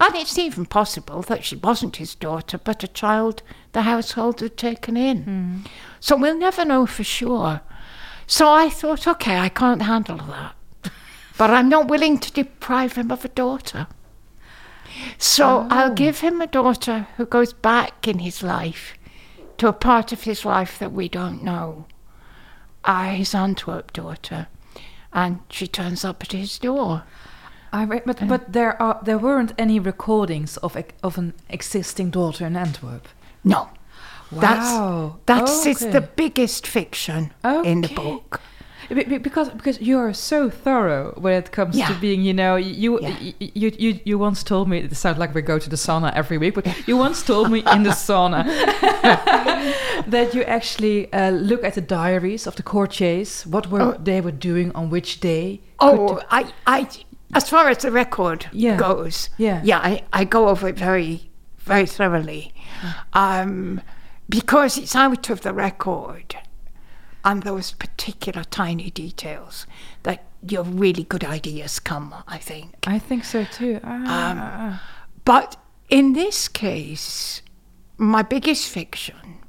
And 0.01 0.15
it's 0.15 0.37
even 0.37 0.65
possible 0.65 1.21
that 1.23 1.43
she 1.43 1.55
wasn't 1.55 1.97
his 1.97 2.15
daughter, 2.15 2.57
but 2.57 2.83
a 2.83 2.87
child 2.87 3.41
the 3.73 3.81
household 3.81 4.39
had 4.39 4.57
taken 4.57 4.95
in. 4.95 5.23
Hmm. 5.23 5.57
So 5.99 6.15
we'll 6.15 6.37
never 6.37 6.63
know 6.63 6.85
for 6.85 7.03
sure. 7.03 7.61
So 8.27 8.49
I 8.51 8.69
thought, 8.69 9.07
okay, 9.07 9.37
I 9.37 9.49
can't 9.49 9.81
handle 9.81 10.17
that. 10.17 10.53
But 11.39 11.51
I'm 11.51 11.69
not 11.69 11.87
willing 11.87 12.19
to 12.19 12.33
deprive 12.33 12.93
him 12.93 13.11
of 13.11 13.23
a 13.23 13.29
daughter. 13.29 13.87
So 15.17 15.65
I'll 15.69 15.91
oh. 15.91 15.95
give 15.95 16.19
him 16.19 16.41
a 16.41 16.47
daughter 16.47 17.07
who 17.15 17.25
goes 17.25 17.53
back 17.53 18.09
in 18.09 18.19
his 18.19 18.43
life 18.43 18.95
to 19.57 19.69
a 19.69 19.73
part 19.73 20.11
of 20.11 20.23
his 20.23 20.43
life 20.43 20.77
that 20.79 20.91
we 20.91 21.07
don't 21.07 21.41
know. 21.41 21.85
I, 22.83 23.15
his 23.15 23.33
Antwerp 23.33 23.93
daughter. 23.93 24.47
And 25.13 25.39
she 25.49 25.65
turns 25.65 26.03
up 26.03 26.23
at 26.23 26.33
his 26.33 26.59
door. 26.59 27.03
I 27.71 27.85
read, 27.85 28.03
but 28.05 28.27
but 28.27 28.51
there 28.51 28.81
are 28.81 28.99
there 29.01 29.17
weren't 29.17 29.53
any 29.57 29.79
recordings 29.79 30.57
of 30.57 30.75
of 31.03 31.17
an 31.17 31.33
existing 31.49 32.09
daughter 32.09 32.45
in 32.47 32.57
Antwerp. 32.57 33.07
No. 33.45 33.69
Wow. 34.29 35.19
That's 35.25 35.53
that's 35.53 35.65
it's 35.65 35.93
the 35.93 36.01
biggest 36.01 36.67
fiction 36.67 37.31
in 37.63 37.81
the 37.81 37.93
book. 37.95 38.41
Be- 38.89 39.03
be- 39.03 39.17
because 39.19 39.49
because 39.49 39.79
you 39.79 39.97
are 39.99 40.13
so 40.13 40.49
thorough 40.49 41.13
when 41.17 41.33
it 41.33 41.51
comes 41.51 41.77
to 41.77 41.93
being 42.01 42.21
you 42.23 42.33
know 42.33 42.55
you, 42.55 42.99
Yeah. 42.99 43.15
you 43.19 43.33
you 43.53 43.71
you 43.77 43.99
you 44.03 44.17
once 44.17 44.43
told 44.43 44.67
me 44.67 44.79
it 44.79 44.95
sounds 44.95 45.17
like 45.19 45.33
we 45.35 45.41
go 45.43 45.59
to 45.59 45.69
the 45.69 45.75
sauna 45.75 46.11
every 46.15 46.37
week 46.39 46.55
but 46.55 46.65
you 46.87 46.97
once 46.97 47.21
told 47.23 47.51
me 47.51 47.59
in 47.73 47.83
the 47.83 47.91
sauna 47.91 48.43
that 50.07 50.33
you 50.33 50.43
actually 50.43 51.11
uh, 51.13 51.29
look 51.31 51.63
at 51.63 51.73
the 51.75 51.81
diaries 51.81 52.47
of 52.47 52.55
the 52.55 52.63
courtiers 52.63 53.45
what 53.45 53.69
were 53.69 53.81
Oh. 53.81 53.97
they 54.03 54.21
were 54.21 54.31
doing 54.31 54.71
on 54.75 54.89
which 54.89 55.19
day 55.19 55.61
Oh, 55.79 56.19
I, 56.29 56.51
I, 56.67 56.87
as 57.33 57.47
far 57.49 57.69
as 57.69 57.77
the 57.77 57.91
record 57.91 58.47
Yeah. 58.51 58.75
goes, 58.77 59.29
Yeah. 59.37 59.61
yeah, 59.63 59.79
I, 59.79 60.03
I 60.11 60.25
go 60.25 60.49
over 60.49 60.67
it 60.67 60.77
very, 60.77 61.29
very 61.59 61.85
thoroughly, 61.85 62.51
um, 63.13 63.79
because 64.27 64.77
it's 64.77 64.93
out 64.95 65.29
of 65.29 65.39
the 65.41 65.53
record, 65.53 66.35
and 67.23 67.43
those 67.43 67.73
particular 67.73 68.43
tiny 68.43 68.89
details 68.89 69.65
that 70.03 70.23
your 70.47 70.63
really 70.63 71.03
good 71.03 71.23
ideas 71.23 71.79
come. 71.79 72.13
I 72.27 72.37
think. 72.37 72.75
I 72.87 72.99
think 72.99 73.25
so 73.25 73.43
too 73.43 73.79
Um, 73.83 74.37
ah. 74.39 74.83
But 75.25 75.57
in 75.89 76.13
this 76.13 76.47
case, 76.47 77.41
my 77.97 78.21
biggest 78.21 78.67
fiction, 78.69 79.39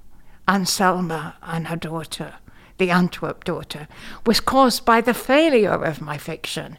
Anselma 0.48 1.34
and 1.42 1.68
her 1.68 1.76
daughter, 1.76 2.34
the 2.78 2.90
Antwerp 2.90 3.44
daughter, 3.44 3.86
was 4.26 4.40
caused 4.40 4.84
by 4.84 5.00
the 5.00 5.14
failure 5.14 5.84
of 5.84 6.00
my 6.00 6.18
fiction 6.18 6.76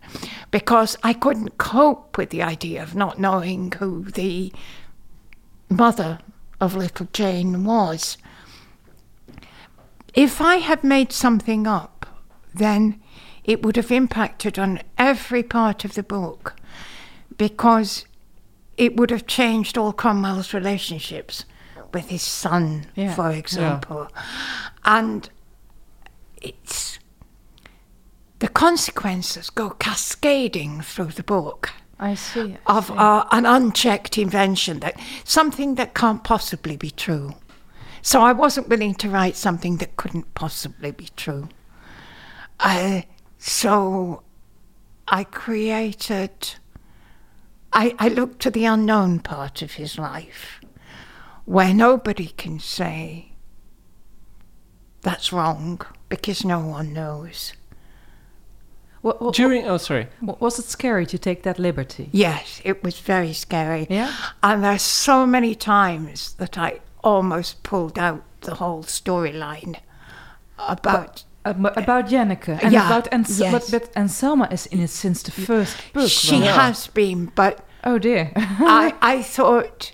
because 0.49 0.97
I 1.03 1.13
couldn't 1.13 1.57
cope 1.57 2.17
with 2.17 2.31
the 2.31 2.43
idea 2.43 2.83
of 2.83 2.95
not 2.95 3.19
knowing 3.19 3.71
who 3.71 4.05
the 4.05 4.51
mother 5.69 6.19
of 6.59 6.75
little 6.75 7.07
Jane 7.13 7.63
was. 7.63 8.17
If 10.13 10.41
I 10.41 10.55
had 10.57 10.83
made 10.83 11.11
something 11.11 11.65
up, 11.67 12.05
then 12.53 13.01
it 13.43 13.63
would 13.63 13.75
have 13.77 13.91
impacted 13.91 14.59
on 14.59 14.81
every 14.97 15.43
part 15.43 15.85
of 15.85 15.93
the 15.93 16.03
book 16.03 16.55
because 17.37 18.05
it 18.77 18.95
would 18.97 19.09
have 19.09 19.25
changed 19.27 19.77
all 19.77 19.93
Cromwell's 19.93 20.53
relationships 20.53 21.45
with 21.93 22.09
his 22.09 22.21
son, 22.21 22.87
Yeah. 22.95 23.13
for 23.15 23.31
example. 23.31 24.07
And 24.85 25.29
it's 26.41 26.99
the 28.39 28.47
consequences 28.47 29.49
go 29.49 29.69
cascading 29.71 30.81
through 30.81 31.11
the 31.15 31.23
book 31.23 31.71
I 31.99 32.15
see. 32.15 32.57
I 32.65 32.77
of 32.77 32.87
see. 32.87 32.93
uh, 32.97 33.25
an 33.31 33.45
unchecked 33.45 34.17
invention 34.17 34.79
that 34.79 34.99
something 35.23 35.75
that 35.75 35.93
can't 35.93 36.23
possibly 36.23 36.75
be 36.75 36.89
true. 36.89 37.35
So 38.01 38.21
I 38.21 38.31
wasn't 38.33 38.69
willing 38.69 38.95
to 38.95 39.09
write 39.09 39.35
something 39.35 39.77
that 39.77 39.95
couldn't 39.95 40.33
possibly 40.33 40.91
be 40.91 41.09
true. 41.15 41.49
Uh, 42.59 43.01
so 43.37 44.23
I 45.07 45.23
created. 45.23 46.55
I, 47.73 47.95
I 47.99 48.07
looked 48.09 48.41
to 48.41 48.51
the 48.51 48.65
unknown 48.65 49.19
part 49.19 49.61
of 49.61 49.73
his 49.73 49.97
life, 49.97 50.61
where 51.45 51.73
nobody 51.73 52.27
can 52.27 52.59
say 52.59 53.31
that's 55.01 55.31
wrong 55.31 55.81
because 56.09 56.43
no 56.43 56.59
one 56.59 56.93
knows. 56.93 57.53
What, 59.01 59.19
what, 59.21 59.33
During 59.33 59.65
oh 59.65 59.77
sorry. 59.77 60.09
what- 60.19 60.39
was 60.41 60.59
it 60.59 60.65
scary 60.65 61.05
to 61.07 61.17
take 61.17 61.41
that 61.43 61.57
liberty? 61.57 62.09
Yes, 62.11 62.61
it 62.63 62.83
was 62.83 62.99
very 62.99 63.33
scary. 63.33 63.87
Yeah? 63.89 64.13
And 64.43 64.63
there's 64.63 64.83
so 64.83 65.25
many 65.25 65.55
times 65.55 66.33
that 66.33 66.57
I 66.57 66.81
almost 67.03 67.63
pulled 67.63 67.97
out 67.97 68.23
the 68.41 68.55
whole 68.55 68.83
storyline 68.83 69.79
about. 70.57 71.23
Ab- 71.43 71.65
uh, 71.65 71.69
eh, 71.75 71.81
about 71.81 72.07
Janneke 72.07 72.59
and 72.61 72.71
Yeah, 72.71 72.85
about 72.85 73.07
and 73.11 73.27
yes. 73.27 73.71
but, 73.71 73.81
but 73.81 73.93
Anselma 73.95 74.47
is 74.51 74.67
in 74.67 74.79
it 74.81 74.89
since 74.89 75.23
the 75.23 75.31
first 75.31 75.75
book. 75.93 76.07
she 76.09 76.39
right? 76.41 76.49
has 76.51 76.87
been, 76.87 77.31
but 77.35 77.65
Oh 77.83 77.97
dear. 77.97 78.31
I, 78.35 78.93
I 79.01 79.23
thought, 79.23 79.93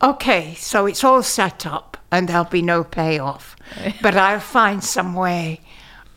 okay, 0.00 0.54
so 0.54 0.86
it's 0.86 1.02
all 1.02 1.22
set 1.22 1.66
up 1.66 1.96
and 2.12 2.28
there'll 2.28 2.44
be 2.44 2.62
no 2.62 2.84
payoff, 2.84 3.56
but 4.02 4.16
I'll 4.16 4.40
find 4.40 4.82
some 4.84 5.14
way 5.14 5.60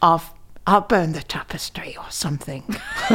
of. 0.01 0.31
I'll 0.65 0.79
burn 0.79 1.11
the 1.11 1.21
tapestry 1.21 1.97
or 1.97 2.09
something. 2.09 2.61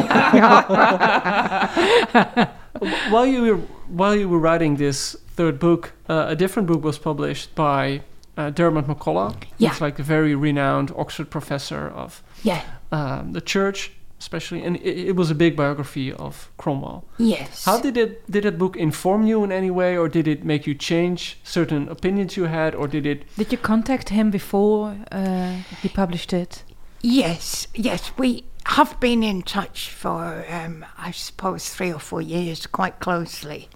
while 3.08 3.26
you 3.26 3.42
were 3.42 3.56
while 3.88 4.14
you 4.14 4.28
were 4.28 4.38
writing 4.38 4.76
this 4.76 5.16
third 5.38 5.58
book, 5.60 5.92
uh, 6.08 6.34
a 6.34 6.34
different 6.34 6.66
book 6.66 6.82
was 6.82 6.98
published 6.98 7.54
by 7.54 8.02
uh, 8.36 8.50
Diarmaid 8.50 8.86
MacCulloch. 8.86 9.44
Yeah. 9.58 9.68
He's 9.70 9.80
like 9.80 9.96
a 10.00 10.02
very 10.02 10.34
renowned 10.34 10.90
Oxford 10.96 11.30
professor 11.30 11.82
of 12.02 12.22
Yeah, 12.42 12.62
um, 12.90 13.32
the 13.34 13.40
church, 13.40 13.92
especially, 14.18 14.64
and 14.66 14.76
it, 14.76 15.08
it 15.10 15.14
was 15.16 15.30
a 15.30 15.34
big 15.44 15.54
biography 15.56 16.12
of 16.12 16.50
Cromwell. 16.56 17.04
yes. 17.18 17.64
How 17.64 17.78
did 17.80 17.96
it 17.96 18.10
did 18.34 18.42
that 18.42 18.58
book 18.58 18.76
inform 18.76 19.26
you 19.30 19.44
in 19.44 19.52
any 19.52 19.70
way, 19.70 19.96
or 19.96 20.08
did 20.08 20.26
it 20.26 20.44
make 20.44 20.62
you 20.68 20.74
change 20.74 21.20
certain 21.44 21.88
opinions 21.88 22.36
you 22.36 22.46
had, 22.46 22.74
or 22.74 22.88
did 22.88 23.06
it? 23.06 23.18
Did 23.36 23.52
you 23.52 23.58
contact 23.58 24.08
him 24.08 24.30
before 24.30 24.96
uh, 25.12 25.52
he 25.82 25.88
published 25.88 26.32
it? 26.32 26.64
Yes, 27.00 27.68
yes, 27.74 28.10
we 28.18 28.42
have 28.64 28.98
been 29.00 29.22
in 29.22 29.42
touch 29.42 29.78
for, 30.02 30.44
um, 30.50 30.84
I 31.08 31.12
suppose, 31.12 31.62
three 31.76 31.92
or 31.92 32.00
four 32.00 32.20
years, 32.22 32.66
quite 32.66 32.98
closely. 32.98 33.68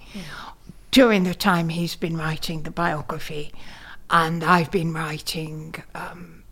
During 0.92 1.24
the 1.24 1.34
time 1.34 1.70
he's 1.70 1.96
been 1.96 2.18
writing 2.18 2.64
the 2.64 2.70
biography, 2.70 3.50
and 4.10 4.44
I've 4.44 4.70
been 4.70 4.92
writing 4.92 5.74
um, 5.94 6.44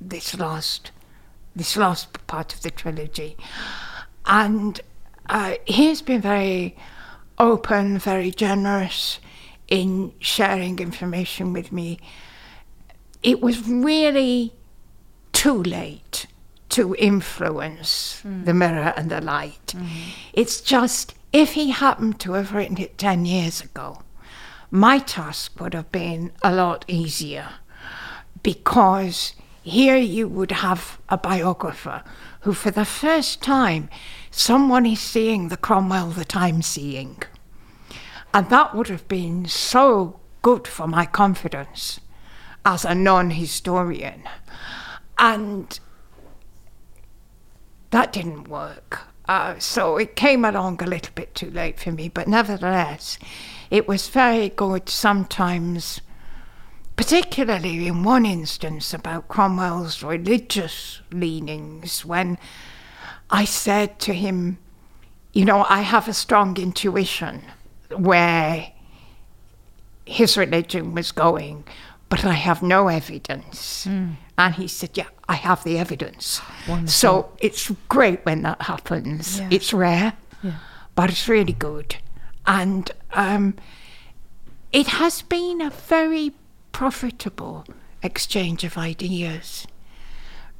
this 0.00 0.38
last, 0.38 0.92
this 1.56 1.76
last 1.76 2.24
part 2.28 2.54
of 2.54 2.62
the 2.62 2.70
trilogy, 2.70 3.36
and 4.24 4.80
uh, 5.28 5.54
he's 5.66 6.00
been 6.00 6.20
very 6.20 6.76
open, 7.38 7.98
very 7.98 8.30
generous 8.30 9.18
in 9.66 10.12
sharing 10.20 10.78
information 10.78 11.52
with 11.52 11.72
me. 11.72 11.98
It 13.24 13.40
was 13.40 13.68
really 13.68 14.54
too 15.32 15.60
late 15.60 16.26
to 16.68 16.94
influence 16.94 18.22
the 18.24 18.54
mirror 18.54 18.94
and 18.96 19.10
the 19.10 19.20
light. 19.20 19.74
It's 20.32 20.60
just 20.60 21.14
if 21.32 21.52
he 21.52 21.70
happened 21.70 22.20
to 22.20 22.32
have 22.32 22.54
written 22.54 22.78
it 22.78 22.98
10 22.98 23.26
years 23.26 23.60
ago, 23.60 24.02
my 24.70 24.98
task 24.98 25.58
would 25.60 25.74
have 25.74 25.90
been 25.92 26.32
a 26.42 26.52
lot 26.54 26.84
easier 26.88 27.48
because 28.42 29.34
here 29.62 29.96
you 29.96 30.28
would 30.28 30.52
have 30.52 30.98
a 31.08 31.18
biographer 31.18 32.02
who, 32.40 32.52
for 32.52 32.70
the 32.70 32.84
first 32.84 33.42
time, 33.42 33.88
someone 34.30 34.86
is 34.86 35.00
seeing 35.00 35.48
the 35.48 35.56
Cromwell 35.56 36.10
that 36.10 36.36
I'm 36.36 36.62
seeing. 36.62 37.22
And 38.32 38.48
that 38.50 38.74
would 38.74 38.88
have 38.88 39.08
been 39.08 39.46
so 39.46 40.20
good 40.42 40.66
for 40.66 40.86
my 40.86 41.04
confidence 41.04 42.00
as 42.64 42.84
a 42.84 42.94
non 42.94 43.30
historian. 43.30 44.22
And 45.18 45.78
that 47.90 48.12
didn't 48.12 48.48
work. 48.48 49.00
Uh, 49.28 49.58
so 49.58 49.98
it 49.98 50.16
came 50.16 50.42
along 50.42 50.82
a 50.82 50.86
little 50.86 51.12
bit 51.14 51.34
too 51.34 51.50
late 51.50 51.78
for 51.78 51.92
me, 51.92 52.08
but 52.08 52.26
nevertheless, 52.26 53.18
it 53.70 53.86
was 53.86 54.08
very 54.08 54.48
good 54.48 54.88
sometimes, 54.88 56.00
particularly 56.96 57.86
in 57.86 58.02
one 58.02 58.24
instance 58.24 58.94
about 58.94 59.28
Cromwell's 59.28 60.02
religious 60.02 61.02
leanings, 61.12 62.06
when 62.06 62.38
I 63.28 63.44
said 63.44 63.98
to 64.00 64.14
him, 64.14 64.58
You 65.34 65.44
know, 65.44 65.66
I 65.68 65.82
have 65.82 66.08
a 66.08 66.14
strong 66.14 66.56
intuition 66.56 67.42
where 67.94 68.72
his 70.06 70.38
religion 70.38 70.94
was 70.94 71.12
going, 71.12 71.64
but 72.08 72.24
I 72.24 72.32
have 72.32 72.62
no 72.62 72.88
evidence. 72.88 73.86
And 74.38 74.54
he 74.54 74.68
said, 74.68 74.90
Yeah, 74.96 75.08
I 75.28 75.34
have 75.34 75.64
the 75.64 75.78
evidence. 75.78 76.40
So 76.86 77.32
it's 77.40 77.70
great 77.88 78.24
when 78.24 78.42
that 78.42 78.62
happens. 78.62 79.40
Yeah. 79.40 79.48
It's 79.50 79.72
rare, 79.74 80.12
Yeah. 80.42 80.52
but 80.94 81.10
it's 81.10 81.28
really 81.28 81.52
good. 81.52 81.96
And 82.46 82.90
um, 83.12 83.56
it 84.72 84.86
has 84.86 85.22
been 85.22 85.60
a 85.60 85.70
very 85.70 86.32
profitable 86.72 87.66
exchange 88.02 88.62
of 88.62 88.78
ideas 88.78 89.66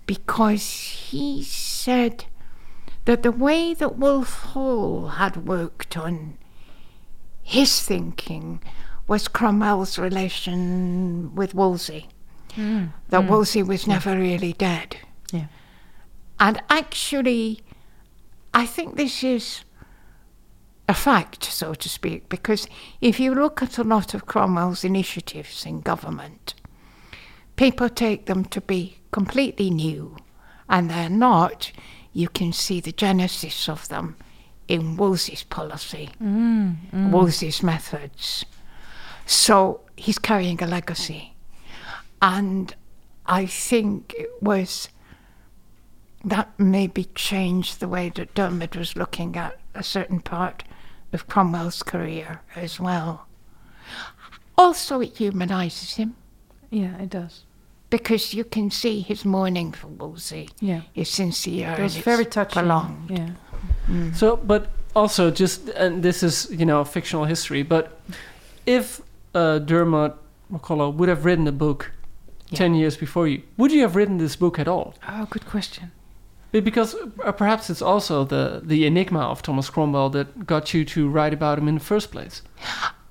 because 0.06 0.72
he 1.10 1.44
said 1.44 2.24
that 3.04 3.22
the 3.22 3.30
way 3.32 3.74
that 3.74 3.96
Wolf 3.96 4.32
Hall 4.52 5.08
had 5.08 5.46
worked 5.46 5.96
on 5.96 6.36
his 7.42 7.80
thinking 7.80 8.60
was 9.06 9.28
Cromwell's 9.28 9.98
relation 9.98 11.34
with 11.34 11.54
Wolsey. 11.54 12.08
Mm. 12.50 12.92
That 13.08 13.22
mm. 13.22 13.28
Wolsey 13.28 13.62
was 13.62 13.86
never 13.86 14.16
really 14.16 14.52
dead. 14.52 14.96
Yeah. 15.32 15.46
And 16.40 16.62
actually, 16.70 17.60
I 18.54 18.66
think 18.66 18.96
this 18.96 19.22
is 19.22 19.64
a 20.88 20.94
fact, 20.94 21.44
so 21.44 21.74
to 21.74 21.88
speak, 21.88 22.28
because 22.28 22.66
if 23.00 23.20
you 23.20 23.34
look 23.34 23.62
at 23.62 23.78
a 23.78 23.84
lot 23.84 24.14
of 24.14 24.26
Cromwell's 24.26 24.84
initiatives 24.84 25.66
in 25.66 25.80
government, 25.80 26.54
people 27.56 27.88
take 27.88 28.26
them 28.26 28.44
to 28.46 28.60
be 28.60 28.98
completely 29.10 29.70
new, 29.70 30.16
and 30.68 30.90
they're 30.90 31.10
not. 31.10 31.72
You 32.12 32.28
can 32.28 32.52
see 32.52 32.80
the 32.80 32.92
genesis 32.92 33.68
of 33.68 33.88
them 33.88 34.16
in 34.66 34.96
Wolsey's 34.96 35.44
policy, 35.44 36.10
mm, 36.22 37.10
Wolsey's 37.10 37.62
methods. 37.62 38.44
So 39.26 39.80
he's 39.96 40.18
carrying 40.18 40.62
a 40.62 40.66
legacy. 40.66 41.34
And 42.20 42.74
I 43.26 43.46
think 43.46 44.14
it 44.18 44.30
was 44.40 44.88
that 46.24 46.50
maybe 46.58 47.04
changed 47.14 47.78
the 47.80 47.88
way 47.88 48.10
that 48.10 48.34
Diarmaid 48.34 48.74
was 48.76 48.96
looking 48.96 49.36
at 49.36 49.58
a 49.74 49.82
certain 49.82 50.20
part 50.20 50.64
of 51.12 51.26
Cromwell's 51.28 51.82
career 51.82 52.42
as 52.56 52.80
well. 52.80 53.26
Also, 54.56 55.00
it 55.00 55.14
humanises 55.14 55.94
him 55.96 56.16
Yeah, 56.70 56.96
it 56.98 57.10
does. 57.10 57.44
because 57.90 58.34
you 58.34 58.44
can 58.44 58.70
see 58.70 59.00
his 59.00 59.24
mourning 59.24 59.72
for 59.72 59.86
Wolsey 59.86 60.48
Yeah. 60.60 60.82
is 60.94 61.08
sincere. 61.08 61.74
It 61.78 61.82
was 61.82 61.96
very 61.96 62.24
it's 62.24 62.34
touching. 62.34 62.60
Prolonged. 62.62 63.10
Yeah. 63.10 64.12
So, 64.12 64.36
but 64.36 64.68
also 64.96 65.30
just 65.30 65.68
and 65.70 66.02
this 66.02 66.22
is 66.22 66.48
you 66.50 66.66
know 66.66 66.84
fictional 66.84 67.24
history, 67.26 67.62
but 67.62 68.00
if 68.66 69.00
uh, 69.34 69.60
Diarmaid 69.60 70.14
MacCulloch 70.52 70.94
would 70.94 71.08
have 71.08 71.24
written 71.24 71.46
a 71.46 71.52
book 71.52 71.92
ten 72.54 72.74
years 72.74 72.96
before 72.96 73.28
you, 73.28 73.42
would 73.56 73.72
you 73.72 73.82
have 73.82 73.96
written 73.96 74.18
this 74.18 74.36
book 74.36 74.58
at 74.58 74.68
all? 74.68 74.94
Oh, 75.08 75.26
good 75.30 75.46
question. 75.46 75.90
Be- 76.52 76.60
Because 76.60 76.94
uh, 77.24 77.32
perhaps 77.32 77.68
it's 77.70 77.82
also 77.82 78.24
the 78.24 78.60
the 78.64 78.86
enigma 78.86 79.20
of 79.20 79.42
Thomas 79.42 79.70
Cromwell 79.70 80.10
that 80.10 80.46
got 80.46 80.72
you 80.74 80.84
to 80.86 81.08
write 81.08 81.34
about 81.34 81.58
him 81.58 81.68
in 81.68 81.74
the 81.74 81.84
first 81.84 82.10
place. 82.10 82.42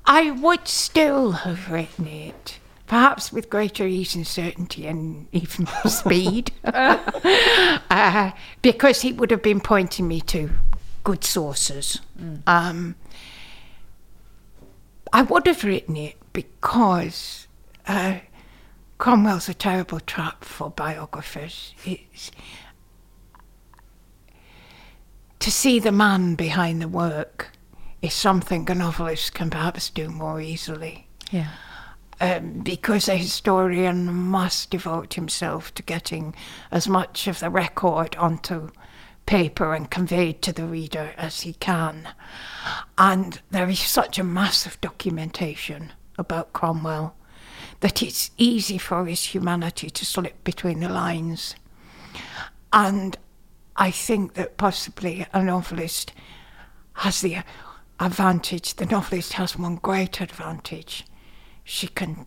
I 0.05 0.31
would 0.31 0.67
still 0.67 1.31
have 1.43 1.69
written 1.71 2.07
it, 2.07 2.59
perhaps 2.87 3.31
with 3.33 3.49
greater 3.49 3.85
ease 3.85 4.15
and 4.15 4.25
certainty 4.25 4.87
and 4.87 5.27
even 5.31 5.65
more 5.65 5.91
speed, 5.91 6.51
uh, 6.63 8.31
because 8.61 9.01
he 9.01 9.11
would 9.13 9.31
have 9.31 9.43
been 9.43 9.59
pointing 9.59 10.07
me 10.07 10.21
to 10.21 10.49
good 11.03 11.23
sources. 11.23 11.99
Um, 12.47 12.95
I 15.13 15.21
would 15.21 15.45
have 15.47 15.63
written 15.63 15.95
it 15.97 16.15
because 16.33 17.47
uh, 17.87 18.15
Cromwell's 18.97 19.47
a 19.47 19.53
terrible 19.53 19.99
trap 19.99 20.43
for 20.43 20.69
biographers. 20.69 21.75
It's, 21.85 22.31
to 25.39 25.51
see 25.51 25.79
the 25.79 25.91
man 25.91 26.35
behind 26.35 26.81
the 26.81 26.87
work 26.87 27.51
is 28.01 28.13
something 28.13 28.69
a 28.69 28.75
novelist 28.75 29.33
can 29.33 29.49
perhaps 29.49 29.89
do 29.89 30.09
more 30.09 30.41
easily. 30.41 31.07
Yeah. 31.31 31.51
Um, 32.19 32.61
because 32.61 33.07
a 33.07 33.15
historian 33.15 34.11
must 34.11 34.71
devote 34.71 35.13
himself 35.13 35.73
to 35.75 35.83
getting 35.83 36.33
as 36.71 36.87
much 36.87 37.27
of 37.27 37.39
the 37.39 37.49
record 37.49 38.15
onto 38.15 38.71
paper 39.27 39.75
and 39.75 39.91
conveyed 39.91 40.41
to 40.41 40.53
the 40.53 40.65
reader 40.65 41.13
as 41.17 41.41
he 41.41 41.53
can. 41.53 42.09
And 42.97 43.41
there 43.51 43.69
is 43.69 43.79
such 43.79 44.17
a 44.17 44.23
massive 44.23 44.81
documentation 44.81 45.93
about 46.17 46.53
Cromwell 46.53 47.15
that 47.79 48.01
it's 48.01 48.31
easy 48.37 48.77
for 48.77 49.05
his 49.05 49.23
humanity 49.23 49.89
to 49.89 50.05
slip 50.05 50.43
between 50.43 50.79
the 50.79 50.89
lines. 50.89 51.55
And 52.73 53.17
I 53.75 53.91
think 53.91 54.33
that 54.33 54.57
possibly 54.57 55.25
a 55.33 55.43
novelist 55.43 56.13
has 56.93 57.21
the 57.21 57.37
advantage, 57.99 58.75
the 58.75 58.85
novelist 58.85 59.33
has 59.33 59.57
one 59.57 59.75
great 59.75 60.19
advantage. 60.19 61.05
She 61.63 61.87
can 61.87 62.25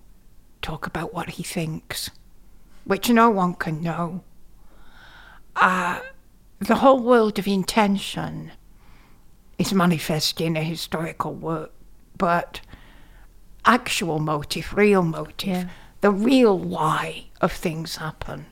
talk 0.63 0.87
about 0.87 1.13
what 1.13 1.31
he 1.31 1.43
thinks, 1.43 2.11
which 2.85 3.11
no 3.11 3.31
one 3.31 3.55
can 3.55 3.83
know. 3.83 4.23
Uh, 5.57 6.01
the 6.61 6.77
whole 6.77 7.01
world 7.01 7.39
of 7.39 7.49
intention 7.49 8.53
is 9.59 9.75
manifest 9.75 10.41
in 10.41 10.57
a 10.57 10.63
historical 10.63 11.35
work, 11.35 11.73
but 12.17 12.61
actual 13.65 14.19
motive, 14.19 14.73
real 14.75 15.03
motive, 15.03 15.49
Yeah. 15.49 15.65
the 16.01 16.11
real 16.11 16.59
why 16.59 17.25
of 17.41 17.53
things 17.53 17.97
happen, 17.97 18.47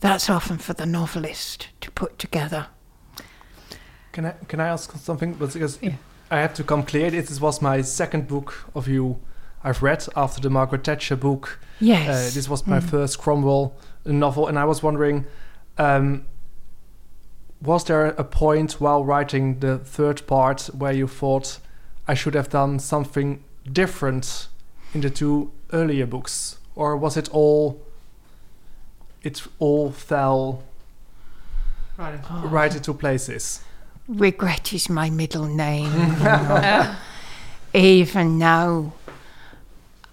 that's 0.00 0.28
often 0.30 0.58
for 0.58 0.72
the 0.72 0.86
novelist 0.86 1.68
to 1.80 1.90
put 1.90 2.18
together. 2.18 2.66
Can 4.12 4.26
I 4.26 4.30
can 4.48 4.60
I 4.60 4.66
ask 4.68 4.96
something? 4.96 5.34
Because 5.34 5.78
I 6.30 6.38
have 6.40 6.54
to 6.54 6.64
come 6.64 6.82
clear. 6.82 7.10
This 7.10 7.40
was 7.40 7.62
my 7.62 7.82
second 7.82 8.26
book 8.28 8.70
of 8.74 8.88
you 8.88 9.18
I've 9.62 9.82
read 9.82 10.06
after 10.16 10.40
the 10.40 10.50
Margaret 10.50 10.84
Thatcher 10.84 11.16
book. 11.16 11.60
Yes. 11.80 12.08
Uh, 12.08 12.34
this 12.34 12.48
was 12.48 12.66
my 12.66 12.80
first 12.80 13.18
Cromwell 13.18 13.72
novel, 14.04 14.48
and 14.48 14.58
I 14.58 14.64
was 14.64 14.82
wondering, 14.82 15.26
um, 15.78 16.24
was 17.62 17.84
there 17.84 18.06
a 18.06 18.24
point 18.24 18.80
while 18.80 19.04
writing 19.04 19.60
the 19.60 19.78
third 19.78 20.26
part 20.26 20.62
where 20.76 20.92
you 20.92 21.06
thought 21.06 21.58
I 22.08 22.14
should 22.14 22.34
have 22.34 22.48
done 22.48 22.78
something 22.78 23.44
different 23.70 24.48
in 24.94 25.00
the 25.00 25.10
two 25.10 25.52
earlier 25.72 26.06
books, 26.06 26.58
or 26.74 26.96
was 26.96 27.16
it 27.16 27.28
all? 27.30 27.80
It 29.22 29.42
all 29.58 29.90
fell 29.92 30.62
right 31.98 32.74
into 32.74 32.94
places. 32.94 33.62
Regret 34.08 34.72
is 34.72 34.88
my 34.88 35.10
middle 35.10 35.46
name. 35.46 35.92
you. 35.92 36.84
Even 37.80 38.38
now, 38.38 38.94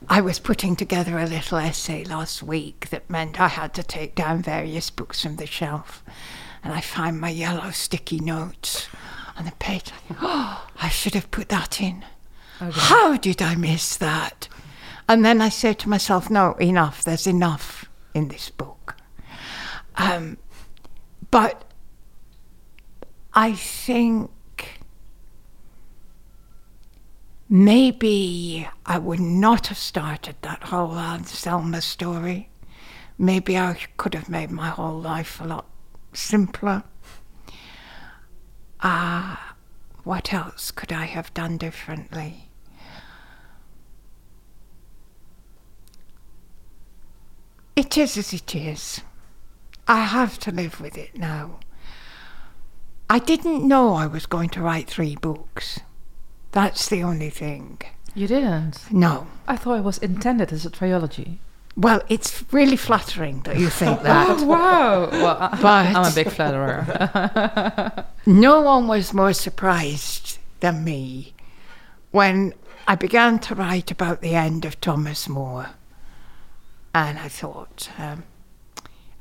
I 0.08 0.22
was 0.22 0.40
putting 0.40 0.76
together 0.76 1.18
a 1.18 1.26
little 1.26 1.58
essay 1.58 2.04
last 2.04 2.44
week 2.44 2.90
that 2.90 3.10
meant 3.10 3.40
I 3.40 3.48
had 3.48 3.74
to 3.76 3.84
take 3.84 4.14
down 4.14 4.44
various 4.44 4.90
books 4.90 5.24
from 5.24 5.38
the 5.38 5.48
shelf. 5.48 6.04
And 6.64 6.74
I 6.74 6.82
find 6.82 7.20
my 7.20 7.30
yellow 7.30 7.72
sticky 7.72 8.20
notes 8.20 8.88
on 9.38 9.46
the 9.46 9.52
page. 9.54 9.92
I 9.96 10.00
think, 10.08 10.20
oh, 10.22 10.68
I 10.82 10.90
should 10.90 11.14
have 11.14 11.32
put 11.32 11.50
that 11.50 11.82
in. 11.82 12.04
How 12.60 13.18
did 13.18 13.42
I 13.42 13.56
miss 13.56 13.98
that? 13.98 14.48
And 15.08 15.24
then 15.24 15.42
I 15.42 15.50
say 15.50 15.74
to 15.74 15.90
myself, 15.90 16.30
no, 16.30 16.54
enough. 16.54 17.04
There's 17.04 17.28
enough 17.28 17.90
in 18.14 18.28
this 18.28 18.50
book. 18.50 18.96
Um, 19.96 20.38
but 21.32 21.64
I 23.34 23.54
think 23.54 24.32
maybe 27.48 28.68
I 28.86 28.98
would 28.98 29.20
not 29.20 29.68
have 29.68 29.78
started 29.78 30.36
that 30.42 30.64
whole 30.64 30.98
Anselma 30.98 31.82
story. 31.82 32.50
Maybe 33.18 33.58
I 33.58 33.78
could 33.98 34.14
have 34.14 34.30
made 34.30 34.52
my 34.52 34.70
whole 34.70 35.00
life 35.00 35.40
a 35.40 35.46
lot 35.46 35.66
simpler. 36.14 36.84
Ah, 38.82 39.56
what 40.04 40.34
else 40.34 40.72
could 40.72 40.92
I 40.92 41.06
have 41.06 41.34
done 41.34 41.58
differently? 41.58 42.47
It 47.78 47.96
is 47.98 48.18
as 48.18 48.34
it 48.34 48.56
is. 48.56 49.02
I 49.88 50.02
have 50.02 50.40
to 50.40 50.52
live 50.52 50.82
with 50.82 50.98
it 50.98 51.16
now. 51.18 51.60
I 53.10 53.20
didn't 53.20 53.66
know 53.68 53.94
I 53.94 54.08
was 54.08 54.26
going 54.26 54.50
to 54.50 54.62
write 54.62 54.90
three 54.90 55.16
books. 55.16 55.80
That's 56.52 56.90
the 56.90 57.04
only 57.04 57.30
thing. 57.30 57.80
You 58.16 58.28
didn't. 58.28 58.92
No. 58.92 59.28
I 59.48 59.56
thought 59.58 59.78
it 59.78 59.84
was 59.84 60.00
intended 60.00 60.52
as 60.52 60.66
a 60.66 60.72
trilogy. 60.72 61.40
Well, 61.76 62.02
it's 62.10 62.44
really 62.52 62.76
flattering 62.76 63.42
that 63.44 63.58
you 63.60 63.70
think 63.70 64.02
that. 64.04 64.28
oh, 64.40 64.46
wow. 64.46 65.10
Well, 65.12 65.38
I, 65.40 65.62
But- 65.62 65.96
I'm 65.96 66.12
a 66.12 66.16
big 66.16 66.30
flatterer. 66.32 68.06
no 68.26 68.62
one 68.62 68.88
was 68.88 69.14
more 69.14 69.34
surprised 69.34 70.40
than 70.62 70.84
me 70.84 71.36
when 72.10 72.54
I 72.88 72.96
began 72.96 73.38
to 73.40 73.54
write 73.56 73.92
about 73.92 74.22
the 74.22 74.34
end 74.34 74.66
of 74.66 74.82
Thomas 74.82 75.30
More. 75.30 75.68
And 76.98 77.20
I 77.20 77.28
thought, 77.28 77.92
um, 78.00 78.24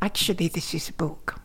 actually, 0.01 0.49
this 0.49 0.73
is 0.73 0.89
a 0.89 0.95
book. 0.95 1.39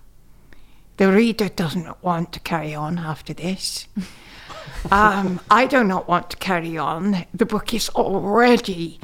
The 0.95 1.11
reader 1.11 1.49
doesn't 1.49 2.01
want 2.01 2.31
to 2.31 2.39
carry 2.39 2.73
on 2.73 2.97
after 2.97 3.33
this. 3.33 3.89
um, 4.91 5.41
I 5.51 5.65
do 5.65 5.83
not 5.83 6.07
want 6.07 6.29
to 6.29 6.37
carry 6.37 6.77
on. 6.77 7.25
The 7.33 7.45
book 7.45 7.73
is 7.73 7.89
already 7.89 9.01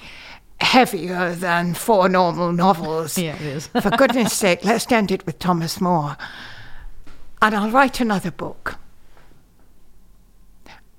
heavier 0.61 1.35
than 1.35 1.73
four 1.73 2.07
normal 2.07 2.53
novels. 2.53 3.17
yeah, 3.17 3.35
it 3.35 3.41
is. 3.41 3.67
For 3.67 3.89
goodness 3.89 4.31
sake, 4.45 4.63
let's 4.63 4.89
end 4.89 5.11
it 5.11 5.25
with 5.25 5.37
Thomas 5.37 5.81
More. 5.81 6.15
And 7.41 7.53
I'll 7.53 7.71
write 7.71 7.99
another 7.99 8.31
book. 8.31 8.75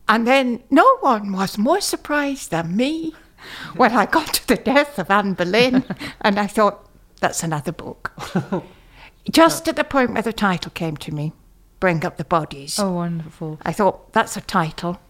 And 0.06 0.26
then 0.26 0.62
no 0.68 0.98
one 0.98 1.32
was 1.32 1.56
more 1.56 1.80
surprised 1.80 2.50
than 2.50 2.76
me 2.76 3.14
when 3.76 3.92
I 3.92 4.06
got 4.06 4.34
to 4.34 4.48
the 4.48 4.56
death 4.56 4.98
of 4.98 5.10
Anne 5.10 5.34
Boleyn. 5.34 5.84
and 6.20 6.38
I 6.38 6.46
thought, 6.46 6.88
that's 7.20 7.42
another 7.42 7.72
book. 7.72 8.12
Just 9.30 9.68
at 9.68 9.76
the 9.76 9.84
point 9.84 10.12
where 10.12 10.22
the 10.22 10.32
title 10.32 10.70
came 10.70 10.96
to 10.98 11.12
me, 11.12 11.32
Bring 11.80 12.04
Up 12.04 12.16
the 12.16 12.24
Bodies, 12.24 12.78
Oh, 12.78 12.92
wonderful. 12.92 13.58
I 13.62 13.72
thought, 13.72 14.12
that's 14.12 14.36
a 14.36 14.40
title, 14.40 15.00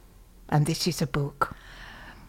and 0.48 0.66
this 0.66 0.86
is 0.86 1.00
a 1.00 1.06
book. 1.06 1.54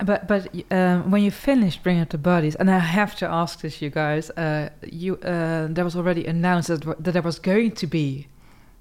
But 0.03 0.27
but 0.27 0.47
um, 0.71 1.11
when 1.11 1.23
you 1.23 1.31
finished 1.31 1.83
bringing 1.83 2.01
up 2.01 2.09
the 2.09 2.17
bodies, 2.17 2.55
and 2.55 2.71
I 2.71 2.79
have 2.79 3.15
to 3.17 3.27
ask 3.27 3.59
this, 3.59 3.81
you 3.81 3.89
guys, 3.89 4.29
uh, 4.31 4.69
you 4.81 5.17
uh, 5.17 5.67
there 5.69 5.83
was 5.83 5.95
already 5.95 6.25
announced 6.25 6.69
that, 6.69 7.03
that 7.03 7.11
there 7.11 7.21
was 7.21 7.37
going 7.37 7.71
to 7.71 7.87
be 7.87 8.27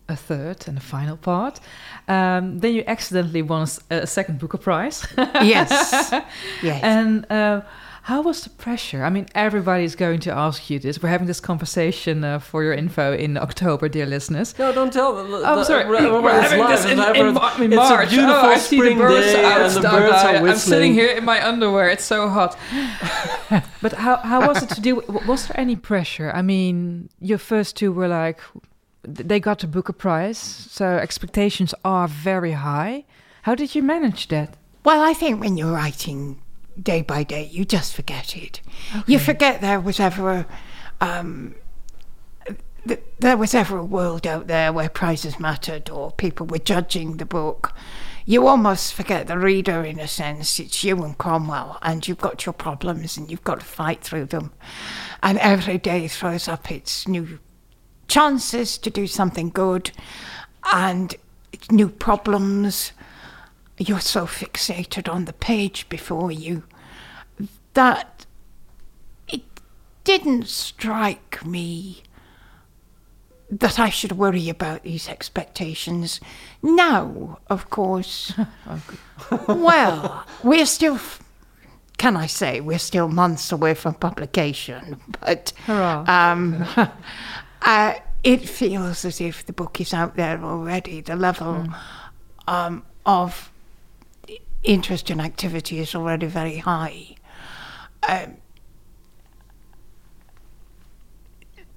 a 0.08 0.16
third 0.16 0.66
and 0.68 0.78
a 0.78 0.80
final 0.80 1.16
part. 1.16 1.60
Um, 2.08 2.58
then 2.60 2.72
you 2.74 2.84
accidentally 2.86 3.42
won 3.42 3.66
a, 3.90 4.06
second 4.06 4.38
Booker 4.38 4.58
Prize. 4.58 5.06
Yes. 5.16 6.12
Yes. 6.62 6.80
And 6.82 7.30
uh, 7.30 7.60
how 8.02 8.22
was 8.22 8.40
the 8.42 8.50
pressure? 8.50 9.04
I 9.04 9.10
mean, 9.10 9.26
everybody's 9.34 9.94
going 9.94 10.20
to 10.20 10.32
ask 10.32 10.70
you 10.70 10.78
this. 10.78 11.02
We're 11.02 11.10
having 11.10 11.26
this 11.26 11.40
conversation 11.40 12.24
uh, 12.24 12.38
for 12.38 12.64
your 12.64 12.72
info 12.72 13.12
in 13.12 13.36
October, 13.36 13.88
dear 13.88 14.06
listeners. 14.06 14.58
No, 14.58 14.72
don't 14.72 14.90
tell. 14.92 15.14
them. 15.14 15.26
Oh, 15.30 15.56
the- 15.56 15.64
sorry. 15.64 15.84
we're- 15.84 16.10
we're- 16.10 16.22
We're 16.22 16.40
it's 16.40 16.50
having 16.50 16.66
this 16.68 16.84
in, 16.86 16.98
it's 16.98 17.18
in, 17.18 17.24
live. 17.26 17.34
Mar- 17.34 17.62
in 17.62 17.72
It's 17.72 17.90
a 17.90 18.06
beautiful 18.08 18.34
oh, 18.34 18.52
I 18.52 18.56
see 18.58 18.76
the 18.76 18.82
spring 18.82 18.98
birds 18.98 19.26
day 19.26 19.44
and 19.44 19.60
the 19.60 19.64
outside. 19.66 19.82
birds 19.82 20.22
are 20.24 20.32
whistling. 20.42 20.48
I'm 20.50 20.56
sitting 20.58 20.92
here 20.94 21.10
in 21.18 21.24
my 21.24 21.46
underwear. 21.46 21.90
It's 21.90 22.04
so 22.04 22.28
hot. 22.30 22.56
but 23.82 23.92
how 23.92 24.16
how 24.16 24.46
was 24.48 24.62
it 24.62 24.70
to 24.70 24.80
do? 24.80 25.02
Was 25.26 25.46
there 25.48 25.60
any 25.60 25.76
pressure? 25.76 26.30
I 26.34 26.40
mean, 26.42 27.10
your 27.20 27.38
first 27.38 27.76
two 27.76 27.92
were 27.92 28.08
like 28.08 28.40
they 29.14 29.40
got 29.40 29.58
to 29.60 29.66
Booker 29.66 29.92
Prize, 29.92 30.38
so 30.38 30.96
expectations 30.98 31.74
are 31.84 32.08
very 32.08 32.52
high. 32.52 33.04
How 33.42 33.54
did 33.54 33.74
you 33.74 33.82
manage 33.82 34.28
that? 34.28 34.56
Well, 34.84 35.02
I 35.02 35.14
think 35.14 35.40
when 35.40 35.56
you're 35.56 35.72
writing 35.72 36.40
day 36.80 37.02
by 37.02 37.22
day, 37.24 37.44
you 37.44 37.64
just 37.64 37.94
forget 37.94 38.36
it. 38.36 38.60
You 39.06 39.18
forget 39.18 39.60
there 39.60 39.80
was 39.80 39.98
ever, 39.98 40.46
um, 41.00 41.54
th- 42.86 43.00
there 43.18 43.36
was 43.36 43.54
ever 43.54 43.78
a 43.78 43.84
world 43.84 44.26
out 44.26 44.46
there 44.46 44.72
where 44.72 44.88
prizes 44.88 45.40
mattered 45.40 45.90
or 45.90 46.12
people 46.12 46.46
were 46.46 46.58
judging 46.58 47.16
the 47.16 47.26
book. 47.26 47.74
you 48.28 48.46
almost 48.46 48.92
forget 48.92 49.26
the 49.26 49.38
reader 49.38 49.82
in 49.82 49.98
a 49.98 50.06
sense. 50.06 50.60
It's 50.60 50.84
you 50.84 51.02
and 51.02 51.16
Cromwell, 51.16 51.78
and 51.80 52.06
you've 52.06 52.18
got 52.18 52.44
your 52.44 52.52
problems, 52.52 53.16
and 53.16 53.30
you've 53.30 53.42
got 53.42 53.60
to 53.60 53.64
fight 53.66 54.02
through 54.02 54.26
them. 54.26 54.52
And 55.22 55.38
every 55.38 55.78
day 55.78 56.06
throws 56.08 56.46
up 56.46 56.70
its 56.70 57.08
new 57.08 57.38
chances 58.08 58.78
to 58.78 58.90
do 58.90 59.06
something 59.06 59.50
good, 59.50 59.90
and 60.72 61.14
new 61.70 61.88
problems. 61.88 62.92
You're 63.78 64.00
so 64.00 64.26
fixated 64.26 65.12
on 65.12 65.26
the 65.26 65.32
page 65.32 65.88
before 65.88 66.32
you 66.32 66.64
that 67.74 68.26
it 69.28 69.42
didn't 70.02 70.48
strike 70.48 71.44
me 71.46 72.02
that 73.50 73.78
I 73.78 73.88
should 73.88 74.12
worry 74.12 74.48
about 74.48 74.82
these 74.82 75.08
expectations. 75.08 76.20
Now, 76.62 77.38
of 77.48 77.70
course, 77.70 78.32
well, 79.48 80.26
we're 80.42 80.66
still, 80.66 80.96
f- 80.96 81.22
can 81.96 82.16
I 82.16 82.26
say, 82.26 82.60
we're 82.60 82.78
still 82.78 83.08
months 83.08 83.50
away 83.52 83.74
from 83.74 83.94
publication, 83.94 85.00
but 85.20 85.52
um, 85.68 86.66
uh, 87.68 87.94
it 88.24 88.48
feels 88.48 89.04
as 89.04 89.20
if 89.20 89.44
the 89.44 89.52
book 89.52 89.78
is 89.78 89.92
out 89.92 90.16
there 90.16 90.42
already. 90.42 91.02
The 91.02 91.16
level 91.16 91.66
um, 92.46 92.82
of 93.04 93.52
interest 94.64 95.10
and 95.10 95.20
activity 95.20 95.78
is 95.78 95.94
already 95.94 96.26
very 96.26 96.56
high. 96.56 97.16
Um, 98.08 98.38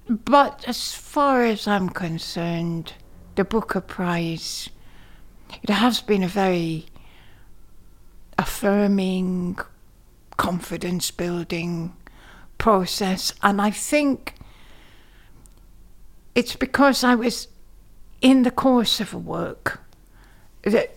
but 0.08 0.64
as 0.66 0.94
far 0.94 1.44
as 1.44 1.68
I'm 1.68 1.90
concerned, 1.90 2.94
the 3.34 3.44
Booker 3.44 3.82
Prize, 3.82 4.70
it 5.62 5.68
has 5.68 6.00
been 6.00 6.22
a 6.22 6.28
very 6.28 6.86
affirming, 8.38 9.58
confidence 10.38 11.10
building 11.10 11.94
process. 12.56 13.34
And 13.42 13.60
I 13.60 13.70
think 13.70 14.36
it's 16.34 16.56
because 16.56 17.04
I 17.04 17.14
was 17.14 17.48
in 18.20 18.42
the 18.42 18.50
course 18.50 19.00
of 19.00 19.12
a 19.14 19.18
work 19.18 19.80
that 20.62 20.94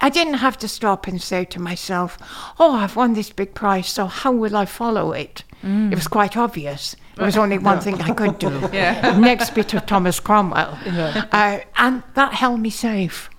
I 0.00 0.08
didn't 0.08 0.34
have 0.34 0.58
to 0.58 0.68
stop 0.68 1.06
and 1.06 1.20
say 1.20 1.44
to 1.46 1.60
myself, 1.60 2.18
Oh, 2.58 2.74
I've 2.74 2.96
won 2.96 3.14
this 3.14 3.30
big 3.30 3.54
prize, 3.54 3.86
so 3.88 4.06
how 4.06 4.32
will 4.32 4.56
I 4.56 4.64
follow 4.66 5.12
it? 5.12 5.44
It 5.62 5.94
was 5.94 6.08
quite 6.08 6.36
obvious. 6.36 6.94
There 7.16 7.24
was 7.24 7.38
only 7.38 7.56
one 7.56 7.80
thing 7.80 7.98
I 8.02 8.12
could 8.12 8.38
do. 8.38 8.50
Next 8.70 9.54
bit 9.54 9.72
of 9.72 9.86
Thomas 9.86 10.20
Cromwell. 10.20 10.78
Uh, 10.84 11.60
and 11.76 12.02
that 12.14 12.34
held 12.34 12.60
me 12.60 12.68
safe. 12.68 13.30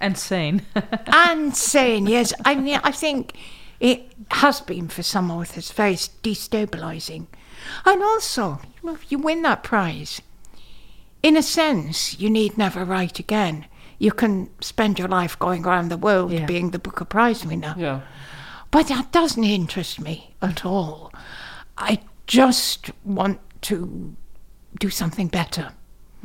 and 0.00 0.18
sane. 0.18 0.62
and 1.06 1.54
sane, 1.56 2.06
yes. 2.08 2.32
I 2.44 2.56
mean, 2.56 2.80
I 2.82 2.90
think 2.90 3.36
it 3.78 4.10
has 4.32 4.60
been 4.60 4.88
for 4.88 5.04
some 5.04 5.30
authors 5.30 5.70
very 5.70 5.94
destabilizing. 5.94 7.26
And 7.84 8.02
also, 8.02 8.60
if 8.82 9.12
you 9.12 9.18
win 9.18 9.42
that 9.42 9.62
prize, 9.62 10.20
in 11.22 11.36
a 11.36 11.42
sense, 11.42 12.18
you 12.20 12.30
need 12.30 12.56
never 12.58 12.84
write 12.84 13.18
again. 13.18 13.66
You 13.98 14.12
can 14.12 14.48
spend 14.60 14.98
your 14.98 15.08
life 15.08 15.38
going 15.38 15.66
around 15.66 15.90
the 15.90 15.98
world 15.98 16.32
Yeah. 16.32 16.46
being 16.46 16.70
the 16.70 16.78
Booker 16.78 17.04
Prize 17.04 17.44
winner. 17.44 17.74
Yeah. 17.76 18.00
But 18.70 18.88
that 18.88 19.12
doesn't 19.12 19.44
interest 19.44 20.00
me 20.00 20.34
at 20.40 20.64
all. 20.64 21.12
I 21.76 22.00
just 22.26 22.90
want 23.04 23.40
to 23.62 24.14
do 24.78 24.88
something 24.90 25.28
better. 25.28 25.72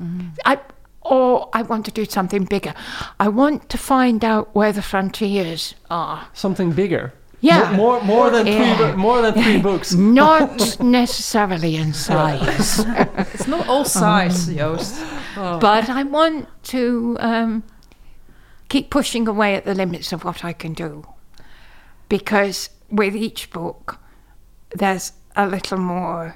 Mm-hmm. 0.01 0.27
I, 0.45 0.59
or 1.01 1.49
I 1.53 1.63
want 1.63 1.85
to 1.85 1.91
do 1.91 2.05
something 2.05 2.45
bigger. 2.45 2.73
I 3.19 3.27
want 3.27 3.69
to 3.69 3.77
find 3.77 4.23
out 4.23 4.53
where 4.55 4.71
the 4.71 4.81
frontiers 4.81 5.75
are. 5.89 6.27
Something 6.33 6.71
bigger. 6.71 7.13
Yeah. 7.41 7.71
More, 7.75 8.01
more, 8.01 8.03
more 8.03 8.29
than 8.31 8.47
Yeah. 8.47 8.77
three, 8.77 8.95
more 8.95 9.21
than 9.21 9.33
three 9.33 9.57
books. 9.69 9.93
Not 9.93 10.79
necessarily 10.79 11.75
in 11.75 11.93
size, 11.93 12.79
it's 13.33 13.47
not 13.47 13.67
all 13.67 13.85
size, 13.85 14.47
Joost. 14.47 15.03
but 15.35 15.89
I 15.89 16.03
want 16.03 16.47
to 16.65 17.17
um, 17.19 17.63
keep 18.69 18.89
pushing 18.89 19.27
away 19.27 19.55
at 19.55 19.65
the 19.65 19.75
limits 19.75 20.11
of 20.13 20.23
what 20.23 20.43
I 20.43 20.53
can 20.53 20.73
do. 20.73 21.05
Because 22.09 22.69
with 22.89 23.15
each 23.15 23.49
book, 23.51 23.99
there's 24.75 25.13
a 25.35 25.47
little 25.47 25.77
more 25.79 26.35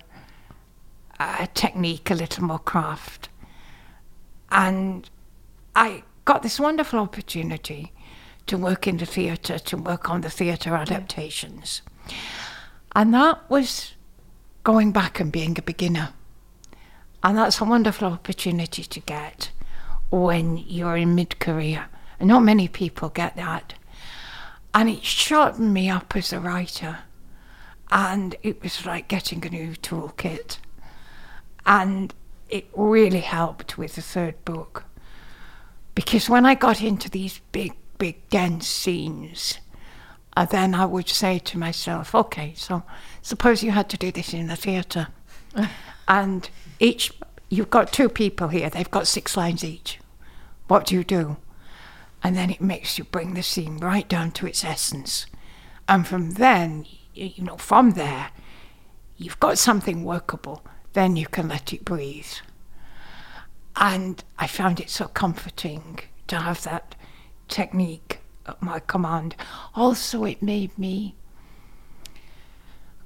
uh, 1.19 1.45
technique, 1.53 2.09
a 2.11 2.15
little 2.15 2.43
more 2.43 2.59
craft. 2.59 3.30
And 4.51 5.09
I 5.76 6.03
got 6.26 6.41
this 6.43 6.59
wonderful 6.59 6.99
opportunity 6.99 7.93
to 8.49 8.57
work 8.57 8.88
in 8.88 8.97
the 8.97 9.05
theatre, 9.05 9.59
to 9.59 9.77
work 9.77 10.09
on 10.09 10.21
the 10.21 10.30
theatre 10.30 10.76
adaptations. 10.76 11.81
And 12.95 13.13
that 13.13 13.49
was 13.49 13.93
going 14.63 14.91
back 14.91 15.19
and 15.19 15.31
being 15.31 15.57
a 15.57 15.61
beginner. 15.61 16.09
And 17.23 17.38
that's 17.38 17.61
a 17.61 17.65
wonderful 17.65 18.07
opportunity 18.07 18.84
to 18.84 18.99
get 19.01 19.51
when 20.09 20.57
you're 20.57 20.97
in 20.97 21.15
mid 21.15 21.39
career. 21.39 21.88
And 22.19 22.27
not 22.27 22.41
many 22.41 22.67
people 22.67 23.09
get 23.09 23.35
that. 23.35 23.76
And 24.73 24.89
it 24.89 25.03
sharpened 25.03 25.73
me 25.73 25.89
up 25.89 26.15
as 26.15 26.34
a 26.34 26.39
writer. 26.39 26.99
And 27.91 28.35
it 28.41 28.61
was 28.63 28.85
like 28.85 29.07
getting 29.07 29.45
a 29.45 29.49
new 29.49 29.73
toolkit. 29.73 30.57
And 31.65 32.13
it 32.49 32.67
really 32.76 33.21
helped 33.21 33.77
with 33.77 33.95
the 33.95 34.01
third 34.01 34.43
book. 34.43 34.85
Because 35.93 36.30
when 36.30 36.45
I 36.45 36.55
got 36.55 36.81
into 36.81 37.09
these 37.09 37.41
big, 37.51 37.73
big, 37.99 38.27
dense 38.30 38.67
scenes, 38.67 39.59
uh, 40.35 40.45
then 40.45 40.73
I 40.73 40.85
would 40.85 41.07
say 41.07 41.38
to 41.38 41.57
myself, 41.59 42.15
okay, 42.15 42.53
so 42.55 42.84
suppose 43.21 43.61
you 43.61 43.71
had 43.71 43.89
to 43.89 43.97
do 43.97 44.11
this 44.11 44.34
in 44.34 44.47
the 44.47 44.55
theatre. 44.55 45.09
and 46.07 46.49
each, 46.80 47.11
you've 47.49 47.69
got 47.69 47.93
two 47.93 48.09
people 48.09 48.47
here, 48.47 48.69
they've 48.69 48.89
got 48.89 49.07
six 49.07 49.38
lines 49.38 49.63
each. 49.63 49.99
What 50.67 50.88
do 50.88 50.95
you 50.95 51.03
do? 51.03 51.38
And 52.23 52.35
then 52.35 52.49
it 52.49 52.61
makes 52.61 52.97
you 52.97 53.03
bring 53.03 53.34
the 53.34 53.43
scene 53.43 53.77
right 53.77 54.07
down 54.07 54.31
to 54.31 54.47
its 54.47 54.63
essence. 54.63 55.26
And 55.88 56.07
from 56.07 56.31
then, 56.31 56.85
you 57.13 57.43
know, 57.43 57.57
from 57.57 57.91
there, 57.91 58.30
you've 59.17 59.39
got 59.39 59.57
something 59.57 60.03
workable, 60.03 60.63
then 60.93 61.15
you 61.15 61.27
can 61.27 61.47
let 61.47 61.73
it 61.73 61.85
breathe. 61.85 62.34
And 63.76 64.23
I 64.38 64.47
found 64.47 64.80
it 64.80 64.89
so 64.89 65.07
comforting 65.07 65.99
to 66.27 66.39
have 66.39 66.63
that 66.63 66.95
technique 67.49 68.19
at 68.47 68.61
my 68.61 68.80
command. 68.80 69.35
Also, 69.76 70.23
it 70.23 70.41
made 70.41 70.77
me 70.77 71.15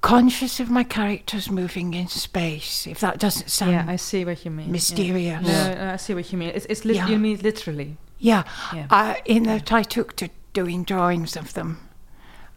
conscious 0.00 0.60
of 0.60 0.70
my 0.70 0.84
characters 0.84 1.50
moving 1.50 1.94
in 1.94 2.08
space, 2.08 2.86
if 2.86 3.00
that 3.00 3.18
doesn't 3.18 3.48
sound 3.50 3.72
Yeah, 3.72 3.86
I 3.88 3.96
see 3.96 4.24
what 4.24 4.44
you 4.44 4.50
mean. 4.50 4.70
Mysterious. 4.70 5.42
No, 5.46 5.74
no, 5.74 5.92
I 5.92 5.96
see 5.96 6.14
what 6.14 6.30
you 6.30 6.38
mean. 6.38 6.50
It's, 6.50 6.66
it's 6.66 6.84
lit- 6.84 6.96
Yeah. 6.96 7.08
you 7.08 7.18
mean 7.18 7.38
literally. 7.42 7.96
Yeah, 8.18 8.44
Yeah. 8.74 8.86
I, 8.90 9.22
in 9.24 9.44
that 9.44 9.72
I 9.72 9.82
took 9.82 10.14
to 10.16 10.28
doing 10.52 10.84
drawings 10.84 11.36
of 11.36 11.54
them. 11.54 11.88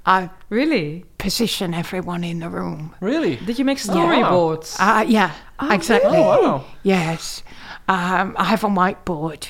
I 0.05 0.29
Really? 0.49 1.03
position 1.17 1.73
everyone 1.73 2.23
in 2.23 2.39
the 2.39 2.49
room. 2.49 2.95
Really? 3.01 3.35
Did 3.37 3.59
you 3.59 3.65
make 3.65 3.79
Oh, 3.89 3.95
wow. 3.95 4.05
storyboards? 4.05 4.75
Uh, 4.79 5.03
yeah, 5.07 5.31
exactly. 5.69 6.17
Oh, 6.17 6.21
wow. 6.21 6.65
Yes. 6.83 7.43
Um, 7.89 8.35
I 8.37 8.45
have 8.45 8.63
a 8.63 8.67
whiteboard. 8.69 9.47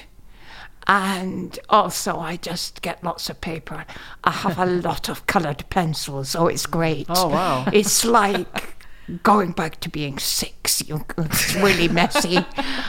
And 0.87 1.59
also, 1.69 2.17
I 2.17 2.37
just 2.37 2.81
get 2.81 3.03
lots 3.03 3.29
of 3.29 3.41
paper. 3.41 3.85
I 4.23 4.31
have 4.31 4.57
a 4.57 4.65
lot 4.87 5.09
of 5.09 5.27
coloured 5.27 5.69
pencils, 5.69 6.29
so 6.29 6.47
it's 6.47 6.65
great. 6.65 7.07
Oh, 7.09 7.27
wow. 7.27 7.65
It's 7.73 8.05
like 8.05 8.85
going 9.23 9.51
back 9.51 9.79
to 9.81 9.89
being 9.89 10.17
six. 10.17 10.81
It's 10.81 11.55
really 11.55 11.89
messy. 11.89 12.39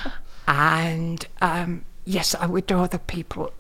and 0.48 1.26
um, 1.40 1.84
yes, 2.04 2.34
I 2.34 2.46
would 2.46 2.66
draw 2.66 2.86
the 2.86 3.00
people. 3.00 3.52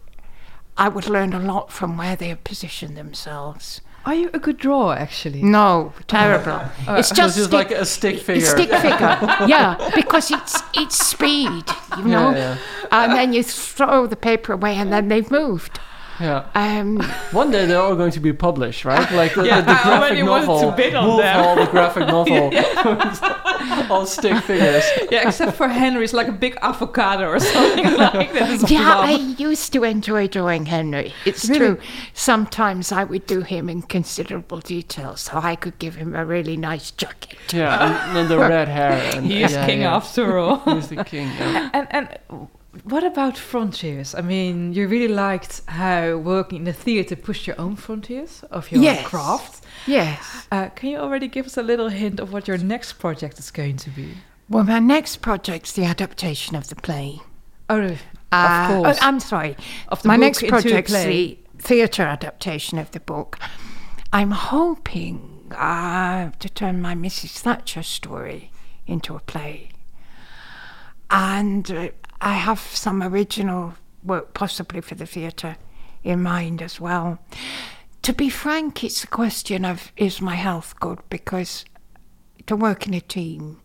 I 0.76 0.88
would 0.88 1.08
learn 1.08 1.32
a 1.32 1.40
lot 1.40 1.72
from 1.72 1.96
where 1.96 2.14
they 2.14 2.28
have 2.28 2.44
positioned 2.44 2.96
themselves. 2.96 3.80
Are 4.06 4.14
you 4.14 4.30
a 4.32 4.38
good 4.38 4.56
drawer, 4.56 4.94
actually? 4.96 5.42
No, 5.42 5.92
terrible. 6.06 6.52
Uh, 6.88 6.94
it's 6.98 7.10
It's 7.10 7.18
just, 7.18 7.36
just 7.36 7.48
stick- 7.48 7.52
like 7.52 7.70
a 7.70 7.84
stick 7.84 8.18
figure. 8.20 8.42
it's 8.42 8.50
stick 8.50 8.70
figure. 8.80 9.18
yeah, 9.46 9.76
because 9.94 10.30
it's 10.30 10.62
it's 10.74 10.96
speed, 11.06 11.64
you 11.98 12.04
know. 12.04 12.30
yeah. 12.30 12.56
And 12.90 13.12
then 13.12 13.32
you 13.34 13.42
throw 13.42 14.06
the 14.06 14.16
paper 14.16 14.52
away, 14.54 14.76
and 14.76 14.90
then 14.92 15.08
they've 15.08 15.30
moved. 15.30 15.78
Yeah. 16.20 16.46
Um, 16.54 17.00
One 17.32 17.50
day 17.50 17.66
they're 17.66 17.80
all 17.80 17.94
going 17.96 18.10
to 18.12 18.20
be 18.20 18.32
published, 18.32 18.84
right? 18.84 19.10
Like 19.12 19.34
the, 19.34 19.44
Yeah, 19.44 19.60
the, 19.60 19.66
the 19.72 19.80
graphic 19.82 20.24
novel. 20.24 20.60
to 20.70 20.76
bid 20.76 20.94
on 20.94 21.06
Wolf 21.06 21.58
the 21.58 21.66
graphic 21.70 22.06
novel. 22.16 22.52
all 23.90 24.06
stick 24.06 24.36
figures. 24.44 24.84
Yeah, 25.10 25.28
except 25.28 25.56
for 25.56 25.68
Henry's 25.68 26.12
like 26.12 26.28
a 26.28 26.32
big 26.32 26.56
avocado 26.62 27.28
or 27.28 27.40
something 27.40 27.84
like 27.96 28.32
that. 28.32 28.70
Yeah, 28.70 28.78
blob. 28.94 29.04
I 29.08 29.12
used 29.38 29.72
to 29.72 29.84
enjoy 29.84 30.28
drawing 30.28 30.66
Henry. 30.66 31.12
It's 31.24 31.48
Really? 31.48 31.58
true. 31.58 31.78
Sometimes 32.14 32.92
I 32.92 33.04
would 33.04 33.26
do 33.26 33.40
him 33.42 33.68
in 33.68 33.82
considerable 33.82 34.60
detail, 34.60 35.16
so 35.16 35.38
I 35.38 35.56
could 35.56 35.78
give 35.78 35.94
him 35.96 36.14
a 36.14 36.24
really 36.24 36.56
nice 36.56 36.90
jacket. 36.90 37.38
Yeah, 37.52 38.08
and, 38.10 38.18
and 38.18 38.28
the 38.28 38.38
red 38.38 38.68
hair. 38.68 38.92
And, 39.16 39.26
He 39.26 39.42
is 39.42 39.52
yeah, 39.52 39.66
king 39.66 39.80
yeah. 39.82 39.94
after 39.96 40.38
all. 40.38 40.58
He's 40.74 40.88
the 40.88 41.04
king. 41.04 41.28
Yeah. 41.38 41.70
and 41.72 41.86
and 41.90 42.48
what 42.84 43.04
about 43.04 43.36
frontiers? 43.38 44.14
I 44.14 44.20
mean, 44.20 44.72
you 44.72 44.88
really 44.88 45.08
liked 45.12 45.62
how 45.66 46.16
working 46.16 46.58
in 46.58 46.64
the 46.64 46.72
theater 46.72 47.16
pushed 47.16 47.46
your 47.46 47.60
own 47.60 47.76
frontiers 47.76 48.42
of 48.50 48.70
your 48.70 48.82
Yes. 48.82 49.06
craft. 49.06 49.64
Yes. 49.86 50.46
Uh, 50.50 50.68
can 50.70 50.90
you 50.90 50.98
already 50.98 51.28
give 51.28 51.46
us 51.46 51.56
a 51.56 51.62
little 51.62 51.88
hint 51.88 52.20
of 52.20 52.32
what 52.32 52.48
your 52.48 52.58
next 52.58 52.94
project 52.94 53.38
is 53.38 53.50
going 53.50 53.76
to 53.78 53.90
be? 53.90 54.14
Well, 54.48 54.64
my 54.64 54.78
next 54.78 55.16
project's 55.22 55.72
the 55.72 55.84
adaptation 55.84 56.56
of 56.56 56.68
the 56.68 56.76
play. 56.76 57.20
Oh, 57.70 57.80
of 57.82 58.02
Uh, 58.32 58.68
course. 58.68 58.98
oh, 59.00 59.06
I'm 59.06 59.20
sorry. 59.20 59.56
Of 59.88 60.02
the 60.02 60.08
my 60.08 60.16
next 60.16 60.46
project's 60.46 60.92
the 60.92 61.38
theatre 61.58 62.02
adaptation 62.04 62.78
of 62.78 62.90
the 62.92 63.00
book. 63.00 63.38
I'm 64.12 64.30
hoping 64.30 65.52
uh, 65.54 66.30
to 66.38 66.48
turn 66.48 66.80
my 66.80 66.94
Mrs. 66.94 67.38
Thatcher 67.38 67.82
story 67.82 68.50
into 68.86 69.14
a 69.14 69.20
play. 69.20 69.70
And 71.10 71.70
uh, 71.70 71.88
I 72.20 72.34
have 72.34 72.60
some 72.60 73.02
original 73.02 73.74
work, 74.02 74.34
possibly 74.34 74.80
for 74.80 74.94
the 74.94 75.06
theatre, 75.06 75.56
in 76.02 76.22
mind 76.22 76.62
as 76.62 76.80
well. 76.80 77.18
To 78.02 78.12
be 78.12 78.28
frank, 78.30 78.82
it's 78.84 79.04
a 79.04 79.06
question 79.06 79.64
of 79.64 79.92
is 79.96 80.20
my 80.20 80.34
health 80.34 80.74
good? 80.80 80.98
Because 81.10 81.64
to 82.46 82.56
work 82.56 82.86
in 82.86 82.94
a 82.94 83.00
team, 83.00 83.60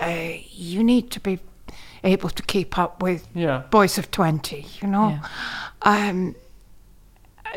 uh, 0.00 0.32
you 0.50 0.82
need 0.82 1.10
to 1.12 1.20
be 1.20 1.38
able 2.04 2.30
to 2.30 2.42
keep 2.44 2.78
up 2.78 3.02
with 3.02 3.26
Yeah. 3.34 3.62
boys 3.70 3.98
of 3.98 4.10
20, 4.10 4.66
you 4.80 4.88
know? 4.88 5.18
Um, 5.82 6.34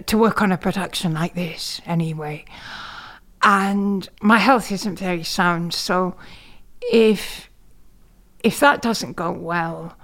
to 0.05 0.17
work 0.17 0.41
on 0.41 0.51
a 0.51 0.57
production 0.57 1.13
like 1.13 1.33
this, 1.35 1.81
anyway. 1.85 2.45
And 3.43 4.07
my 4.21 4.37
health 4.37 4.71
isn't 4.71 4.99
very 4.99 5.23
sound, 5.23 5.73
so 5.73 6.15
if 6.91 7.49
if 8.43 8.59
that 8.59 8.81
doesn't 8.81 9.15
go 9.15 9.31
well, 9.31 9.95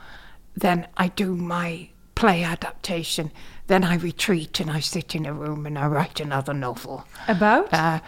then 0.58 0.88
I 0.98 1.08
do 1.10 1.36
my 1.36 1.90
play 2.16 2.44
adaptation. 2.44 3.32
Then 3.68 3.84
I 3.84 3.96
retreat 3.96 4.60
and 4.60 4.72
I 4.72 4.80
sit 4.80 5.14
in 5.16 5.26
a 5.26 5.34
room 5.34 5.66
and 5.66 5.78
I 5.78 5.86
write 5.88 6.20
another 6.20 6.54
novel. 6.54 7.06
About? 7.28 7.72
Uh, 7.74 8.00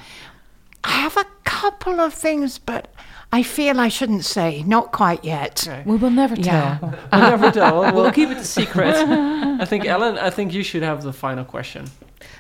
I 0.84 0.92
have 0.92 1.16
a 1.18 1.26
couple 1.44 2.00
of 2.00 2.14
things, 2.14 2.58
but 2.58 2.88
I 3.32 3.44
feel 3.44 3.80
I 3.80 3.90
shouldn't 3.90 4.26
say. 4.26 4.64
Not 4.64 4.92
quite 4.92 5.24
yet. 5.24 5.68
we 5.86 5.98
will 5.98 6.10
never 6.10 6.36
tell. 6.36 6.46
Yeah. 6.46 6.80
We'll 7.12 7.22
never 7.30 7.52
tell. 7.52 7.82
We'll, 7.82 7.94
We'll 8.04 8.12
keep 8.12 8.30
it 8.30 8.38
a 8.38 8.44
secret. 8.46 8.96
I 9.62 9.66
think 9.66 9.86
Ellen. 9.86 10.18
I 10.18 10.30
think 10.30 10.54
you 10.54 10.64
should 10.64 10.84
have 10.84 11.04
the 11.04 11.14
final 11.14 11.46
question. 11.46 11.86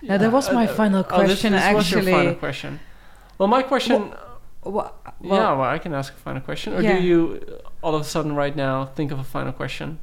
Now, 0.01 0.17
that 0.17 0.31
was 0.31 0.51
my 0.51 0.65
final 0.67 1.05
Oh, 1.09 1.19
this, 1.19 1.27
question, 1.41 1.53
this 1.53 1.73
was 1.73 1.91
your 1.91 2.03
final 2.03 2.35
question. 2.35 2.79
Well, 3.37 3.47
my 3.49 3.61
question. 3.61 4.09
Wha- 4.09 4.17
yeah, 4.65 4.71
well- 4.71 4.95
well, 5.21 5.61
I 5.61 5.77
can 5.79 5.93
ask 5.93 6.13
a 6.13 6.17
final 6.17 6.41
question, 6.41 6.73
or 6.73 6.81
Yeah. 6.81 6.97
do 6.97 7.03
you 7.03 7.39
all 7.81 7.95
of 7.95 8.01
a 8.01 8.03
sudden 8.05 8.35
right 8.35 8.55
now 8.55 8.85
think 8.95 9.11
of 9.11 9.19
a 9.19 9.23
final 9.23 9.53
question? 9.53 9.99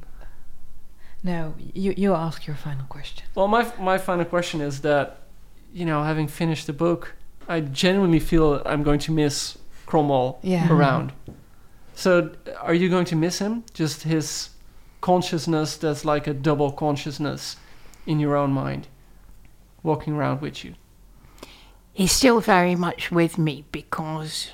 No, 1.23 1.53
you 1.73 1.93
you 1.97 2.13
ask 2.13 2.45
your 2.47 2.55
final 2.55 2.85
question. 2.89 3.25
Well, 3.35 3.47
my 3.47 3.65
my 3.79 3.97
final 3.97 4.25
question 4.25 4.61
is 4.61 4.81
that, 4.81 5.17
you 5.73 5.85
know, 5.85 6.03
having 6.03 6.27
finished 6.27 6.67
the 6.67 6.73
book, 6.73 7.15
I 7.47 7.59
genuinely 7.61 8.19
feel 8.19 8.61
I'm 8.65 8.83
going 8.83 8.99
to 8.99 9.11
miss 9.11 9.57
Cromwell 9.85 10.37
Yeah. 10.43 10.71
around. 10.71 11.11
So, 11.95 12.29
are 12.61 12.73
you 12.75 12.89
going 12.89 13.05
to 13.05 13.15
miss 13.15 13.39
him? 13.39 13.63
Just 13.73 14.03
his 14.03 14.49
consciousness 15.01 15.77
that's 15.77 16.05
like 16.05 16.27
a 16.27 16.33
double 16.33 16.71
consciousness 16.71 17.57
in 18.05 18.19
your 18.19 18.35
own 18.35 18.51
mind, 18.51 18.87
walking 19.83 20.13
around 20.13 20.41
with 20.41 20.63
you. 20.63 20.75
He's 21.97 22.11
still 22.11 22.41
very 22.41 22.75
much 22.75 23.09
with 23.09 23.39
me 23.39 23.65
because 23.71 24.51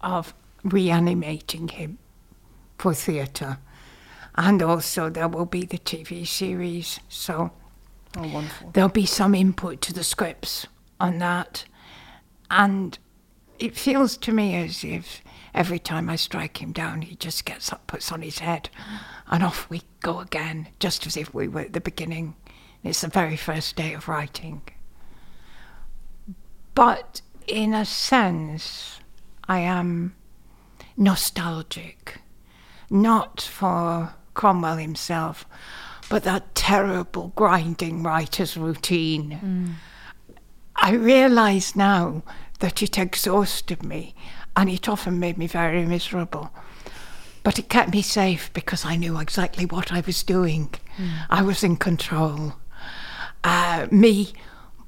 of 0.00 0.32
reanimating 0.64 1.68
him 1.68 1.98
for 2.78 2.94
theatre. 2.94 3.58
And 4.36 4.62
also, 4.62 5.10
there 5.10 5.28
will 5.28 5.44
be 5.44 5.66
the 5.66 5.76
TV 5.76 6.26
series. 6.26 6.98
So, 7.10 7.50
Oh, 8.16 8.26
wonderful. 8.26 8.70
there'll 8.72 8.88
be 8.88 9.04
some 9.04 9.34
input 9.34 9.82
to 9.82 9.92
the 9.92 10.02
scripts 10.02 10.66
on 10.98 11.18
that. 11.18 11.66
And 12.50 12.98
it 13.58 13.76
feels 13.76 14.16
to 14.16 14.32
me 14.32 14.56
as 14.56 14.82
if 14.82 15.20
every 15.54 15.78
time 15.78 16.08
I 16.08 16.16
strike 16.16 16.62
him 16.62 16.72
down, 16.72 17.02
he 17.02 17.16
just 17.16 17.44
gets 17.44 17.70
up, 17.70 17.86
puts 17.86 18.10
on 18.10 18.22
his 18.22 18.38
head, 18.38 18.70
and 19.26 19.42
off 19.42 19.68
we 19.68 19.82
go 20.00 20.20
again, 20.20 20.68
just 20.80 21.06
as 21.06 21.18
if 21.18 21.34
we 21.34 21.48
were 21.48 21.60
at 21.60 21.74
the 21.74 21.82
beginning. 21.82 22.34
It's 22.82 23.02
the 23.02 23.08
very 23.08 23.36
first 23.36 23.76
day 23.76 23.92
of 23.92 24.08
writing. 24.08 24.62
But 26.78 27.22
in 27.48 27.74
a 27.74 27.84
sense, 27.84 29.00
I 29.48 29.58
am 29.58 30.14
nostalgic, 30.96 32.20
not 32.88 33.40
for 33.40 34.14
Cromwell 34.34 34.76
himself, 34.76 35.44
but 36.08 36.22
that 36.22 36.54
terrible 36.54 37.32
grinding 37.34 38.04
writer's 38.04 38.56
routine. 38.56 39.74
I 40.76 40.92
realise 40.92 41.74
now 41.74 42.22
that 42.60 42.80
it 42.80 42.96
exhausted 42.96 43.82
me 43.82 44.14
and 44.56 44.70
it 44.70 44.88
often 44.88 45.18
made 45.18 45.36
me 45.36 45.48
very 45.48 45.84
miserable. 45.84 46.52
But 47.42 47.58
it 47.58 47.68
kept 47.68 47.90
me 47.90 48.02
safe 48.02 48.52
because 48.52 48.84
I 48.84 48.94
knew 48.94 49.18
exactly 49.18 49.66
what 49.66 49.92
I 49.92 50.00
was 50.02 50.22
doing. 50.22 50.72
I 51.28 51.42
was 51.42 51.64
in 51.64 51.76
control. 51.76 52.54
Uh, 53.42 53.88
me, 53.90 54.32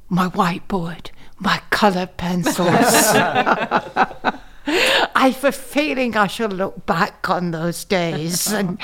my 0.08 0.28
whiteboard, 0.28 1.10
my 1.40 1.60
colour 1.70 2.06
pencils. 2.06 2.68
I've 4.66 5.42
a 5.42 5.52
feeling 5.52 6.16
I 6.16 6.26
shall 6.26 6.48
look 6.48 6.86
back 6.86 7.28
on 7.28 7.50
those 7.50 7.84
days 7.84 8.52
and 8.52 8.78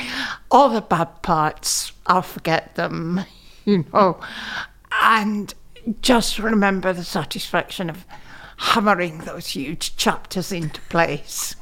all 0.50 0.70
the 0.70 0.80
bad 0.80 1.22
parts, 1.22 1.92
I'll 2.06 2.22
forget 2.22 2.74
them, 2.74 3.20
you 3.64 3.84
know, 3.92 4.18
and 5.02 5.54
just 6.02 6.38
remember 6.38 6.92
the 6.92 7.04
satisfaction 7.04 7.88
of 7.90 8.04
hammering 8.56 9.18
those 9.18 9.48
huge 9.48 9.96
chapters 9.96 10.50
into 10.50 10.80
place. 10.82 11.54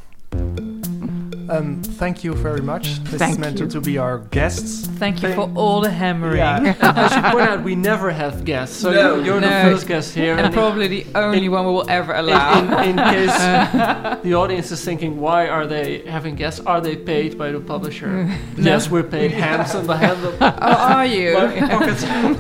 Um, 1.48 1.82
thank 1.82 2.24
you 2.24 2.34
very 2.34 2.60
much. 2.62 2.98
This 3.04 3.18
Thank 3.18 3.32
is 3.32 3.38
meant 3.38 3.60
you. 3.60 3.66
to 3.68 3.80
be 3.80 3.98
our 3.98 4.18
guests. 4.30 4.86
Thank 4.98 5.22
you 5.22 5.32
for 5.34 5.50
all 5.54 5.80
the 5.80 5.90
hammering. 5.90 6.38
Yeah. 6.38 6.74
I 6.80 7.08
should 7.08 7.24
point 7.32 7.48
out 7.48 7.62
we 7.64 7.74
never 7.74 8.10
have 8.10 8.44
guests, 8.44 8.76
so 8.76 8.90
No. 8.92 9.16
you're, 9.16 9.24
you're 9.24 9.40
No. 9.40 9.48
the 9.64 9.70
first 9.70 9.86
guest 9.86 10.14
here. 10.14 10.36
And 10.38 10.52
probably 10.54 10.88
the 10.88 11.06
only 11.14 11.48
one 11.48 11.66
we 11.66 11.72
will 11.72 11.88
ever 11.90 12.14
allow. 12.14 12.58
in, 12.58 12.88
in, 12.90 12.98
in 12.98 13.04
case 13.04 13.36
the 14.22 14.34
audience 14.34 14.70
is 14.70 14.82
thinking, 14.84 15.20
why 15.20 15.48
are 15.48 15.66
they 15.66 15.98
having 16.06 16.34
guests? 16.34 16.60
Are 16.60 16.80
they 16.80 16.96
paid 16.96 17.36
by 17.36 17.52
the 17.52 17.60
publisher? 17.60 18.30
Yes, 18.56 18.88
we're 18.88 19.02
paid 19.02 19.32
handsome 19.32 19.86
by 19.86 19.96
hand. 19.96 20.18
oh, 20.40 20.56
are 20.62 21.04
you? 21.04 21.32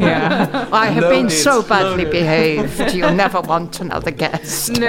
Yeah. 0.00 0.68
I 0.72 0.86
have 0.86 1.10
been 1.10 1.28
so 1.28 1.62
badly 1.62 2.04
loaded. 2.04 2.10
behaved, 2.12 2.94
you'll 2.94 3.12
never 3.12 3.40
want 3.42 3.80
another 3.80 4.10
guest. 4.10 4.70
no, 4.78 4.88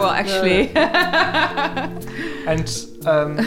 well, 0.00 0.10
actually. 0.10 0.70
And 2.46 2.68
um, 3.06 3.38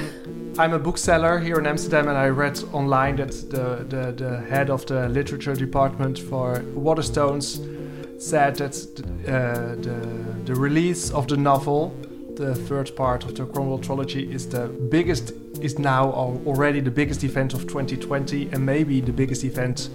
I'm 0.58 0.74
a 0.74 0.80
bookseller 0.80 1.40
here 1.40 1.58
in 1.60 1.68
Amsterdam, 1.68 2.08
and 2.08 2.18
I 2.18 2.28
read 2.28 2.62
online 2.72 3.18
that 3.18 3.32
the, 3.50 3.86
the, 3.88 4.12
the 4.12 4.40
head 4.50 4.70
of 4.70 4.86
the 4.86 5.10
literature 5.10 5.56
department 5.56 6.20
for 6.20 6.60
Waterstones 6.76 7.60
said 8.22 8.56
that 8.56 8.76
uh, 9.28 9.76
the, 9.82 10.44
the 10.46 10.56
release 10.56 11.12
of 11.12 11.28
the 11.28 11.38
novel, 11.38 11.96
the 12.36 12.56
third 12.56 12.96
part 12.96 13.24
of 13.26 13.36
the 13.36 13.46
Cromwell 13.46 13.80
trilogy, 13.80 14.32
is 14.32 14.48
the 14.48 14.68
biggest, 14.68 15.34
is 15.62 15.78
now 15.78 16.12
already 16.46 16.80
the 16.80 16.92
biggest 16.92 17.24
event 17.24 17.54
of 17.54 17.68
2020, 17.68 18.50
and 18.52 18.66
maybe 18.66 19.02
the 19.02 19.14
biggest 19.14 19.44
event 19.44 19.90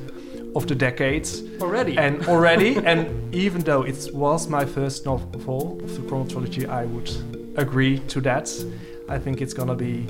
of 0.54 0.66
the 0.66 0.74
decades. 0.74 1.42
Already. 1.60 1.96
And 1.96 2.26
already, 2.26 2.76
and 2.84 3.34
even 3.34 3.62
though 3.62 3.82
it 3.82 4.10
was 4.12 4.48
my 4.48 4.64
first 4.64 5.06
novel 5.06 5.80
of 5.82 5.94
the 5.96 6.02
Cromwell 6.08 6.28
trilogy, 6.28 6.66
I 6.66 6.84
would 6.84 7.10
agree 7.56 7.98
to 7.98 8.20
that. 8.22 8.48
I 9.10 9.18
think 9.18 9.42
it's 9.42 9.52
gonna 9.52 9.74
be 9.74 10.06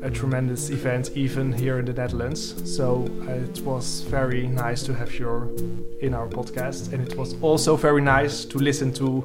a 0.00 0.10
tremendous 0.10 0.70
event, 0.70 1.10
even 1.14 1.52
here 1.52 1.78
in 1.78 1.84
the 1.84 1.92
Netherlands. 1.92 2.54
So 2.64 3.06
uh, 3.28 3.32
it 3.32 3.60
was 3.60 4.00
very 4.00 4.46
nice 4.46 4.82
to 4.84 4.94
have 4.94 5.12
you 5.18 5.96
in 6.00 6.14
our 6.14 6.26
podcast, 6.26 6.94
and 6.94 7.06
it 7.06 7.18
was 7.18 7.36
also 7.42 7.76
very 7.76 8.00
nice 8.00 8.46
to 8.46 8.58
listen 8.58 8.94
to 8.94 9.22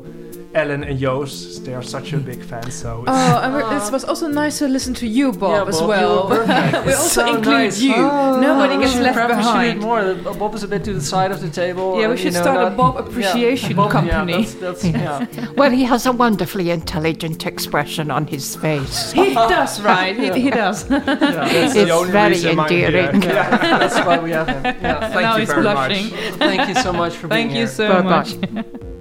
Ellen 0.55 0.83
and 0.83 0.99
Joost. 0.99 1.65
They 1.65 1.73
are 1.73 1.81
such 1.81 2.13
a 2.13 2.17
big 2.17 2.43
fan, 2.43 2.69
so 2.69 3.01
it's, 3.01 3.09
Oh, 3.11 3.39
and 3.43 3.53
we're- 3.55 3.75
it 3.75 3.91
was 3.91 4.03
also 4.03 4.27
nice 4.27 4.59
to 4.59 4.67
listen 4.67 4.93
to 4.95 5.07
you, 5.07 5.31
Bob, 5.31 5.51
Yeah, 5.51 5.69
as 5.69 5.79
Bob, 5.79 5.89
well. 5.89 6.23
you 6.23 6.29
were 6.29 6.45
perfect. 6.45 6.85
we 6.85 6.91
It's 6.91 7.01
also 7.01 7.21
so 7.25 7.35
include 7.35 7.45
nice. 7.57 7.81
you. 7.81 7.95
Oh, 7.95 8.39
Nobody 8.39 8.77
we 8.77 8.83
gets 8.83 8.93
should 8.93 9.03
left 9.03 9.17
should 9.17 9.27
behind. 9.29 9.79
more. 9.81 10.13
Bob 10.41 10.53
is 10.53 10.63
a 10.63 10.67
bit 10.67 10.83
to 10.83 10.93
the 10.93 11.01
side 11.01 11.31
of 11.31 11.41
the 11.41 11.49
table. 11.49 11.93
Yeah, 11.99 12.05
we 12.07 12.11
and, 12.11 12.11
you 12.11 12.17
should 12.25 12.33
know, 12.33 12.41
start 12.41 12.57
a 12.57 12.69
not- 12.69 12.77
Bob 12.77 12.93
yeah, 12.95 13.01
appreciation 13.05 13.75
Bob- 13.75 13.91
company. 13.91 14.33
Yeah, 14.33 14.39
that's, 14.61 14.83
that's, 14.83 14.85
yeah. 15.37 15.47
Well, 15.57 15.71
he 15.71 15.83
has 15.85 16.05
a 16.05 16.11
wonderfully 16.11 16.69
intelligent 16.69 17.45
expression 17.47 18.11
on 18.11 18.27
his 18.27 18.55
face. 18.55 19.11
He 19.23 19.33
does, 19.33 19.81
right? 19.81 20.15
He, 20.15 20.29
he 20.39 20.49
does. 20.51 20.85
that's 20.87 21.53
It's 21.53 21.73
the 21.73 21.89
only 21.89 22.11
very 22.11 22.33
reason 22.33 22.59
I'm 22.59 22.69
here. 22.69 22.87
endearing. 22.87 23.21
yeah, 23.23 23.79
that's 23.79 23.99
why 24.05 24.19
we 24.19 24.31
have 24.31 24.47
him. 24.47 24.63
Yeah. 24.65 24.99
Thank 25.09 25.21
now 25.21 25.33
you 25.33 25.39
he's 25.39 25.49
very 25.49 25.61
blushing. 25.63 26.09
much. 26.11 26.19
Thank 26.37 26.69
you 26.69 26.75
so 26.75 26.93
much 26.93 27.13
for 27.15 27.27
Thank 27.27 27.49
being 27.49 27.61
you 27.61 27.67
here. 27.67 27.67
so 27.67 28.03
Bye-bye. 28.03 28.63
much. 28.63 28.92